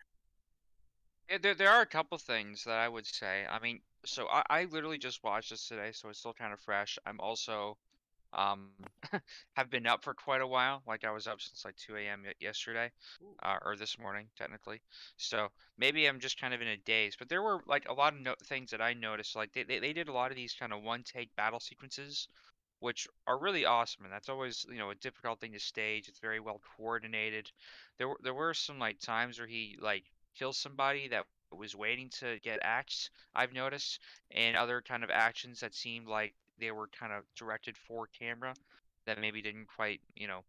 Yeah, 1.30 1.38
there, 1.38 1.54
there 1.54 1.70
are 1.70 1.80
a 1.80 1.86
couple 1.86 2.18
things 2.18 2.64
that 2.64 2.78
I 2.78 2.88
would 2.88 3.06
say. 3.06 3.46
I 3.50 3.58
mean, 3.58 3.80
so 4.04 4.28
I, 4.28 4.42
I 4.50 4.64
literally 4.64 4.98
just 4.98 5.24
watched 5.24 5.50
this 5.50 5.66
today, 5.66 5.90
so 5.92 6.10
it's 6.10 6.18
still 6.18 6.34
kind 6.34 6.52
of 6.52 6.60
fresh. 6.60 6.98
I'm 7.06 7.18
also, 7.18 7.78
um, 8.34 8.70
have 9.56 9.70
been 9.70 9.86
up 9.86 10.02
for 10.04 10.14
quite 10.14 10.40
a 10.40 10.46
while. 10.46 10.82
Like 10.86 11.04
I 11.04 11.10
was 11.10 11.26
up 11.26 11.40
since 11.40 11.64
like 11.64 11.76
2 11.76 11.96
a.m. 11.96 12.24
yesterday, 12.40 12.90
uh, 13.42 13.56
or 13.64 13.76
this 13.76 13.98
morning 13.98 14.26
technically. 14.36 14.80
So 15.16 15.48
maybe 15.78 16.06
I'm 16.06 16.20
just 16.20 16.40
kind 16.40 16.54
of 16.54 16.60
in 16.60 16.68
a 16.68 16.76
daze. 16.76 17.16
But 17.16 17.28
there 17.28 17.42
were 17.42 17.60
like 17.66 17.88
a 17.88 17.94
lot 17.94 18.14
of 18.14 18.20
no- 18.20 18.34
things 18.44 18.70
that 18.70 18.80
I 18.82 18.94
noticed. 18.94 19.36
Like 19.36 19.52
they, 19.52 19.62
they 19.64 19.78
they 19.78 19.92
did 19.92 20.08
a 20.08 20.12
lot 20.12 20.30
of 20.30 20.36
these 20.36 20.54
kind 20.58 20.72
of 20.72 20.82
one 20.82 21.02
take 21.04 21.34
battle 21.36 21.60
sequences 21.60 22.28
which 22.80 23.08
are 23.26 23.38
really 23.38 23.64
awesome, 23.64 24.04
and 24.04 24.12
that's 24.12 24.28
always 24.28 24.66
you 24.68 24.78
know 24.78 24.90
a 24.90 24.94
difficult 24.96 25.40
thing 25.40 25.52
to 25.52 25.58
stage. 25.60 26.08
It's 26.08 26.18
very 26.20 26.40
well 26.40 26.60
coordinated. 26.76 27.50
There 27.98 28.08
were 28.08 28.18
there 28.22 28.34
were 28.34 28.54
some 28.54 28.78
like 28.78 29.00
times 29.00 29.38
where 29.38 29.48
he 29.48 29.76
like 29.80 30.04
kills 30.36 30.58
somebody 30.58 31.08
that 31.08 31.24
was 31.50 31.74
waiting 31.74 32.10
to 32.20 32.38
get 32.40 32.58
axed. 32.62 33.10
I've 33.34 33.52
noticed, 33.52 34.00
and 34.30 34.56
other 34.56 34.82
kind 34.82 35.02
of 35.04 35.10
actions 35.10 35.60
that 35.60 35.74
seemed 35.74 36.08
like 36.08 36.34
they 36.58 36.70
were 36.70 36.88
kind 36.88 37.12
of 37.12 37.24
directed 37.36 37.76
for 37.76 38.08
camera 38.18 38.54
that 39.06 39.20
maybe 39.20 39.42
didn't 39.42 39.66
quite 39.66 40.00
you 40.16 40.26
know 40.26 40.40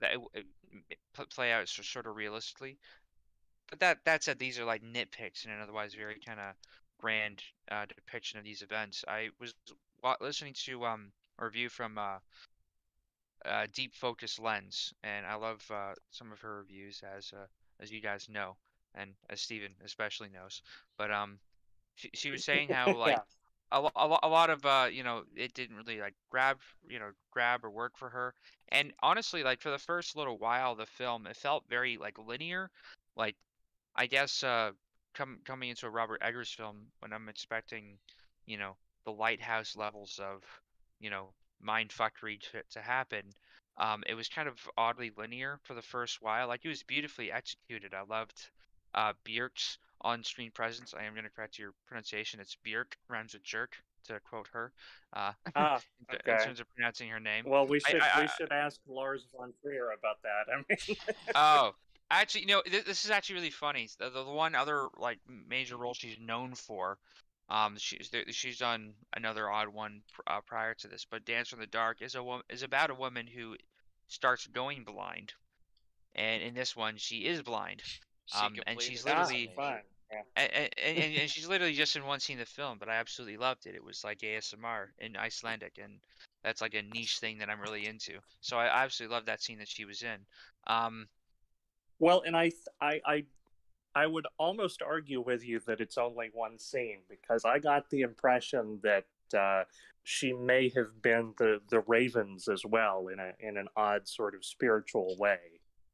that 0.00 0.12
it, 0.34 0.46
it, 0.90 0.96
play 1.30 1.52
out 1.52 1.68
sort 1.68 2.06
of 2.06 2.16
realistically. 2.16 2.78
But 3.68 3.80
that 3.80 3.98
that 4.04 4.24
said, 4.24 4.38
these 4.38 4.58
are 4.58 4.64
like 4.64 4.82
nitpicks 4.82 5.44
in 5.44 5.50
an 5.50 5.60
otherwise 5.60 5.94
very 5.94 6.18
kind 6.24 6.40
of 6.40 6.54
grand 6.98 7.42
uh, 7.70 7.86
depiction 7.86 8.38
of 8.38 8.44
these 8.44 8.62
events. 8.62 9.04
I 9.06 9.28
was 9.40 9.54
listening 10.20 10.54
to 10.64 10.84
um, 10.86 11.12
a 11.38 11.44
review 11.44 11.68
from 11.68 11.98
uh, 11.98 12.18
uh, 13.44 13.66
Deep 13.72 13.94
Focus 13.94 14.38
Lens, 14.38 14.92
and 15.02 15.26
I 15.26 15.34
love 15.34 15.64
uh, 15.70 15.94
some 16.10 16.32
of 16.32 16.40
her 16.40 16.58
reviews, 16.58 17.02
as 17.16 17.32
uh, 17.34 17.46
as 17.80 17.90
you 17.90 18.00
guys 18.00 18.28
know, 18.28 18.56
and 18.94 19.12
as 19.30 19.40
Stephen 19.40 19.72
especially 19.84 20.28
knows. 20.28 20.62
But 20.96 21.12
um, 21.12 21.38
she, 21.94 22.10
she 22.14 22.30
was 22.30 22.44
saying 22.50 22.68
how 22.68 22.96
like. 22.96 23.18
A, 23.72 23.80
a, 23.80 24.18
a 24.24 24.28
lot 24.28 24.50
of 24.50 24.64
uh, 24.64 24.88
you 24.90 25.02
know 25.02 25.22
it 25.36 25.54
didn't 25.54 25.76
really 25.76 26.00
like 26.00 26.14
grab 26.30 26.58
you 26.88 26.98
know 26.98 27.10
grab 27.30 27.64
or 27.64 27.70
work 27.70 27.96
for 27.96 28.08
her, 28.08 28.34
and 28.70 28.92
honestly, 29.02 29.42
like 29.42 29.60
for 29.60 29.70
the 29.70 29.78
first 29.78 30.16
little 30.16 30.38
while 30.38 30.74
the 30.74 30.86
film, 30.86 31.26
it 31.26 31.36
felt 31.36 31.64
very 31.68 31.96
like 31.98 32.18
linear, 32.18 32.70
like 33.16 33.36
I 33.96 34.06
guess 34.06 34.42
uh, 34.42 34.72
com- 35.14 35.40
coming 35.44 35.70
into 35.70 35.86
a 35.86 35.90
Robert 35.90 36.22
Eggers 36.22 36.52
film 36.52 36.86
when 37.00 37.12
I'm 37.12 37.28
expecting, 37.28 37.98
you 38.46 38.56
know, 38.58 38.76
the 39.04 39.12
lighthouse 39.12 39.76
levels 39.76 40.20
of, 40.22 40.42
you 41.00 41.10
know, 41.10 41.30
mind 41.60 41.90
fuckery 41.90 42.40
to, 42.52 42.62
to 42.70 42.80
happen. 42.80 43.22
Um, 43.76 44.02
it 44.06 44.14
was 44.14 44.28
kind 44.28 44.48
of 44.48 44.56
oddly 44.76 45.10
linear 45.16 45.58
for 45.64 45.74
the 45.74 45.82
first 45.82 46.22
while. 46.22 46.48
Like 46.48 46.64
it 46.64 46.68
was 46.68 46.82
beautifully 46.82 47.32
executed. 47.32 47.94
I 47.94 48.02
loved 48.02 48.50
uh, 48.94 49.12
Björk's 50.02 50.08
on-screen 50.18 50.50
presence. 50.52 50.94
I 50.98 51.04
am 51.04 51.12
going 51.14 51.24
to 51.24 51.30
correct 51.30 51.58
your 51.58 51.72
pronunciation. 51.86 52.40
It's 52.40 52.56
Björk, 52.66 52.94
rhymes 53.08 53.34
with 53.34 53.42
jerk, 53.42 53.76
to 54.06 54.20
quote 54.20 54.48
her. 54.52 54.72
Uh, 55.12 55.32
Ah, 55.56 55.80
in, 56.10 56.16
okay. 56.16 56.32
in 56.40 56.46
terms 56.46 56.60
of 56.60 56.68
pronouncing 56.74 57.08
her 57.10 57.20
name. 57.20 57.44
Well, 57.46 57.66
we 57.66 57.80
should 57.80 58.00
I- 58.00 58.20
we 58.20 58.24
I- 58.24 58.30
should 58.38 58.52
ask 58.52 58.80
Lars 58.86 59.24
von 59.36 59.52
Trier 59.62 59.90
about 59.98 60.18
that. 60.22 60.52
I 60.52 60.56
mean, 60.68 60.96
Oh, 61.34 61.72
actually, 62.10 62.42
you 62.42 62.46
know, 62.48 62.62
th- 62.62 62.84
this 62.84 63.04
is 63.04 63.10
actually 63.10 63.36
really 63.36 63.50
funny. 63.50 63.88
The, 63.98 64.10
the, 64.10 64.24
one 64.24 64.54
other 64.54 64.88
like 64.98 65.18
major 65.48 65.76
role 65.76 65.94
she's 65.94 66.18
known 66.20 66.54
for, 66.54 66.98
um, 67.48 67.76
she's 67.78 68.10
she's 68.30 68.58
done 68.58 68.92
another 69.16 69.50
odd 69.50 69.68
one 69.68 70.02
uh, 70.26 70.40
prior 70.46 70.74
to 70.74 70.88
this, 70.88 71.06
but 71.10 71.24
Dancer 71.24 71.56
in 71.56 71.60
the 71.60 71.66
Dark 71.66 72.02
is 72.02 72.14
a 72.14 72.40
is 72.50 72.62
about 72.62 72.90
a 72.90 72.94
woman 72.94 73.26
who 73.26 73.56
starts 74.08 74.46
going 74.46 74.84
blind, 74.84 75.32
and 76.14 76.42
in 76.42 76.54
this 76.54 76.76
one 76.76 76.96
she 76.96 77.24
is 77.26 77.42
blind, 77.42 77.82
She 78.28 78.38
Um, 78.38 78.54
and 78.66 78.80
she's 78.80 79.04
literally- 79.04 79.52
fine. 79.56 79.82
Yeah. 80.10 80.22
and, 80.36 80.52
and, 80.54 80.68
and, 80.98 81.14
and 81.16 81.30
she's 81.30 81.46
literally 81.46 81.74
just 81.74 81.94
in 81.94 82.06
one 82.06 82.18
scene 82.18 82.40
of 82.40 82.46
the 82.46 82.52
film, 82.52 82.78
but 82.78 82.88
I 82.88 82.94
absolutely 82.94 83.36
loved 83.36 83.66
it. 83.66 83.74
It 83.74 83.84
was 83.84 84.04
like 84.04 84.20
ASMR 84.20 84.86
in 85.00 85.16
Icelandic, 85.18 85.76
and 85.82 86.00
that's 86.42 86.62
like 86.62 86.72
a 86.74 86.80
niche 86.80 87.18
thing 87.18 87.36
that 87.38 87.50
I'm 87.50 87.60
really 87.60 87.86
into. 87.86 88.18
So 88.40 88.56
I 88.56 88.68
absolutely 88.84 89.14
love 89.14 89.26
that 89.26 89.42
scene 89.42 89.58
that 89.58 89.68
she 89.68 89.84
was 89.84 90.02
in. 90.02 90.18
Um, 90.66 91.08
Well, 91.98 92.22
and 92.24 92.34
I, 92.34 92.52
I, 92.80 93.00
I, 93.04 93.24
I 93.94 94.06
would 94.06 94.26
almost 94.38 94.80
argue 94.80 95.20
with 95.20 95.44
you 95.46 95.60
that 95.66 95.80
it's 95.80 95.98
only 95.98 96.30
one 96.32 96.58
scene 96.58 97.00
because 97.10 97.44
I 97.44 97.58
got 97.58 97.90
the 97.90 98.00
impression 98.00 98.80
that 98.82 99.04
uh, 99.36 99.64
she 100.04 100.32
may 100.32 100.70
have 100.74 101.02
been 101.02 101.34
the 101.36 101.60
the 101.68 101.80
ravens 101.80 102.48
as 102.48 102.64
well 102.64 103.08
in 103.08 103.18
a 103.20 103.32
in 103.40 103.58
an 103.58 103.68
odd 103.76 104.08
sort 104.08 104.34
of 104.34 104.42
spiritual 104.42 105.16
way, 105.18 105.38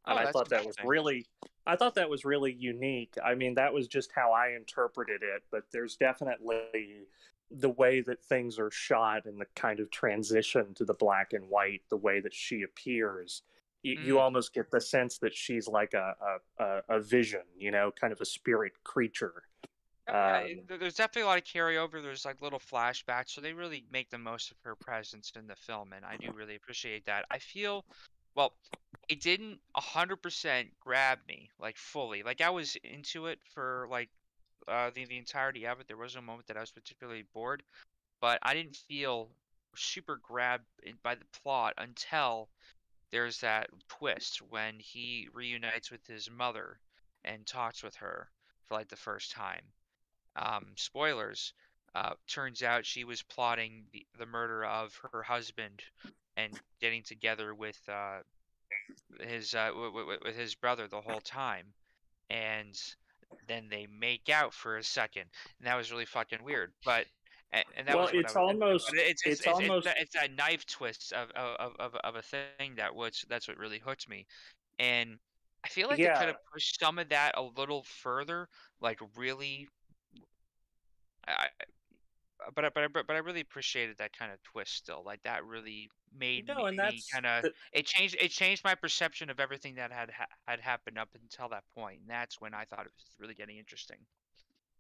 and 0.07 0.19
Oh, 0.19 0.23
I 0.23 0.31
thought 0.31 0.51
that 0.51 0.65
was 0.65 0.77
really, 0.85 1.27
I 1.67 1.77
thought 1.77 1.95
that 1.95 2.11
was 2.11 2.25
really 2.25 2.53
unique. 2.53 3.15
I 3.25 3.35
mean, 3.35 3.55
that 3.55 3.73
was 3.73 3.89
just 3.89 4.13
how 4.15 4.33
I 4.33 4.51
interpreted 4.51 5.23
it, 5.23 5.45
but 5.51 5.65
there's 5.73 5.97
definitely 5.97 7.07
the 7.51 7.71
way 7.71 8.01
that 8.01 8.23
things 8.25 8.59
are 8.59 8.71
shot 8.71 9.27
and 9.27 9.41
the 9.41 9.47
kind 9.55 9.81
of 9.81 9.91
transition 9.91 10.75
to 10.75 10.85
the 10.85 10.95
black 10.95 11.33
and 11.33 11.49
white, 11.49 11.83
the 11.89 11.97
way 11.97 12.21
that 12.21 12.35
she 12.35 12.63
appears 12.63 13.43
you, 13.83 13.97
you 14.01 14.19
Mm. 14.19 14.19
almost 14.19 14.55
get 14.55 14.71
the 14.71 14.81
sense 14.81 15.19
that 15.19 15.35
she's 15.35 15.69
like 15.69 15.93
a, 15.95 16.17
a, 16.59 16.65
a, 16.65 16.83
a 16.97 17.01
vision, 17.01 17.43
you 17.57 17.71
know, 17.71 17.93
kind 17.93 18.13
of 18.13 18.21
a 18.21 18.25
spirit 18.25 18.73
creature. 18.83 19.45
Yeah, 20.07 20.49
Um, 20.49 20.69
there's 20.69 20.95
definitely 20.95 21.23
a 21.23 21.27
lot 21.27 21.39
of 21.39 21.45
carryover. 21.45 22.03
There's 22.03 22.25
like 22.25 22.41
little 22.41 22.59
flashbacks, 22.59 23.31
so 23.31 23.41
they 23.41 23.53
really 23.53 23.87
make 23.91 24.11
the 24.11 24.19
most 24.19 24.51
of 24.51 24.57
her 24.65 24.77
presence 24.77 25.33
in 25.37 25.47
the 25.47 25.57
film, 25.57 25.93
and 25.93 26.05
I 26.05 26.17
do 26.17 26.33
really 26.33 26.55
appreciate 26.55 27.05
that. 27.07 27.27
I 27.31 27.39
feel, 27.39 27.85
well, 28.35 28.55
it 29.09 29.21
didn't 29.21 29.61
100% 29.77 30.71
grab 30.81 31.19
me 31.29 31.51
like 31.59 31.77
fully. 31.77 32.23
Like 32.23 32.41
I 32.41 32.51
was 32.51 32.77
into 32.85 33.27
it 33.27 33.39
for 33.55 33.87
like 33.91 34.11
uh, 34.69 34.91
the 34.95 35.05
the 35.07 35.19
entirety 35.19 35.67
of 35.67 35.81
it. 35.81 35.89
There 35.89 35.97
was 35.97 36.17
a 36.17 36.23
moment 36.23 36.47
that 36.49 36.57
I 36.57 36.61
was 36.61 36.71
particularly 36.73 37.25
bored, 37.35 37.63
but 38.21 38.39
I 38.43 38.55
didn't 38.55 38.77
feel 38.77 39.31
super 39.77 40.21
grabbed 40.23 40.65
by 41.03 41.15
the 41.17 41.25
plot 41.43 41.75
until 41.79 42.49
there's 43.11 43.41
that 43.41 43.71
twist 43.89 44.41
when 44.43 44.79
he 44.79 45.29
reunites 45.33 45.91
with 45.91 46.07
his 46.07 46.31
mother 46.31 46.79
and 47.25 47.47
talks 47.47 47.83
with 47.83 47.97
her 47.97 48.29
for 48.65 48.75
like 48.75 48.89
the 48.89 48.97
first 48.97 49.33
time 49.33 49.63
um, 50.37 50.67
spoilers, 50.77 51.53
uh, 51.95 52.15
turns 52.27 52.63
out 52.63 52.87
she 52.87 53.05
was 53.05 53.23
plotting 53.23 53.85
the, 53.93 54.07
the 54.19 54.27
murder 54.27 54.65
of 54.65 54.99
her 55.13 55.23
husband 55.23 55.83
and 56.37 56.53
getting 56.81 57.03
together 57.03 57.55
with 57.55 57.79
uh, 57.89 58.19
his 59.21 59.55
uh, 59.55 59.69
w- 59.69 59.93
w- 59.93 60.19
with 60.25 60.37
his 60.37 60.55
brother 60.55 60.89
the 60.89 61.01
whole 61.01 61.21
time, 61.21 61.67
and 62.31 62.75
then 63.49 63.69
they 63.71 63.87
make 63.99 64.29
out 64.29 64.53
for 64.55 64.77
a 64.77 64.83
second, 64.85 65.25
and 65.59 65.67
that 65.67 65.77
was 65.77 65.91
really 65.93 66.05
fucking 66.07 66.43
weird. 66.43 66.73
But 66.85 67.07
and, 67.53 67.65
and 67.77 67.87
that 67.89 67.95
Well, 67.95 68.05
was 68.07 68.13
it's 68.15 68.35
was 68.35 68.37
almost- 68.37 68.91
it's 68.95 69.03
it's, 69.03 69.23
it's 69.27 69.27
it's, 69.27 69.41
it's, 69.41 69.47
almost- 69.47 69.89
it's 69.99 70.15
that 70.15 70.33
knife 70.33 70.67
twist 70.67 71.13
of 71.13 71.31
of, 71.33 71.73
of 71.79 71.95
of 71.97 72.17
a 72.17 72.23
thing 72.23 72.75
that 72.77 72.95
was 72.95 73.25
that's 73.29 73.47
what 73.49 73.59
really 73.59 73.79
hooked 73.79 74.09
me, 74.09 74.27
and 74.79 75.19
I 75.65 75.69
feel 75.69 75.89
like 75.89 75.97
they 75.97 76.05
Yeah. 76.05 76.19
could 76.19 76.29
have 76.29 76.45
pushed 76.53 76.79
some 76.81 76.99
of 76.99 77.09
that 77.11 77.33
a 77.39 77.43
little 77.43 77.85
further, 77.85 78.49
like 78.81 78.99
really 79.17 79.69
I- 81.27 81.49
but 82.55 82.65
I, 82.65 82.69
but 82.71 82.85
I, 82.85 82.89
but 82.89 83.11
I 83.11 83.19
really 83.19 83.41
appreciated 83.41 83.99
that 83.99 84.13
kind 84.17 84.33
of 84.33 84.43
twist 84.43 84.75
still. 84.75 85.03
Like 85.05 85.23
that 85.25 85.45
really 85.45 85.91
made 86.13 86.47
No, 86.47 86.71
me, 86.71 87.05
kind 87.13 87.27
of 87.27 87.45
the- 87.45 87.55
it 87.73 87.87
changed 87.87 88.17
it 88.19 88.31
changed 88.31 88.65
my 88.65 88.75
perception 88.75 89.31
of 89.31 89.41
everything 89.41 89.77
that 89.77 89.93
had 89.93 90.11
ha- 90.11 90.27
had 90.47 90.61
happened 90.61 90.99
up 90.99 91.15
until 91.15 91.49
that 91.51 91.65
point, 91.75 92.01
and 92.01 92.11
that's 92.11 92.41
when 92.41 92.55
I 92.55 92.65
thought 92.65 92.87
it 92.87 92.93
was 92.95 93.15
really 93.19 93.35
getting 93.35 93.59
interesting. 93.59 94.07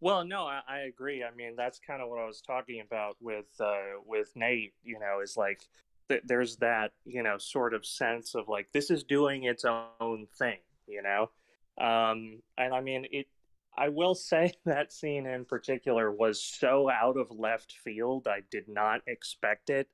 Well, 0.00 0.24
no, 0.24 0.46
I, 0.46 0.60
I 0.66 0.78
agree. 0.80 1.24
I 1.24 1.30
mean, 1.30 1.56
that's 1.56 1.78
kind 1.78 2.02
of 2.02 2.08
what 2.10 2.18
I 2.18 2.26
was 2.26 2.42
talking 2.42 2.80
about 2.80 3.16
with 3.20 3.46
uh, 3.60 4.00
with 4.04 4.34
Nate. 4.36 4.74
You 4.82 4.98
know, 4.98 5.20
is 5.20 5.36
like 5.36 5.66
th- 6.08 6.22
there's 6.24 6.56
that 6.58 6.92
you 7.04 7.22
know 7.22 7.38
sort 7.38 7.74
of 7.74 7.86
sense 7.86 8.34
of 8.34 8.48
like 8.48 8.70
this 8.72 8.90
is 8.90 9.04
doing 9.04 9.44
its 9.44 9.64
own 9.64 10.26
thing. 10.38 10.58
You 10.86 11.02
know, 11.02 11.30
um, 11.78 12.42
and 12.58 12.74
I 12.74 12.80
mean 12.80 13.06
it. 13.10 13.28
I 13.76 13.88
will 13.88 14.14
say 14.14 14.52
that 14.64 14.92
scene 14.92 15.26
in 15.26 15.44
particular 15.44 16.10
was 16.10 16.42
so 16.42 16.90
out 16.90 17.16
of 17.16 17.30
left 17.30 17.72
field. 17.72 18.28
I 18.28 18.40
did 18.50 18.68
not 18.68 19.00
expect 19.06 19.70
it. 19.70 19.88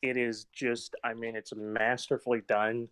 It 0.00 0.16
is 0.16 0.46
just, 0.52 0.96
I 1.04 1.14
mean, 1.14 1.36
it's 1.36 1.54
masterfully 1.54 2.42
done. 2.46 2.88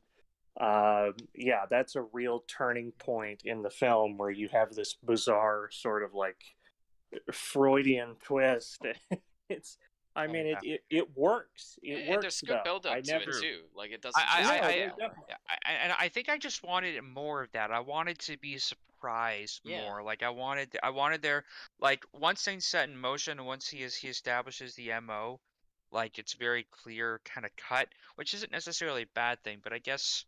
Um, 0.60 1.14
yeah, 1.34 1.64
that's 1.70 1.96
a 1.96 2.02
real 2.02 2.44
turning 2.46 2.92
point 2.92 3.42
in 3.44 3.62
the 3.62 3.70
film 3.70 4.18
where 4.18 4.30
you 4.30 4.48
have 4.52 4.74
this 4.74 4.94
bizarre 4.94 5.68
sort 5.72 6.02
of 6.02 6.14
like 6.14 6.40
Freudian 7.32 8.16
twist. 8.22 8.86
it's, 9.48 9.78
I 10.16 10.24
Oh, 10.24 10.28
mean, 10.28 10.46
it, 10.46 10.58
it 10.62 10.84
it 10.90 11.16
works. 11.16 11.78
It 11.82 12.08
works. 12.08 12.22
there's 12.22 12.40
good 12.40 12.58
though. 12.58 12.62
build 12.64 12.86
up 12.86 12.94
I 12.94 13.00
to 13.00 13.12
never, 13.12 13.30
it 13.30 13.40
too. 13.40 13.60
Like 13.74 13.92
it 13.92 14.02
doesn't. 14.02 14.20
I- 14.20 14.42
I- 14.42 14.66
I- 14.68 14.74
Yeah, 14.98 15.36
I, 15.66 15.72
and 15.72 15.92
I 15.98 16.08
think 16.08 16.28
I 16.28 16.36
just 16.36 16.62
wanted 16.64 17.00
more 17.02 17.42
of 17.42 17.52
that. 17.52 17.70
I 17.70 17.80
wanted 17.80 18.18
to 18.20 18.36
be 18.38 18.58
surprised 18.58 19.60
Yeah. 19.64 19.82
more. 19.82 20.02
Like 20.02 20.22
I 20.24 20.30
wanted, 20.30 20.76
I 20.82 20.90
wanted 20.90 21.22
there, 21.22 21.44
like 21.78 22.04
once 22.12 22.42
things 22.44 22.66
set 22.66 22.88
in 22.88 22.96
motion, 22.96 23.38
and 23.38 23.46
once 23.46 23.68
he 23.68 23.82
is 23.82 23.94
he 23.94 24.08
establishes 24.08 24.74
the 24.74 24.90
mo, 25.00 25.38
like 25.92 26.18
it's 26.18 26.34
very 26.34 26.64
clear, 26.70 27.20
kind 27.24 27.44
of 27.46 27.54
cut, 27.56 27.88
which 28.16 28.34
isn't 28.34 28.50
necessarily 28.52 29.02
a 29.02 29.14
bad 29.14 29.42
thing. 29.44 29.60
But 29.62 29.72
I 29.72 29.78
guess 29.78 30.24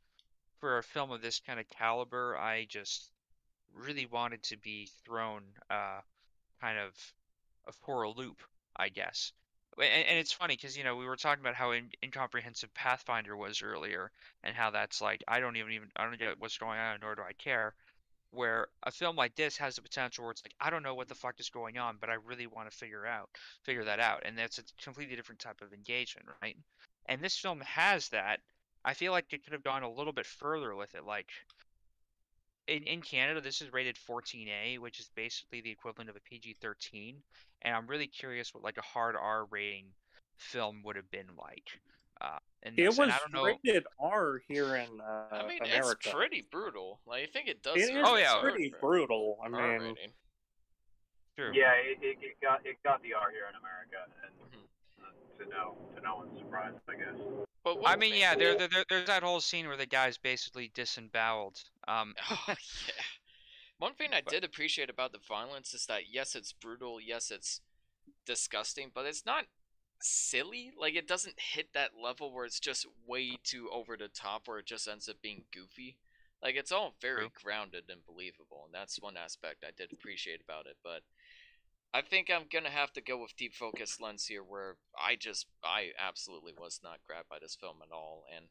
for 0.61 0.79
a 0.79 0.83
film 0.85 1.11
of 1.11 1.23
this 1.23 1.41
kind 1.41 1.59
of 1.59 1.69
caliber, 1.71 2.37
I 2.39 2.67
just 2.69 3.11
really 3.75 4.07
wanted 4.07 4.45
to 4.45 4.57
be 4.59 4.89
thrown, 5.05 5.43
uh, 5.69 6.01
kind 6.61 6.79
of, 6.79 6.95
for 7.85 8.03
a 8.05 8.11
loop. 8.11 8.41
I 8.77 8.89
guess. 8.89 9.33
And, 9.79 10.07
and 10.09 10.19
it's 10.19 10.33
funny 10.33 10.57
because 10.57 10.77
you 10.77 10.85
know 10.85 10.97
we 10.97 11.07
were 11.07 11.17
talking 11.17 11.43
about 11.43 11.55
how 11.55 11.73
in, 11.73 11.91
incomprehensive 12.05 12.73
Pathfinder 12.75 13.37
was 13.37 13.63
earlier, 13.63 14.11
and 14.45 14.55
how 14.55 14.71
that's 14.71 15.01
like 15.01 15.23
I 15.29 15.41
don't 15.41 15.57
even 15.57 15.73
even 15.73 15.89
I 15.97 16.05
don't 16.05 16.19
get 16.19 16.41
what's 16.41 16.59
going 16.59 16.79
on, 16.79 16.99
nor 17.03 17.15
do 17.15 17.23
I 17.23 17.33
care. 17.35 17.75
Where 18.33 18.69
a 18.83 18.91
film 18.91 19.17
like 19.17 19.35
this 19.37 19.59
has 19.59 19.77
the 19.77 19.83
potential 19.83 20.25
where 20.25 20.33
it's 20.33 20.43
like 20.45 20.55
I 20.61 20.71
don't 20.71 20.83
know 20.83 20.95
what 20.95 21.09
the 21.09 21.15
fuck 21.15 21.39
is 21.41 21.51
going 21.51 21.79
on, 21.79 21.99
but 22.01 22.11
I 22.11 22.15
really 22.15 22.47
want 22.47 22.71
to 22.71 22.77
figure 22.77 23.07
out 23.07 23.31
figure 23.65 23.85
that 23.85 24.01
out, 24.01 24.23
and 24.25 24.39
that's 24.39 24.59
a 24.59 24.65
completely 24.83 25.17
different 25.17 25.41
type 25.41 25.61
of 25.63 25.73
engagement, 25.75 26.29
right? 26.43 26.57
and 27.07 27.23
this 27.23 27.39
film 27.39 27.61
has 27.63 28.09
that. 28.11 28.41
I 28.85 28.95
feel 28.95 29.13
like 29.13 29.33
it 29.33 29.45
could 29.45 29.53
have 29.53 29.63
gone 29.65 29.83
a 29.83 29.91
little 29.93 30.13
bit 30.13 30.27
further 30.27 30.75
with 30.75 30.95
it. 30.95 31.05
Like 31.05 31.31
in 32.67 32.83
in 32.85 33.03
Canada, 33.03 33.41
this 33.41 33.61
is 33.63 33.73
rated 33.73 33.97
14A, 33.97 34.79
which 34.79 35.01
is 35.01 35.09
basically 35.15 35.61
the 35.61 35.71
equivalent 35.71 36.11
of 36.11 36.17
a 36.17 36.21
PG-13, 36.21 37.17
and 37.63 37.75
I'm 37.75 37.87
really 37.87 38.07
curious 38.07 38.53
what 38.55 38.63
like 38.63 38.77
a 38.79 38.83
hard 38.83 39.17
R 39.17 39.47
rating 39.51 39.87
film 40.37 40.83
would 40.85 40.97
have 40.97 41.11
been 41.11 41.27
like. 41.39 41.65
Uh, 42.21 42.39
and 42.63 42.79
It 42.79 42.89
was 42.89 43.01
I 43.01 43.19
don't 43.19 43.33
know. 43.33 43.45
rated 43.45 43.85
R 43.99 44.41
here 44.47 44.77
in 44.77 45.01
uh, 45.01 45.25
I 45.35 45.47
mean, 45.49 45.59
America. 45.63 45.97
it's 46.05 46.13
pretty 46.15 46.47
brutal. 46.51 47.01
Like 47.07 47.25
I 47.25 47.27
think 47.33 47.49
it 47.49 47.63
does. 47.63 47.75
It 47.77 47.91
Oh, 48.05 48.17
yeah. 48.17 48.41
Pretty 48.41 48.73
brutal. 48.81 49.39
I 49.43 49.47
R 49.47 49.51
mean, 49.51 49.81
rating. 49.81 50.13
True. 51.37 51.51
Yeah, 51.55 51.73
it, 51.73 51.99
it, 52.03 52.19
it 52.21 52.37
got 52.43 52.65
it 52.67 52.77
got 52.85 53.03
the 53.03 53.15
R 53.15 53.31
here 53.31 53.47
in 53.49 53.57
America, 53.57 54.07
and 54.25 54.33
Mhm. 54.63 55.39
to 55.39 55.49
no 55.51 55.77
to 55.97 56.03
no 56.03 56.17
one's 56.17 56.39
surprise, 56.39 56.75
I 56.89 56.95
guess. 56.95 57.21
But 57.65 57.79
I 57.87 57.97
mean, 57.97 58.15
yeah, 58.17 58.35
there, 58.35 58.57
there, 58.59 58.69
there- 58.69 58.85
there's 58.91 59.07
that 59.07 59.23
whole 59.23 59.41
scene 59.41 59.67
where 59.69 59.77
the 59.77 59.87
guy's 59.87 60.19
basically 60.19 60.71
disemboweled. 60.75 61.59
Um, 61.89 62.15
Oh, 62.31 62.45
yeah. 62.49 62.55
One 63.83 63.95
thing 63.95 64.11
I 64.15 64.21
did 64.21 64.45
appreciate 64.45 64.89
about 64.89 65.11
the 65.11 65.19
violence 65.19 65.75
is 65.75 65.87
that 65.87 66.03
yes, 66.09 66.37
it's 66.37 66.53
brutal, 66.53 67.01
yes, 67.01 67.33
it's 67.33 67.61
disgusting, 68.25 68.93
but 68.95 69.07
it's 69.07 69.27
not 69.27 69.47
silly. 70.01 70.71
Like 70.79 70.95
it 70.95 71.09
doesn't 71.09 71.35
hit 71.37 71.71
that 71.75 71.91
level 72.01 72.33
where 72.33 72.45
it's 72.45 72.61
just 72.61 72.87
way 73.09 73.39
too 73.43 73.69
over 73.73 73.97
the 73.97 74.07
top, 74.07 74.47
where 74.47 74.61
it 74.61 74.67
just 74.67 74.87
ends 74.87 75.09
up 75.09 75.17
being 75.21 75.47
goofy. 75.53 75.97
Like 76.41 76.55
it's 76.55 76.71
all 76.71 76.95
very 77.03 77.29
grounded 77.43 77.87
and 77.89 78.07
believable, 78.07 78.63
and 78.67 78.73
that's 78.73 79.03
one 79.03 79.17
aspect 79.17 79.65
I 79.67 79.73
did 79.77 79.93
appreciate 79.93 80.41
about 80.41 80.67
it. 80.67 80.77
But 80.85 81.03
I 81.93 82.03
think 82.03 82.31
I'm 82.31 82.47
gonna 82.53 82.71
have 82.71 82.93
to 82.93 83.01
go 83.01 83.21
with 83.21 83.35
deep 83.37 83.53
focus 83.53 83.99
lens 84.01 84.27
here, 84.27 84.45
where 84.45 84.77
I 84.97 85.17
just 85.17 85.47
I 85.65 85.89
absolutely 85.99 86.53
was 86.57 86.79
not 86.85 87.01
grabbed 87.05 87.29
by 87.29 87.41
this 87.41 87.57
film 87.61 87.79
at 87.83 87.93
all, 87.93 88.27
and 88.33 88.47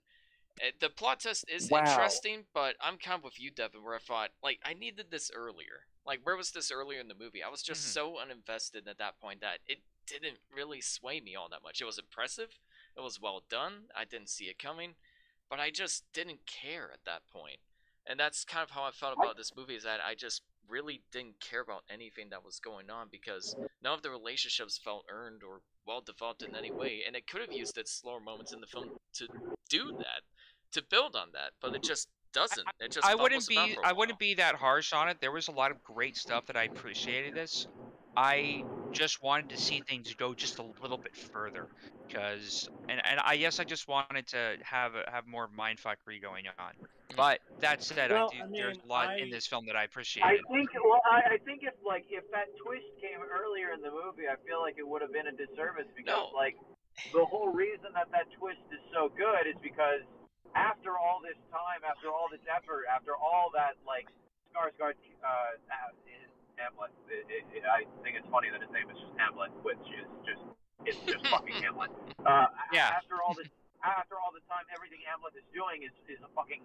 the 0.80 0.90
plot 0.90 1.20
test 1.22 1.46
is 1.50 1.70
Wow. 1.70 1.80
interesting, 1.80 2.46
but 2.54 2.76
I'm 2.82 2.98
kind 2.98 3.18
of 3.20 3.24
with 3.24 3.40
you, 3.40 3.52
Devin, 3.52 3.84
where 3.84 3.96
I 3.96 4.00
thought 4.00 4.32
like 4.44 4.60
I 4.66 4.74
needed 4.74 5.08
this 5.12 5.32
earlier. 5.34 5.88
Like 6.06 6.20
where 6.24 6.38
was 6.38 6.52
this 6.52 6.72
earlier 6.72 7.00
in 7.00 7.08
the 7.08 7.16
movie? 7.16 7.44
I 7.44 7.50
was 7.50 7.62
just 7.64 7.84
Mhm. 7.84 7.94
so 7.94 8.18
uninvested 8.18 8.88
at 8.88 8.98
that 8.98 9.20
point 9.20 9.42
that 9.42 9.60
it 9.68 9.80
didn't 10.08 10.40
really 10.54 10.82
sway 10.82 11.20
me 11.22 11.36
all 11.36 11.50
that 11.50 11.64
much. 11.64 11.82
It 11.82 11.86
was 11.86 11.98
impressive, 12.00 12.60
it 12.98 13.02
was 13.02 13.20
well 13.20 13.44
done. 13.50 13.90
I 13.96 14.06
didn't 14.06 14.30
see 14.30 14.46
it 14.46 14.60
coming, 14.60 14.96
but 15.50 15.60
I 15.60 15.70
just 15.72 16.12
didn't 16.14 16.46
care 16.46 16.92
at 16.92 17.06
that 17.06 17.28
point. 17.32 17.60
And 18.08 18.20
that's 18.20 18.44
kind 18.44 18.64
of 18.64 18.72
how 18.72 18.84
I 18.84 18.92
felt 18.92 19.14
about 19.18 19.38
this 19.38 19.56
movie 19.56 19.76
is 19.76 19.84
that 19.84 20.00
I 20.06 20.16
just 20.16 20.42
really 20.68 21.04
didn't 21.12 21.40
care 21.40 21.62
about 21.62 21.84
anything 21.90 22.30
that 22.30 22.44
was 22.44 22.60
going 22.60 22.90
on 22.90 23.08
because 23.12 23.56
none 23.82 23.94
of 23.94 24.02
the 24.02 24.10
relationships 24.10 24.78
felt 24.78 25.06
earned 25.10 25.44
or 25.44 25.62
well 25.86 26.02
developed 26.02 26.44
in 26.44 26.56
any 26.56 26.72
way, 26.72 27.04
and 27.06 27.16
it 27.16 27.28
could 27.28 27.42
have 27.42 27.54
used 27.54 27.78
its 27.78 27.92
slower 27.92 28.20
moments 28.20 28.52
in 28.54 28.62
the 28.62 28.68
film 28.68 28.92
to 29.14 29.28
do 29.70 29.92
that, 30.00 30.22
to 30.74 30.84
build 30.90 31.16
on 31.16 31.30
that, 31.34 31.52
but 31.62 31.76
it 31.76 31.84
just 31.84 32.08
doesn't. 32.34 32.68
It 32.80 32.92
just 32.92 33.06
I 33.06 33.16
wouldn't 33.16 33.48
be 33.48 33.56
for 33.56 33.82
a 33.82 33.88
I 33.88 33.92
wouldn't 33.94 34.20
be 34.20 34.36
that 34.36 34.56
harsh 34.56 34.94
on 34.94 35.10
it. 35.10 35.18
There 35.22 35.32
was 35.32 35.48
a 35.48 35.52
lot 35.52 35.72
of 35.72 35.84
great 35.84 36.18
stuff 36.18 36.46
that 36.48 36.56
I 36.56 36.64
appreciated 36.64 37.36
this. 37.36 37.68
I 38.16 38.64
just 38.92 39.24
wanted 39.24 39.50
to 39.50 39.58
see 39.58 39.82
things 39.88 40.14
go 40.16 40.34
just 40.34 40.60
a 40.60 40.66
little 40.82 40.98
bit 40.98 41.16
further 41.16 41.68
because 42.08 42.68
and, 42.90 43.02
and 43.06 43.20
I 43.24 43.38
guess 43.38 43.60
I 43.60 43.64
just 43.64 43.88
wanted 43.88 44.28
to 44.28 44.58
have 44.64 44.96
a, 44.96 45.10
have 45.10 45.28
more 45.28 45.50
mindfuckery 45.58 46.22
going 46.22 46.46
on. 46.60 46.74
Mm. 46.76 47.16
But 47.16 47.40
that 47.60 47.84
said, 47.84 48.12
Well, 48.12 48.32
I 48.34 48.38
do 48.38 48.44
I 48.44 48.58
there's 48.58 48.78
a 48.84 48.88
lot 48.88 49.20
in 49.20 49.30
this 49.30 49.48
film 49.48 49.66
that 49.68 49.76
I 49.76 49.84
appreciate. 49.84 50.24
I 50.24 50.36
think 50.52 50.70
well, 50.84 51.02
I, 51.10 51.36
I 51.36 51.38
think 51.46 51.64
if 51.64 51.74
like 51.86 52.06
if 52.10 52.24
that 52.32 52.48
twist 52.64 52.88
came 53.00 53.20
earlier 53.24 53.72
in 53.72 53.82
the 53.82 53.92
movie, 53.92 54.28
I 54.28 54.36
feel 54.48 54.60
like 54.60 54.76
it 54.78 54.88
would 54.88 55.02
have 55.02 55.14
been 55.14 55.28
a 55.28 55.36
disservice 55.36 55.88
because 55.96 56.32
No. 56.32 56.36
like 56.36 56.56
the 57.14 57.24
whole 57.24 57.48
reason 57.52 57.96
that 57.96 58.12
that 58.12 58.28
twist 58.38 58.64
is 58.72 58.84
so 58.94 59.10
good 59.16 59.48
is 59.48 59.56
because 59.64 60.04
after 60.56 60.98
all 60.98 61.20
this 61.24 61.38
time, 61.52 61.82
after 61.88 62.12
all 62.12 62.28
this 62.32 62.44
effort, 62.48 62.86
after 62.90 63.16
all 63.16 63.52
that 63.56 63.80
like 63.88 64.08
Skarsgård 64.52 65.00
uh, 65.24 65.56
uh, 65.72 65.92
is 66.08 66.30
Hamlet. 66.60 66.92
It, 67.08 67.26
it, 67.32 67.44
it, 67.56 67.64
I 67.64 67.88
think 68.04 68.20
it's 68.20 68.28
funny 68.28 68.52
that 68.52 68.60
his 68.60 68.72
name 68.72 68.92
is 68.92 69.00
just 69.00 69.16
Hamlet, 69.16 69.52
which 69.64 69.82
is 69.96 70.08
just 70.28 70.44
it's 70.84 71.02
just 71.08 71.24
fucking 71.32 71.56
Hamlet. 71.66 71.92
Uh, 72.24 72.52
Yeah. 72.76 72.92
After 72.96 73.24
all 73.24 73.34
this, 73.34 73.50
after 73.82 74.20
all 74.20 74.32
the 74.36 74.44
time, 74.52 74.68
everything 74.76 75.02
Hamlet 75.08 75.34
is 75.40 75.48
doing 75.56 75.84
is 75.88 75.96
is 76.12 76.20
a 76.22 76.30
fucking 76.36 76.62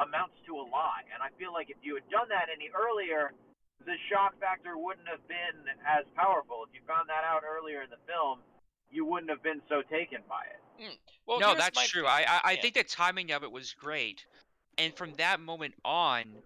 amounts 0.00 0.36
to 0.48 0.56
a 0.56 0.64
lie. 0.72 1.04
And 1.12 1.20
I 1.20 1.28
feel 1.36 1.52
like 1.52 1.68
if 1.68 1.80
you 1.84 1.94
had 1.98 2.06
done 2.08 2.28
that 2.32 2.48
any 2.48 2.72
earlier, 2.72 3.36
the 3.84 3.98
shock 4.08 4.38
factor 4.38 4.78
wouldn't 4.78 5.08
have 5.10 5.22
been 5.28 5.66
as 5.84 6.06
powerful. 6.16 6.64
If 6.64 6.72
you 6.72 6.80
found 6.86 7.10
that 7.10 7.26
out 7.26 7.42
earlier 7.44 7.82
in 7.82 7.90
the 7.90 8.00
film, 8.06 8.40
you 8.88 9.04
wouldn't 9.04 9.28
have 9.28 9.42
been 9.42 9.60
so 9.68 9.82
taken 9.90 10.22
by 10.30 10.46
it. 10.48 10.61
Mm. 10.80 10.98
Well, 11.26 11.40
no, 11.40 11.54
that's 11.54 11.76
my 11.76 11.86
true. 11.86 12.06
I 12.06 12.22
I, 12.22 12.40
I 12.44 12.52
Yeah. 12.52 12.62
think 12.62 12.74
the 12.74 12.84
timing 12.84 13.32
of 13.32 13.42
it 13.42 13.50
was 13.50 13.74
great, 13.74 14.26
and 14.78 14.94
from 14.96 15.14
that 15.14 15.40
moment 15.40 15.74
on, 15.84 16.42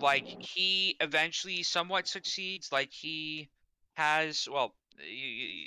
like 0.00 0.26
he 0.26 0.96
eventually 1.00 1.62
somewhat 1.62 2.08
succeeds. 2.08 2.72
Like 2.72 2.92
he 2.92 3.48
has 3.94 4.48
well, 4.50 4.74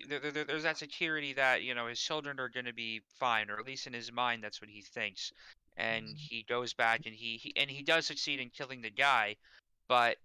there, 0.07 0.19
there, 0.19 0.43
there's 0.43 0.63
that 0.63 0.77
security 0.77 1.33
that 1.33 1.63
you 1.63 1.75
know 1.75 1.87
his 1.87 1.99
children 1.99 2.39
are 2.39 2.49
going 2.49 2.65
to 2.65 2.73
be 2.73 3.01
fine, 3.19 3.49
or 3.49 3.59
at 3.59 3.65
least 3.65 3.87
in 3.87 3.93
his 3.93 4.11
mind 4.11 4.43
that's 4.43 4.61
what 4.61 4.69
he 4.69 4.81
thinks. 4.81 5.31
And 5.77 6.05
mm-hmm. 6.05 6.15
he 6.17 6.43
goes 6.47 6.73
back 6.73 7.01
and 7.05 7.13
he, 7.13 7.37
he 7.37 7.53
and 7.55 7.69
he 7.69 7.83
does 7.83 8.05
succeed 8.05 8.39
in 8.39 8.49
killing 8.49 8.81
the 8.81 8.89
guy, 8.89 9.35
but 9.87 10.17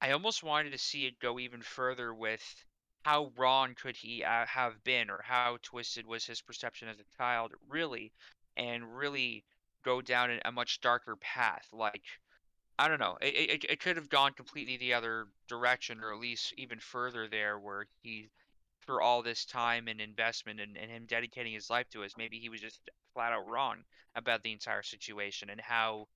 I 0.00 0.12
almost 0.12 0.42
wanted 0.42 0.72
to 0.72 0.78
see 0.78 1.06
it 1.06 1.18
go 1.20 1.38
even 1.38 1.62
further 1.62 2.14
with 2.14 2.42
how 3.08 3.32
wrong 3.36 3.74
could 3.74 3.96
he 3.96 4.22
uh, 4.24 4.46
have 4.46 4.82
been 4.84 5.10
or 5.10 5.22
how 5.22 5.58
twisted 5.62 6.06
was 6.06 6.26
his 6.26 6.42
perception 6.42 6.88
as 6.88 6.98
a 7.00 7.16
child 7.16 7.52
really 7.68 8.12
and 8.56 8.96
really 8.96 9.44
go 9.84 10.00
down 10.02 10.30
a- 10.30 10.40
a 10.48 10.52
much 10.52 10.80
darker 10.80 11.16
path 11.16 11.66
like 11.72 12.04
i 12.78 12.88
don't 12.88 13.00
know 13.00 13.16
it, 13.20 13.34
it, 13.34 13.64
it 13.70 13.80
could 13.80 13.96
have 13.96 14.08
gone 14.08 14.32
completely 14.32 14.76
the 14.76 14.94
other 14.94 15.26
direction 15.48 16.00
or 16.02 16.12
at 16.12 16.20
least 16.20 16.52
even 16.56 16.78
further 16.80 17.28
there 17.28 17.58
where 17.58 17.86
he 18.02 18.28
for 18.86 19.00
all 19.02 19.22
this 19.22 19.44
time 19.44 19.88
and 19.88 20.00
investment 20.00 20.60
and, 20.60 20.76
and 20.76 20.90
him 20.90 21.06
dedicating 21.06 21.52
his 21.52 21.70
life 21.70 21.88
to 21.90 22.04
us 22.04 22.14
maybe 22.16 22.38
he 22.38 22.48
was 22.50 22.60
just 22.60 22.80
flat 23.14 23.32
out 23.32 23.46
wrong 23.48 23.84
about 24.16 24.42
the 24.42 24.52
entire 24.52 24.82
situation 24.82 25.50
and 25.50 25.60
how 25.60 26.06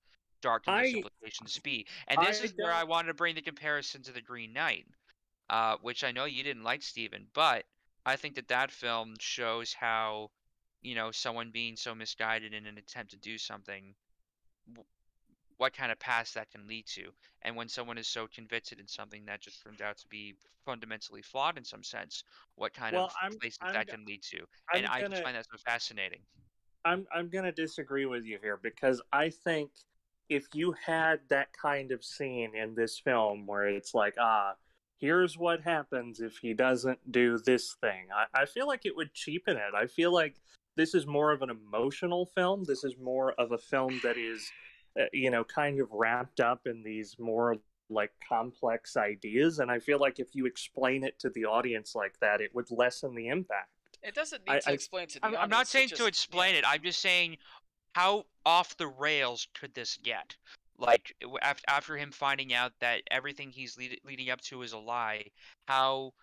dark 0.41 0.65
can 0.65 0.75
those 0.75 0.93
I- 0.93 0.93
implications 0.93 1.57
be. 1.59 1.87
And 2.07 2.21
this 2.21 2.41
I 2.41 2.45
is 2.45 2.53
where 2.57 2.71
i 2.71 2.83
wanted 2.83 3.07
to 3.09 3.13
bring 3.13 3.35
the 3.35 3.41
comparison 3.41 4.03
to 4.03 4.11
the 4.11 4.21
green 4.21 4.53
knight 4.53 4.85
uh, 5.49 5.77
which 5.81 6.03
I 6.03 6.11
know 6.11 6.25
you 6.25 6.43
didn't 6.43 6.63
like, 6.63 6.81
Stephen, 6.81 7.27
but 7.33 7.65
I 8.05 8.15
think 8.15 8.35
that 8.35 8.47
that 8.49 8.71
film 8.71 9.15
shows 9.19 9.73
how, 9.73 10.31
you 10.81 10.95
know, 10.95 11.11
someone 11.11 11.51
being 11.51 11.75
so 11.75 11.93
misguided 11.95 12.53
in 12.53 12.65
an 12.65 12.77
attempt 12.77 13.11
to 13.11 13.17
do 13.17 13.37
something, 13.37 13.93
what 15.57 15.73
kind 15.73 15.91
of 15.91 15.99
paths 15.99 16.33
that 16.33 16.51
can 16.51 16.67
lead 16.67 16.85
to. 16.87 17.03
And 17.43 17.55
when 17.55 17.69
someone 17.69 17.97
is 17.97 18.07
so 18.07 18.27
convicted 18.33 18.79
in 18.79 18.87
something 18.87 19.23
that 19.25 19.41
just 19.41 19.63
turns 19.63 19.81
out 19.81 19.97
to 19.97 20.07
be 20.07 20.35
fundamentally 20.65 21.21
flawed 21.21 21.57
in 21.57 21.63
some 21.63 21.83
sense, 21.83 22.23
what 22.55 22.73
kind 22.73 22.95
Well, 22.95 23.05
of 23.05 23.13
I'm- 23.21 23.37
places 23.39 23.59
I'm 23.61 23.73
that 23.73 23.87
can 23.87 24.05
lead 24.05 24.23
to. 24.23 24.39
I'm 24.73 24.79
and 24.79 24.87
I 24.87 25.01
gonna, 25.01 25.11
just 25.11 25.23
find 25.23 25.35
that 25.35 25.45
so 25.51 25.57
fascinating. 25.65 26.21
I'm 26.85 27.07
I'm 27.13 27.29
gonna 27.29 27.51
disagree 27.51 28.05
with 28.05 28.25
you 28.25 28.39
here 28.41 28.57
because 28.61 29.01
I 29.13 29.29
think 29.29 29.71
if 30.29 30.47
you 30.53 30.73
had 30.85 31.19
that 31.29 31.53
kind 31.53 31.91
of 31.91 32.03
scene 32.03 32.55
in 32.55 32.75
this 32.75 32.99
film 32.99 33.45
where 33.45 33.67
it's 33.67 33.93
like, 33.93 34.15
ah, 34.19 34.55
here's 35.03 35.37
what 35.37 35.59
happens 35.59 36.21
if 36.21 36.37
he 36.37 36.53
doesn't 36.53 37.11
do 37.11 37.37
this 37.37 37.75
thing, 37.81 38.07
I, 38.15 38.43
I 38.43 38.45
feel 38.45 38.67
like 38.67 38.85
it 38.85 38.95
would 38.95 39.13
cheapen 39.13 39.57
it. 39.57 39.73
I 39.75 39.85
feel 39.85 40.13
like 40.13 40.35
this 40.77 40.95
is 40.95 41.05
more 41.05 41.33
of 41.33 41.41
an 41.41 41.49
emotional 41.49 42.25
film. 42.25 42.63
This 42.63 42.85
is 42.85 42.95
more 42.97 43.33
of 43.33 43.51
a 43.51 43.57
film 43.57 43.99
that 44.01 44.15
is, 44.17 44.49
uh, 44.97 45.03
you 45.11 45.29
know, 45.29 45.43
kind 45.43 45.81
of 45.81 45.89
wrapped 45.91 46.39
up 46.39 46.61
in 46.67 46.83
these 46.83 47.17
more 47.19 47.57
like 47.89 48.11
complex 48.29 48.95
ideas. 48.95 49.59
And 49.59 49.69
I 49.69 49.79
feel 49.79 49.99
like 49.99 50.21
if 50.21 50.33
you 50.33 50.45
explain 50.45 51.03
it 51.03 51.19
to 51.19 51.29
the 51.31 51.43
audience 51.43 51.95
like 51.95 52.17
that, 52.21 52.39
it 52.39 52.55
would 52.55 52.71
lessen 52.71 53.13
the 53.13 53.27
impact. 53.27 53.71
It 54.01 54.15
doesn't 54.15 54.47
need 54.47 54.53
I- 54.53 54.59
to 54.61 54.69
I- 54.69 54.73
explain 54.73 55.07
to 55.07 55.19
the 55.19 55.25
I'm, 55.25 55.35
I'm 55.35 55.49
not 55.49 55.67
saying 55.67 55.89
just- 55.89 56.01
to 56.01 56.07
explain 56.07 56.55
it. 56.55 56.63
I'm 56.65 56.81
just 56.81 57.01
saying 57.01 57.39
how 57.93 58.25
off 58.45 58.77
the 58.77 58.87
rails 58.87 59.49
could 59.53 59.73
this 59.73 59.97
get? 60.01 60.37
Like 60.77 61.15
after 61.41 61.63
after 61.67 61.97
him 61.97 62.11
finding 62.11 62.53
out 62.53 62.73
that 62.79 63.03
everything 63.11 63.51
he's 63.51 63.77
lead, 63.77 63.99
leading 64.03 64.29
up 64.29 64.41
to 64.41 64.61
is 64.63 64.73
a 64.73 64.77
lie, 64.77 65.31
how 65.67 66.13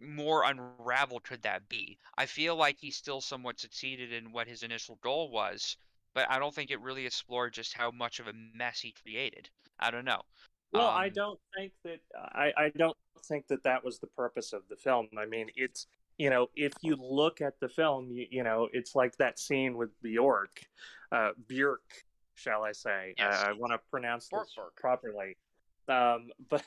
more 0.00 0.44
unraveled 0.44 1.24
could 1.24 1.42
that 1.42 1.68
be? 1.68 1.98
I 2.18 2.26
feel 2.26 2.56
like 2.56 2.78
he 2.78 2.90
still 2.90 3.20
somewhat 3.20 3.60
succeeded 3.60 4.12
in 4.12 4.32
what 4.32 4.48
his 4.48 4.62
initial 4.62 4.96
goal 5.02 5.30
was, 5.30 5.76
but 6.14 6.30
I 6.30 6.38
don't 6.38 6.54
think 6.54 6.70
it 6.70 6.80
really 6.80 7.06
explored 7.06 7.54
just 7.54 7.74
how 7.74 7.90
much 7.90 8.20
of 8.20 8.28
a 8.28 8.32
mess 8.32 8.80
he 8.80 8.92
created. 8.92 9.50
I 9.78 9.90
don't 9.90 10.04
know. 10.04 10.22
Well, 10.72 10.88
I 10.88 11.08
Um, 11.08 11.10
don't 11.10 11.40
think 11.56 11.72
that 11.84 12.00
I, 12.14 12.52
I 12.56 12.72
don't 12.76 12.96
think 13.24 13.46
that 13.48 13.62
that 13.64 13.84
was 13.84 13.98
the 13.98 14.08
purpose 14.08 14.52
of 14.52 14.62
the 14.68 14.76
film. 14.76 15.08
I 15.18 15.26
mean, 15.26 15.48
it's 15.56 15.86
you 16.18 16.30
know, 16.30 16.48
if 16.56 16.72
you 16.80 16.96
look 16.98 17.40
at 17.42 17.60
the 17.60 17.68
film, 17.68 18.10
you, 18.10 18.26
you 18.30 18.42
know, 18.42 18.68
it's 18.72 18.94
like 18.94 19.16
that 19.18 19.38
scene 19.38 19.76
with 19.76 19.90
Bjork, 20.02 20.60
uh, 21.12 21.32
Björk, 21.46 22.04
shall 22.36 22.62
I 22.62 22.72
say? 22.72 23.14
Yes. 23.18 23.42
Uh, 23.42 23.48
I 23.48 23.52
want 23.52 23.72
to 23.72 23.80
pronounce 23.90 24.28
Bork, 24.28 24.46
this 24.46 24.54
Bork. 24.54 24.76
properly. 24.76 25.36
Um, 25.88 26.30
but 26.48 26.62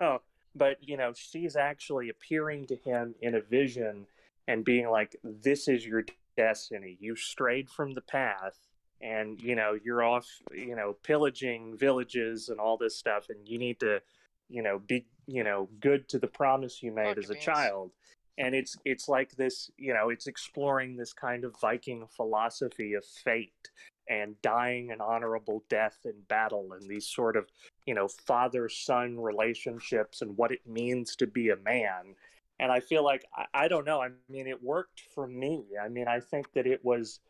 no, 0.00 0.20
but 0.54 0.76
you 0.80 0.96
know, 0.96 1.12
she's 1.14 1.56
actually 1.56 2.08
appearing 2.08 2.66
to 2.66 2.76
him 2.76 3.14
in 3.20 3.34
a 3.34 3.40
vision 3.40 4.06
and 4.46 4.64
being 4.64 4.88
like, 4.88 5.16
"This 5.24 5.68
is 5.68 5.84
your 5.84 6.04
destiny. 6.36 6.96
You've 7.00 7.18
strayed 7.18 7.68
from 7.68 7.94
the 7.94 8.00
path 8.00 8.58
and 9.02 9.40
you 9.40 9.54
know 9.54 9.78
you're 9.82 10.02
off 10.02 10.26
you 10.52 10.76
know 10.76 10.94
pillaging 11.02 11.76
villages 11.76 12.48
and 12.48 12.60
all 12.60 12.76
this 12.76 12.96
stuff 12.96 13.26
and 13.30 13.48
you 13.48 13.58
need 13.58 13.80
to 13.80 14.00
you 14.48 14.62
know 14.62 14.78
be 14.78 15.06
you 15.26 15.42
know 15.42 15.68
good 15.80 16.08
to 16.08 16.18
the 16.18 16.26
promise 16.26 16.82
you 16.82 16.92
made 16.92 17.18
as 17.18 17.30
a 17.30 17.34
means- 17.34 17.44
child 17.44 17.90
and 18.38 18.54
it's 18.54 18.76
it's 18.84 19.08
like 19.08 19.34
this 19.36 19.70
you 19.76 19.94
know 19.94 20.10
it's 20.10 20.26
exploring 20.26 20.96
this 20.96 21.12
kind 21.12 21.44
of 21.44 21.54
viking 21.60 22.06
philosophy 22.14 22.94
of 22.94 23.04
fate 23.04 23.70
and 24.10 24.34
dying 24.42 24.90
an 24.90 25.00
honorable 25.00 25.62
death 25.70 25.98
in 26.04 26.14
battle 26.28 26.72
and 26.72 26.90
these 26.90 27.06
sort 27.06 27.36
of 27.36 27.46
you 27.86 27.94
know 27.94 28.08
father 28.08 28.68
son 28.68 29.18
relationships 29.18 30.20
and 30.20 30.36
what 30.36 30.50
it 30.50 30.66
means 30.66 31.16
to 31.16 31.26
be 31.26 31.50
a 31.50 31.56
man. 31.56 32.14
And 32.58 32.70
i 32.70 32.80
feel 32.80 33.04
like 33.04 33.24
I, 33.34 33.46
I 33.54 33.68
don't 33.68 33.86
know 33.86 34.02
i 34.02 34.08
mean 34.28 34.46
it 34.46 34.62
worked 34.62 35.00
for 35.14 35.26
me. 35.26 35.64
I 35.82 35.88
mean 35.88 36.08
i 36.08 36.20
think 36.20 36.52
that 36.52 36.66
it 36.66 36.84
was 36.84 37.20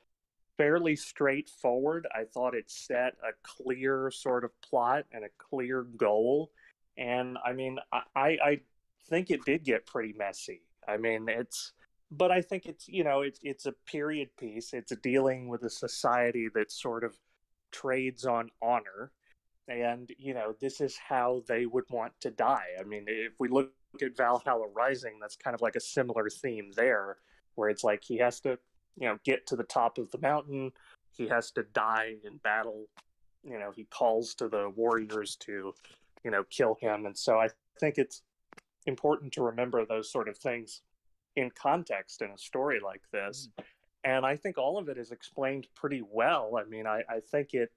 fairly 0.57 0.97
straightforward. 0.97 2.07
I 2.15 2.25
thought 2.25 2.55
it 2.55 2.71
set 2.71 3.15
a 3.23 3.33
clear 3.43 4.11
sort 4.11 4.45
of 4.45 4.51
plot 4.61 5.07
and 5.13 5.25
a 5.25 5.31
clear 5.39 5.83
goal. 5.83 6.51
And 6.97 7.37
i 7.45 7.53
mean 7.53 7.79
i 7.93 8.03
i, 8.17 8.29
I 8.43 8.61
think 9.09 9.31
it 9.31 9.45
did 9.45 9.65
get 9.65 9.87
pretty 9.87 10.15
messy. 10.15 10.63
I 10.89 10.97
mean 10.97 11.29
it's 11.29 11.73
but 12.11 12.31
I 12.31 12.43
think 12.43 12.67
it's 12.67 12.89
you 12.89 13.05
know 13.05 13.21
it's 13.23 13.39
it's 13.43 13.67
a 13.67 13.75
period 13.87 14.31
piece. 14.39 14.73
It's 14.73 14.95
dealing 15.03 15.49
with 15.49 15.63
a 15.63 15.71
society 15.71 16.49
that 16.55 16.73
sort 16.73 17.05
of 17.05 17.17
trades 17.71 18.25
on 18.25 18.51
honor, 18.61 19.13
and 19.69 20.11
you 20.19 20.35
know 20.35 20.55
this 20.61 20.81
is 20.81 20.97
how 20.97 21.43
they 21.47 21.67
would 21.67 21.85
want 21.91 22.13
to 22.23 22.31
die. 22.31 22.69
I 22.79 22.85
mean, 22.85 23.05
if 23.07 23.33
we 23.39 23.49
look 23.49 23.73
at 24.03 24.17
Valhalla 24.17 24.67
Rising, 24.75 25.19
that's 25.21 25.37
kind 25.37 25.55
of 25.55 25.61
like 25.61 25.77
a 25.77 25.81
similar 25.81 26.29
theme 26.29 26.73
there, 26.75 27.19
where 27.55 27.69
it's 27.69 27.85
like 27.85 28.03
he 28.05 28.19
has 28.19 28.41
to 28.41 28.59
you 28.97 29.09
know 29.09 29.19
get 29.25 29.47
to 29.49 29.57
the 29.57 29.65
top 29.65 29.99
of 29.99 30.11
the 30.11 30.19
mountain, 30.19 30.73
he 31.13 31.29
has 31.29 31.51
to 31.53 31.63
die 31.63 32.15
in 32.25 32.39
battle. 32.39 32.87
You 33.45 33.59
know, 33.59 33.71
he 33.75 33.85
calls 33.85 34.35
to 34.35 34.49
the 34.49 34.71
warriors 34.75 35.37
to 35.43 35.75
you 36.25 36.31
know 36.31 36.43
kill 36.51 36.77
him, 36.81 37.07
and 37.07 37.17
so 37.17 37.39
I 37.39 37.51
think 37.79 37.99
it's 37.99 38.23
important 38.87 39.33
to 39.35 39.43
remember 39.43 39.85
those 39.85 40.11
sort 40.11 40.29
of 40.29 40.37
things 40.37 40.83
in 41.37 41.51
context 41.51 42.23
in 42.23 42.31
a 42.31 42.39
story 42.39 42.81
like 42.83 43.03
this 43.13 43.49
and 44.05 44.25
i 44.25 44.37
think 44.37 44.59
all 44.59 44.79
of 44.79 44.89
it 44.89 44.99
is 44.99 45.11
explained 45.11 45.67
pretty 45.75 46.03
well 46.11 46.53
i 46.59 46.65
mean 46.69 46.87
i, 46.87 47.03
I 47.09 47.21
think 47.31 47.55
it 47.55 47.71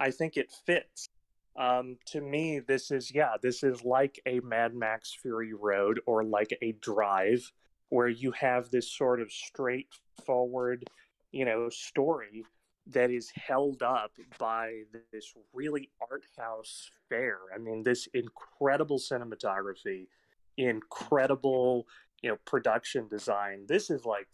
i 0.00 0.10
think 0.10 0.36
it 0.36 0.52
fits. 0.66 1.08
Um, 1.54 1.98
to 2.06 2.22
me 2.22 2.60
this 2.60 2.90
is 2.90 3.14
yeah 3.14 3.34
this 3.42 3.62
is 3.62 3.84
like 3.84 4.18
a 4.24 4.40
mad 4.40 4.74
max 4.74 5.14
fury 5.20 5.52
road 5.52 6.00
or 6.06 6.24
like 6.24 6.56
a 6.62 6.72
drive 6.80 7.52
where 7.90 8.08
you 8.08 8.30
have 8.32 8.70
this 8.70 8.90
sort 8.90 9.20
of 9.20 9.30
straightforward 9.30 10.88
you 11.30 11.44
know 11.44 11.68
story 11.68 12.42
that 12.86 13.10
is 13.10 13.30
held 13.30 13.82
up 13.82 14.12
by 14.38 14.82
this 15.12 15.34
really 15.52 15.88
art 16.10 16.24
house 16.38 16.90
fare. 17.08 17.38
I 17.54 17.58
mean 17.58 17.82
this 17.82 18.08
incredible 18.14 18.98
cinematography 18.98 20.06
incredible 20.56 21.86
you 22.22 22.30
know 22.30 22.36
production 22.44 23.08
design 23.08 23.64
this 23.66 23.90
is 23.90 24.04
like 24.04 24.28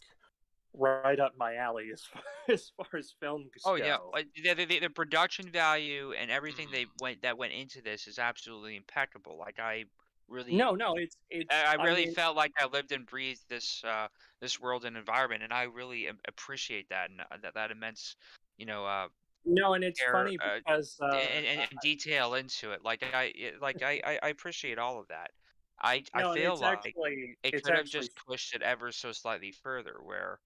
right 0.74 1.19
up 1.19 1.32
my 1.39 1.56
alley 1.56 1.90
as 1.93 2.02
far 2.02 2.23
as, 2.48 2.70
far 2.77 2.98
as 2.98 3.15
films 3.20 3.51
Oh 3.65 3.74
go. 3.74 3.85
yeah, 3.85 4.55
the, 4.55 4.65
the, 4.65 4.78
the- 4.81 4.90
production 4.90 5.51
value 5.51 6.12
and 6.12 6.31
everything 6.31 6.69
they 6.70 6.85
Mm. 6.85 7.01
went 7.01 7.23
that 7.23 7.36
went 7.36 7.52
into 7.52 7.82
this 7.82 8.06
is 8.06 8.19
absolutely 8.19 8.77
impeccable. 8.77 9.36
Like 9.39 9.59
I 9.59 9.85
really 10.28 10.55
no 10.56 10.74
no 10.74 10.94
it's 10.97 11.16
it's 11.31 11.55
I, 11.55 11.77
I 11.78 11.85
really 11.85 12.06
mean, 12.06 12.15
felt 12.15 12.36
like 12.36 12.52
I 12.59 12.66
lived 12.66 12.93
and 12.93 13.06
breathed 13.06 13.48
this 13.48 13.82
uh 13.85 14.09
this 14.40 14.60
world 14.60 14.85
and 14.85 14.97
environment, 14.97 15.43
and 15.43 15.52
I 15.52 15.65
really 15.65 16.09
appreciate 16.28 16.89
that 16.90 17.10
and 17.10 17.20
uh, 17.20 17.36
that 17.43 17.55
that 17.55 17.70
immense, 17.70 18.16
you 18.59 18.66
know, 18.66 18.85
uh, 18.86 19.09
no 19.44 19.74
and 19.74 19.82
it's 19.82 19.98
care, 20.01 20.12
funny 20.12 20.36
uh, 20.44 20.59
because 20.66 20.97
uh, 21.01 21.06
and, 21.16 21.47
and, 21.47 21.60
and 21.70 21.81
detail 21.81 22.35
into 22.35 22.73
it. 22.73 22.85
Like 22.85 23.02
I 23.02 23.32
like 23.60 23.82
I, 23.82 24.01
I 24.05 24.19
I 24.23 24.28
appreciate 24.28 24.78
all 24.78 25.01
of 25.01 25.09
that. 25.09 25.31
I 25.80 26.05
no, 26.14 26.20
I 26.20 26.24
feel 26.24 26.56
like 26.59 26.96
actually 26.96 27.36
it 27.42 27.56
it's 27.56 27.62
could 27.62 27.74
have 27.74 27.86
actually 27.86 27.88
just 27.88 28.14
pushed 28.26 28.55
it 28.55 28.62
ever 28.62 28.92
so 28.92 29.12
slightly 29.12 29.52
further, 29.52 29.96
where 30.02 30.40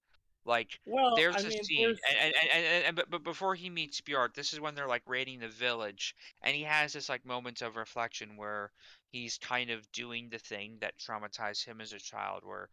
like 0.45 0.79
well 0.85 1.13
there's 1.15 1.35
I 1.35 1.41
a 1.43 1.51
mean, 1.51 1.51
scene, 1.51 1.95
there's- 1.95 1.99
and, 2.09 2.17
and, 2.17 2.35
and, 2.35 2.65
and, 2.65 2.85
and 2.85 2.95
but, 2.95 3.09
but 3.09 3.23
before 3.23 3.55
he 3.55 3.69
meets 3.69 4.01
Bjork, 4.01 4.33
this 4.33 4.53
is 4.53 4.59
when 4.59 4.75
they're 4.75 4.87
like 4.87 5.03
raiding 5.07 5.39
the 5.39 5.47
village, 5.49 6.15
and 6.41 6.55
he 6.55 6.63
has 6.63 6.93
this 6.93 7.09
like 7.09 7.25
moment 7.25 7.61
of 7.61 7.75
reflection 7.75 8.37
where 8.37 8.71
he's 9.11 9.37
kind 9.37 9.69
of 9.71 9.91
doing 9.91 10.29
the 10.29 10.39
thing 10.39 10.77
that 10.79 10.97
traumatized 10.97 11.65
him 11.65 11.81
as 11.81 11.93
a 11.93 11.99
child. 11.99 12.43
Where, 12.43 12.69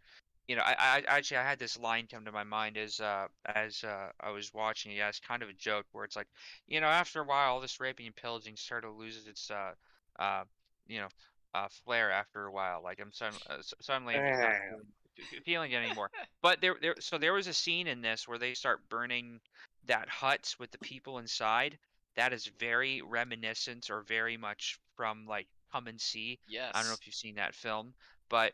you 0.49 0.57
know, 0.57 0.63
I, 0.63 0.99
I 0.99 1.05
actually 1.19 1.39
I 1.39 1.45
had 1.49 1.59
this 1.59 1.79
line 1.79 2.07
come 2.09 2.25
to 2.25 2.33
my 2.33 2.45
mind 2.45 2.77
as 2.77 3.01
uh 3.01 3.29
as 3.47 3.85
uh 3.85 4.11
I 4.21 4.31
was 4.31 4.53
watching 4.55 4.93
it. 4.93 4.97
Yeah, 4.97 5.09
it's 5.09 5.21
kind 5.21 5.43
of 5.43 5.49
a 5.49 5.53
joke 5.55 5.87
where 5.93 6.05
it's 6.05 6.17
like, 6.17 6.29
you 6.67 6.81
know, 6.81 6.89
after 6.89 7.21
a 7.21 7.25
while, 7.25 7.53
all 7.53 7.61
this 7.61 7.81
raping 7.81 8.07
and 8.07 8.17
pillaging 8.17 8.57
sort 8.57 8.85
of 8.85 8.97
loses 8.97 9.27
its 9.27 9.51
uh 9.51 9.75
uh 10.19 10.45
you 10.89 11.01
know 11.01 11.09
uh 11.55 11.69
flair 11.85 12.11
after 12.11 12.47
a 12.47 12.53
while. 12.53 12.83
Like 12.83 13.01
I'm 13.01 13.13
suddenly 13.13 13.41
uh, 13.49 13.59
suddenly 13.81 14.15
not 14.15 14.55
Eh. 14.55 14.59
feeling, 14.69 15.43
feeling 15.45 15.73
it 15.73 15.77
anymore. 15.77 16.11
But 16.43 16.61
there, 16.61 16.77
there, 16.81 16.95
so 17.01 17.19
there 17.19 17.33
was 17.35 17.47
a 17.47 17.53
scene 17.55 17.87
in 17.87 18.01
this 18.03 18.27
where 18.29 18.39
they 18.39 18.55
start 18.55 18.89
burning 18.89 19.41
that 19.87 20.09
hut 20.09 20.55
with 20.59 20.71
the 20.71 20.79
people 20.79 21.19
inside. 21.19 21.79
That 22.17 22.33
is 22.33 22.47
very 22.59 23.03
reminiscent 23.03 23.91
or 23.91 24.03
very 24.03 24.37
much 24.37 24.79
from 24.97 25.27
like 25.27 25.47
Come 25.73 25.87
and 25.87 26.01
See. 26.01 26.39
Yes. 26.49 26.73
I 26.75 26.81
don't 26.81 26.89
know 26.89 26.95
if 26.95 27.07
you've 27.07 27.15
seen 27.15 27.37
that 27.37 27.55
film, 27.55 27.95
but 28.29 28.53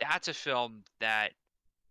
that's 0.00 0.28
a 0.28 0.34
film 0.34 0.84
that 1.00 1.32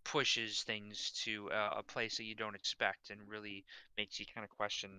pushes 0.04 0.64
things 0.64 1.12
to 1.26 1.50
a, 1.52 1.80
a 1.80 1.84
place 1.84 2.18
that 2.18 2.24
you 2.24 2.36
don't 2.36 2.56
expect 2.56 3.10
and 3.10 3.20
really 3.28 3.66
makes 3.98 4.20
you 4.20 4.26
kind 4.34 4.46
of 4.46 4.50
question 4.50 4.90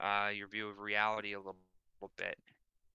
uh, 0.00 0.30
your 0.34 0.48
view 0.48 0.68
of 0.68 0.78
reality 0.78 1.32
a 1.34 1.38
little, 1.38 1.56
little 2.00 2.12
bit. 2.16 2.38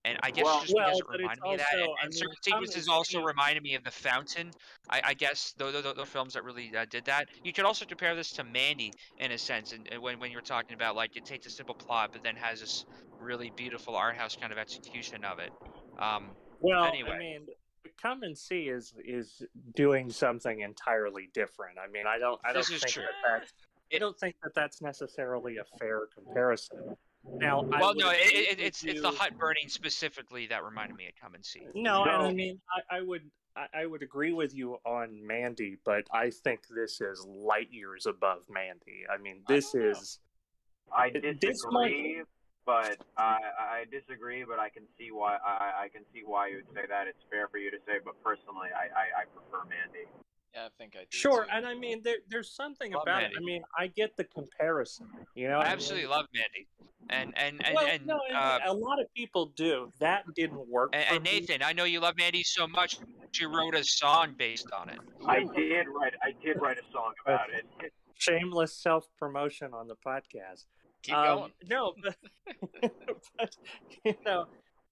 And 0.04 0.18
I 0.22 0.30
guess 0.30 0.44
Well- 0.44 0.60
just 0.60 0.74
because 0.74 0.74
Well, 0.74 0.98
it 0.98 1.18
reminded 1.18 1.42
me 1.42 1.52
of 1.54 1.58
that, 1.58 1.72
and, 1.72 1.80
also- 1.82 1.94
I 2.00 2.04
and 2.04 2.14
certain 2.14 2.42
sequences 2.42 2.88
also 2.88 3.18
See- 3.20 3.24
reminded 3.24 3.62
me 3.62 3.74
of 3.74 3.84
The 3.84 3.90
Fountain. 3.90 4.50
I, 4.90 5.00
I 5.04 5.14
guess 5.14 5.52
those 5.52 5.72
those 5.82 5.94
those 5.94 6.08
films 6.08 6.34
that 6.34 6.44
really 6.44 6.74
uh, 6.76 6.84
did 6.84 7.06
that. 7.06 7.28
You 7.42 7.52
could 7.54 7.64
also 7.64 7.86
compare 7.86 8.14
this 8.14 8.30
to 8.32 8.44
Mandy 8.44 8.92
in 9.18 9.32
a 9.32 9.38
sense, 9.38 9.72
and, 9.72 9.90
and 9.90 10.02
when 10.02 10.18
when 10.18 10.30
you're 10.30 10.42
talking 10.42 10.74
about 10.74 10.94
like 10.94 11.16
it 11.16 11.24
takes 11.24 11.46
a 11.46 11.50
simple 11.50 11.74
plot, 11.74 12.10
but 12.12 12.22
then 12.22 12.36
has 12.36 12.60
this 12.60 12.84
really 13.18 13.50
beautiful 13.56 13.96
art 13.96 14.16
house 14.16 14.36
kind 14.36 14.52
of 14.52 14.58
execution 14.58 15.24
of 15.24 15.38
it. 15.38 15.52
Um, 15.98 16.36
Well, 16.60 16.84
I 16.84 17.18
mean, 17.18 17.46
come 18.00 18.22
and 18.24 18.36
see 18.36 18.68
is 18.68 18.92
is 19.02 19.42
doing 19.74 20.10
something 20.10 20.60
entirely 20.60 21.30
different. 21.32 21.78
I 21.78 21.86
mean, 21.86 22.06
I 22.06 22.18
don't 22.18 22.38
I 22.44 22.52
don't 22.52 22.56
This 22.68 22.82
think 22.82 22.92
true. 22.92 23.04
that 23.04 23.40
that's 23.40 23.52
I 23.94 23.98
don't 23.98 24.18
think 24.18 24.36
that 24.42 24.52
that's 24.54 24.82
necessarily 24.82 25.56
a 25.56 25.64
fair 25.78 26.08
comparison. 26.14 26.94
Now, 27.32 27.62
well, 27.62 27.94
would 27.94 27.96
no, 27.96 28.10
it, 28.10 28.16
it, 28.32 28.58
with 28.58 28.60
it's 28.60 28.84
it's 28.84 29.00
the 29.00 29.10
you- 29.10 29.16
hut 29.16 29.38
burning 29.38 29.68
specifically 29.68 30.46
that 30.48 30.64
reminded 30.64 30.96
me 30.96 31.06
of 31.06 31.12
Come 31.20 31.34
and 31.34 31.44
See. 31.44 31.62
No, 31.74 32.02
and 32.04 32.12
I 32.12 32.32
mean, 32.32 32.60
I, 32.90 32.98
I 32.98 33.00
would 33.02 33.22
I, 33.56 33.66
I 33.82 33.86
would 33.86 34.02
agree 34.02 34.32
with 34.32 34.54
you 34.54 34.78
on 34.84 35.26
Mandy, 35.26 35.78
but 35.84 36.04
I 36.12 36.30
think 36.30 36.60
this 36.74 37.00
is 37.00 37.24
light 37.26 37.68
years 37.72 38.06
above 38.06 38.42
Mandy. 38.50 39.04
I 39.12 39.16
mean, 39.20 39.42
this 39.48 39.72
don't 39.72 39.84
is 39.86 40.18
I 40.94 41.06
It- 41.14 41.40
this 41.40 41.64
might- 41.70 41.88
disagree, 41.90 42.22
but 42.66 42.98
I 43.16 43.38
I 43.58 43.84
disagree, 43.90 44.44
but 44.44 44.58
I 44.58 44.68
can 44.68 44.84
see 44.98 45.10
why 45.10 45.36
I 45.36 45.84
I 45.84 45.88
can 45.88 46.02
see 46.12 46.22
why 46.24 46.48
you 46.48 46.56
would 46.56 46.74
say 46.74 46.86
that. 46.88 47.06
It's 47.08 47.22
fair 47.30 47.48
for 47.48 47.58
you 47.58 47.70
to 47.70 47.78
say, 47.86 47.98
but 48.04 48.22
personally, 48.22 48.68
I 48.74 48.84
I, 48.84 49.22
I 49.22 49.24
prefer 49.32 49.64
Mandy. 49.68 50.06
Yeah, 50.54 50.66
I 50.66 50.68
think 50.78 50.94
I 50.96 51.00
do. 51.00 51.06
sure, 51.10 51.44
too. 51.44 51.50
and 51.52 51.66
I 51.66 51.74
mean, 51.74 52.00
there, 52.02 52.18
there's 52.28 52.54
something 52.54 52.92
Love 52.92 53.02
about 53.02 53.22
it. 53.24 53.32
I 53.36 53.40
mean, 53.40 53.62
I 53.78 53.88
get 53.88 54.16
the 54.16 54.24
comparison. 54.24 55.08
You 55.34 55.48
know, 55.48 55.58
I 55.58 55.64
I 55.64 55.66
absolutely 55.66 56.06
mean, 56.06 56.10
love 56.16 56.26
Mandy, 56.32 56.68
and 57.10 57.32
and 57.36 57.64
and 57.66 57.74
well, 57.74 57.86
and, 57.86 58.06
no, 58.06 58.20
and 58.28 58.36
uh, 58.36 58.58
a 58.66 58.72
lot 58.72 59.00
of 59.00 59.12
people 59.14 59.46
do. 59.56 59.90
That 60.00 60.24
didn't 60.36 60.66
work. 60.68 60.90
and, 60.94 61.04
for 61.06 61.14
and 61.16 61.24
me. 61.24 61.40
Nathan, 61.40 61.62
I 61.62 61.72
know 61.72 61.84
you 61.84 62.00
love 62.00 62.14
Mandy 62.16 62.42
so 62.44 62.66
much. 62.68 62.98
You 63.40 63.48
wrote 63.48 63.74
a 63.74 63.82
song 63.82 64.34
based 64.38 64.68
on 64.72 64.88
it. 64.90 64.98
I 65.26 65.40
did 65.40 65.86
write 65.88 66.12
I 66.22 66.32
did 66.44 66.60
write 66.60 66.78
a 66.78 66.92
song 66.92 67.12
about 67.26 67.48
it. 67.52 67.92
shameless 68.16 68.72
self 68.72 69.08
promotion 69.18 69.74
on 69.74 69.88
the 69.88 69.96
podcast. 70.06 70.66
Keep 71.02 71.16
Um, 71.16 71.38
going. 71.38 71.52
No, 71.68 71.94
but, 72.02 72.16
but 73.38 73.56
you 74.04 74.14
know, 74.24 74.46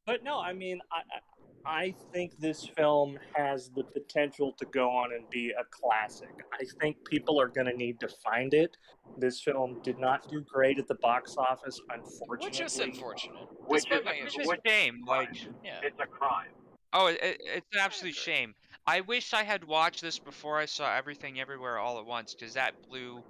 but 0.06 0.22
no. 0.24 0.40
I 0.40 0.52
mean, 0.52 0.80
I 0.92 0.98
I 0.98 1.20
I 1.64 1.94
think 2.12 2.38
this 2.38 2.66
film 2.76 3.18
has 3.36 3.70
the 3.70 3.84
potential 3.84 4.52
to 4.58 4.64
go 4.66 4.90
on 4.90 5.12
and 5.12 5.28
be 5.30 5.50
a 5.50 5.64
classic. 5.70 6.30
I 6.52 6.64
think 6.80 6.96
people 7.04 7.40
are 7.40 7.48
going 7.48 7.68
to 7.68 7.76
need 7.76 8.00
to 8.00 8.08
find 8.08 8.52
it. 8.52 8.76
This 9.16 9.40
film 9.40 9.78
did 9.84 9.98
not 9.98 10.28
do 10.28 10.40
great 10.40 10.78
at 10.80 10.88
the 10.88 10.96
box 10.96 11.36
office, 11.36 11.80
unfortunately. 11.88 12.46
Which 12.48 12.60
is 12.60 12.78
unfortunate. 12.80 13.46
Which 13.66 13.82
Despite 13.84 14.00
is- 14.00 14.04
my 14.04 14.20
Which 14.24 14.38
is 14.40 14.48
a 14.50 14.68
shame. 14.68 15.04
Like, 15.06 15.28
yeah. 15.64 15.80
It's 15.84 16.00
a 16.00 16.06
crime. 16.06 16.48
oh, 16.94 17.06
it, 17.06 17.18
it- 17.22 17.40
it's 17.44 17.66
an 17.72 17.78
absolute 17.80 18.14
shame. 18.16 18.54
I 18.84 19.02
wish 19.02 19.32
I 19.32 19.44
had 19.44 19.62
watched 19.62 20.02
this 20.02 20.18
before 20.18 20.58
I 20.58 20.64
saw 20.66 20.92
everything 20.96 21.38
everywhere 21.38 21.78
all 21.78 22.00
at 22.00 22.06
once, 22.06 22.34
because 22.34 22.54
that 22.54 22.74
blew 22.88 23.22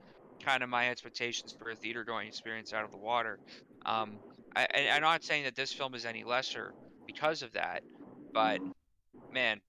kind 0.42 0.62
of 0.62 0.70
my 0.70 0.88
expectations 0.88 1.52
for 1.58 1.70
a 1.70 1.76
theater 1.76 2.02
going 2.04 2.28
experience 2.28 2.72
out 2.72 2.84
of 2.84 2.90
the 2.92 2.96
water. 2.96 3.38
Um, 3.84 4.18
I, 4.54 4.90
I'm 4.92 5.02
not 5.02 5.24
saying 5.24 5.44
that 5.44 5.56
this 5.56 5.72
film 5.72 5.94
is 5.94 6.04
any 6.04 6.24
lesser 6.24 6.72
because 7.06 7.42
of 7.42 7.52
that, 7.52 7.82
but 8.32 8.60
man, 9.32 9.60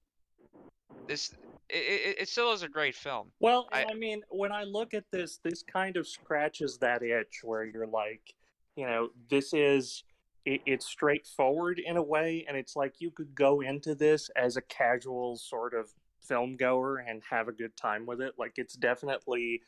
this 1.07 1.33
it, 1.69 2.17
it 2.21 2.29
still 2.29 2.51
is 2.51 2.63
a 2.63 2.67
great 2.67 2.95
film. 2.95 3.31
Well, 3.39 3.67
I- 3.71 3.85
I, 3.89 3.93
mean, 3.93 4.21
when 4.29 4.51
I 4.51 4.63
look 4.63 4.93
at 4.93 5.05
this, 5.11 5.37
this 5.37 5.63
kind 5.63 5.97
of 5.97 6.07
scratches 6.07 6.77
that 6.79 7.01
itch 7.01 7.41
where 7.43 7.63
you're 7.65 7.87
like, 7.87 8.33
you 8.75 8.85
know, 8.85 9.09
this 9.29 9.53
is 9.53 10.03
it, 10.45 10.61
it's 10.65 10.85
straightforward 10.85 11.79
in 11.79 11.97
a 11.97 12.03
way, 12.03 12.45
and 12.47 12.57
it's 12.57 12.75
like 12.75 12.95
you 12.99 13.11
could 13.11 13.33
go 13.33 13.61
into 13.61 13.95
this 13.95 14.29
as 14.35 14.57
a 14.57 14.61
casual 14.61 15.37
sort 15.37 15.73
of 15.73 15.89
film 16.21 16.55
goer 16.55 16.97
and 16.97 17.21
have 17.29 17.47
a 17.47 17.51
good 17.51 17.75
time 17.75 18.05
with 18.05 18.21
it. 18.21 18.33
Like 18.37 18.53
it's 18.57 18.75
definitely 18.75 19.61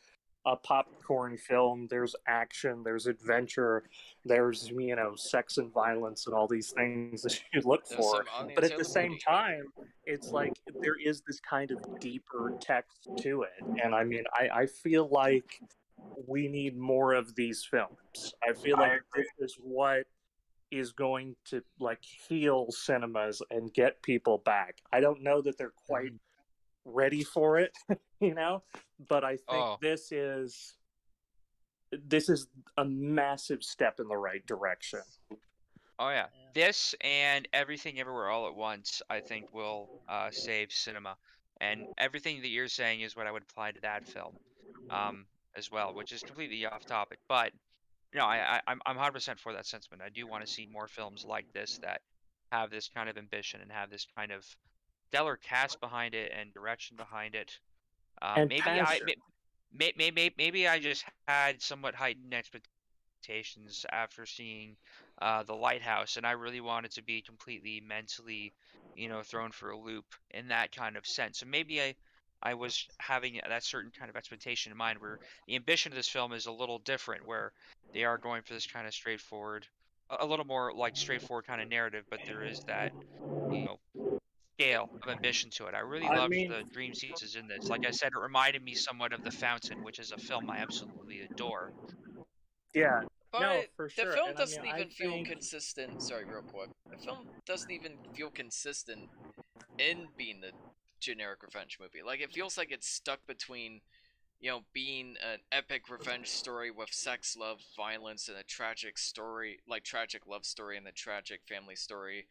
a 0.46 0.56
popcorn 0.56 1.36
film. 1.36 1.88
There's 1.90 2.14
action, 2.26 2.82
there's 2.84 3.06
adventure, 3.06 3.82
there's 4.24 4.70
you 4.70 4.96
know 4.96 5.14
sex 5.16 5.58
and 5.58 5.72
violence 5.72 6.26
and 6.26 6.34
all 6.34 6.46
these 6.46 6.70
things 6.70 7.22
that 7.22 7.40
you 7.52 7.60
look 7.64 7.86
for. 7.86 8.24
But 8.54 8.64
at 8.64 8.78
the 8.78 8.84
same 8.84 9.18
time, 9.18 9.64
it's 10.04 10.30
like 10.30 10.52
there 10.80 10.96
is 11.04 11.20
this 11.26 11.40
kind 11.40 11.70
of 11.72 11.78
deeper 12.00 12.54
text 12.60 13.08
to 13.18 13.42
it, 13.42 13.80
and 13.82 13.94
I 13.94 14.04
mean, 14.04 14.24
I, 14.32 14.60
I 14.60 14.66
feel 14.66 15.08
like 15.10 15.60
we 16.26 16.48
need 16.48 16.76
more 16.76 17.12
of 17.12 17.34
these 17.34 17.66
films. 17.68 18.34
I 18.48 18.52
feel 18.52 18.78
like 18.78 19.02
this 19.14 19.26
is 19.40 19.56
what 19.60 20.06
is 20.70 20.92
going 20.92 21.36
to 21.44 21.62
like 21.78 22.02
heal 22.02 22.66
cinemas 22.70 23.40
and 23.50 23.72
get 23.72 24.02
people 24.02 24.38
back. 24.38 24.78
I 24.92 25.00
don't 25.00 25.22
know 25.22 25.40
that 25.42 25.58
they're 25.58 25.72
quite 25.86 26.12
ready 26.86 27.22
for 27.24 27.58
it, 27.58 27.76
you 28.20 28.34
know, 28.34 28.62
but 29.08 29.24
I 29.24 29.30
think 29.36 29.42
Oh. 29.48 29.76
this 29.82 30.12
is 30.12 30.76
this 31.92 32.28
is 32.28 32.48
a 32.78 32.84
massive 32.84 33.62
step 33.62 34.00
in 34.00 34.08
the 34.08 34.16
right 34.16 34.44
direction. 34.46 35.00
Oh 35.98 36.08
yeah. 36.10 36.26
Yeah. 36.34 36.48
This 36.54 36.94
and 37.00 37.46
everything 37.52 38.00
everywhere 38.00 38.28
all 38.28 38.46
at 38.48 38.54
once, 38.54 39.02
I 39.10 39.20
think 39.20 39.52
will 39.54 39.88
uh, 40.08 40.30
save 40.30 40.72
cinema. 40.72 41.16
And 41.60 41.86
everything 41.96 42.42
that 42.42 42.48
you're 42.48 42.68
saying 42.68 43.00
is 43.00 43.16
what 43.16 43.26
I 43.26 43.32
would 43.32 43.42
apply 43.42 43.70
to 43.72 43.80
that 43.80 44.06
film, 44.06 44.36
um, 44.90 45.24
as 45.56 45.70
well, 45.70 45.94
which 45.94 46.12
is 46.12 46.22
completely 46.22 46.66
off 46.66 46.84
topic. 46.84 47.18
But 47.28 47.52
no, 48.14 48.24
I, 48.26 48.56
I 48.56 48.60
I'm 48.66 48.80
I'm 48.84 48.96
100% 48.96 49.38
for 49.38 49.52
that 49.54 49.64
sentiment. 49.64 50.02
I 50.04 50.10
do 50.10 50.26
want 50.26 50.44
to 50.44 50.52
see 50.52 50.66
more 50.70 50.86
films 50.88 51.24
like 51.26 51.50
this 51.54 51.78
that 51.78 52.02
have 52.52 52.70
this 52.70 52.88
kind 52.88 53.08
of 53.08 53.16
ambition 53.16 53.60
and 53.62 53.72
have 53.72 53.90
this 53.90 54.06
kind 54.16 54.32
of 54.32 54.44
stellar 55.08 55.36
cast 55.36 55.80
behind 55.80 56.14
it 56.14 56.32
and 56.34 56.52
direction 56.52 56.96
behind 56.96 57.34
it. 57.34 57.58
Uh, 58.22 58.34
And 58.36 58.48
maybe 58.48 58.62
I 58.68 59.00
may, 59.72 59.92
may, 59.96 60.10
may, 60.10 60.30
maybe 60.36 60.68
I 60.68 60.78
just 60.78 61.04
had 61.26 61.60
somewhat 61.62 61.94
heightened 61.94 62.34
expectations 62.34 63.84
after 63.90 64.26
seeing 64.26 64.76
uh, 65.20 65.42
the 65.44 65.54
lighthouse, 65.54 66.16
and 66.16 66.26
I 66.26 66.32
really 66.32 66.60
wanted 66.60 66.92
to 66.92 67.02
be 67.02 67.22
completely 67.22 67.80
mentally, 67.80 68.54
you 68.94 69.08
know, 69.08 69.22
thrown 69.22 69.50
for 69.52 69.70
a 69.70 69.78
loop 69.78 70.04
in 70.30 70.48
that 70.48 70.72
kind 70.72 70.96
of 70.96 71.06
sense. 71.06 71.38
So 71.38 71.46
maybe 71.46 71.80
I, 71.80 71.94
I 72.42 72.54
was 72.54 72.86
having 72.98 73.40
that 73.48 73.64
certain 73.64 73.90
kind 73.98 74.10
of 74.10 74.16
expectation 74.16 74.72
in 74.72 74.78
mind, 74.78 74.98
where 75.00 75.18
the 75.46 75.56
ambition 75.56 75.92
of 75.92 75.96
this 75.96 76.08
film 76.08 76.32
is 76.32 76.46
a 76.46 76.52
little 76.52 76.78
different, 76.80 77.26
where 77.26 77.52
they 77.92 78.04
are 78.04 78.18
going 78.18 78.42
for 78.42 78.54
this 78.54 78.66
kind 78.66 78.86
of 78.86 78.94
straightforward, 78.94 79.66
a 80.10 80.16
a 80.20 80.26
little 80.26 80.44
more 80.44 80.72
like 80.74 80.96
straightforward 80.96 81.46
kind 81.46 81.60
of 81.60 81.68
narrative, 81.68 82.04
but 82.10 82.20
there 82.26 82.44
is 82.44 82.60
that, 82.66 82.92
you 83.50 83.64
know, 83.64 83.78
scale 84.58 84.88
of 85.02 85.08
ambition 85.10 85.50
to 85.50 85.66
it. 85.66 85.74
I 85.74 85.80
really 85.80 86.06
I 86.06 86.16
loved 86.16 86.30
mean- 86.30 86.50
the 86.50 86.62
dream 86.72 86.94
sequences 86.94 87.36
in 87.36 87.46
this. 87.46 87.68
Like 87.68 87.86
I 87.86 87.90
said, 87.90 88.12
it 88.16 88.18
reminded 88.18 88.62
me 88.64 88.74
somewhat 88.74 89.12
of 89.12 89.22
The 89.22 89.30
Fountain, 89.30 89.82
which 89.84 89.98
is 89.98 90.12
a 90.12 90.16
film 90.18 90.50
I 90.50 90.58
absolutely 90.58 91.20
adore. 91.22 91.72
Yeah, 92.74 93.02
But 93.32 93.40
no, 93.40 93.62
for 93.76 93.86
the 93.88 94.02
sure. 94.02 94.12
film 94.12 94.28
and 94.30 94.38
doesn't 94.38 94.62
mean, 94.62 94.72
I 94.72 94.78
even 94.78 94.90
feel 94.90 95.10
think- 95.12 95.28
consistent. 95.28 96.02
Sorry, 96.02 96.24
real 96.24 96.42
quick. 96.42 96.70
The 96.90 96.96
film 96.96 97.26
doesn't 97.46 97.70
even 97.70 97.92
feel 98.14 98.30
consistent 98.30 99.08
in 99.78 100.08
being 100.16 100.40
the 100.40 100.52
generic 101.00 101.42
revenge 101.42 101.78
movie. 101.80 102.02
Like 102.04 102.20
it 102.20 102.32
feels 102.32 102.56
like 102.56 102.70
it's 102.72 102.88
stuck 102.88 103.26
between, 103.26 103.80
you 104.40 104.50
know, 104.50 104.60
being 104.72 105.16
an 105.22 105.38
epic 105.52 105.88
revenge 105.90 106.28
story 106.28 106.70
with 106.70 106.92
sex, 106.92 107.36
love, 107.36 107.60
violence, 107.76 108.28
and 108.28 108.36
a 108.38 108.42
tragic 108.42 108.96
story, 108.98 109.60
like 109.68 109.84
tragic 109.84 110.26
love 110.26 110.44
story 110.46 110.76
and 110.78 110.86
the 110.86 110.92
tragic 110.92 111.40
family 111.48 111.76
story. 111.76 112.26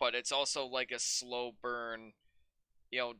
But 0.00 0.14
it's 0.14 0.32
also 0.32 0.66
like 0.66 0.90
a 0.90 0.98
slow 0.98 1.52
burn, 1.62 2.14
you 2.90 2.98
know, 2.98 3.12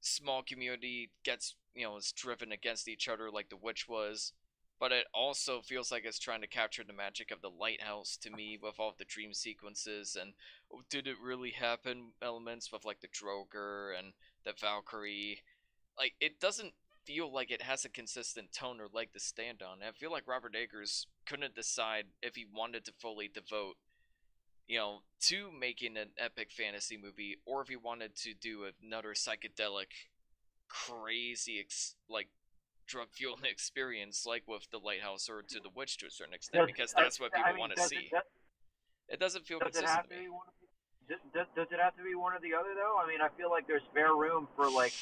small 0.00 0.42
community 0.42 1.10
gets, 1.24 1.56
you 1.74 1.84
know, 1.84 1.96
is 1.96 2.12
driven 2.12 2.52
against 2.52 2.86
each 2.86 3.08
other 3.08 3.30
like 3.30 3.48
The 3.48 3.56
Witch 3.56 3.88
was 3.88 4.32
but 4.80 4.92
it 4.92 5.06
also 5.12 5.60
feels 5.60 5.90
like 5.90 6.04
it's 6.04 6.18
trying 6.18 6.40
to 6.40 6.46
capture 6.46 6.84
the 6.84 6.92
magic 6.92 7.30
of 7.30 7.40
the 7.40 7.50
lighthouse 7.50 8.16
to 8.16 8.30
me 8.30 8.58
with 8.62 8.78
all 8.78 8.94
the 8.96 9.04
dream 9.04 9.34
sequences 9.34 10.16
and 10.20 10.34
oh, 10.72 10.82
did 10.88 11.06
it 11.06 11.16
really 11.22 11.50
happen 11.50 12.12
elements 12.22 12.70
with 12.70 12.84
like 12.84 13.00
the 13.00 13.08
draugr 13.08 13.98
and 13.98 14.12
the 14.44 14.52
Valkyrie. 14.60 15.40
Like 15.96 16.14
it 16.20 16.38
doesn't 16.38 16.74
feel 17.04 17.32
like 17.32 17.50
it 17.50 17.62
has 17.62 17.84
a 17.84 17.88
consistent 17.88 18.52
tone 18.52 18.80
or 18.80 18.86
leg 18.92 19.12
to 19.14 19.20
stand 19.20 19.62
on. 19.62 19.78
I 19.82 19.90
feel 19.92 20.12
like 20.12 20.28
Robert 20.28 20.54
Eggers 20.54 21.06
couldn't 21.26 21.56
decide 21.56 22.06
if 22.22 22.36
he 22.36 22.46
wanted 22.54 22.84
to 22.84 22.92
fully 23.00 23.28
devote 23.28 23.76
you 24.68 24.78
know, 24.78 25.00
to 25.20 25.50
making 25.50 25.96
an 25.96 26.08
epic 26.18 26.52
fantasy 26.52 26.96
movie, 26.96 27.38
or 27.46 27.62
if 27.62 27.68
he 27.68 27.76
wanted 27.76 28.14
to 28.16 28.34
do 28.34 28.66
another 28.84 29.14
psychedelic, 29.14 29.88
crazy, 30.68 31.58
ex- 31.58 31.94
like 32.08 32.28
drug 32.86 33.08
fueled 33.10 33.44
experience 33.50 34.24
like 34.26 34.42
with 34.46 34.68
the 34.70 34.78
lighthouse 34.78 35.28
or 35.28 35.42
to 35.42 35.60
the 35.60 35.70
witch 35.74 35.96
to 35.98 36.06
a 36.06 36.10
certain 36.10 36.34
extent 36.34 36.62
Does- 36.62 36.66
because 36.66 36.92
that's 36.92 37.18
what 37.18 37.32
I 37.34 37.38
people 37.38 37.52
mean, 37.52 37.60
want 37.60 37.76
to 37.76 37.82
see 37.82 37.96
It, 37.96 38.10
does, 38.10 38.22
it 39.08 39.20
doesn't 39.20 39.46
feel 39.46 39.58
does 39.58 39.68
it 39.68 39.72
consistent 39.72 39.96
have 39.96 40.08
to 40.08 40.16
be 40.16 40.28
one? 40.28 40.46
Does, 41.08 41.46
does 41.56 41.66
it 41.72 41.80
have 41.80 41.96
to 41.96 42.04
be 42.04 42.14
one 42.14 42.34
or 42.34 42.40
the 42.40 42.52
other 42.52 42.74
though? 42.76 43.00
I 43.00 43.08
mean, 43.08 43.20
I 43.22 43.28
feel 43.36 43.50
like 43.50 43.66
there's 43.66 43.82
fair 43.94 44.14
room 44.14 44.46
for 44.54 44.70
like 44.70 44.92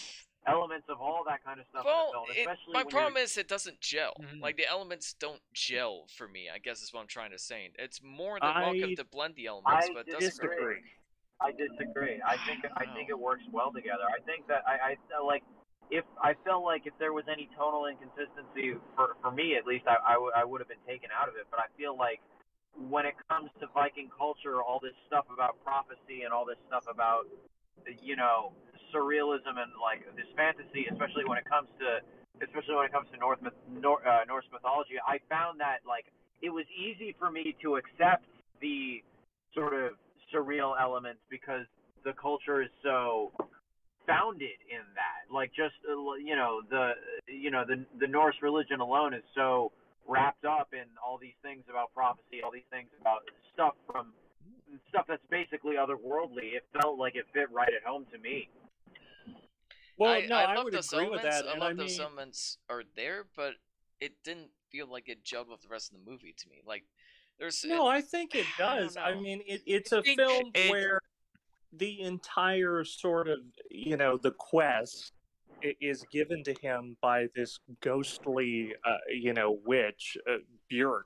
elements 0.47 0.87
of 0.89 1.01
all 1.01 1.23
that 1.27 1.45
kind 1.45 1.61
of 1.61 1.67
stuff 1.71 1.85
well 1.85 2.01
in 2.01 2.07
the 2.07 2.13
film, 2.13 2.25
it, 2.31 2.41
especially 2.41 2.73
my 2.75 2.85
problem 2.85 3.15
you're, 3.15 3.25
is 3.25 3.37
it 3.37 3.49
doesn't 3.49 3.81
gel 3.81 4.15
Mhm. 4.21 4.41
like 4.41 4.57
the 4.57 4.69
elements 4.69 5.15
don't 5.15 5.43
gel 5.53 6.07
for 6.17 6.29
me 6.29 6.49
i 6.53 6.59
guess 6.59 6.83
is 6.83 6.93
what 6.93 7.01
i'm 7.01 7.07
trying 7.07 7.31
to 7.31 7.39
say 7.39 7.71
it's 7.79 8.03
more 8.03 8.39
than 8.41 8.53
welcome 8.61 8.91
I 8.91 8.95
to 8.95 9.05
blend 9.05 9.35
the 9.37 9.47
elements 9.47 9.87
I 9.89 9.93
but 9.93 10.09
it 10.09 10.13
doesn't 10.13 10.31
disagree. 10.41 10.83
I 11.41 11.53
disagree. 11.53 12.17
I 12.25 12.39
think 12.49 12.65
I 12.77 12.87
think 12.97 13.11
it 13.11 13.19
works 13.19 13.45
well 13.53 13.71
together. 13.71 14.05
I 14.09 14.21
think 14.25 14.47
that 14.49 14.65
I, 14.67 14.97
I 14.97 15.21
like 15.21 15.43
if 15.91 16.05
I 16.21 16.33
felt 16.45 16.65
like 16.65 16.87
if 16.87 16.95
there 16.99 17.13
was 17.13 17.25
any 17.31 17.49
tonal 17.57 17.87
inconsistency 17.87 18.81
for 18.97 19.17
for 19.21 19.31
me 19.31 19.55
at 19.57 19.67
least, 19.67 19.85
I 19.87 19.97
I, 20.01 20.15
w- 20.15 20.33
I 20.35 20.45
would 20.45 20.61
have 20.63 20.69
been 20.69 20.81
taken 20.89 21.11
out 21.13 21.29
of 21.29 21.37
it. 21.37 21.47
But 21.51 21.61
I 21.61 21.69
feel 21.77 21.97
like 21.97 22.21
when 22.89 23.05
it 23.05 23.15
comes 23.29 23.51
to 23.61 23.67
Viking 23.75 24.09
culture, 24.17 24.63
all 24.63 24.81
this 24.81 24.97
stuff 25.07 25.27
about 25.29 25.63
prophecy 25.63 26.23
and 26.25 26.33
all 26.33 26.47
this 26.47 26.59
stuff 26.69 26.85
about 26.89 27.29
you 28.01 28.17
know 28.17 28.53
surrealism 28.97 29.61
and 29.61 29.77
like 29.77 30.01
this 30.17 30.29
fantasy, 30.33 30.89
especially 30.89 31.29
when 31.29 31.37
it 31.37 31.45
comes 31.45 31.69
to 31.77 32.01
especially 32.41 32.77
when 32.77 32.87
it 32.87 32.93
comes 32.93 33.09
to 33.13 33.19
North 33.19 33.41
Nor, 33.69 34.01
uh, 34.07 34.25
Norse 34.29 34.45
mythology, 34.53 34.97
I 35.05 35.21
found 35.29 35.61
that 35.61 35.85
like 35.87 36.09
it 36.41 36.51
was 36.51 36.65
easy 36.73 37.15
for 37.19 37.31
me 37.31 37.57
to 37.63 37.77
accept 37.77 38.25
the 38.61 39.05
sort 39.55 39.73
of 39.73 39.93
surreal 40.33 40.75
elements 40.81 41.21
because 41.31 41.65
the 42.05 42.13
culture 42.13 42.63
is 42.63 42.69
so 42.83 43.33
founded 44.07 44.57
in 44.71 44.85
that. 44.95 45.33
Like 45.33 45.51
just 45.51 45.77
uh, 45.89 46.15
you 46.21 46.37
know 46.37 46.63
the 46.71 46.93
you 47.29 47.51
know 47.51 47.65
the 47.67 47.85
the 48.01 48.07
Norse 48.07 48.37
religion 48.43 48.81
alone 48.81 49.15
is 49.15 49.25
so 49.35 49.73
wrapped 50.09 50.45
up 50.45 50.71
in 50.73 50.87
all 51.05 51.19
these 51.19 51.37
things 51.43 51.65
about 51.69 51.93
prophecy, 51.93 52.41
all 52.45 52.53
these 52.53 52.69
things 52.71 52.89
about 53.01 53.27
stuff 53.53 53.75
from 53.91 54.13
stuff 54.89 55.07
that's 55.09 55.25
basically 55.31 55.75
otherworldly. 55.75 56.55
It 56.55 56.65
felt 56.81 56.99
like 56.99 57.17
it 57.17 57.27
fit 57.33 57.51
right 57.53 57.71
at 57.75 57.87
home 57.87 58.07
to 58.13 58.19
me. 58.19 58.49
Well, 59.99 60.11
I, 60.11 60.27
no, 60.27 60.37
I, 60.37 60.43
I, 60.43 60.55
love 60.57 60.65
would 60.65 60.75
those 60.75 60.93
agree 60.93 61.09
with 61.09 61.21
elements. 61.21 61.43
that, 61.43 61.49
I 61.49 61.59
love 61.59 61.63
I 61.63 61.69
mean, 61.69 61.77
those 61.79 62.01
elements 62.01 62.59
are 62.69 62.83
there, 62.97 63.27
but 63.35 63.55
it 64.01 64.13
didn't 64.25 64.51
feel 64.71 64.87
like 64.91 65.09
it 65.09 65.25
gelled 65.25 65.49
with 65.51 65.63
the 65.63 65.69
rest 65.69 65.93
of 65.93 65.99
the 66.05 66.11
movie 66.11 66.35
to 66.37 66.49
me. 66.49 66.61
Like 66.67 66.85
there's 67.39 67.65
no, 67.65 67.87
I 67.87 68.01
think 68.01 68.35
it 68.35 68.47
does. 68.59 68.97
I 68.97 69.15
mean, 69.15 69.43
it, 69.47 69.63
it's 69.67 69.93
a 69.93 70.03
think 70.03 70.21
film 70.21 70.51
it- 70.55 70.71
where 70.71 71.01
the 71.73 72.01
entire 72.01 72.85
sort 72.85 73.29
of 73.29 73.39
you 73.71 73.97
know 73.97 74.17
the 74.17 74.31
quest 74.31 75.13
is 75.81 76.05
given 76.13 76.45
to 76.45 76.55
him 76.61 76.97
by 77.03 77.27
this 77.35 77.59
ghostly 77.81 78.75
uh, 78.85 78.97
you 79.09 79.33
know 79.33 79.59
witch 79.65 80.17
uh, 80.31 80.37
Björk. 80.71 81.03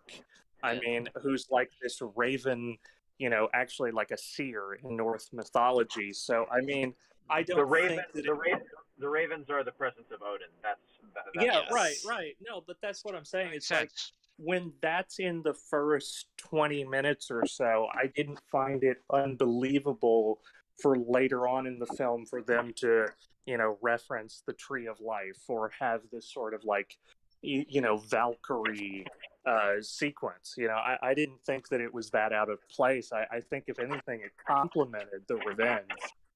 I 0.63 0.75
Yeah. 0.75 0.81
mean, 0.81 1.09
who's 1.23 1.47
like 1.51 1.71
this 1.81 2.01
raven, 2.17 2.77
you 3.19 3.31
know, 3.31 3.49
actually 3.55 3.93
like 3.93 4.11
a 4.11 4.19
seer 4.19 4.75
in 4.85 4.97
Norse 4.97 5.31
mythology. 5.33 6.13
So 6.13 6.47
I 6.53 6.61
mean, 6.61 6.95
I 7.31 7.43
don't 7.43 7.59
The 7.59 7.97
that 7.97 8.13
the, 8.13 8.21
it, 8.21 8.31
Ra- 8.31 8.59
the 9.01 9.09
ravens 9.09 9.49
are 9.51 9.65
the 9.65 9.73
presence 9.73 10.07
of 10.13 10.21
Odin. 10.23 10.49
That's 10.63 10.79
that, 11.15 11.25
that's 11.35 11.45
yeah, 11.47 11.61
Yes. 11.63 11.73
right, 11.73 11.97
right. 12.07 12.37
No, 12.47 12.63
but 12.67 12.77
that's 12.83 13.05
what 13.05 13.15
I'm 13.15 13.25
saying. 13.25 13.51
Makes 13.51 13.65
It's 13.65 13.71
like 13.71 13.91
sense. 13.91 14.13
when 14.37 14.73
that's 14.81 15.19
in 15.19 15.43
the 15.43 15.55
first 15.55 16.27
20 16.39 16.85
minutes 16.85 17.31
or 17.31 17.47
so, 17.47 17.87
I 17.93 18.07
didn't 18.15 18.41
find 18.53 18.85
it 18.85 18.99
unbelievable 19.13 20.41
for 20.81 20.97
later 20.97 21.49
on 21.49 21.67
in 21.67 21.79
the 21.79 21.87
film 21.87 22.25
for 22.27 22.43
them 22.43 22.73
to, 22.77 23.07
you 23.47 23.59
know, 23.59 23.77
reference 23.83 24.43
the 24.47 24.53
tree 24.53 24.87
of 24.87 25.01
life 25.01 25.39
or 25.49 25.71
have 25.79 26.03
this 26.13 26.33
sort 26.33 26.55
of 26.55 26.65
like, 26.65 26.97
you, 27.43 27.65
you 27.69 27.81
know, 27.81 27.97
Valkyrie 27.99 29.07
uh, 29.47 29.73
sequence. 29.81 30.55
You 30.57 30.69
know, 30.69 30.75
I, 30.75 30.97
I 31.03 31.15
didn't 31.15 31.43
think 31.45 31.69
that 31.69 31.81
it 31.81 31.93
was 31.93 32.11
that 32.11 32.33
out 32.33 32.49
of 32.51 32.59
place. 32.69 33.13
I, 33.13 33.27
I 33.37 33.41
think, 33.41 33.65
if 33.67 33.79
anything, 33.79 34.21
it 34.21 34.33
complemented 34.47 35.23
the 35.27 35.37
revenge 35.37 35.89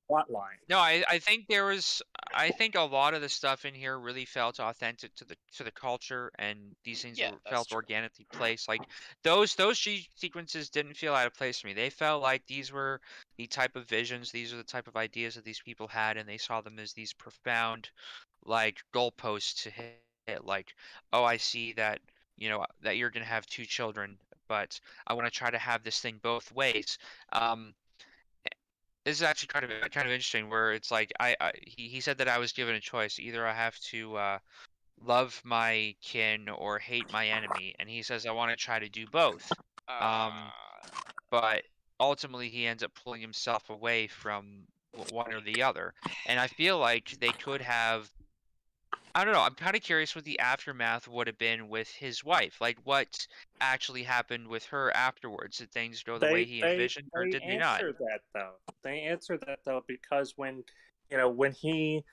plot 0.08 0.30
line. 0.30 0.58
No, 0.68 0.78
I, 0.78 1.04
I 1.08 1.18
think 1.18 1.46
there 1.46 1.66
was 1.66 2.02
I 2.32 2.50
think 2.50 2.74
a 2.74 2.80
lot 2.82 3.12
of 3.14 3.20
the 3.20 3.28
stuff 3.28 3.64
in 3.66 3.74
here 3.74 3.98
really 3.98 4.24
felt 4.24 4.60
authentic 4.60 5.14
to 5.16 5.24
the 5.26 5.36
to 5.56 5.64
the 5.64 5.70
culture 5.70 6.30
and 6.38 6.74
these 6.84 7.02
things 7.02 7.20
Yeah, 7.20 7.30
were, 7.30 7.40
felt 7.50 7.68
true. 7.68 7.76
organically 7.76 8.26
placed. 8.32 8.66
Like 8.66 8.88
those 9.22 9.54
those 9.56 9.78
G 9.78 10.08
sequences 10.14 10.70
didn't 10.70 10.94
feel 10.96 11.14
out 11.14 11.26
of 11.26 11.34
place 11.34 11.60
for 11.60 11.66
me. 11.66 11.74
They 11.74 11.90
felt 11.90 12.22
like 12.22 12.46
these 12.46 12.72
were 12.72 13.00
the 13.36 13.46
type 13.46 13.76
of 13.76 13.86
visions, 13.88 14.30
these 14.32 14.54
are 14.54 14.56
the 14.56 14.64
type 14.64 14.88
of 14.88 14.96
ideas 14.96 15.34
that 15.34 15.44
these 15.44 15.60
people 15.60 15.86
had 15.88 16.16
and 16.16 16.26
they 16.28 16.38
saw 16.38 16.60
them 16.62 16.78
as 16.78 16.94
these 16.94 17.12
profound 17.12 17.90
like 18.44 18.82
goalposts 18.92 19.62
to 19.64 19.70
hit. 19.70 20.44
Like, 20.44 20.74
oh 21.12 21.24
I 21.24 21.36
see 21.36 21.74
that, 21.74 22.00
you 22.36 22.48
know, 22.48 22.64
that 22.82 22.96
you're 22.96 23.10
gonna 23.10 23.26
have 23.26 23.46
two 23.46 23.66
children, 23.66 24.18
but 24.48 24.80
I 25.06 25.12
want 25.14 25.26
to 25.26 25.30
try 25.30 25.50
to 25.50 25.58
have 25.58 25.82
this 25.84 26.00
thing 26.00 26.18
both 26.22 26.50
ways. 26.52 26.98
Um 27.32 27.74
this 29.04 29.16
is 29.16 29.22
actually 29.22 29.48
kind 29.48 29.64
of 29.64 29.70
kind 29.90 30.06
of 30.06 30.12
interesting 30.12 30.48
where 30.48 30.72
it's 30.72 30.90
like 30.90 31.12
I, 31.20 31.36
I 31.40 31.52
he, 31.62 31.88
he 31.88 32.00
said 32.00 32.18
that 32.18 32.28
I 32.28 32.38
was 32.38 32.52
given 32.52 32.74
a 32.74 32.80
choice 32.80 33.18
either 33.18 33.46
I 33.46 33.52
have 33.52 33.78
to 33.90 34.16
uh, 34.16 34.38
love 35.04 35.40
my 35.44 35.94
kin 36.02 36.48
or 36.48 36.78
hate 36.78 37.12
my 37.12 37.28
enemy 37.28 37.74
and 37.78 37.88
he 37.88 38.02
says 38.02 38.26
I 38.26 38.32
want 38.32 38.50
to 38.50 38.56
try 38.56 38.78
to 38.78 38.88
do 38.88 39.06
both. 39.06 39.50
Uh, 39.88 40.30
but 41.30 41.62
ultimately 42.00 42.48
he 42.48 42.66
ends 42.66 42.82
up 42.82 42.92
pulling 43.04 43.20
himself 43.20 43.68
away 43.68 44.06
from 44.06 44.62
one 45.10 45.32
or 45.32 45.40
the 45.40 45.62
other 45.62 45.92
and 46.26 46.40
I 46.40 46.46
feel 46.46 46.78
like 46.78 47.16
they 47.20 47.32
could 47.32 47.60
have 47.60 48.10
I 49.14 49.24
don't 49.24 49.34
know 49.34 49.40
I'm 49.40 49.54
kind 49.54 49.76
of 49.76 49.82
curious 49.82 50.14
what 50.14 50.24
the 50.24 50.38
aftermath 50.38 51.06
would 51.08 51.26
have 51.26 51.38
been 51.38 51.68
with 51.68 51.88
his 51.88 52.24
wife 52.24 52.60
like 52.60 52.78
what 52.84 53.26
actually 53.60 54.02
happened 54.02 54.48
with 54.48 54.64
her 54.66 54.90
afterwards 54.96 55.58
did 55.58 55.70
things 55.70 56.02
go 56.02 56.18
the 56.18 56.26
way 56.26 56.44
he 56.44 56.62
envisioned 56.62 57.08
or 57.14 57.24
they 57.24 57.30
did 57.30 57.42
they 57.46 57.56
not 57.56 57.80
answer 57.80 57.92
that 57.92 58.20
though. 58.34 58.52
They 58.82 59.00
answer 59.02 59.38
that 59.38 59.60
though 59.64 59.84
because 59.86 60.34
when 60.36 60.64
you 61.10 61.16
know 61.16 61.28
when 61.28 61.52
he 61.52 62.04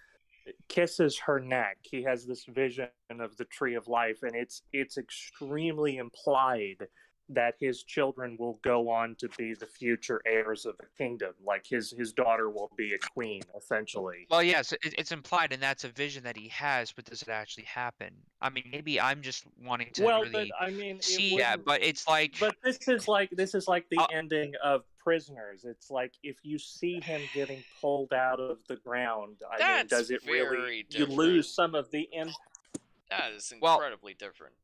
kisses 0.68 1.20
her 1.20 1.40
neck, 1.40 1.78
he 1.82 2.04
has 2.04 2.26
this 2.26 2.46
vision 2.46 2.90
of 3.10 3.36
the 3.38 3.46
tree 3.46 3.76
of 3.76 3.88
life, 3.88 4.24
and 4.24 4.36
it's 4.36 4.64
it's 4.74 4.98
extremely 4.98 5.98
implied 5.98 6.88
that 7.34 7.56
his 7.60 7.84
children 7.84 8.36
will 8.40 8.60
go 8.64 8.90
on 8.90 9.16
to 9.16 9.30
be 9.38 9.54
the 9.54 9.66
future 9.66 10.22
heirs 10.26 10.66
of 10.66 10.78
the 10.78 10.86
kingdom. 10.98 11.34
Like 11.46 11.66
his 11.66 11.92
his 11.92 12.14
daughter 12.14 12.50
will 12.50 12.72
be 12.78 12.94
a 12.94 12.98
queen, 12.98 13.42
essentially. 13.58 14.28
Well, 14.30 14.44
yes, 14.44 14.72
it, 14.74 14.80
it's 14.84 15.12
implied, 15.12 15.54
and 15.54 15.62
that's 15.62 15.84
a 15.84 15.90
vision 15.90 16.24
that 16.24 16.38
he 16.38 16.50
has, 16.50 16.92
but 16.92 17.06
does 17.06 17.22
it 17.22 17.30
actually 17.30 17.66
happen? 17.66 18.14
I 18.42 18.50
mean, 18.50 18.66
maybe 18.72 19.00
I'm 19.00 19.22
just 19.22 19.46
wanting 19.64 19.92
to 19.94 20.04
well, 20.04 20.22
really 20.22 20.52
but 20.60 20.66
I 20.66 20.72
mean, 20.72 20.98
it 20.98 21.04
see 21.04 21.38
that, 21.38 21.64
but 21.66 21.84
it's 21.84 22.08
like, 22.08 22.36
But 22.40 22.56
this 22.64 22.88
is 22.88 23.08
like 23.08 23.30
this 23.32 23.56
is 23.56 23.68
like 23.68 23.88
the 23.90 24.00
Uh, 24.00 24.08
ending 24.12 24.54
of 24.64 24.84
Prisoners. 24.98 25.64
It's 25.66 25.90
like 25.90 26.14
if 26.24 26.38
you 26.44 26.60
see 26.60 27.00
him 27.02 27.22
getting 27.34 27.64
pulled 27.80 28.14
out 28.14 28.40
of 28.40 28.60
the 28.68 28.76
ground, 28.78 29.38
I 29.52 29.78
mean, 29.78 29.88
does 29.88 30.12
it 30.12 30.24
very 30.24 30.58
really? 30.58 30.86
You 30.90 31.06
lose 31.06 31.54
some 31.54 31.76
of 31.76 31.90
the 31.92 32.08
impact. 32.12 32.38
that 33.10 33.32
is 33.34 33.54
Well- 33.62 33.76
incredibly 33.76 34.14
different. 34.14 34.56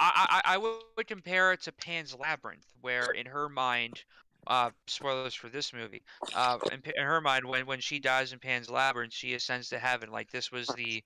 I, 0.00 0.40
I, 0.44 0.54
I 0.54 0.58
would 0.58 1.06
compare 1.06 1.52
it 1.52 1.60
to 1.62 1.72
Pan's 1.72 2.14
Labyrinth, 2.18 2.66
where 2.80 3.12
in 3.12 3.26
her 3.26 3.48
mind, 3.48 4.02
uh, 4.46 4.70
spoilers 4.86 5.34
for 5.34 5.50
this 5.50 5.72
movie, 5.74 6.02
uh, 6.34 6.58
in, 6.72 6.82
in 6.96 7.04
her 7.04 7.20
mind, 7.20 7.44
when 7.44 7.66
when 7.66 7.80
she 7.80 7.98
dies 8.00 8.32
in 8.32 8.38
Pan's 8.38 8.70
Labyrinth, 8.70 9.12
she 9.12 9.34
ascends 9.34 9.68
to 9.68 9.78
heaven. 9.78 10.10
Like 10.10 10.30
this 10.30 10.50
was 10.50 10.72
the, 10.72 11.04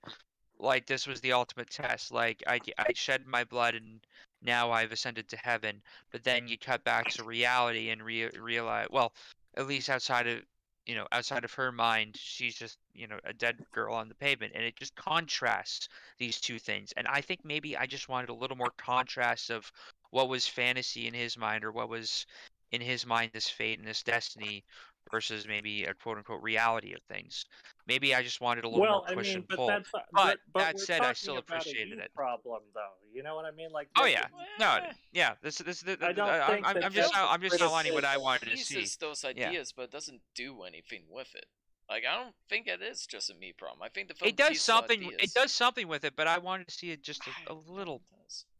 like 0.59 0.85
this 0.87 1.05
was 1.05 1.19
the 1.19 1.33
ultimate 1.33 1.69
test. 1.69 2.11
Like 2.13 2.41
I, 2.47 2.61
I 2.77 2.93
shed 2.93 3.27
my 3.27 3.43
blood 3.43 3.75
and 3.75 3.99
now 4.41 4.71
I've 4.71 4.93
ascended 4.93 5.27
to 5.29 5.37
heaven. 5.37 5.81
But 6.11 6.23
then 6.23 6.47
you 6.47 6.57
cut 6.57 6.83
back 6.85 7.09
to 7.09 7.23
reality 7.23 7.89
and 7.89 8.01
re- 8.01 8.29
realize, 8.39 8.87
well, 8.91 9.11
at 9.57 9.67
least 9.67 9.89
outside 9.89 10.27
of, 10.27 10.41
you 10.85 10.95
know, 10.95 11.07
outside 11.11 11.43
of 11.43 11.53
her 11.53 11.71
mind, 11.71 12.15
she's 12.17 12.55
just, 12.55 12.77
you 12.93 13.07
know, 13.07 13.19
a 13.25 13.33
dead 13.33 13.57
girl 13.71 13.95
on 13.95 14.07
the 14.07 14.15
pavement, 14.15 14.53
and 14.55 14.63
it 14.63 14.75
just 14.75 14.95
contrasts 14.95 15.89
these 16.17 16.39
two 16.39 16.59
things. 16.59 16.93
And 16.95 17.07
I 17.07 17.21
think 17.21 17.41
maybe 17.43 17.75
I 17.75 17.85
just 17.85 18.09
wanted 18.09 18.29
a 18.29 18.35
little 18.35 18.57
more 18.57 18.71
contrast 18.77 19.49
of 19.49 19.71
what 20.11 20.29
was 20.29 20.47
fantasy 20.47 21.07
in 21.07 21.13
his 21.13 21.37
mind 21.37 21.63
or 21.63 21.71
what 21.71 21.89
was 21.89 22.25
in 22.71 22.81
his 22.81 23.05
mind 23.05 23.31
this 23.33 23.49
fate 23.49 23.79
and 23.79 23.87
this 23.87 24.03
destiny 24.03 24.63
versus 25.11 25.47
maybe 25.47 25.83
a 25.85 25.93
quote 25.93 26.17
unquote 26.17 26.41
reality 26.41 26.93
of 26.93 27.01
things. 27.09 27.45
Maybe 27.87 28.15
I 28.15 28.23
just 28.23 28.41
wanted 28.41 28.63
a 28.63 28.67
little 28.67 28.81
Well, 28.81 28.99
more 29.01 29.09
I 29.09 29.13
push 29.13 29.27
mean, 29.27 29.35
and 29.37 29.47
but 29.47 29.57
pull. 29.57 29.67
that's 29.67 29.89
But 29.91 30.05
but, 30.13 30.37
but 30.53 30.59
that 30.59 30.79
said, 30.79 31.01
I 31.01 31.13
still 31.13 31.37
about 31.37 31.57
a 31.57 31.59
appreciated 31.59 31.99
it. 31.99 32.11
Problem 32.15 32.61
though, 32.73 32.93
you 33.13 33.21
know 33.23 33.35
what 33.35 33.45
I 33.45 33.51
mean? 33.51 33.69
Like, 33.71 33.89
Oh 33.97 34.05
yeah, 34.05 34.25
is- 34.25 34.31
no, 34.59 34.75
Eh, 34.83 34.93
yeah. 35.13 35.33
This 35.41 35.57
this, 35.59 35.81
this 35.81 35.97
I 36.01 36.11
don't 36.11 36.27
I, 36.27 36.47
think 36.47 36.67
I'm, 36.67 36.83
I'm 36.83 36.91
just 36.91 37.13
I'm 37.15 37.41
just 37.41 37.61
outlining 37.61 37.93
what 37.93 38.03
I 38.03 38.15
criticism. 38.15 38.23
wanted 38.23 38.49
to 38.49 38.57
see. 38.57 38.79
Uses 38.79 38.97
those 38.97 39.23
Yeah. 39.23 39.47
ideas, 39.49 39.73
but 39.75 39.91
doesn't 39.91 40.21
do 40.33 40.63
anything 40.63 41.03
with 41.09 41.33
it. 41.35 41.45
Like 41.89 42.03
I 42.09 42.15
don't 42.23 42.33
think 42.49 42.65
it 42.67 42.81
is 42.81 43.05
just 43.05 43.29
a 43.29 43.35
me 43.35 43.53
problem. 43.53 43.83
I 43.83 43.89
think 43.89 44.07
the 44.07 44.15
film 44.15 44.29
It 44.29 44.35
does 44.35 44.49
teases 44.49 44.63
something. 44.63 45.11
It 45.19 45.33
does 45.35 45.51
something 45.51 45.87
with 45.87 46.03
it, 46.03 46.15
but 46.15 46.25
I 46.27 46.39
wanted 46.39 46.67
to 46.67 46.73
see 46.73 46.89
it 46.91 47.03
just 47.03 47.21
a, 47.27 47.31
don't 47.47 47.69
little 47.69 48.01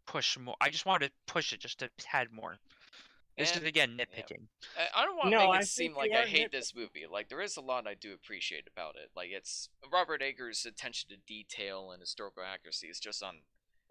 push 0.06 0.38
more. 0.38 0.56
I 0.62 0.70
just 0.70 0.86
wanted 0.86 1.08
to 1.08 1.14
push 1.26 1.52
it 1.52 1.60
just 1.60 1.82
a 1.82 1.90
tad 1.98 2.28
more. 2.32 2.58
This 3.38 3.56
is 3.56 3.64
again 3.64 3.98
nitpicking. 3.98 4.48
I, 4.78 5.02
I 5.02 5.06
don't 5.06 5.16
want 5.18 5.26
to 5.26 5.32
No, 5.32 5.48
make 5.52 5.58
I 5.58 5.60
it 5.60 5.68
seem 5.68 5.94
like 5.94 6.12
I 6.12 6.26
hate 6.26 6.48
nitpicking. 6.48 6.52
this 6.52 6.76
movie. 6.76 7.06
Like 7.12 7.30
there 7.30 7.42
is 7.42 7.58
a 7.58 7.62
lot 7.62 7.86
I 7.88 7.94
do 7.94 8.14
appreciate 8.14 8.68
about 8.72 8.96
it. 8.96 9.12
Like 9.16 9.30
it's 9.32 9.70
Robert 9.92 10.22
Eggers' 10.22 10.66
attention 10.66 11.10
to 11.10 11.18
detail 11.18 11.92
and 11.92 12.00
historical 12.00 12.44
accuracy 12.44 12.88
is 12.88 13.00
just 13.00 13.22
on 13.22 13.40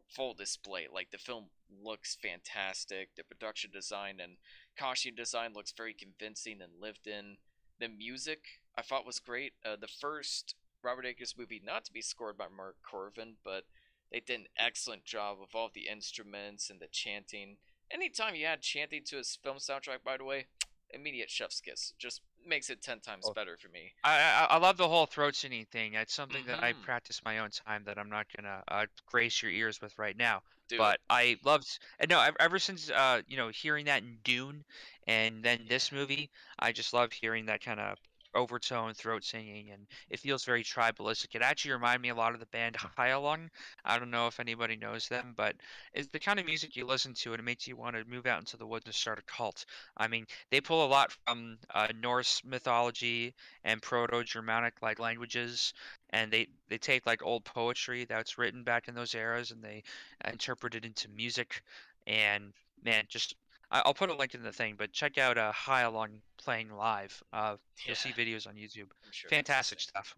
full 0.08 0.34
display. 0.34 0.86
Like 0.92 1.10
the 1.10 1.18
film 1.18 1.46
looks 1.82 2.16
fantastic. 2.20 3.10
The 3.16 3.24
production 3.24 3.70
design 3.70 4.18
and 4.22 4.36
costume 4.78 5.14
design 5.14 5.52
looks 5.54 5.72
very 5.76 5.94
convincing 5.94 6.60
and 6.62 6.72
lived 6.80 7.06
in. 7.06 7.36
The 7.80 7.88
music 7.88 8.60
I 8.76 8.82
thought 8.82 9.06
was 9.06 9.18
great. 9.18 9.52
Uh, 9.64 9.76
the 9.78 9.88
first 9.88 10.54
Robert 10.82 11.06
Eggers 11.06 11.34
movie 11.36 11.62
not 11.64 11.84
to 11.84 11.92
be 11.92 12.02
scored 12.02 12.36
by 12.38 12.46
Mark 12.54 12.76
Korven, 12.82 13.34
but 13.44 13.64
they 14.12 14.20
did 14.20 14.40
an 14.40 14.46
excellent 14.58 15.04
job 15.04 15.38
with 15.40 15.54
all 15.54 15.70
the 15.72 15.88
instruments 15.88 16.70
and 16.70 16.80
the 16.80 16.86
chanting. 16.90 17.56
Anytime 17.94 18.34
you 18.34 18.44
add 18.44 18.60
chanting 18.60 19.04
to 19.04 19.16
his 19.18 19.38
film 19.42 19.58
soundtrack, 19.58 20.02
by 20.04 20.16
the 20.16 20.24
way, 20.24 20.46
immediate 20.90 21.30
chef's 21.30 21.60
kiss. 21.60 21.94
Just 21.96 22.22
makes 22.44 22.68
it 22.68 22.82
ten 22.82 22.98
times 22.98 23.24
Oh. 23.28 23.32
better 23.32 23.56
for 23.56 23.68
me. 23.68 23.92
I, 24.02 24.18
I 24.18 24.46
I 24.50 24.58
love 24.58 24.76
the 24.76 24.88
whole 24.88 25.06
throat 25.06 25.36
singing 25.36 25.64
thing. 25.70 25.94
It's 25.94 26.12
something 26.12 26.44
that 26.46 26.62
I 26.62 26.72
Mhm. 26.72 26.82
practice 26.82 27.20
my 27.24 27.38
own 27.38 27.50
time 27.50 27.84
that 27.84 27.96
I'm 27.98 28.10
not 28.10 28.26
gonna 28.36 28.62
uh, 28.68 28.86
grace 29.06 29.40
your 29.42 29.52
ears 29.52 29.80
with 29.80 29.96
right 29.98 30.16
now. 30.16 30.42
Dude, 30.68 30.78
but 30.78 30.98
I 31.08 31.38
loved 31.44 31.78
and 32.00 32.10
no 32.10 32.26
ever 32.40 32.58
since 32.58 32.90
uh 32.90 33.22
you 33.28 33.36
know 33.36 33.48
hearing 33.48 33.84
that 33.84 34.02
in 34.02 34.18
Dune 34.24 34.64
and 35.06 35.42
then 35.44 35.66
this 35.68 35.92
movie 35.92 36.30
I 36.58 36.72
just 36.72 36.92
love 36.94 37.12
hearing 37.12 37.46
that 37.46 37.62
kind 37.62 37.78
of 37.78 37.98
overtone 38.34 38.94
throat 38.94 39.24
singing 39.24 39.70
and 39.70 39.86
it 40.10 40.20
feels 40.20 40.44
very 40.44 40.62
tribalistic. 40.64 41.34
It 41.34 41.42
actually 41.42 41.72
reminded 41.72 42.02
me 42.02 42.08
a 42.10 42.14
lot 42.14 42.34
of 42.34 42.40
the 42.40 42.46
band 42.46 42.76
Heilung 42.98 43.48
I 43.84 43.98
don't 43.98 44.10
know 44.10 44.26
if 44.26 44.40
anybody 44.40 44.76
knows 44.76 45.08
them 45.08 45.34
but 45.36 45.56
it's 45.92 46.08
the 46.08 46.18
kind 46.18 46.38
of 46.38 46.46
music 46.46 46.76
you 46.76 46.86
listen 46.86 47.14
to 47.14 47.32
and 47.32 47.40
it 47.40 47.44
makes 47.44 47.66
you 47.66 47.76
want 47.76 47.96
to 47.96 48.04
move 48.04 48.26
out 48.26 48.40
into 48.40 48.56
the 48.56 48.66
woods 48.66 48.86
and 48.86 48.94
start 48.94 49.18
a 49.18 49.22
cult. 49.22 49.64
I 49.96 50.08
mean 50.08 50.26
they 50.50 50.60
pull 50.60 50.84
a 50.84 50.88
lot 50.88 51.12
from 51.26 51.58
uh, 51.74 51.88
Norse 52.00 52.42
mythology 52.44 53.34
and 53.64 53.80
proto-Germanic 53.82 54.82
like 54.82 54.98
languages 54.98 55.72
and 56.10 56.30
they 56.32 56.48
they 56.68 56.78
take 56.78 57.06
like 57.06 57.22
old 57.22 57.44
poetry 57.44 58.04
that's 58.04 58.38
written 58.38 58.62
back 58.64 58.88
in 58.88 58.94
those 58.94 59.14
eras 59.14 59.50
and 59.50 59.62
they 59.62 59.82
interpret 60.24 60.74
it 60.74 60.84
into 60.84 61.08
music. 61.10 61.62
And 62.06 62.52
man 62.82 63.04
just 63.08 63.34
I'll 63.84 63.94
put 63.94 64.10
a 64.10 64.14
link 64.14 64.34
in 64.34 64.42
the 64.42 64.52
thing 64.52 64.74
but 64.78 64.92
check 64.92 65.18
out 65.18 65.36
uh 65.36 65.52
Heilung 65.52 66.20
playing 66.36 66.70
live 66.72 67.22
uh 67.32 67.56
you'll 67.84 67.96
see 67.96 68.10
videos 68.10 68.46
on 68.46 68.54
YouTube 68.54 68.88
sure 69.10 69.28
fantastic 69.28 69.80
stuff 69.80 70.16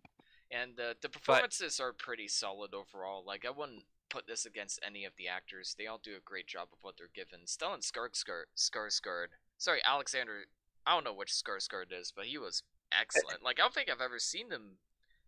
And 0.51 0.79
uh, 0.79 0.95
the 1.01 1.09
performances 1.09 1.81
are 1.81 1.93
pretty 1.93 2.29
solid 2.29 2.73
overall. 2.73 3.25
Like 3.27 3.45
I 3.45 3.51
wouldn't 3.51 3.83
put 4.09 4.27
this 4.27 4.47
against 4.47 4.79
any 4.87 5.05
of 5.05 5.13
the 5.19 5.27
actors. 5.29 5.75
They 5.77 5.87
all 5.87 6.01
do 6.03 6.17
a 6.17 6.21
great 6.21 6.47
job 6.47 6.69
of 6.73 6.79
what 6.83 6.95
they're 6.97 7.09
given. 7.13 7.41
Stellan 7.47 7.81
Skarsgård, 7.81 8.45
Skarsgård, 8.57 9.29
sorry, 9.59 9.81
Alexander. 9.85 10.45
I 10.87 10.95
don't 10.95 11.05
know 11.05 11.13
which 11.13 11.33
Skarsgård 11.33 11.93
is, 11.99 12.13
but 12.15 12.27
he 12.27 12.39
was 12.39 12.63
excellent. 12.97 13.43
Like 13.43 13.59
I 13.59 13.63
don't 13.63 13.75
think 13.75 13.91
I've 13.91 14.01
ever 14.01 14.21
seen 14.21 14.51
him 14.51 14.79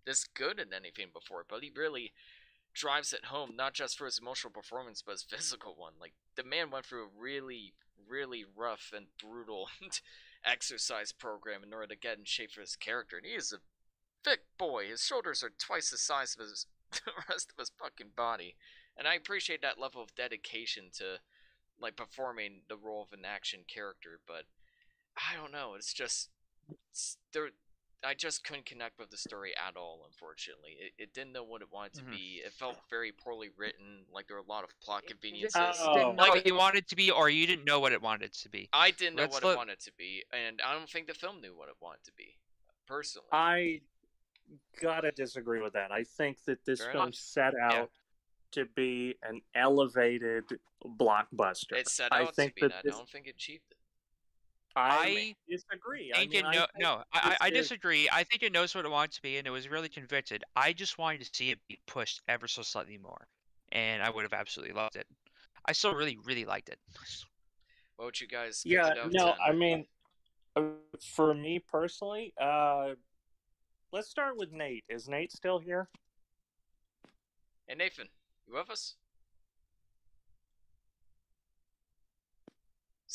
this 0.07 0.25
good 0.25 0.61
in 0.61 0.73
anything 0.73 1.09
before. 1.13 1.45
But 1.49 1.63
he 1.63 1.73
really 1.75 2.13
drives 2.73 3.13
it 3.13 3.27
home, 3.27 3.55
not 3.57 3.75
just 3.75 3.99
for 3.99 4.05
his 4.05 4.19
emotional 4.19 4.53
performance, 4.53 5.03
but 5.05 5.13
his 5.13 5.23
physical 5.23 5.75
one. 5.77 5.95
Like 6.01 6.13
the 6.37 6.45
man 6.45 6.71
went 6.71 6.87
through 6.87 7.07
a 7.07 7.21
really, 7.21 7.75
really 8.09 8.45
rough 8.57 8.93
and 8.95 9.07
brutal 9.21 9.69
exercise 10.45 11.13
program 11.13 11.63
in 11.63 11.73
order 11.73 11.89
to 11.89 11.97
get 11.97 12.19
in 12.19 12.25
shape 12.25 12.53
for 12.53 12.61
his 12.61 12.77
character, 12.77 13.17
and 13.17 13.27
he 13.27 13.33
is 13.33 13.53
a 13.53 13.59
thick 14.29 14.41
boy. 14.59 14.89
His 14.89 15.05
shoulders 15.05 15.43
are 15.43 15.51
twice 15.59 15.91
the 15.91 15.99
size 15.99 16.35
of 16.35 16.47
his 16.47 16.67
the 16.93 17.13
rest 17.29 17.51
of 17.51 17.59
his 17.59 17.73
fucking 17.79 18.13
body, 18.17 18.57
and 18.97 19.07
I 19.07 19.15
appreciate 19.15 19.63
that 19.63 19.81
level 19.81 20.03
of 20.03 20.15
dedication 20.15 20.85
to 20.95 21.21
like 21.81 21.97
performing 21.97 22.63
the 22.69 22.77
role 22.77 23.03
of 23.03 23.17
an 23.17 23.25
action 23.25 23.61
character. 23.73 24.21
But 24.27 24.45
I 25.17 25.37
don't 25.37 25.53
know. 25.53 25.75
It's 25.77 25.93
just 25.93 26.31
it's, 26.91 27.19
there. 27.33 27.51
I 28.05 28.15
just 28.15 28.45
couldn't 28.45 28.65
connect 28.67 28.99
with 28.99 29.11
the 29.11 29.17
story 29.17 29.53
at 29.57 29.77
all. 29.77 30.05
Unfortunately, 30.07 30.77
it, 30.79 30.93
it 31.03 31.15
didn't 31.15 31.33
know 31.33 31.43
what 31.43 31.63
it 31.63 31.69
wanted 31.73 31.95
to 31.95 32.03
Mhm. 32.03 32.11
be. 32.13 32.43
It 32.45 32.53
felt 32.53 32.79
very 32.89 33.11
poorly 33.11 33.49
written. 33.57 34.05
Like 34.13 34.29
there 34.29 34.37
were 34.37 34.43
a 34.43 34.47
lot 34.47 34.63
of 34.63 34.71
plot 34.81 35.05
conveniences. 35.07 35.61
Oh. 35.81 35.95
didn't 35.95 36.17
know 36.17 36.23
Like- 36.23 36.31
what 36.35 36.47
you 36.47 36.55
wanted 36.55 36.87
to 36.89 36.97
be 36.97 37.11
or 37.11 37.29
you 37.29 37.47
didn't 37.47 37.65
know 37.65 37.81
what 37.81 37.93
it 37.93 38.01
wanted 38.01 38.33
to 38.35 38.49
be 38.49 38.69
I 38.73 38.93
didn't 38.93 39.17
know 39.17 39.23
Let's 39.23 39.35
what 39.35 39.45
let- 39.45 39.53
it 39.55 39.57
wanted 39.57 39.81
to 39.81 39.93
be, 39.95 40.25
and 40.33 40.61
I 40.63 40.75
don't 40.75 40.89
think 40.89 41.09
the 41.09 41.15
film 41.15 41.41
knew 41.41 41.55
what 41.57 41.69
it 41.69 41.75
wanted 41.81 42.05
to 42.05 42.13
be. 42.13 42.37
personally. 42.87 43.29
I 43.33 43.81
gotta 44.81 45.11
disagree 45.13 45.61
with 45.61 45.73
that. 45.75 45.91
I 45.93 46.05
think 46.05 46.43
that 46.45 46.65
this 46.65 46.81
Fair 46.81 46.93
film 46.93 47.03
enough. 47.09 47.15
set 47.17 47.55
out 47.57 47.91
to 48.53 48.65
be 48.65 49.17
an 49.23 49.43
elevated 49.55 50.45
blockbuster. 50.85 51.73
it 51.77 51.89
set 51.89 52.13
I 52.13 52.23
out 52.23 52.35
think 52.37 52.55
to 52.55 52.55
be 52.55 52.61
that 52.63 52.69
that. 52.77 52.85
this- 52.85 52.95
I 52.95 52.99
don't 52.99 53.09
think 53.11 53.27
it 53.27 53.35
achieved 53.35 53.65
it. 53.73 53.78
I, 54.79 55.35
disagree. 55.49 56.13
I 56.15 56.19
think 56.19 56.33
mean, 56.33 56.45
it 56.47 56.55
no, 56.55 56.63
I, 56.63 56.67
no, 56.79 57.03
I, 57.13 57.37
I 57.43 57.47
I 57.47 57.51
this 57.51 57.61
is- 57.61 57.69
disagree. 57.69 58.09
I 58.13 58.25
think 58.25 58.43
it 58.43 58.53
knows 58.53 58.75
what 58.75 58.85
it 58.85 58.91
wants 58.91 59.17
to 59.17 59.23
be, 59.23 59.37
and 59.39 59.47
it 59.47 59.51
was 59.51 59.69
really 59.69 59.89
convicted. 59.89 60.45
I 60.57 60.73
just 60.73 60.99
wanted 60.99 61.23
to 61.23 61.31
see 61.33 61.51
it 61.51 61.59
be 61.69 61.79
pushed 61.87 62.23
ever 62.29 62.47
so 62.49 62.63
slightly 62.63 62.99
more, 62.99 63.27
and 63.73 64.03
I 64.03 64.11
would 64.11 64.23
have 64.23 64.33
absolutely 64.33 64.75
loved 64.75 64.97
it. 64.97 65.07
I 65.67 65.73
still 65.73 65.95
really, 65.95 66.17
really 66.25 66.45
liked 66.45 66.69
it. 66.69 66.79
What 67.97 68.07
would 68.07 68.21
you 68.21 68.29
guys? 68.29 68.63
give 68.63 68.73
yeah, 68.73 68.89
it 68.89 68.99
out 68.99 69.13
no, 69.13 69.27
10? 69.27 69.35
I 69.45 69.53
mean, 69.53 69.87
uh, 70.57 70.63
for 71.15 71.35
me 71.35 71.59
personally, 71.59 72.33
uh, 72.41 72.91
let's 73.93 74.09
start 74.09 74.37
with 74.37 74.53
Nate. 74.53 74.85
Is 74.89 75.09
Nate 75.09 75.33
still 75.33 75.59
here? 75.59 75.89
Hey 77.67 77.75
Nathan, 77.75 78.09
you 78.47 78.55
with 78.55 78.71
us? 78.71 78.95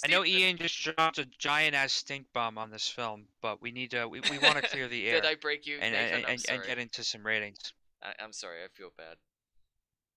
I 0.03 0.07
know 0.07 0.25
Ian 0.25 0.57
just 0.57 0.81
dropped 0.81 1.17
a 1.19 1.25
giant 1.37 1.75
ass 1.75 1.93
stink 1.93 2.25
bomb 2.33 2.57
on 2.57 2.71
this 2.71 2.87
film, 2.87 3.25
but 3.41 3.61
we 3.61 3.71
need 3.71 3.91
to 3.91 4.07
we, 4.07 4.21
we 4.31 4.39
want 4.39 4.55
to 4.55 4.61
clear 4.69 4.87
the 4.87 5.07
air 5.07 5.21
Did 5.21 5.25
I 5.29 5.35
break 5.35 5.65
you, 5.67 5.77
and, 5.81 5.93
Nathan? 5.93 6.15
and, 6.15 6.25
and, 6.29 6.45
and 6.49 6.63
get 6.63 6.77
into 6.79 7.03
some 7.03 7.25
ratings. 7.25 7.59
I, 8.01 8.13
I'm 8.23 8.33
sorry. 8.33 8.57
I 8.63 8.67
feel 8.73 8.89
bad. 8.97 9.17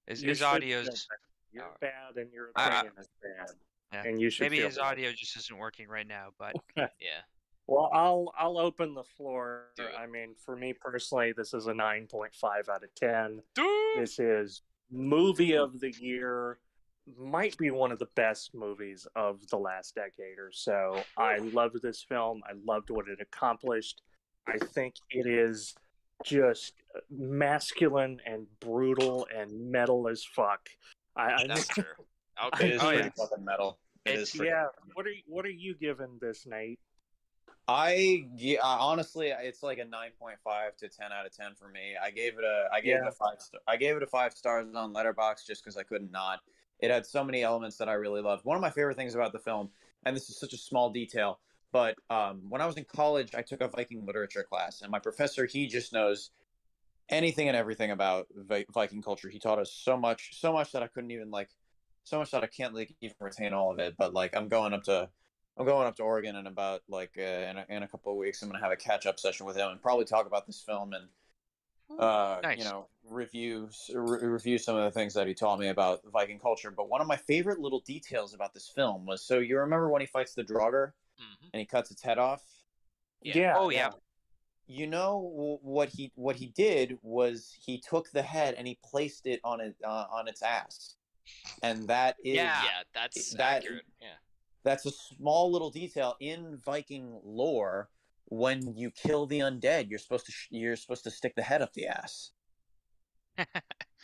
His, 0.07 0.23
You 0.23 0.31
his 0.31 0.43
audio's 0.43 0.87
bad. 0.89 0.97
You're 1.53 1.65
Alright. 1.65 1.81
bad, 1.81 2.17
and 2.17 2.33
your 2.33 2.51
I- 2.57 2.63
I- 2.65 2.67
opinion 2.81 2.93
is 3.01 3.09
bad, 3.23 3.51
Yeah. 3.93 4.03
and 4.11 4.21
you 4.21 4.31
should 4.31 4.45
maybe 4.45 4.61
his 4.61 4.77
bad. 4.77 4.85
audio 4.93 5.13
just 5.13 5.37
isn't 5.37 5.57
working 5.59 5.89
right 5.89 6.07
now, 6.07 6.29
but 6.39 6.55
Yeah. 6.77 7.23
Well, 7.69 7.91
I'll 7.93 8.33
I'll 8.39 8.59
open 8.59 8.95
the 8.95 9.03
floor. 9.03 9.65
Do. 9.77 9.85
I 9.99 10.07
mean, 10.07 10.37
for 10.45 10.55
me 10.55 10.73
personally, 10.73 11.33
this 11.37 11.53
is 11.53 11.67
a 11.67 11.75
nine 11.75 12.07
point 12.07 12.33
five 12.33 12.69
out 12.69 12.85
of 12.85 12.95
ten. 12.95 13.43
Dude. 13.57 13.67
This 13.99 14.21
is 14.21 14.63
movie 14.91 15.57
of 15.57 15.81
the 15.81 15.93
year. 16.01 16.59
Might 17.17 17.57
be 17.57 17.71
one 17.71 17.93
of 17.93 17.99
the 18.01 18.09
best 18.17 18.53
movies 18.55 19.07
of 19.15 19.47
the 19.49 19.57
last 19.57 19.95
decade 19.95 20.39
or 20.39 20.51
so. 20.51 21.03
I 21.17 21.39
loved 21.39 21.81
this 21.83 22.03
film. 22.03 22.43
I 22.49 22.55
loved 22.65 22.91
what 22.91 23.07
it 23.09 23.21
accomplished. 23.21 24.03
I 24.49 24.59
think 24.59 24.95
it 25.11 25.27
is 25.27 25.75
just 26.25 26.73
masculine 27.11 28.19
and 28.27 28.47
brutal 28.61 29.27
and 29.37 29.71
metal 29.71 30.09
as 30.09 30.25
fuck. 30.25 30.69
I, 31.17 31.33
I 31.33 31.47
That's 31.47 31.69
true. 31.69 31.85
I'll 32.39 32.49
It 32.49 32.59
give 32.73 32.83
Oh, 32.83 32.87
pretty 32.89 33.05
yeah. 33.05 33.11
fucking 33.17 33.45
metal. 33.45 33.79
It 34.05 34.11
It's- 34.11 34.31
pretty 34.37 34.51
yeah. 34.51 34.65
fucking 34.65 34.89
metal. 34.89 34.93
What 34.95 35.07
are 35.07 35.15
what 35.29 35.45
are 35.45 35.51
you 35.51 35.75
giving 35.77 36.19
this, 36.21 36.45
Nate? 36.47 36.81
I 37.69 38.27
yeah, 38.37 38.59
honestly, 38.63 39.29
it's 39.37 39.63
like 39.63 39.79
a 39.79 39.85
nine 39.85 40.11
point 40.21 40.39
five 40.45 40.77
to 40.79 40.89
ten 40.89 41.13
out 41.13 41.27
of 41.27 41.37
ten 41.37 41.55
for 41.55 41.69
me. 41.69 41.95
I 42.01 42.11
gave 42.11 42.35
it 42.39 42.45
a 42.45 42.67
I 42.73 42.81
gave 42.81 42.95
Yeah. 42.97 43.03
it 43.07 43.09
a 43.09 43.13
five 43.13 43.41
star. 43.41 43.61
I 43.67 43.77
gave 43.77 43.97
it 43.97 44.03
a 44.03 44.07
five 44.07 44.33
stars 44.35 44.67
on 44.75 44.93
Letterboxd 44.93 45.47
just 45.47 45.63
because 45.65 45.77
I 45.77 45.83
couldn't 45.83 46.11
not. 46.13 46.41
It 46.81 46.91
had 46.91 47.07
so 47.07 47.25
many 47.25 47.43
elements 47.43 47.77
that 47.79 47.89
I 47.89 47.95
really 47.95 48.21
loved. 48.21 48.45
One 48.45 48.57
of 48.57 48.63
my 48.63 48.71
favorite 48.71 48.97
things 48.97 49.15
about 49.15 49.33
the 49.33 49.39
film, 49.39 49.71
and 50.05 50.15
this 50.15 50.29
is 50.29 50.39
such 50.39 50.53
a 50.53 50.59
small 50.59 50.91
detail, 50.91 51.41
but 51.73 51.97
um, 52.11 52.43
when 52.49 52.61
I 52.61 52.67
was 52.67 52.77
in 52.77 52.85
college, 52.85 53.35
I 53.35 53.43
took 53.43 53.61
a 53.61 53.69
Viking 53.69 54.05
literature 54.05 54.43
class, 54.43 54.83
and 54.83 54.91
my 54.91 54.99
professor 54.99 55.47
he 55.47 55.67
just 55.67 55.93
knows 55.93 56.31
anything 57.09 57.49
and 57.49 57.57
everything 57.57 57.91
about 57.91 58.27
Vi- 58.35 58.67
Viking 58.73 59.03
culture. 59.03 59.29
He 59.29 59.39
taught 59.39 59.59
us 59.59 59.73
so 59.73 59.97
much, 59.97 60.39
so 60.39 60.53
much 60.53 60.73
that 60.73 60.83
I 60.83 60.87
couldn't 60.87 61.11
even 61.11 61.31
like, 61.31 61.51
so 62.05 62.19
much 62.19 62.31
that 62.33 62.45
I 62.45 62.47
can't 62.47 62.75
like 62.75 62.95
even 63.01 63.17
retain 63.21 63.53
all 63.53 63.73
of 63.73 63.79
it. 63.79 63.95
But 63.97 64.15
like, 64.15 64.37
I'm 64.37 64.49
going 64.49 64.73
up 64.73 64.85
to 64.85 65.09
I'm 65.59 65.65
going 65.65 65.87
up 65.87 65.97
to 65.97 66.03
Oregon 66.03 66.37
in 66.37 66.47
about 66.47 66.83
like 66.89 67.13
uh, 67.19 67.23
in, 67.23 67.57
a, 67.57 67.67
in 67.69 67.83
a 67.83 67.89
couple 67.89 68.13
of 68.13 68.19
weeks. 68.19 68.43
I'm 68.43 68.49
gonna 68.49 68.63
have 68.63 68.73
a 68.73 68.77
catch 68.77 69.07
up 69.07 69.19
session 69.19 69.47
with 69.47 69.57
him 69.57 69.71
and 69.71 69.81
probably 69.81 70.05
talk 70.05 70.27
about 70.27 70.47
this 70.47 70.61
film 70.61 70.93
and 70.93 71.09
uh, 71.99 72.41
Nice. 72.43 72.59
you 72.59 72.65
know 72.65 72.89
review 73.09 73.67
s- 73.69 73.91
re- 73.95 74.27
review 74.27 74.59
some 74.59 74.77
of 74.77 74.83
the 74.85 74.91
things 74.91 75.15
that 75.15 75.27
he 75.27 75.35
taught 75.35 75.59
me 75.59 75.69
about 75.69 76.01
Viking 76.13 76.39
culture. 76.39 76.71
But 76.71 76.89
one 76.89 77.01
of 77.01 77.07
my 77.07 77.17
favorite 77.17 77.61
little 77.61 77.81
details 77.81 78.35
about 78.35 78.53
this 78.53 78.69
film 78.69 79.07
was 79.07 79.23
so 79.25 79.39
you 79.39 79.59
remember 79.59 79.89
when 79.89 80.01
he 80.01 80.07
fights 80.07 80.35
the 80.35 80.43
Draugr 80.45 80.93
Mhm. 81.21 81.49
and 81.53 81.61
he 81.61 81.67
cuts 81.67 81.91
its 81.91 82.03
head 82.03 82.19
off. 82.19 82.43
Yeah. 83.23 83.55
oh 83.57 83.71
yeah, 83.71 83.91
You 84.67 84.87
know 84.89 85.59
what 85.63 85.89
he 85.91 86.13
what 86.17 86.37
he 86.37 86.47
did 86.49 86.99
was 87.03 87.57
he 87.65 87.79
took 87.81 88.11
the 88.11 88.23
head 88.23 88.55
and 88.55 88.67
he 88.67 88.79
placed 88.85 89.27
it 89.27 89.41
on 89.45 89.61
it 89.61 89.77
uh, 89.85 90.07
on 90.11 90.27
its 90.29 90.43
ass, 90.43 90.97
and 91.63 91.87
that 91.89 92.17
is 92.25 92.35
Yeah. 92.37 92.63
Yeah, 92.65 92.83
that's 92.93 93.31
That- 93.35 93.63
accurate. 93.65 93.85
Yeah. 94.01 94.17
that's 94.65 94.85
a 94.87 94.91
small 94.91 95.51
little 95.53 95.71
detail 95.71 96.17
in 96.21 96.57
Viking 96.59 97.21
lore. 97.23 97.89
When 98.27 98.77
you 98.77 98.91
kill 98.91 99.27
the 99.27 99.41
undead, 99.41 99.89
you're 99.89 99.99
supposed 99.99 100.27
to 100.27 100.33
sh- 100.33 100.49
you're 100.51 100.77
supposed 100.77 101.05
to 101.05 101.11
stick 101.11 101.35
the 101.37 101.43
head 101.43 101.63
up 101.63 101.73
the 101.73 101.87
ass. 101.87 102.33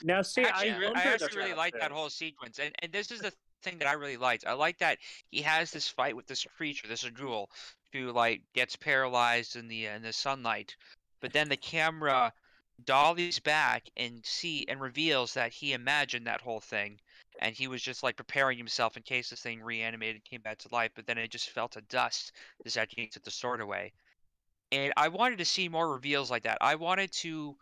Now, 0.04 0.22
see, 0.22 0.42
actually, 0.42 0.70
I, 0.72 0.78
re- 0.78 0.92
I 0.94 1.02
actually 1.02 1.36
really 1.36 1.50
about 1.50 1.58
like 1.58 1.74
that 1.78 1.92
whole 1.92 2.10
sequence, 2.10 2.58
and 2.58 2.74
and 2.80 2.90
this 2.90 3.12
is 3.12 3.20
the 3.20 3.32
thing 3.62 3.78
that 3.78 3.86
I 3.86 3.92
really 3.92 4.16
liked. 4.16 4.46
I 4.46 4.52
like 4.54 4.78
that 4.78 4.98
he 5.30 5.42
has 5.42 5.70
this 5.70 5.86
fight 5.86 6.16
with 6.16 6.26
this 6.26 6.44
creature, 6.56 6.88
this 6.88 7.04
draugr, 7.04 7.46
who 7.92 8.10
like 8.10 8.42
gets 8.54 8.74
paralyzed 8.74 9.54
in 9.54 9.68
the 9.68 9.88
uh, 9.88 9.96
in 9.96 10.02
the 10.02 10.12
sunlight, 10.12 10.76
but 11.20 11.32
then 11.32 11.48
the 11.48 11.56
camera 11.56 12.32
dollies 12.84 13.38
back 13.38 13.88
and 13.96 14.24
see 14.24 14.64
and 14.68 14.80
reveals 14.80 15.34
that 15.34 15.52
he 15.52 15.72
imagined 15.72 16.26
that 16.26 16.40
whole 16.40 16.60
thing, 16.60 16.98
and 17.38 17.54
he 17.54 17.68
was 17.68 17.82
just 17.82 18.02
like 18.02 18.16
preparing 18.16 18.58
himself 18.58 18.96
in 18.96 19.02
case 19.02 19.30
this 19.30 19.40
thing 19.40 19.62
reanimated 19.62 20.16
and 20.16 20.24
came 20.24 20.40
back 20.40 20.58
to 20.58 20.68
life, 20.72 20.90
but 20.94 21.06
then 21.06 21.18
it 21.18 21.30
just 21.30 21.50
fell 21.50 21.68
to 21.68 21.80
dust 21.82 22.32
as 22.64 22.74
that 22.74 22.88
he 22.90 23.06
took 23.06 23.22
the 23.22 23.30
sword 23.30 23.60
away. 23.60 23.92
And 24.72 24.92
I 24.96 25.08
wanted 25.08 25.38
to 25.38 25.44
see 25.44 25.68
more 25.68 25.92
reveals 25.92 26.30
like 26.30 26.44
that. 26.44 26.58
I 26.60 26.74
wanted 26.74 27.12
to 27.12 27.56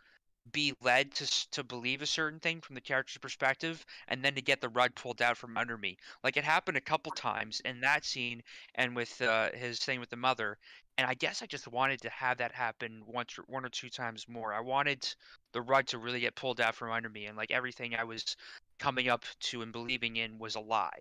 be 0.53 0.73
led 0.81 1.13
to 1.15 1.51
to 1.51 1.63
believe 1.63 2.01
a 2.03 2.07
certain 2.07 2.41
thing 2.41 2.61
from 2.61 2.75
the 2.75 2.81
character's 2.81 3.19
perspective 3.19 3.85
and 4.09 4.25
then 4.25 4.35
to 4.35 4.41
get 4.41 4.61
the 4.61 4.69
rug 4.71 4.95
pulled 4.95 5.21
out 5.21 5.37
from 5.37 5.57
under 5.57 5.77
me. 5.77 5.97
Like 6.25 6.37
it 6.37 6.45
happened 6.45 6.77
a 6.77 6.81
couple 6.81 7.13
times 7.13 7.61
in 7.65 7.81
that 7.81 8.05
scene 8.05 8.43
and 8.75 8.97
with 8.97 9.21
uh, 9.21 9.51
his 9.53 9.81
thing 9.81 10.01
with 10.01 10.09
the 10.11 10.17
mother 10.17 10.57
and 10.99 11.07
i 11.07 11.15
guess 11.15 11.43
i 11.43 11.47
just 11.47 11.69
wanted 11.69 12.01
to 12.03 12.11
have 12.11 12.39
that 12.39 12.53
happen 12.53 13.03
once 13.07 13.39
or, 13.39 13.43
one 13.47 13.65
or 13.65 13.69
two 13.69 13.89
times 13.91 14.27
more. 14.29 14.53
I 14.53 14.61
wanted 14.61 15.07
the 15.53 15.63
rug 15.63 15.87
to 15.87 15.99
really 15.99 16.21
get 16.21 16.35
pulled 16.35 16.61
out 16.61 16.75
from 16.75 16.91
under 16.91 17.09
me 17.09 17.27
and 17.27 17.37
like 17.37 17.51
everything 17.51 17.95
i 17.95 18.05
was 18.05 18.37
coming 18.79 19.09
up 19.09 19.25
to 19.41 19.63
and 19.63 19.73
believing 19.73 20.17
in 20.17 20.39
was 20.39 20.55
a 20.57 20.61
lie. 20.61 21.01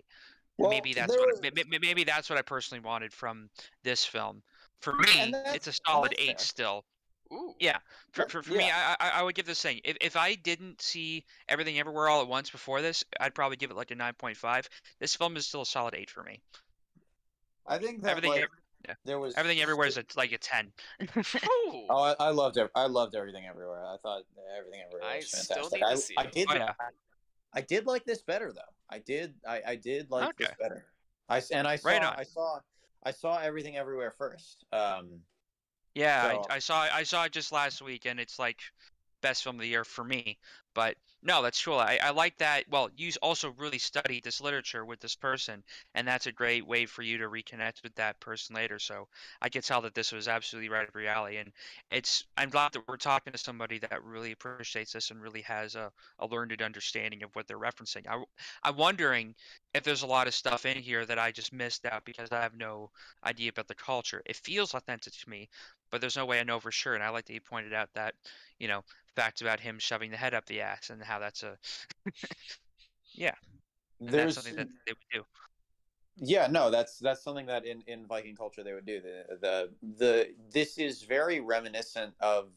Well, 0.57 0.69
maybe 0.69 0.93
that's 0.93 1.15
what 1.15 1.27
was- 1.27 1.39
I- 1.43 1.51
may- 1.55 1.63
may- 1.69 1.79
maybe 1.79 2.03
that's 2.03 2.29
what 2.29 2.37
i 2.37 2.41
personally 2.41 2.83
wanted 2.83 3.13
from 3.13 3.49
this 3.83 4.05
film 4.05 4.43
for 4.81 4.93
me 4.93 5.33
it's 5.53 5.67
a 5.67 5.73
solid 5.85 6.13
eight 6.17 6.37
fair. 6.37 6.39
still 6.39 6.85
Ooh. 7.31 7.53
Yeah, 7.59 7.77
for, 8.11 8.21
That- 8.23 8.31
for, 8.31 8.41
for 8.41 8.53
me, 8.53 8.65
yeah. 8.65 8.95
I, 8.99 9.07
I 9.07 9.19
I 9.19 9.23
would 9.23 9.35
give 9.35 9.45
this 9.45 9.61
thing. 9.61 9.81
If 9.83 9.97
if 10.01 10.15
I 10.17 10.33
didn't 10.33 10.81
see 10.81 11.23
everything 11.47 11.77
everywhere 11.77 12.09
all 12.09 12.21
at 12.23 12.27
once 12.27 12.49
before 12.49 12.81
this, 12.81 13.03
I'd 13.19 13.35
probably 13.35 13.55
give 13.55 13.69
it 13.69 13.77
like 13.77 13.91
a 13.91 13.95
nine 13.95 14.13
point 14.17 14.35
five. 14.35 14.67
This 14.99 15.15
film 15.15 15.37
is 15.37 15.45
still 15.45 15.61
a 15.61 15.65
solid 15.65 15.93
eight 15.93 16.09
for 16.09 16.23
me. 16.23 16.41
I 17.67 17.77
think 17.77 18.01
that 18.01 18.09
Everything 18.11 18.31
like, 18.31 18.41
ev- 18.41 18.49
yeah. 18.87 18.93
there 19.05 19.19
was 19.19 19.35
Everything 19.35 19.61
everywhere 19.61 19.85
is 19.85 19.97
a, 19.97 20.05
like 20.17 20.31
a 20.31 20.39
ten. 20.39 20.71
Oh, 21.45 21.85
I, 22.19 22.27
I 22.27 22.29
loved 22.31 22.57
ev- 22.57 22.71
I 22.73 22.87
loved 22.87 23.13
everything 23.13 23.45
everywhere. 23.45 23.85
I 23.85 23.97
thought 24.01 24.23
everything 24.57 24.81
everywhere 24.87 25.07
I 25.11 25.17
was 25.17 25.29
still 25.29 25.69
fantastic. 25.69 25.73
need 25.73 25.79
to 25.81 25.85
I, 25.91 25.95
see 25.95 26.15
I 26.17 26.23
it. 26.23 26.31
did 26.31 26.47
Oh, 26.49 26.55
yeah. 26.55 26.73
I 27.53 27.61
did 27.61 27.85
like 27.85 28.05
this 28.05 28.23
better 28.23 28.51
though. 28.51 28.61
I 28.89 28.97
did 28.97 29.35
I, 29.47 29.61
I 29.67 29.75
did 29.75 30.09
like 30.09 30.35
this 30.35 30.47
Okay. 30.47 30.55
better. 30.59 30.85
I 31.29 31.37
s- 31.37 31.51
and 31.51 31.67
I 31.67 31.75
saw 31.75 31.89
Right. 31.89 32.01
I 32.03 32.23
saw 32.23 32.59
I 33.03 33.11
saw 33.11 33.37
everything 33.37 33.77
everywhere 33.77 34.13
first. 34.17 34.65
Um 34.71 35.21
Yeah, 35.95 36.21
So- 36.21 36.45
I, 36.49 36.55
I 36.55 36.59
saw 36.59 36.81
I 36.81 37.03
saw 37.03 37.23
it 37.25 37.31
just 37.31 37.51
last 37.51 37.81
week, 37.81 38.05
and 38.05 38.19
it's 38.19 38.39
like 38.39 38.59
best 39.21 39.43
film 39.43 39.57
of 39.57 39.61
the 39.61 39.67
year 39.67 39.83
for 39.83 40.03
me. 40.03 40.37
But 40.73 40.95
no, 41.21 41.41
that's 41.41 41.63
cool. 41.63 41.77
I, 41.77 41.99
I 42.01 42.11
like 42.11 42.37
that. 42.37 42.63
Well, 42.69 42.89
you 42.95 43.11
also 43.21 43.53
really 43.57 43.79
studied 43.79 44.23
this 44.23 44.39
literature 44.39 44.85
with 44.85 45.01
this 45.01 45.15
person, 45.15 45.63
and 45.93 46.07
that's 46.07 46.27
a 46.27 46.31
great 46.31 46.65
way 46.65 46.85
for 46.85 47.01
you 47.01 47.17
to 47.17 47.27
reconnect 47.27 47.83
with 47.83 47.93
that 47.95 48.19
person 48.21 48.55
later. 48.55 48.79
So 48.79 49.07
I 49.41 49.49
could 49.49 49.63
tell 49.63 49.81
that 49.81 49.93
this 49.93 50.13
was 50.13 50.29
absolutely 50.29 50.69
right 50.69 50.87
up 50.87 50.95
your 50.95 51.09
alley, 51.09 51.37
and 51.37 51.51
it's 51.91 52.23
I'm 52.37 52.49
glad 52.49 52.71
that 52.73 52.87
we're 52.87 52.97
talking 52.97 53.33
to 53.33 53.39
somebody 53.39 53.79
that 53.79 54.03
really 54.03 54.31
appreciates 54.31 54.93
this 54.93 55.11
and 55.11 55.21
really 55.21 55.41
has 55.41 55.75
a, 55.75 55.91
a 56.19 56.27
learned 56.27 56.61
understanding 56.61 57.23
of 57.23 57.35
what 57.35 57.47
they're 57.47 57.59
referencing. 57.59 58.07
I, 58.07 58.23
I'm 58.63 58.77
wondering 58.77 59.35
if 59.73 59.83
there's 59.83 60.03
a 60.03 60.07
lot 60.07 60.27
of 60.27 60.33
stuff 60.33 60.65
in 60.65 60.77
here 60.77 61.05
that 61.05 61.19
I 61.19 61.31
just 61.31 61.51
missed 61.51 61.85
out 61.85 62.05
because 62.05 62.31
I 62.31 62.41
have 62.41 62.55
no 62.55 62.91
idea 63.25 63.49
about 63.49 63.67
the 63.67 63.75
culture. 63.75 64.21
It 64.25 64.37
feels 64.37 64.73
authentic 64.73 65.13
to 65.13 65.29
me, 65.29 65.49
but 65.91 66.01
there's 66.01 66.17
no 66.17 66.25
way 66.25 66.39
I 66.39 66.43
know 66.43 66.59
for 66.59 66.71
sure. 66.71 66.95
And 66.95 67.03
I 67.03 67.09
like 67.09 67.25
that 67.25 67.33
you 67.33 67.41
pointed 67.41 67.73
out 67.73 67.89
that, 67.95 68.15
you 68.59 68.67
know, 68.67 68.83
facts 69.15 69.41
about 69.41 69.59
him 69.59 69.79
shoving 69.79 70.11
the 70.11 70.17
head 70.17 70.33
up 70.33 70.45
the 70.45 70.61
ass 70.61 70.89
and 70.89 71.01
how 71.01 71.19
that's 71.19 71.43
a 71.43 71.57
and 73.99 74.09
that's 74.09 74.13
there's 74.13 74.35
something 74.35 74.55
that 74.55 74.67
they 74.85 74.93
would 74.93 74.97
do. 75.11 75.23
Yeah, 76.21 76.47
no, 76.47 76.69
that's 76.69 76.99
that's 76.99 77.23
something 77.23 77.45
that 77.45 77.65
in, 77.65 77.81
in 77.87 78.05
Viking 78.05 78.35
culture 78.35 78.63
they 78.63 78.73
would 78.73 78.85
do. 78.85 79.01
The 79.01 79.37
the 79.41 79.69
the 79.97 80.27
this 80.51 80.77
is 80.77 81.03
very 81.03 81.39
reminiscent 81.39 82.13
of 82.19 82.49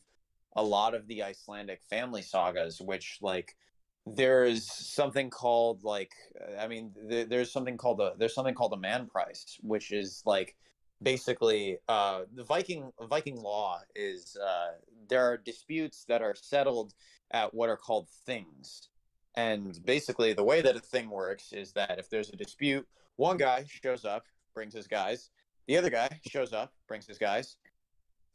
a 0.56 0.62
lot 0.62 0.94
of 0.94 1.06
the 1.06 1.22
Icelandic 1.22 1.82
family 1.88 2.22
sagas, 2.22 2.80
which 2.80 3.18
like 3.20 3.56
there's 4.04 4.70
something 4.70 5.30
called 5.30 5.84
like 5.84 6.12
I 6.58 6.66
mean 6.66 6.92
th- 7.08 7.28
there's 7.28 7.52
something 7.52 7.76
called 7.76 8.00
a 8.00 8.14
there's 8.18 8.34
something 8.34 8.54
called 8.54 8.72
a 8.72 8.78
man 8.78 9.06
price, 9.06 9.58
which 9.62 9.92
is 9.92 10.22
like 10.26 10.56
basically 11.02 11.78
uh, 11.88 12.22
the 12.34 12.44
Viking 12.44 12.92
Viking 13.08 13.36
law 13.36 13.80
is 13.94 14.36
uh, 14.36 14.72
there 15.08 15.24
are 15.24 15.36
disputes 15.36 16.04
that 16.08 16.22
are 16.22 16.34
settled 16.34 16.94
at 17.32 17.52
what 17.54 17.68
are 17.68 17.76
called 17.76 18.08
things, 18.26 18.88
and 19.34 19.84
basically 19.84 20.32
the 20.32 20.44
way 20.44 20.60
that 20.60 20.76
a 20.76 20.80
thing 20.80 21.10
works 21.10 21.52
is 21.52 21.72
that 21.72 21.98
if 21.98 22.08
there's 22.10 22.30
a 22.30 22.36
dispute, 22.36 22.86
one 23.16 23.36
guy 23.36 23.64
shows 23.68 24.04
up, 24.04 24.26
brings 24.54 24.74
his 24.74 24.86
guys, 24.86 25.30
the 25.66 25.76
other 25.76 25.90
guy 25.90 26.20
shows 26.26 26.52
up, 26.52 26.72
brings 26.88 27.06
his 27.06 27.18
guys. 27.18 27.56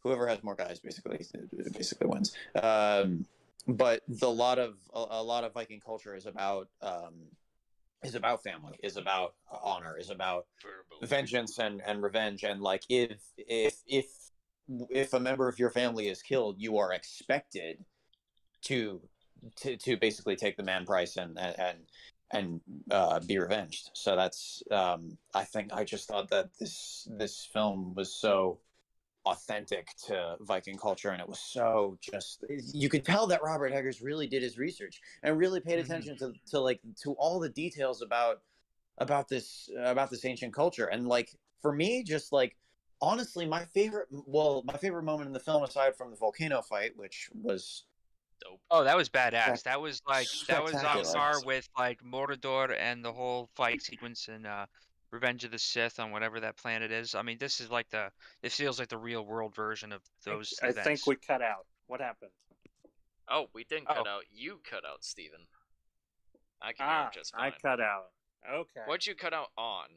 Whoever 0.03 0.27
has 0.27 0.43
more 0.43 0.55
guys 0.55 0.79
basically 0.79 1.25
basically 1.73 2.07
wins. 2.07 2.35
Um, 2.61 3.25
but 3.67 4.01
the 4.07 4.29
lot 4.29 4.59
of 4.59 4.75
a, 4.93 5.05
a 5.09 5.23
lot 5.23 5.43
of 5.43 5.53
Viking 5.53 5.79
culture 5.79 6.15
is 6.15 6.25
about 6.25 6.69
um, 6.81 7.13
is 8.03 8.15
about 8.15 8.43
family, 8.43 8.77
is 8.83 8.97
about 8.97 9.33
honor, 9.63 9.97
is 9.97 10.09
about 10.09 10.45
vengeance 11.01 11.57
and, 11.59 11.81
and 11.85 12.01
revenge. 12.01 12.43
And 12.43 12.61
like 12.61 12.83
if 12.89 13.21
if 13.37 13.81
if 13.87 14.05
if 14.89 15.13
a 15.13 15.19
member 15.19 15.47
of 15.47 15.59
your 15.59 15.71
family 15.71 16.07
is 16.07 16.21
killed, 16.21 16.55
you 16.59 16.77
are 16.77 16.93
expected 16.93 17.83
to 18.63 19.01
to 19.57 19.77
to 19.77 19.97
basically 19.97 20.35
take 20.35 20.57
the 20.57 20.63
man 20.63 20.85
price 20.85 21.17
and 21.17 21.37
and 21.39 21.77
and 22.31 22.61
uh, 22.91 23.19
be 23.21 23.37
revenged. 23.39 23.89
So 23.93 24.15
that's 24.15 24.61
um, 24.71 25.17
I 25.33 25.43
think 25.43 25.73
I 25.73 25.83
just 25.83 26.07
thought 26.07 26.29
that 26.29 26.49
this 26.59 27.07
this 27.17 27.47
film 27.51 27.93
was 27.95 28.13
so 28.13 28.59
authentic 29.31 29.87
to 30.07 30.35
Viking 30.41 30.77
culture, 30.77 31.09
and 31.09 31.21
it 31.21 31.27
was 31.27 31.39
so 31.39 31.97
just 32.01 32.43
you 32.73 32.89
could 32.89 33.05
tell 33.05 33.27
that 33.27 33.43
Robert 33.43 33.71
Eggers 33.73 34.01
really 34.01 34.27
did 34.27 34.41
his 34.41 34.57
research 34.57 35.01
and 35.23 35.37
really 35.37 35.59
paid 35.59 35.79
Mhm. 35.79 35.85
attention 35.85 36.17
to, 36.17 36.33
to 36.47 36.59
like 36.59 36.79
to 37.03 37.13
all 37.13 37.39
the 37.39 37.49
details 37.49 38.01
about 38.01 38.41
about 38.99 39.27
this 39.27 39.69
about 39.77 40.09
this 40.09 40.25
ancient 40.25 40.53
culture, 40.53 40.85
and 40.85 41.07
like 41.07 41.29
for 41.61 41.73
me, 41.73 42.03
just 42.03 42.31
like 42.31 42.55
honestly, 43.01 43.45
my 43.45 43.65
favorite 43.65 44.07
well, 44.11 44.63
my 44.65 44.77
favorite 44.77 45.03
moment 45.03 45.27
in 45.27 45.33
the 45.33 45.39
film, 45.39 45.63
aside 45.63 45.95
from 45.95 46.11
the 46.11 46.17
volcano 46.17 46.61
fight, 46.61 46.95
which 46.95 47.29
was 47.33 47.85
Dope. 48.43 48.61
Oh, 48.69 48.83
that 48.83 48.95
was 48.95 49.09
badass. 49.09 49.63
That 49.63 49.81
was 49.81 50.01
like 50.07 50.27
that 50.47 50.63
was 50.63 50.75
on 50.75 51.03
par 51.03 51.41
with 51.45 51.67
like 51.77 51.99
Mordor 52.03 52.75
and 52.77 53.03
the 53.03 53.11
whole 53.11 53.49
fight 53.55 53.81
sequence 53.81 54.27
in 54.27 54.45
uh, 54.45 54.65
Revenge 55.11 55.43
of 55.45 55.51
the 55.51 55.59
Sith 55.59 55.99
on 55.99 56.11
whatever 56.11 56.39
that 56.41 56.57
planet 56.57 56.91
is. 56.91 57.15
I 57.15 57.21
mean, 57.21 57.37
this 57.39 57.61
is 57.61 57.69
like 57.71 57.89
the 57.89 58.11
this 58.41 58.55
feels 58.55 58.77
like 58.79 58.89
the 58.89 58.97
real 58.97 59.23
world 59.25 59.55
version 59.55 59.91
of 59.93 60.01
those. 60.25 60.53
I 60.61 60.67
events. 60.67 60.83
think 60.87 61.07
we 61.07 61.15
cut 61.15 61.41
out. 61.41 61.65
What 61.87 62.01
happened? 62.01 62.31
Oh, 63.29 63.47
we 63.53 63.63
didn't 63.63 63.87
cut 63.87 64.05
Oh. 64.05 64.09
out. 64.09 64.23
You 64.31 64.59
cut 64.69 64.83
out, 64.85 65.03
Stephen. 65.03 65.47
I 66.61 66.73
can 66.73 66.85
hear 66.85 66.95
Ah, 66.95 67.05
him 67.05 67.11
just 67.13 67.33
I 67.37 67.51
cut 67.51 67.79
out. 67.79 68.07
Okay. 68.49 68.81
What'd 68.85 69.05
you 69.07 69.15
cut 69.15 69.33
out 69.33 69.49
on? 69.57 69.87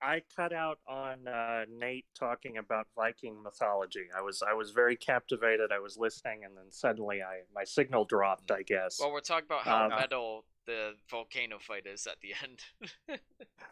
I 0.00 0.22
cut 0.34 0.52
out 0.52 0.80
on 0.88 1.28
uh, 1.28 1.64
Nate 1.70 2.06
talking 2.18 2.58
about 2.58 2.88
Viking 2.96 3.40
mythology. 3.40 4.06
I 4.16 4.20
was 4.20 4.42
I 4.42 4.52
was 4.52 4.72
very 4.72 4.96
captivated. 4.96 5.70
I 5.70 5.78
was 5.78 5.96
listening, 5.96 6.44
and 6.44 6.56
then 6.56 6.70
suddenly 6.72 7.22
I 7.22 7.42
my 7.54 7.62
signal 7.62 8.04
dropped. 8.04 8.50
I 8.50 8.62
guess. 8.62 8.98
Well, 8.98 9.12
we're 9.12 9.20
talking 9.20 9.46
about 9.46 9.62
how 9.62 9.84
Um, 9.84 9.90
metal 9.90 10.44
the 10.66 10.92
volcano 11.10 11.58
fight 11.58 11.86
is 11.86 12.06
at 12.06 12.16
the 12.20 12.32
end. 12.42 12.60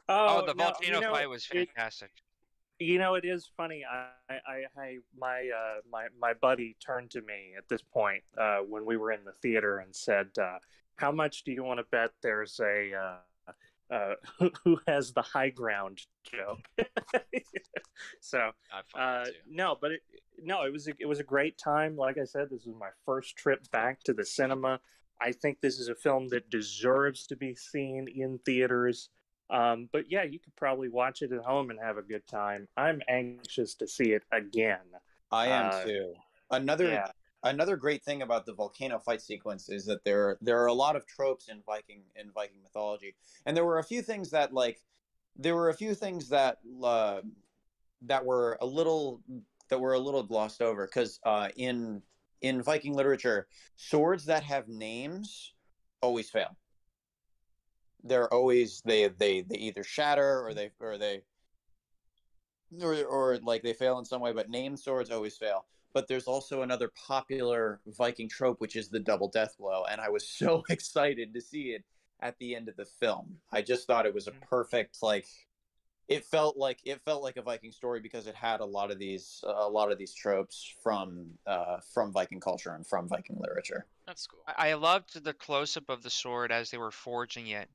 Oh, 0.08 0.44
the 0.44 0.54
no, 0.54 0.64
volcano 0.64 0.96
you 0.96 1.00
know, 1.00 1.12
fight 1.12 1.28
was 1.28 1.46
it- 1.52 1.68
fantastic. 1.68 2.10
You 2.80 2.98
know, 2.98 3.14
it 3.14 3.24
is 3.24 3.48
funny. 3.56 3.84
I, 3.84 4.08
I, 4.30 4.64
I 4.76 4.96
my, 5.16 5.50
uh, 5.54 5.80
my, 5.90 6.06
my 6.18 6.32
buddy 6.32 6.76
turned 6.84 7.10
to 7.10 7.20
me 7.20 7.52
at 7.56 7.68
this 7.68 7.82
point 7.82 8.22
uh, 8.38 8.58
when 8.58 8.84
we 8.86 8.96
were 8.96 9.12
in 9.12 9.22
the 9.24 9.32
theater 9.42 9.78
and 9.78 9.94
said, 9.94 10.28
uh, 10.40 10.58
"How 10.96 11.12
much 11.12 11.44
do 11.44 11.52
you 11.52 11.62
want 11.62 11.78
to 11.78 11.84
bet 11.92 12.10
there's 12.22 12.58
a 12.58 12.92
uh, 12.94 13.94
uh, 13.94 14.14
who, 14.38 14.50
who 14.64 14.80
has 14.88 15.12
the 15.12 15.20
high 15.22 15.50
ground 15.50 16.00
joke?" 16.24 16.66
so 18.20 18.50
I 18.96 18.98
uh, 18.98 19.26
no, 19.46 19.76
but 19.78 19.92
it, 19.92 20.00
no, 20.42 20.62
it 20.62 20.72
was 20.72 20.88
a, 20.88 20.92
it 20.98 21.06
was 21.06 21.20
a 21.20 21.24
great 21.24 21.58
time. 21.58 21.96
Like 21.96 22.16
I 22.16 22.24
said, 22.24 22.48
this 22.50 22.64
was 22.64 22.74
my 22.80 22.90
first 23.04 23.36
trip 23.36 23.70
back 23.70 24.02
to 24.04 24.14
the 24.14 24.24
cinema. 24.24 24.80
I 25.20 25.32
think 25.32 25.60
this 25.60 25.78
is 25.78 25.88
a 25.88 25.94
film 25.94 26.28
that 26.28 26.50
deserves 26.50 27.26
to 27.28 27.36
be 27.36 27.54
seen 27.54 28.08
in 28.14 28.38
theaters. 28.44 29.10
Um, 29.50 29.88
but 29.92 30.04
yeah, 30.08 30.22
you 30.22 30.38
could 30.38 30.54
probably 30.56 30.88
watch 30.88 31.22
it 31.22 31.32
at 31.32 31.42
home 31.42 31.70
and 31.70 31.78
have 31.80 31.98
a 31.98 32.02
good 32.02 32.26
time. 32.26 32.68
I'm 32.76 33.02
anxious 33.08 33.74
to 33.76 33.88
see 33.88 34.12
it 34.12 34.22
again. 34.32 34.86
I 35.32 35.48
am 35.48 35.66
Uh, 35.66 35.84
too. 35.84 36.14
Another 36.50 36.92
Yeah, 36.92 37.10
another 37.42 37.76
great 37.76 38.04
thing 38.04 38.22
about 38.22 38.46
the 38.46 38.52
volcano 38.52 38.98
fight 38.98 39.20
sequence 39.20 39.68
is 39.68 39.84
that 39.86 40.04
there 40.04 40.38
there 40.40 40.60
are 40.62 40.66
a 40.66 40.72
lot 40.72 40.96
of 40.96 41.06
tropes 41.06 41.48
in 41.48 41.62
Viking 41.66 42.02
in 42.16 42.30
Viking 42.30 42.62
mythology, 42.62 43.14
and 43.46 43.56
there 43.56 43.64
were 43.64 43.78
a 43.78 43.84
few 43.84 44.02
things 44.02 44.30
that 44.30 44.52
like 44.52 44.80
there 45.36 45.54
were 45.54 45.68
a 45.68 45.74
few 45.74 45.94
things 45.94 46.28
that 46.28 46.58
uh, 46.82 47.20
that 48.02 48.24
were 48.24 48.56
a 48.60 48.66
little 48.66 49.20
that 49.68 49.80
were 49.80 49.94
a 49.94 49.98
little 49.98 50.22
glossed 50.22 50.62
over 50.62 50.86
because 50.86 51.20
uh, 51.24 51.48
in 51.56 52.02
in 52.40 52.62
Viking 52.62 52.94
literature, 52.94 53.46
swords 53.76 54.24
that 54.26 54.42
have 54.44 54.68
names 54.68 55.52
always 56.00 56.30
fail. 56.30 56.56
They're 58.02 58.32
always 58.32 58.80
they 58.84 59.08
they 59.08 59.42
they 59.42 59.56
either 59.56 59.84
shatter 59.84 60.44
or 60.44 60.54
they 60.54 60.70
or 60.80 60.96
they 60.96 61.22
or, 62.82 63.04
or 63.04 63.38
like 63.42 63.62
they 63.62 63.72
fail 63.72 63.98
in 63.98 64.04
some 64.04 64.20
way, 64.20 64.32
but 64.32 64.48
named 64.48 64.78
swords 64.78 65.10
always 65.10 65.36
fail. 65.36 65.66
But 65.92 66.06
there's 66.06 66.26
also 66.26 66.62
another 66.62 66.90
popular 67.06 67.80
Viking 67.86 68.28
trope, 68.28 68.60
which 68.60 68.76
is 68.76 68.88
the 68.88 69.00
double 69.00 69.28
death 69.28 69.56
blow, 69.58 69.84
and 69.90 70.00
I 70.00 70.08
was 70.08 70.26
so 70.26 70.62
excited 70.70 71.34
to 71.34 71.40
see 71.40 71.70
it 71.70 71.84
at 72.20 72.38
the 72.38 72.54
end 72.54 72.68
of 72.68 72.76
the 72.76 72.84
film. 72.84 73.36
I 73.50 73.62
just 73.62 73.86
thought 73.86 74.06
it 74.06 74.14
was 74.14 74.28
a 74.28 74.32
mm. 74.32 74.40
perfect 74.42 75.02
like. 75.02 75.26
It 76.10 76.24
felt 76.24 76.56
like 76.56 76.80
it 76.84 77.00
felt 77.04 77.22
like 77.22 77.36
a 77.36 77.42
Viking 77.42 77.70
story 77.70 78.00
because 78.00 78.26
it 78.26 78.34
had 78.34 78.58
a 78.58 78.64
lot 78.64 78.90
of 78.90 78.98
these 78.98 79.44
a 79.46 79.68
lot 79.68 79.92
of 79.92 79.96
these 79.96 80.12
tropes 80.12 80.74
from 80.82 81.26
uh, 81.46 81.78
from 81.94 82.12
Viking 82.12 82.40
culture 82.40 82.74
and 82.74 82.84
from 82.84 83.08
Viking 83.08 83.38
literature. 83.38 83.86
That's 84.08 84.26
cool. 84.26 84.40
I 84.44 84.72
loved 84.74 85.22
the 85.22 85.32
close 85.32 85.76
up 85.76 85.88
of 85.88 86.02
the 86.02 86.10
sword 86.10 86.50
as 86.50 86.70
they 86.70 86.78
were 86.78 86.90
forging 86.90 87.46
it, 87.46 87.70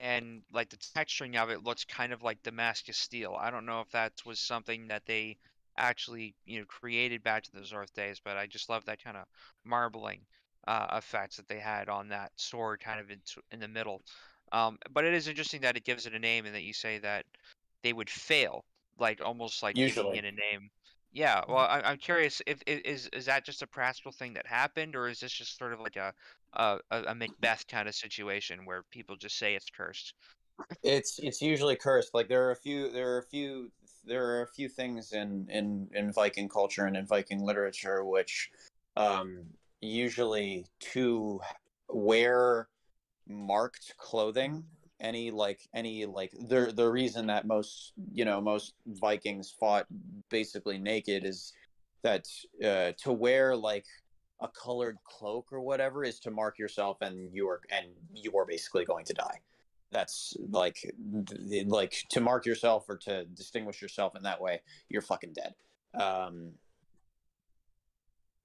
and 0.00 0.42
like 0.52 0.68
the 0.68 0.76
texturing 0.76 1.36
of 1.42 1.48
it 1.48 1.64
looks 1.64 1.86
kind 1.86 2.12
of 2.12 2.22
like 2.22 2.42
Damascus 2.42 2.98
steel. 2.98 3.34
I 3.40 3.50
don't 3.50 3.64
know 3.64 3.80
if 3.80 3.90
that 3.92 4.12
was 4.26 4.38
something 4.38 4.88
that 4.88 5.06
they 5.06 5.38
actually 5.78 6.34
you 6.44 6.58
know 6.58 6.66
created 6.66 7.22
back 7.22 7.44
to 7.44 7.52
the 7.52 7.60
Zorth 7.60 7.94
days, 7.94 8.20
but 8.22 8.36
I 8.36 8.46
just 8.46 8.68
love 8.68 8.84
that 8.84 9.02
kind 9.02 9.16
of 9.16 9.24
marbling 9.64 10.20
uh, 10.66 10.88
effects 10.98 11.36
that 11.36 11.48
they 11.48 11.58
had 11.58 11.88
on 11.88 12.08
that 12.08 12.32
sword, 12.36 12.80
kind 12.80 13.00
of 13.00 13.10
in 13.10 13.20
in 13.50 13.60
the 13.60 13.68
middle. 13.68 14.02
Um, 14.52 14.78
but 14.92 15.04
it 15.04 15.14
is 15.14 15.28
interesting 15.28 15.62
that 15.62 15.76
it 15.76 15.84
gives 15.84 16.06
it 16.06 16.14
a 16.14 16.18
name, 16.18 16.44
and 16.44 16.54
that 16.54 16.62
you 16.62 16.74
say 16.74 16.98
that 16.98 17.24
they 17.82 17.92
would 17.92 18.10
fail, 18.10 18.64
like 18.98 19.20
almost 19.24 19.62
like 19.62 19.76
Usually. 19.76 20.18
it 20.18 20.24
a 20.24 20.32
name. 20.32 20.70
Yeah, 21.10 21.42
well, 21.48 21.58
I, 21.58 21.80
I'm 21.80 21.96
curious 21.96 22.42
if 22.46 22.62
is 22.66 23.08
is 23.14 23.24
that 23.26 23.44
just 23.44 23.62
a 23.62 23.66
practical 23.66 24.12
thing 24.12 24.34
that 24.34 24.46
happened, 24.46 24.94
or 24.94 25.08
is 25.08 25.20
this 25.20 25.32
just 25.32 25.56
sort 25.56 25.72
of 25.72 25.80
like 25.80 25.96
a 25.96 26.12
a, 26.52 26.78
a 26.90 27.02
a 27.08 27.14
Macbeth 27.14 27.66
kind 27.66 27.88
of 27.88 27.94
situation 27.94 28.64
where 28.64 28.82
people 28.90 29.16
just 29.16 29.38
say 29.38 29.54
it's 29.54 29.70
cursed? 29.70 30.14
It's 30.82 31.18
it's 31.18 31.40
usually 31.40 31.76
cursed. 31.76 32.12
Like 32.12 32.28
there 32.28 32.46
are 32.46 32.50
a 32.50 32.56
few 32.56 32.90
there 32.90 33.14
are 33.14 33.18
a 33.18 33.22
few 33.22 33.70
there 34.04 34.26
are 34.26 34.42
a 34.42 34.48
few 34.48 34.68
things 34.68 35.12
in 35.12 35.48
in 35.50 35.88
in 35.94 36.12
Viking 36.12 36.48
culture 36.48 36.84
and 36.84 36.96
in 36.96 37.06
Viking 37.06 37.42
literature 37.42 38.04
which 38.04 38.50
um 38.96 39.44
usually 39.80 40.66
to 40.80 41.40
wear 41.88 42.68
marked 43.26 43.94
clothing 43.96 44.64
any 45.00 45.30
like 45.30 45.60
any 45.74 46.06
like 46.06 46.32
the 46.48 46.72
the 46.74 46.88
reason 46.88 47.26
that 47.26 47.46
most 47.46 47.92
you 48.12 48.24
know 48.24 48.40
most 48.40 48.74
Vikings 48.86 49.54
fought 49.58 49.86
basically 50.28 50.78
naked 50.78 51.24
is 51.24 51.52
that 52.02 52.26
uh, 52.64 52.92
to 52.98 53.12
wear 53.12 53.56
like 53.56 53.86
a 54.40 54.48
colored 54.48 54.96
cloak 55.04 55.48
or 55.52 55.60
whatever 55.60 56.04
is 56.04 56.20
to 56.20 56.30
mark 56.30 56.58
yourself 56.58 56.98
and 57.00 57.32
you 57.32 57.48
are 57.48 57.60
and 57.70 57.86
you 58.14 58.36
are 58.36 58.46
basically 58.46 58.84
going 58.84 59.04
to 59.04 59.14
die. 59.14 59.40
That's 59.90 60.36
like 60.50 60.92
like 61.66 62.04
to 62.10 62.20
mark 62.20 62.46
yourself 62.46 62.88
or 62.88 62.96
to 62.98 63.24
distinguish 63.26 63.80
yourself 63.80 64.16
in 64.16 64.22
that 64.24 64.40
way 64.40 64.60
you're 64.88 65.02
fucking 65.02 65.34
dead. 65.34 65.54
Um 65.94 66.52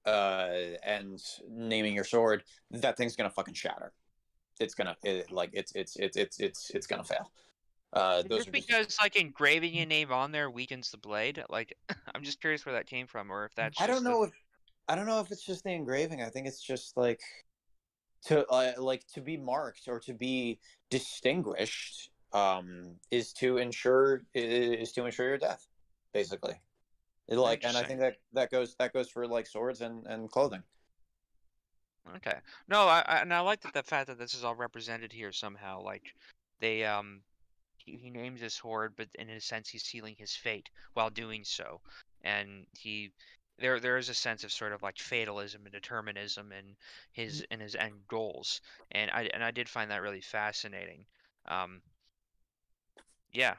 uh 0.06 0.76
and 0.84 1.22
naming 1.48 1.94
your 1.94 2.04
sword 2.04 2.44
that 2.70 2.94
thing's 2.96 3.16
gonna 3.16 3.30
fucking 3.30 3.54
shatter 3.54 3.92
it's 4.60 4.74
gonna 4.74 4.96
it, 5.02 5.30
like 5.30 5.50
it's 5.52 5.72
it's 5.74 5.96
it's 5.96 6.16
it's 6.16 6.40
it's 6.40 6.70
it's 6.70 6.86
gonna 6.86 7.04
fail 7.04 7.30
uh 7.92 8.22
Is 8.24 8.24
those 8.24 8.38
this 8.38 8.48
are 8.48 8.50
just- 8.52 8.68
because 8.68 8.96
like 9.00 9.16
engraving 9.16 9.74
your 9.74 9.86
name 9.86 10.12
on 10.12 10.32
there 10.32 10.50
weakens 10.50 10.90
the 10.90 10.98
blade? 10.98 11.42
Like, 11.48 11.76
I'm 12.14 12.22
just 12.22 12.40
curious 12.40 12.64
where 12.66 12.74
that 12.74 12.86
came 12.86 13.06
from, 13.06 13.30
or 13.30 13.44
if 13.44 13.54
that's. 13.54 13.80
I 13.80 13.86
don't 13.86 13.96
just 13.96 14.04
the- 14.04 14.10
know 14.10 14.22
if 14.24 14.30
I 14.88 14.94
don't 14.96 15.06
know 15.06 15.20
if 15.20 15.30
it's 15.30 15.44
just 15.44 15.64
the 15.64 15.70
engraving. 15.70 16.22
I 16.22 16.28
think 16.28 16.46
it's 16.46 16.60
just 16.62 16.96
like 16.96 17.20
to 18.26 18.46
uh, 18.48 18.72
like 18.78 19.06
to 19.14 19.20
be 19.20 19.36
marked 19.36 19.82
or 19.86 20.00
to 20.00 20.12
be 20.12 20.58
distinguished 20.90 22.10
um, 22.32 22.96
is 23.10 23.32
to 23.34 23.58
ensure 23.58 24.24
is 24.34 24.92
to 24.92 25.04
ensure 25.04 25.28
your 25.28 25.38
death, 25.38 25.66
basically. 26.12 26.54
It, 27.28 27.38
like, 27.38 27.64
and 27.64 27.76
I 27.76 27.84
think 27.84 28.00
that 28.00 28.16
that 28.34 28.50
goes 28.50 28.74
that 28.78 28.92
goes 28.92 29.08
for 29.08 29.26
like 29.26 29.46
swords 29.46 29.80
and 29.80 30.06
and 30.06 30.30
clothing. 30.30 30.62
Okay. 32.16 32.38
No, 32.68 32.86
I, 32.88 33.02
I 33.06 33.16
and 33.20 33.32
I 33.32 33.40
like 33.40 33.60
that 33.62 33.72
the 33.72 33.82
fact 33.82 34.08
that 34.08 34.18
this 34.18 34.34
is 34.34 34.44
all 34.44 34.54
represented 34.54 35.12
here 35.12 35.32
somehow. 35.32 35.82
Like 35.82 36.14
they 36.60 36.84
um 36.84 37.22
he, 37.78 37.96
he 37.96 38.10
names 38.10 38.40
this 38.40 38.58
horde, 38.58 38.94
but 38.96 39.08
in 39.14 39.30
a 39.30 39.40
sense 39.40 39.68
he's 39.68 39.84
sealing 39.84 40.14
his 40.18 40.34
fate 40.36 40.68
while 40.94 41.10
doing 41.10 41.44
so, 41.44 41.80
and 42.22 42.66
he 42.78 43.12
there 43.58 43.80
there 43.80 43.96
is 43.98 44.08
a 44.08 44.14
sense 44.14 44.44
of 44.44 44.52
sort 44.52 44.72
of 44.72 44.82
like 44.82 44.98
fatalism 44.98 45.62
and 45.64 45.72
determinism 45.72 46.52
in 46.52 46.76
his 47.12 47.40
in 47.50 47.60
his 47.60 47.74
end 47.74 47.94
goals, 48.08 48.60
and 48.92 49.10
I 49.10 49.30
and 49.32 49.42
I 49.42 49.50
did 49.50 49.68
find 49.68 49.90
that 49.90 50.02
really 50.02 50.20
fascinating. 50.20 51.06
Um, 51.46 51.82
yeah, 53.32 53.56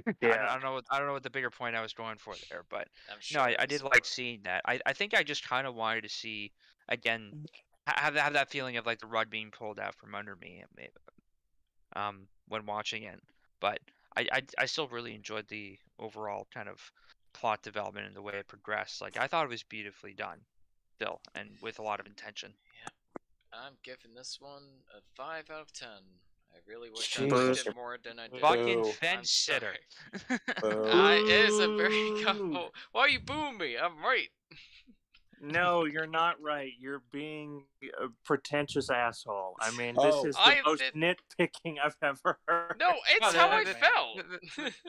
I, 0.06 0.12
don't- 0.20 0.38
I 0.40 0.52
don't 0.54 0.62
know 0.62 0.72
what 0.74 0.84
I 0.90 0.98
don't 0.98 1.06
know 1.06 1.12
what 1.14 1.22
the 1.22 1.30
bigger 1.30 1.50
point 1.50 1.74
I 1.76 1.80
was 1.82 1.92
going 1.92 2.18
for 2.18 2.34
there, 2.50 2.64
but 2.68 2.88
I'm 3.10 3.18
sure 3.20 3.40
no, 3.40 3.46
I, 3.46 3.56
I 3.60 3.66
did 3.66 3.82
like 3.82 4.04
seeing 4.04 4.40
that. 4.44 4.62
I, 4.66 4.80
I 4.86 4.92
think 4.92 5.14
I 5.14 5.22
just 5.22 5.46
kind 5.46 5.66
of 5.66 5.74
wanted 5.74 6.02
to 6.02 6.08
see 6.08 6.52
again 6.88 7.46
ha- 7.86 7.94
have 7.96 8.14
that 8.14 8.22
have 8.22 8.32
that 8.34 8.50
feeling 8.50 8.76
of 8.76 8.86
like 8.86 8.98
the 9.00 9.06
rug 9.06 9.30
being 9.30 9.50
pulled 9.50 9.78
out 9.80 9.94
from 9.94 10.14
under 10.14 10.36
me, 10.36 10.62
um, 11.94 12.26
when 12.48 12.66
watching 12.66 13.04
it. 13.04 13.20
But 13.60 13.80
I, 14.16 14.26
I 14.32 14.42
I 14.58 14.66
still 14.66 14.88
really 14.88 15.14
enjoyed 15.14 15.48
the 15.48 15.78
overall 15.98 16.46
kind 16.52 16.68
of 16.68 16.90
plot 17.32 17.62
development 17.62 18.06
and 18.06 18.16
the 18.16 18.22
way 18.22 18.34
it 18.34 18.46
progressed. 18.48 19.00
Like 19.00 19.16
I 19.18 19.26
thought 19.26 19.44
it 19.44 19.50
was 19.50 19.62
beautifully 19.62 20.12
done, 20.14 20.38
still, 20.96 21.20
and 21.34 21.50
with 21.62 21.78
a 21.78 21.82
lot 21.82 22.00
of 22.00 22.06
intention. 22.06 22.52
Yeah, 22.82 22.88
I'm 23.52 23.74
giving 23.82 24.14
this 24.14 24.38
one 24.40 24.62
a 24.96 25.00
five 25.14 25.50
out 25.50 25.60
of 25.62 25.72
ten. 25.72 26.02
I 26.54 26.58
really 26.68 26.90
wish 26.90 27.18
I 27.18 27.22
Jesus. 27.24 27.48
liked 27.58 27.66
it 27.68 27.74
more 27.76 27.96
than 28.02 28.18
I 28.18 28.28
did. 28.28 28.40
Fucking 28.40 28.84
fence 29.00 29.30
sitter. 29.30 29.74
sorry. 30.60 30.90
I, 30.90 31.14
it 31.28 31.50
is 31.50 31.58
a 31.58 31.76
very 31.76 32.20
couple. 32.24 32.70
Why 32.92 33.00
are 33.02 33.08
you 33.08 33.20
booing 33.20 33.58
me? 33.58 33.76
I'm 33.76 33.98
right. 34.02 34.28
No, 35.38 35.84
you're 35.84 36.06
not 36.06 36.40
right. 36.40 36.72
You're 36.80 37.02
being 37.12 37.64
a 38.02 38.06
pretentious 38.24 38.88
asshole. 38.88 39.54
I 39.60 39.70
mean, 39.76 39.94
Oh. 39.98 40.22
this 40.24 40.30
is 40.30 40.34
the 40.36 40.40
I 40.42 40.60
most 40.64 40.78
did- 40.80 40.94
nitpicking 40.94 41.74
I've 41.84 41.96
ever 42.02 42.38
heard. 42.48 42.76
No, 42.80 42.88
it's 43.10 43.34
No, 43.34 43.38
how 43.38 43.48
I 43.50 43.64
felt. 43.64 44.22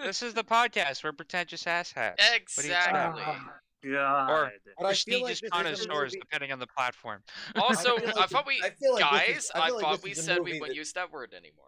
this 0.02 0.24
is 0.24 0.34
the 0.34 0.46
podcast 0.46 1.04
where 1.04 1.12
pretentious 1.12 1.66
asshats. 1.66 2.16
What 2.16 2.18
do 2.18 2.24
you 2.30 2.36
expect? 2.38 2.68
exactly. 2.68 3.24
God. 3.84 4.52
But 4.78 4.86
I 4.86 4.94
feel 4.94 5.22
like 5.24 5.40
Prestigious 5.40 5.42
this 5.42 5.44
is 5.44 5.48
a 5.48 5.50
connoisseurs, 5.52 6.14
depending 6.20 6.52
on 6.52 6.60
the 6.60 6.68
platform. 6.68 7.22
Also, 7.56 7.96
I 7.98 8.00
feel 8.00 8.14
I, 8.18 8.26
thought 8.28 8.46
we 8.48 8.62
I 8.64 8.70
feel 8.72 8.94
like 8.94 9.02
guys, 9.02 9.38
is- 9.38 9.52
I, 9.54 9.60
I 9.60 9.70
like 9.70 9.82
thought 9.84 10.04
we 10.04 10.14
said 10.14 10.38
we 10.40 10.54
wouldn't 10.54 10.68
that- 10.70 10.76
use 10.76 10.94
that 10.94 11.12
word 11.12 11.34
anymore. 11.34 11.66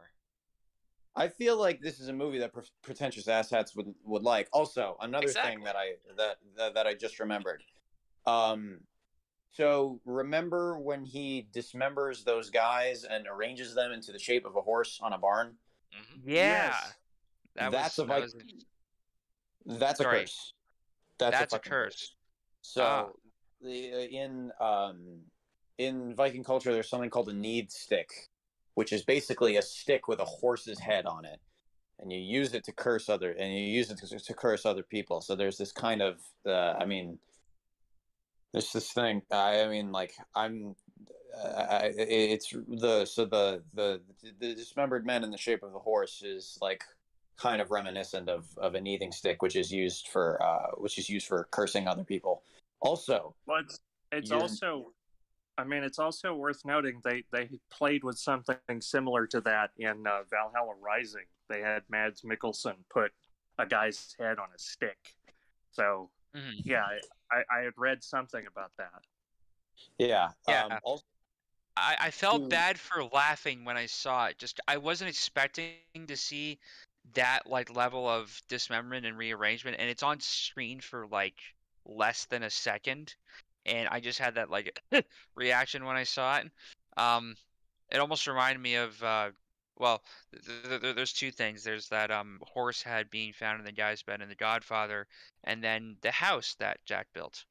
I 1.15 1.27
feel 1.27 1.57
like 1.57 1.81
this 1.81 1.99
is 1.99 2.07
a 2.07 2.13
movie 2.13 2.37
that 2.39 2.53
pre- 2.53 2.63
pretentious 2.83 3.25
asshats 3.25 3.75
would 3.75 3.93
would 4.05 4.23
like. 4.23 4.47
Also, 4.53 4.95
another 5.01 5.25
Exactly. 5.27 5.55
thing 5.55 5.63
that 5.65 5.75
I 5.75 5.93
that, 6.17 6.37
that 6.57 6.73
that 6.75 6.87
I 6.87 6.93
just 6.93 7.19
remembered. 7.19 7.61
Um, 8.25 8.79
so 9.51 9.99
remember 10.05 10.77
when 10.77 11.03
he 11.03 11.47
dismembers 11.53 12.23
those 12.23 12.49
guys 12.51 13.03
and 13.03 13.27
arranges 13.27 13.73
them 13.73 13.91
into 13.91 14.11
the 14.11 14.19
shape 14.19 14.45
of 14.45 14.55
a 14.55 14.61
horse 14.61 14.99
on 15.01 15.13
a 15.13 15.17
barn? 15.17 15.55
hmm 15.91 16.19
Yeah, 16.29 16.67
Yes. 16.67 16.93
that 17.55 17.71
That's 17.71 17.97
was, 17.97 18.05
a 18.05 18.07
that 18.07 18.21
was- 18.21 18.35
That's 19.79 19.99
a 19.99 20.03
Sorry. 20.03 20.19
curse. 20.21 20.53
That's, 21.19 21.37
That's 21.37 21.53
a 21.53 21.57
fucking 21.57 21.69
curse. 21.69 22.15
So 22.61 22.83
Ah. 22.83 23.07
the 23.61 23.93
uh, 23.93 23.97
in 23.97 24.51
um 24.59 25.21
in 25.77 26.15
Viking 26.15 26.43
culture, 26.43 26.73
there's 26.73 26.89
something 26.89 27.09
called 27.09 27.29
a 27.29 27.33
need 27.33 27.71
stick, 27.71 28.09
which 28.73 28.91
is 28.91 29.03
basically 29.03 29.57
a 29.57 29.61
stick 29.61 30.07
with 30.07 30.19
a 30.19 30.25
horse's 30.25 30.79
head 30.79 31.05
on 31.05 31.25
it, 31.25 31.39
and 31.99 32.11
you 32.11 32.19
use 32.19 32.53
it 32.53 32.63
to 32.65 32.71
curse 32.71 33.09
other 33.09 33.31
and 33.31 33.53
you 33.53 33.61
use 33.61 33.89
it 33.91 33.97
to, 33.99 34.19
to 34.19 34.33
curse 34.33 34.65
other 34.65 34.83
people. 34.83 35.21
So 35.21 35.35
there's 35.35 35.57
this 35.57 35.71
kind 35.71 36.01
of 36.01 36.19
uh, 36.45 36.73
I 36.79 36.85
mean, 36.85 37.19
there's 38.53 38.71
this 38.71 38.91
thing. 38.91 39.21
I, 39.31 39.61
I 39.63 39.67
mean, 39.67 39.91
like 39.91 40.13
I'm. 40.35 40.75
Uh, 41.43 41.81
it's 41.95 42.51
the 42.67 43.05
so 43.05 43.23
the 43.25 43.61
the 43.73 44.01
the 44.39 44.55
dismembered 44.55 45.05
men 45.05 45.23
in 45.23 45.31
the 45.31 45.37
shape 45.37 45.63
of 45.63 45.75
a 45.75 45.79
horse 45.79 46.23
is 46.23 46.57
like 46.61 46.83
kind 47.39 47.61
of 47.61 47.71
reminiscent 47.71 48.29
of 48.29 48.45
of 48.57 48.75
a 48.75 48.79
nithing 48.79 49.13
stick, 49.13 49.41
which 49.41 49.55
is 49.55 49.71
used 49.71 50.07
for 50.09 50.41
uh, 50.43 50.71
which 50.77 50.97
is 50.97 51.09
used 51.09 51.27
for 51.27 51.47
cursing 51.51 51.87
other 51.87 52.03
people. 52.03 52.43
Also, 52.81 53.35
Well, 53.45 53.59
it's, 53.59 53.79
it's 54.11 54.31
also, 54.31 54.93
I 55.57 55.63
mean, 55.65 55.83
it's 55.83 55.99
also 55.99 56.33
worth 56.33 56.63
noting 56.65 57.01
they 57.03 57.23
they 57.31 57.49
played 57.69 58.03
with 58.03 58.17
something 58.17 58.57
similar 58.81 59.25
to 59.27 59.41
that 59.41 59.71
in 59.77 60.05
uh, 60.07 60.23
Valhalla 60.29 60.75
Rising. 60.79 61.25
They 61.49 61.61
had 61.61 61.83
Mads 61.89 62.21
Mikkelsen 62.21 62.75
put 62.89 63.11
a 63.57 63.65
guy's 63.65 64.15
head 64.19 64.37
on 64.39 64.47
a 64.55 64.59
stick. 64.59 65.15
So 65.71 66.09
Mhm. 66.35 66.61
yeah, 66.63 66.85
I, 67.31 67.43
I 67.51 67.61
had 67.63 67.73
read 67.75 68.03
something 68.03 68.45
about 68.45 68.71
that. 68.77 69.01
yeah, 69.97 70.31
Yeah. 70.47 70.65
Um, 70.65 70.79
also, 70.83 71.03
I, 71.75 71.97
I 71.99 72.11
felt 72.11 72.43
to- 72.43 72.47
bad 72.49 72.79
for 72.79 73.03
laughing 73.05 73.65
when 73.65 73.77
I 73.77 73.87
saw 73.87 74.27
it. 74.27 74.37
Just 74.37 74.59
I 74.67 74.77
wasn't 74.77 75.09
expecting 75.09 75.77
to 76.07 76.15
see 76.15 76.59
that 77.15 77.47
like 77.47 77.75
level 77.75 78.07
of 78.07 78.41
dismemberment 78.47 79.05
and 79.05 79.17
rearrangement, 79.17 79.77
and 79.79 79.89
it's 79.89 80.03
on 80.03 80.19
screen 80.19 80.79
for 80.79 81.07
like 81.07 81.39
less 81.85 82.25
than 82.25 82.43
a 82.43 82.49
second, 82.49 83.15
and 83.65 83.87
I 83.89 83.99
just 83.99 84.19
had 84.19 84.35
that 84.35 84.49
like 84.49 84.79
reaction 85.35 85.85
when 85.85 85.95
I 85.97 86.03
saw 86.03 86.37
it. 86.37 86.51
Um, 86.97 87.35
it 87.89 87.97
almost 87.99 88.27
reminded 88.27 88.61
me 88.61 88.75
of 88.75 89.01
uh, 89.01 89.29
well, 89.77 90.03
th- 90.33 90.63
th- 90.67 90.81
th- 90.81 90.95
there's 90.95 91.13
two 91.13 91.31
things. 91.31 91.63
There's 91.63 91.87
that 91.89 92.11
um 92.11 92.39
horse 92.43 92.81
head 92.81 93.09
being 93.09 93.33
found 93.33 93.59
in 93.59 93.65
the 93.65 93.71
guy's 93.71 94.03
bed 94.03 94.21
in 94.21 94.29
The 94.29 94.35
Godfather, 94.35 95.07
and 95.45 95.63
then 95.63 95.95
the 96.01 96.11
house 96.11 96.55
that 96.59 96.77
Jack 96.85 97.07
built. 97.13 97.45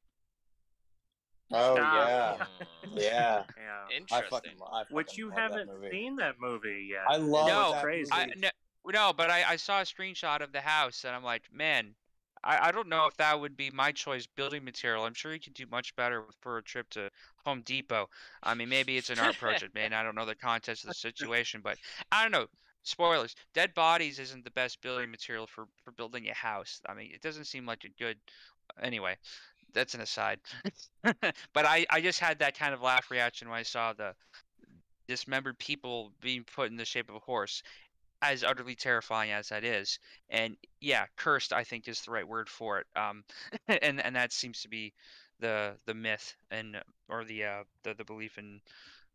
oh 1.51 1.75
Stop. 1.75 1.95
yeah, 1.95 2.45
yeah. 2.93 3.01
Yeah. 3.01 3.43
I 3.89 3.95
Interesting. 3.97 4.29
fucking, 4.29 4.51
I 4.71 4.79
fucking 4.83 4.95
Which 4.95 5.17
you 5.17 5.29
love 5.29 5.37
haven't 5.37 5.67
movie. 5.67 5.89
seen 5.91 6.15
that 6.17 6.35
movie 6.39 6.89
yet. 6.91 7.01
I 7.09 7.17
love 7.17 7.47
No, 7.47 7.71
that 7.73 7.83
crazy. 7.83 8.11
I 8.13 8.27
movie. 8.27 8.39
no, 8.41 8.49
no, 8.93 9.13
but 9.15 9.29
I, 9.29 9.43
I 9.47 9.55
saw 9.55 9.81
a 9.81 9.83
screenshot 9.83 10.41
of 10.41 10.51
the 10.51 10.61
house 10.61 11.03
and 11.03 11.15
I'm 11.15 11.23
like, 11.23 11.43
man, 11.51 11.95
I, 12.43 12.69
I 12.69 12.71
don't 12.71 12.87
know 12.87 13.05
if 13.05 13.17
that 13.17 13.39
would 13.39 13.57
be 13.57 13.69
my 13.71 13.91
choice 13.91 14.27
building 14.27 14.63
material. 14.63 15.05
I'm 15.05 15.13
sure 15.13 15.33
you 15.33 15.39
could 15.39 15.53
do 15.53 15.65
much 15.71 15.95
better 15.95 16.25
for 16.41 16.57
a 16.57 16.63
trip 16.63 16.89
to 16.91 17.09
Home 17.45 17.61
Depot. 17.61 18.09
I 18.43 18.53
mean, 18.53 18.69
maybe 18.69 18.97
it's 18.97 19.09
an 19.09 19.19
art 19.19 19.37
project, 19.37 19.75
man. 19.75 19.93
I 19.93 20.03
don't 20.03 20.15
know 20.15 20.25
the 20.25 20.35
context 20.35 20.83
of 20.83 20.89
the 20.89 20.95
situation, 20.95 21.61
but 21.63 21.77
I 22.11 22.23
don't 22.23 22.31
know. 22.31 22.47
Spoilers: 22.83 23.35
Dead 23.53 23.73
bodies 23.73 24.19
isn't 24.19 24.45
the 24.45 24.51
best 24.51 24.81
building 24.81 25.11
material 25.11 25.47
for 25.47 25.65
for 25.83 25.91
building 25.91 26.29
a 26.29 26.33
house. 26.33 26.81
I 26.87 26.93
mean, 26.93 27.11
it 27.13 27.21
doesn't 27.21 27.45
seem 27.45 27.65
like 27.65 27.83
a 27.83 27.89
good. 28.01 28.17
Anyway, 28.81 29.17
that's 29.73 29.95
an 29.95 30.01
aside. 30.01 30.39
but 31.03 31.65
I 31.65 31.85
I 31.89 31.99
just 31.99 32.19
had 32.19 32.39
that 32.39 32.57
kind 32.57 32.73
of 32.73 32.81
laugh 32.81 33.11
reaction 33.11 33.49
when 33.49 33.59
I 33.59 33.63
saw 33.63 33.91
the 33.91 34.15
dismembered 35.09 35.59
people 35.59 36.13
being 36.21 36.45
put 36.55 36.69
in 36.69 36.77
the 36.77 36.85
shape 36.85 37.09
of 37.09 37.15
a 37.15 37.19
horse 37.19 37.63
as 38.21 38.43
utterly 38.43 38.75
terrifying 38.75 39.31
as 39.31 39.49
that 39.49 39.63
is 39.63 39.99
and 40.29 40.57
yeah 40.81 41.05
cursed 41.15 41.53
i 41.53 41.63
think 41.63 41.87
is 41.87 42.01
the 42.01 42.11
right 42.11 42.27
word 42.27 42.49
for 42.49 42.79
it 42.79 42.87
um 42.95 43.23
and 43.81 44.03
and 44.03 44.15
that 44.15 44.33
seems 44.33 44.61
to 44.61 44.67
be 44.67 44.93
the 45.39 45.73
the 45.85 45.93
myth 45.93 46.35
and 46.51 46.81
or 47.07 47.23
the 47.23 47.43
uh 47.43 47.63
the, 47.83 47.93
the 47.93 48.03
belief 48.03 48.37
in 48.37 48.59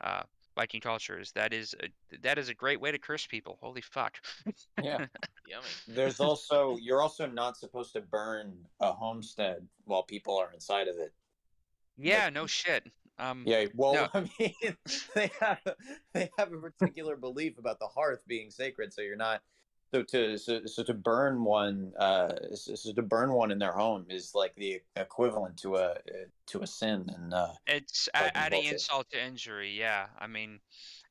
uh 0.03 0.23
viking 0.57 0.81
culture 0.81 1.19
is 1.19 1.33
that 1.33 1.53
is 1.53 1.75
a, 1.83 2.17
that 2.23 2.39
is 2.39 2.49
a 2.49 2.55
great 2.55 2.81
way 2.81 2.91
to 2.93 2.99
curse 2.99 3.27
people 3.27 3.59
holy 3.61 3.81
fuck 3.81 4.19
Yeah. 4.83 5.07
Yummy. 5.47 5.67
There's 5.87 6.21
also 6.21 6.77
you're 6.81 7.03
also 7.03 7.27
not 7.27 7.57
supposed 7.57 7.93
to 7.95 8.01
burn 8.01 8.55
a 8.81 8.93
homestead 8.93 9.67
while 9.85 10.03
people 10.03 10.39
are 10.39 10.51
inside 10.53 10.89
of 10.89 10.97
it. 10.97 11.13
yeah 11.99 12.31
no 12.31 12.47
shit 12.47 12.85
um 13.19 13.43
Yeah, 13.47 13.67
well, 13.75 13.95
No. 13.95 14.09
I 14.15 14.29
mean, 14.39 14.77
they 15.15 15.31
have 15.41 15.61
they 16.13 16.31
have 16.39 16.53
a 16.53 16.59
particular 16.59 17.17
belief 17.17 17.59
about 17.59 17.79
the 17.79 17.87
hearth 17.89 18.23
being 18.27 18.51
sacred, 18.51 18.93
so 18.93 19.03
you're 19.03 19.17
not 19.17 19.43
so 19.93 20.03
to 20.03 20.37
so, 20.39 20.61
so 20.67 20.83
to 20.83 20.95
burn 20.95 21.45
one 21.45 21.93
uh 21.99 22.33
so, 22.55 22.75
so 22.75 22.93
to 22.93 23.03
burn 23.03 23.33
one 23.33 23.51
in 23.51 23.59
their 23.59 23.73
home 23.73 24.07
is 24.11 24.35
like 24.35 24.55
the 24.57 24.81
equivalent 24.97 25.57
to 25.59 25.77
a 25.77 25.95
to 26.47 26.63
a 26.63 26.67
sin 26.67 27.09
and 27.15 27.33
uh 27.33 27.53
It's 27.67 28.09
Viking 28.13 28.33
adding 28.35 28.65
insult 28.65 29.11
to 29.11 29.23
injury. 29.25 29.71
Yeah, 29.79 30.07
I 30.19 30.27
mean, 30.27 30.59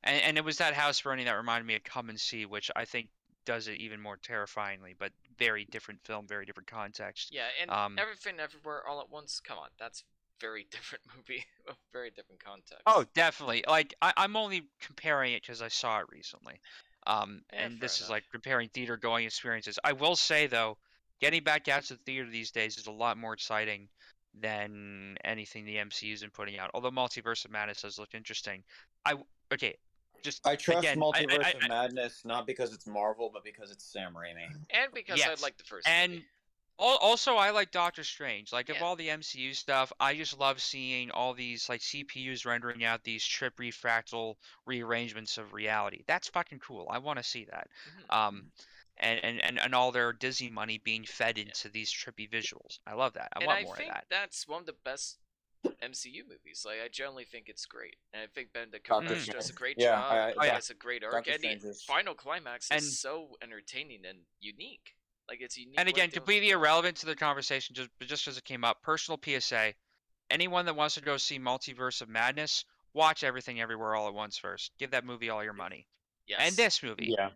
and, 0.02 0.20
and 0.22 0.38
it 0.38 0.44
was 0.44 0.58
that 0.58 0.74
house 0.74 1.00
burning 1.00 1.24
that 1.26 1.32
reminded 1.36 1.66
me 1.66 1.76
of 1.76 1.84
Come 1.84 2.10
and 2.10 2.20
See, 2.20 2.44
which 2.46 2.70
I 2.76 2.84
think 2.84 3.08
does 3.46 3.68
it 3.68 3.78
even 3.78 4.00
more 4.00 4.16
terrifyingly, 4.16 4.94
but 4.98 5.12
very 5.38 5.64
different 5.66 6.00
film, 6.04 6.26
very 6.26 6.44
different 6.46 6.66
context. 6.66 7.30
Yeah, 7.32 7.46
and 7.60 7.70
Um, 7.70 7.98
everything 7.98 8.38
everywhere 8.38 8.86
all 8.86 9.00
at 9.00 9.10
once. 9.10 9.40
Come 9.40 9.58
on, 9.58 9.68
that's 9.78 10.04
very 10.40 10.66
different 10.70 11.04
movie, 11.16 11.44
a 11.68 11.72
very 11.92 12.10
different 12.10 12.42
context. 12.44 12.82
Oh, 12.86 13.04
definitely. 13.14 13.64
Like 13.68 13.94
I, 14.02 14.12
I'm 14.16 14.36
only 14.36 14.68
comparing 14.80 15.32
it 15.34 15.42
because 15.42 15.62
I 15.62 15.68
saw 15.68 16.00
it 16.00 16.06
recently. 16.10 16.60
Um, 17.06 17.42
Yeah, 17.52 17.64
and 17.64 17.72
fair 17.74 17.80
this 17.80 18.00
is 18.00 18.08
like 18.10 18.24
comparing 18.32 18.68
theater 18.70 18.96
going 18.96 19.26
experiences. 19.26 19.78
I 19.84 19.92
will 19.92 20.16
say 20.16 20.46
though, 20.46 20.78
getting 21.20 21.42
back 21.44 21.68
out 21.68 21.82
to 21.84 21.94
the 21.94 22.00
theater 22.04 22.28
these 22.30 22.50
days 22.50 22.78
is 22.78 22.86
a 22.86 22.92
lot 22.92 23.18
more 23.18 23.34
exciting 23.34 23.88
than 24.40 25.16
anything 25.24 25.64
the 25.64 25.76
MCU's 25.76 26.20
been 26.22 26.30
putting 26.30 26.58
out. 26.58 26.70
Although 26.74 26.90
Multiverse 26.90 27.44
of 27.44 27.50
Madness 27.50 27.82
does 27.82 27.98
look 27.98 28.14
interesting. 28.14 28.64
I 29.06 29.14
okay, 29.52 29.76
just 30.22 30.46
I 30.46 30.56
trust 30.56 30.80
again, 30.80 31.00
I- 31.02 31.06
I- 31.06 31.22
Multiverse 31.26 31.44
I- 31.44 31.50
of 31.50 31.68
Madness 31.68 32.24
not 32.24 32.46
because 32.46 32.72
it's 32.72 32.86
Marvel, 32.86 33.30
but 33.32 33.44
because 33.44 33.70
it's 33.70 33.84
Sam 33.84 34.14
Raimi. 34.14 34.46
and 34.70 34.92
because 34.92 35.18
Yes, 35.18 35.38
I 35.40 35.42
like 35.42 35.56
the 35.56 35.64
first 35.64 35.86
and 35.88 36.12
movie. 36.12 36.24
Al- 36.80 36.98
Also, 36.98 37.36
I 37.36 37.50
like 37.50 37.70
Doctor 37.70 38.02
Strange. 38.04 38.52
Like 38.52 38.68
of 38.68 38.82
all 38.82 38.96
the 38.96 39.08
MCU 39.08 39.54
stuff, 39.54 39.92
I 40.00 40.14
just 40.16 40.38
love 40.38 40.60
seeing 40.60 41.10
all 41.10 41.32
these 41.34 41.68
like 41.68 41.80
CPUs 41.80 42.44
rendering 42.44 42.84
out 42.84 43.04
these 43.04 43.24
trip 43.24 43.56
refractal 43.58 44.34
rearrangements 44.66 45.38
of 45.38 45.52
reality. 45.52 46.02
That's 46.06 46.28
fucking 46.28 46.58
cool. 46.60 46.88
I 46.90 46.98
want 46.98 47.18
to 47.18 47.22
see 47.24 47.44
that. 47.50 47.68
Mhm. 48.10 48.16
Um, 48.16 48.52
and, 48.96 49.24
and, 49.24 49.40
and, 49.42 49.58
and 49.58 49.74
all 49.74 49.90
their 49.92 50.12
Disney 50.12 50.50
money 50.50 50.78
being 50.78 51.04
fed 51.04 51.36
into 51.38 51.68
these 51.68 51.92
trippy 51.92 52.30
visuals. 52.30 52.78
I 52.86 52.94
love 52.94 53.14
that. 53.14 53.28
I 53.34 53.40
and 53.40 53.46
want 53.46 53.58
I 53.58 53.62
more 53.64 53.76
think 53.76 53.88
of 53.90 53.94
that. 53.96 54.04
that's 54.10 54.46
one 54.46 54.60
of 54.60 54.66
the 54.66 54.76
best 54.84 55.18
MCU 55.82 56.22
movies. 56.28 56.62
Like 56.64 56.76
I 56.84 56.88
generally 56.88 57.24
think 57.24 57.48
it's 57.48 57.66
great, 57.66 57.96
and 58.12 58.22
I 58.22 58.26
think 58.26 58.52
Benedict 58.52 58.86
Doctor 58.86 59.14
Cumberbatch 59.14 59.32
does 59.32 59.50
a 59.50 59.52
great 59.52 59.76
Yeah, 59.78 59.96
job. 59.96 60.12
I- 60.12 60.16
I- 60.18 60.34
Oh, 60.38 60.44
yeah. 60.44 60.54
has 60.54 60.70
a 60.70 60.74
great 60.74 61.02
arc, 61.02 61.12
Doctor 61.14 61.30
and 61.32 61.40
the 61.40 61.48
Strange 61.48 61.64
is- 61.64 61.82
final 61.82 62.14
climax 62.14 62.70
And- 62.70 62.82
is 62.82 63.00
so 63.00 63.36
entertaining 63.42 64.04
and 64.06 64.18
unique. 64.40 64.94
Like 65.28 65.40
it's 65.40 65.56
unique. 65.56 65.78
And 65.78 65.88
again, 65.88 66.10
completely 66.10 66.50
irrelevant 66.50 66.98
to 66.98 67.06
the 67.06 67.16
conversation, 67.16 67.74
just 67.74 67.90
just 68.00 68.28
as 68.28 68.36
it 68.36 68.44
came 68.44 68.64
up. 68.64 68.82
Personal 68.82 69.18
PSA: 69.22 69.74
anyone 70.30 70.66
that 70.66 70.76
wants 70.76 70.96
to 70.96 71.00
go 71.00 71.16
see 71.16 71.38
Multiverse 71.38 72.02
of 72.02 72.08
Madness, 72.08 72.64
watch 72.92 73.24
everything 73.24 73.60
everywhere 73.60 73.94
all 73.94 74.08
at 74.08 74.14
once 74.14 74.36
first. 74.36 74.72
Give 74.78 74.90
that 74.90 75.04
movie 75.04 75.30
all 75.30 75.42
your 75.42 75.52
money. 75.52 75.86
Yes. 76.26 76.40
And 76.42 76.56
this 76.56 76.82
movie. 76.82 77.14
Yeah. 77.16 77.30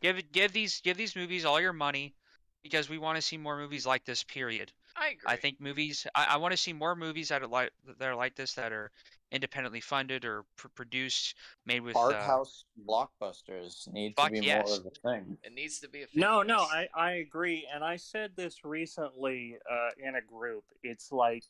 Give 0.00 0.20
give 0.32 0.52
these 0.52 0.80
give 0.80 0.96
these 0.96 1.16
movies 1.16 1.44
all 1.44 1.60
your 1.60 1.72
money 1.72 2.14
because 2.62 2.88
we 2.88 2.98
want 2.98 3.16
to 3.16 3.22
see 3.22 3.36
more 3.36 3.56
movies 3.56 3.86
like 3.86 4.04
this. 4.04 4.24
Period. 4.24 4.72
I 4.96 5.08
agree. 5.08 5.26
I 5.26 5.36
think 5.36 5.60
movies. 5.60 6.06
I, 6.14 6.26
I 6.30 6.36
want 6.36 6.52
to 6.52 6.56
see 6.56 6.72
more 6.72 6.94
movies 6.94 7.28
that 7.28 7.42
are 7.42 7.46
like 7.46 7.72
that 7.98 8.08
are 8.08 8.14
like 8.14 8.34
this 8.34 8.54
that 8.54 8.72
are 8.72 8.90
independently 9.30 9.80
funded 9.80 10.24
or 10.24 10.44
pr- 10.56 10.68
produced, 10.68 11.34
made 11.66 11.80
with. 11.80 11.96
Art 11.96 12.14
uh, 12.14 12.22
house 12.22 12.64
blockbusters 12.86 13.90
need 13.92 14.16
to 14.16 14.30
be 14.30 14.40
yes. 14.40 14.68
more 14.68 14.78
of 14.78 14.86
a 14.86 15.08
thing. 15.08 15.38
it 15.42 15.52
needs 15.54 15.80
to 15.80 15.88
be 15.88 16.02
a 16.02 16.06
No, 16.14 16.42
no. 16.42 16.58
I, 16.58 16.88
I 16.94 17.12
agree. 17.12 17.66
And 17.72 17.82
I 17.82 17.96
said 17.96 18.32
this 18.36 18.64
recently 18.64 19.56
uh, 19.70 19.90
in 19.98 20.16
a 20.16 20.20
group. 20.20 20.64
It's 20.82 21.10
like, 21.10 21.44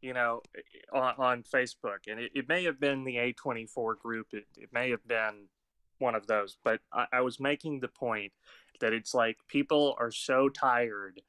you 0.00 0.14
know, 0.14 0.42
on, 0.92 1.14
on 1.18 1.42
Facebook, 1.42 2.06
and 2.08 2.20
it, 2.20 2.30
it 2.34 2.48
may 2.48 2.64
have 2.64 2.80
been 2.80 3.04
the 3.04 3.16
A24 3.16 3.98
group, 3.98 4.28
it, 4.32 4.44
it 4.56 4.68
may 4.72 4.90
have 4.90 5.06
been 5.06 5.48
one 5.98 6.14
of 6.14 6.26
those, 6.26 6.56
but 6.62 6.80
I, 6.92 7.06
I 7.14 7.20
was 7.20 7.40
making 7.40 7.80
the 7.80 7.88
point 7.88 8.32
that 8.80 8.92
it's 8.92 9.14
like 9.14 9.38
people 9.48 9.96
are 9.98 10.10
so 10.10 10.48
tired 10.48 11.20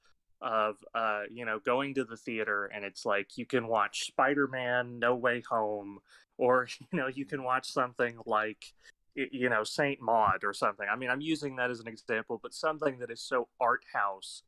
of, 0.45 0.77
uh, 0.93 1.23
you 1.29 1.43
know, 1.43 1.59
going 1.59 1.93
to 1.95 2.05
the 2.05 2.15
theater 2.15 2.67
and 2.73 2.85
it's 2.85 3.05
like 3.05 3.37
you 3.37 3.45
can 3.45 3.67
watch 3.67 4.05
Spider 4.05 4.47
Man 4.47 4.99
No 4.99 5.15
Way 5.15 5.43
Home, 5.49 5.99
or, 6.37 6.67
you 6.79 6.97
know, 6.97 7.07
you 7.07 7.25
can 7.25 7.43
watch 7.43 7.69
something 7.69 8.15
like, 8.25 8.73
you 9.15 9.47
know 9.47 9.63
Saint 9.63 10.01
Maud 10.01 10.43
or 10.43 10.51
something. 10.53 10.87
I 10.91 10.95
mean, 10.97 11.09
I'm 11.09 11.21
using 11.21 11.55
that 11.55 11.71
as 11.71 11.79
an 11.79 11.87
example, 11.87 12.37
but 12.41 12.53
something 12.53 12.99
that 12.99 13.09
is 13.09 13.21
so 13.21 13.47
art 13.61 13.85
house 13.93 14.43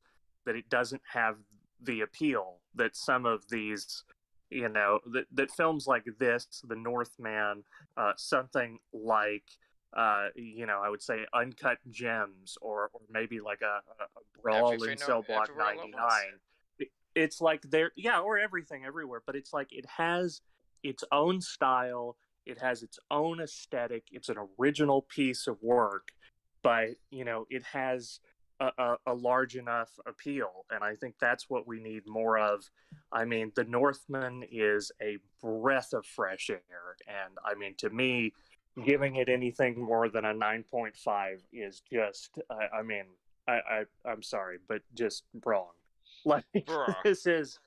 that 0.46 0.56
it 0.56 0.70
doesn't 0.70 1.02
have 1.14 1.38
the 1.82 2.02
appeal 2.02 2.60
that 2.76 2.96
some 2.96 3.26
of 3.26 3.44
these, 3.50 4.04
you 4.50 4.70
know, 4.70 5.00
that, 5.14 5.26
that 5.34 5.52
films 5.52 5.88
like 5.88 6.06
this, 6.20 6.64
The 6.68 6.76
Northman, 6.76 7.64
uh, 7.96 8.14
something 8.18 8.80
like, 8.94 9.44
uh, 9.94 10.28
you 10.36 10.66
know, 10.66 10.82
I 10.84 10.90
would 10.90 11.02
say 11.02 11.26
Uncut 11.34 11.78
Gems, 11.90 12.58
or 12.62 12.90
or 12.94 13.02
maybe 13.10 13.40
like 13.40 13.62
a, 13.62 13.82
a 14.04 14.08
Brawl 14.42 14.72
in 14.74 14.98
Cell 14.98 15.22
Block 15.28 15.50
Everywhere 15.50 15.66
All 15.66 15.70
at 15.70 15.76
99. 15.78 16.40
It- 16.80 16.92
It's 17.16 17.42
like 17.42 17.62
there, 17.64 17.92
yeah, 17.96 18.20
or 18.20 18.38
everything 18.38 18.86
everywhere, 18.86 19.24
but 19.26 19.36
it's 19.36 19.54
like 19.54 19.68
it 19.72 19.86
has 19.98 20.42
its 20.84 21.04
own 21.12 21.42
style 21.42 22.16
it 22.46 22.60
has 22.60 22.82
its 22.84 22.98
own 23.12 23.42
aesthetic 23.42 24.04
it's 24.12 24.30
an 24.30 24.38
original 24.60 25.02
piece 25.02 25.48
of 25.48 25.62
work 25.62 26.10
but 26.62 26.90
you 27.10 27.26
know 27.26 27.46
it 27.50 27.64
has 27.66 28.20
a, 28.62 28.70
a, 28.78 28.96
a 29.08 29.14
large 29.14 29.56
enough 29.58 29.90
appeal 30.06 30.66
and 30.70 30.84
i 30.84 30.94
think 30.96 31.16
that's 31.20 31.50
what 31.50 31.68
we 31.68 31.80
need 31.82 32.04
more 32.08 32.38
of 32.38 32.70
i 33.12 33.26
mean 33.26 33.52
the 33.56 33.64
northman 33.66 34.44
is 34.52 34.92
a 35.02 35.18
breath 35.42 35.92
of 35.94 36.06
fresh 36.06 36.50
air 36.52 36.96
and 37.08 37.34
i 37.44 37.54
mean 37.56 37.74
to 37.76 37.90
me 37.90 38.32
giving 38.86 39.16
it 39.18 39.30
anything 39.30 39.80
more 39.80 40.10
than 40.10 40.26
a 40.26 40.34
9.5 40.34 41.40
is 41.54 41.82
just 41.92 42.38
i, 42.52 42.80
I 42.80 42.82
mean 42.84 43.06
I, 43.48 43.54
I 43.54 43.84
i'm 44.06 44.22
sorry 44.22 44.58
but 44.68 44.82
just 44.96 45.24
wrong 45.46 45.72
like 46.26 46.46
Bruh. 46.56 46.96
this 47.04 47.26
is 47.26 47.60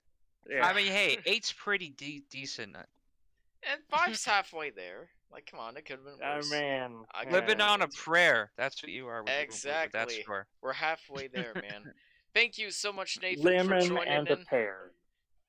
yeah. 0.49 0.67
I 0.67 0.73
mean, 0.73 0.87
hey, 0.87 1.19
eight's 1.27 1.53
pretty 1.53 1.91
de- 1.91 2.25
decent. 2.31 2.75
And 2.75 3.81
five's 3.91 4.25
halfway 4.25 4.71
there. 4.71 5.11
Like, 5.31 5.47
come 5.49 5.61
on, 5.61 5.77
it 5.77 5.85
could 5.85 5.97
have 5.99 6.05
been 6.05 6.15
Oh 6.27 6.37
worse. 6.37 6.51
man, 6.51 6.93
I 7.15 7.25
man. 7.25 7.33
Living 7.35 7.61
on 7.61 7.83
a 7.83 7.89
prayer. 7.89 8.51
That's 8.57 8.83
what 8.83 8.91
you 8.91 9.07
are. 9.07 9.23
With, 9.23 9.31
with- 9.39 9.49
with 9.51 9.63
that 9.65 9.85
Exactly. 9.87 10.25
We're 10.63 10.73
halfway 10.73 11.29
there, 11.29 11.53
man. 11.55 11.93
Thank 12.35 12.57
you 12.57 12.71
so 12.71 12.91
much, 12.91 13.19
Nathan, 13.21 13.45
lemon 13.45 13.81
for 13.83 13.89
joining 13.89 14.09
and 14.09 14.29
in. 14.29 14.41
a 14.41 14.45
pear. 14.47 14.93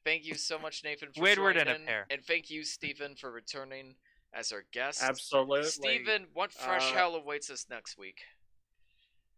Thank 0.05 0.25
you 0.25 0.35
so 0.35 0.59
much, 0.59 0.83
Nathan, 0.83 1.07
for 1.15 1.21
Squidward 1.21 1.35
joining 1.53 1.59
and 1.61 1.69
a 1.69 1.75
in. 1.75 1.85
pear. 1.85 2.05
And 2.11 2.21
thank 2.25 2.49
you, 2.49 2.63
Stephen, 2.65 3.15
for 3.15 3.31
returning 3.31 3.95
as 4.33 4.51
our 4.51 4.63
guest. 4.71 5.01
Absolutely, 5.03 5.63
Stephen, 5.65 6.27
what 6.33 6.51
fresh 6.51 6.91
Uh, 6.91 6.95
hell 6.95 7.15
awaits 7.15 7.49
us 7.49 7.65
next 7.69 7.97
week? 7.97 8.21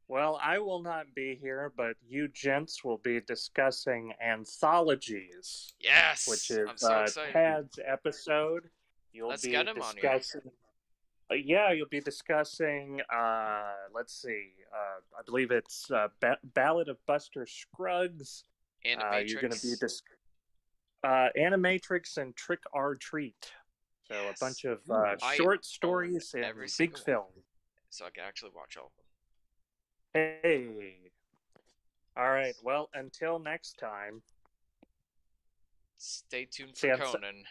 Well, 0.07 0.39
I 0.43 0.59
will 0.59 0.81
not 0.81 1.15
be 1.15 1.35
here, 1.41 1.71
but 1.75 1.95
you 2.07 2.27
gents 2.27 2.83
will 2.83 2.97
be 2.97 3.21
discussing 3.21 4.13
anthologies, 4.21 5.73
Yes! 5.79 6.27
which 6.27 6.51
is 6.51 6.69
so 6.75 6.91
uh. 6.91 7.07
Tad's 7.31 7.79
episode. 7.85 8.69
You'll 9.13 9.29
Let's 9.29 9.43
be 9.43 9.51
get 9.51 9.67
him 9.67 9.81
on 9.81 9.95
here. 9.95 10.17
discussing. 10.17 10.51
Uh, 11.31 11.35
yeah, 11.35 11.71
you'll 11.71 11.87
be 11.87 12.01
discussing. 12.01 12.99
Uh, 13.13 13.71
let's 13.93 14.13
see. 14.21 14.49
Uh, 14.73 14.99
I 15.17 15.21
believe 15.25 15.51
it's 15.51 15.89
uh, 15.91 16.09
ba- 16.19 16.39
Ballad 16.43 16.89
of 16.89 16.97
Buster 17.05 17.45
Scruggs. 17.45 18.43
Uh, 18.85 18.89
Animatrix. 18.89 19.29
you're 19.29 19.41
going 19.41 19.53
to 19.53 19.61
be 19.61 19.73
discussing 19.79 20.17
uh, 21.03 21.27
Animatrix 21.37 22.17
and 22.17 22.35
Trick 22.35 22.59
or 22.73 22.95
Treat. 22.95 23.51
So 24.07 24.15
Yes. 24.15 24.37
a 24.41 24.45
bunch 24.45 24.63
of 24.65 24.79
uh, 24.89 25.15
short 25.35 25.65
stories 25.65 26.31
and 26.33 26.43
every 26.43 26.65
big 26.65 26.69
single 26.71 26.97
one. 26.99 27.03
film. 27.05 27.43
So 27.89 28.05
I 28.05 28.09
can 28.09 28.23
actually 28.27 28.51
watch 28.55 28.75
all 28.77 28.87
of 28.87 28.91
them. 30.13 30.39
Hey. 30.43 30.95
All 32.17 32.29
right. 32.31 32.53
Well, 32.63 32.89
until 32.93 33.39
next 33.39 33.73
time. 33.79 34.21
Stay 35.95 36.45
tuned 36.51 36.77
for 36.77 36.97
so- 36.97 37.13
Conan. 37.13 37.43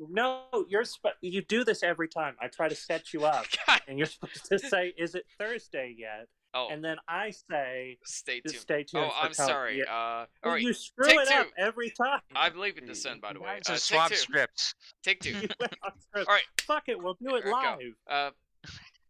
No, 0.00 0.44
you're 0.68 0.84
sp- 0.86 1.18
you 1.20 1.42
do 1.42 1.64
this 1.64 1.82
every 1.82 2.06
time. 2.06 2.36
I 2.40 2.46
try 2.46 2.68
to 2.68 2.74
set 2.76 3.12
you 3.12 3.24
up, 3.24 3.46
and 3.88 3.98
you're 3.98 4.06
supposed 4.06 4.44
to 4.46 4.56
say, 4.56 4.94
"Is 4.96 5.16
it 5.16 5.26
Thursday 5.38 5.92
yet?" 5.98 6.28
Oh, 6.54 6.68
And 6.70 6.82
then 6.82 6.96
I 7.06 7.30
say, 7.30 7.98
stay 8.04 8.40
tuned. 8.40 8.56
stay 8.60 8.82
tuned." 8.84 9.04
Oh, 9.04 9.14
I'm 9.20 9.34
sorry. 9.34 9.84
Uh, 9.86 9.92
all 9.92 10.26
Well, 10.44 10.54
right. 10.54 10.62
You 10.62 10.72
screw 10.72 11.04
take 11.06 11.20
it 11.20 11.28
up 11.30 11.48
every 11.58 11.90
time. 11.90 12.20
I'm 12.34 12.58
leaving 12.58 12.86
this 12.86 13.02
sun, 13.02 13.20
by 13.20 13.34
the 13.34 13.40
way. 13.40 13.60
To 13.64 13.72
Uh, 13.72 13.76
swap 13.76 14.08
take 14.08 14.18
two. 14.18 14.22
scripts. 14.22 14.74
Take 15.02 15.20
two. 15.20 15.30
You 15.42 15.48
went 15.60 15.74
on 15.82 15.92
first. 16.14 16.26
All 16.28 16.34
right. 16.34 16.44
Fuck 16.62 16.84
it. 16.88 16.98
We'll 17.02 17.18
do 17.22 17.34
it 17.36 17.44
There 17.44 17.52
live. 17.52 17.78
Uh, 18.08 18.30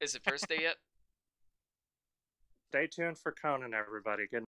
is 0.00 0.14
it 0.16 0.22
Thursday 0.24 0.62
yet? 0.62 0.76
Stay 2.70 2.86
tuned 2.88 3.18
for 3.18 3.32
Conan, 3.32 3.72
everybody. 3.72 4.24
Good 4.30 4.44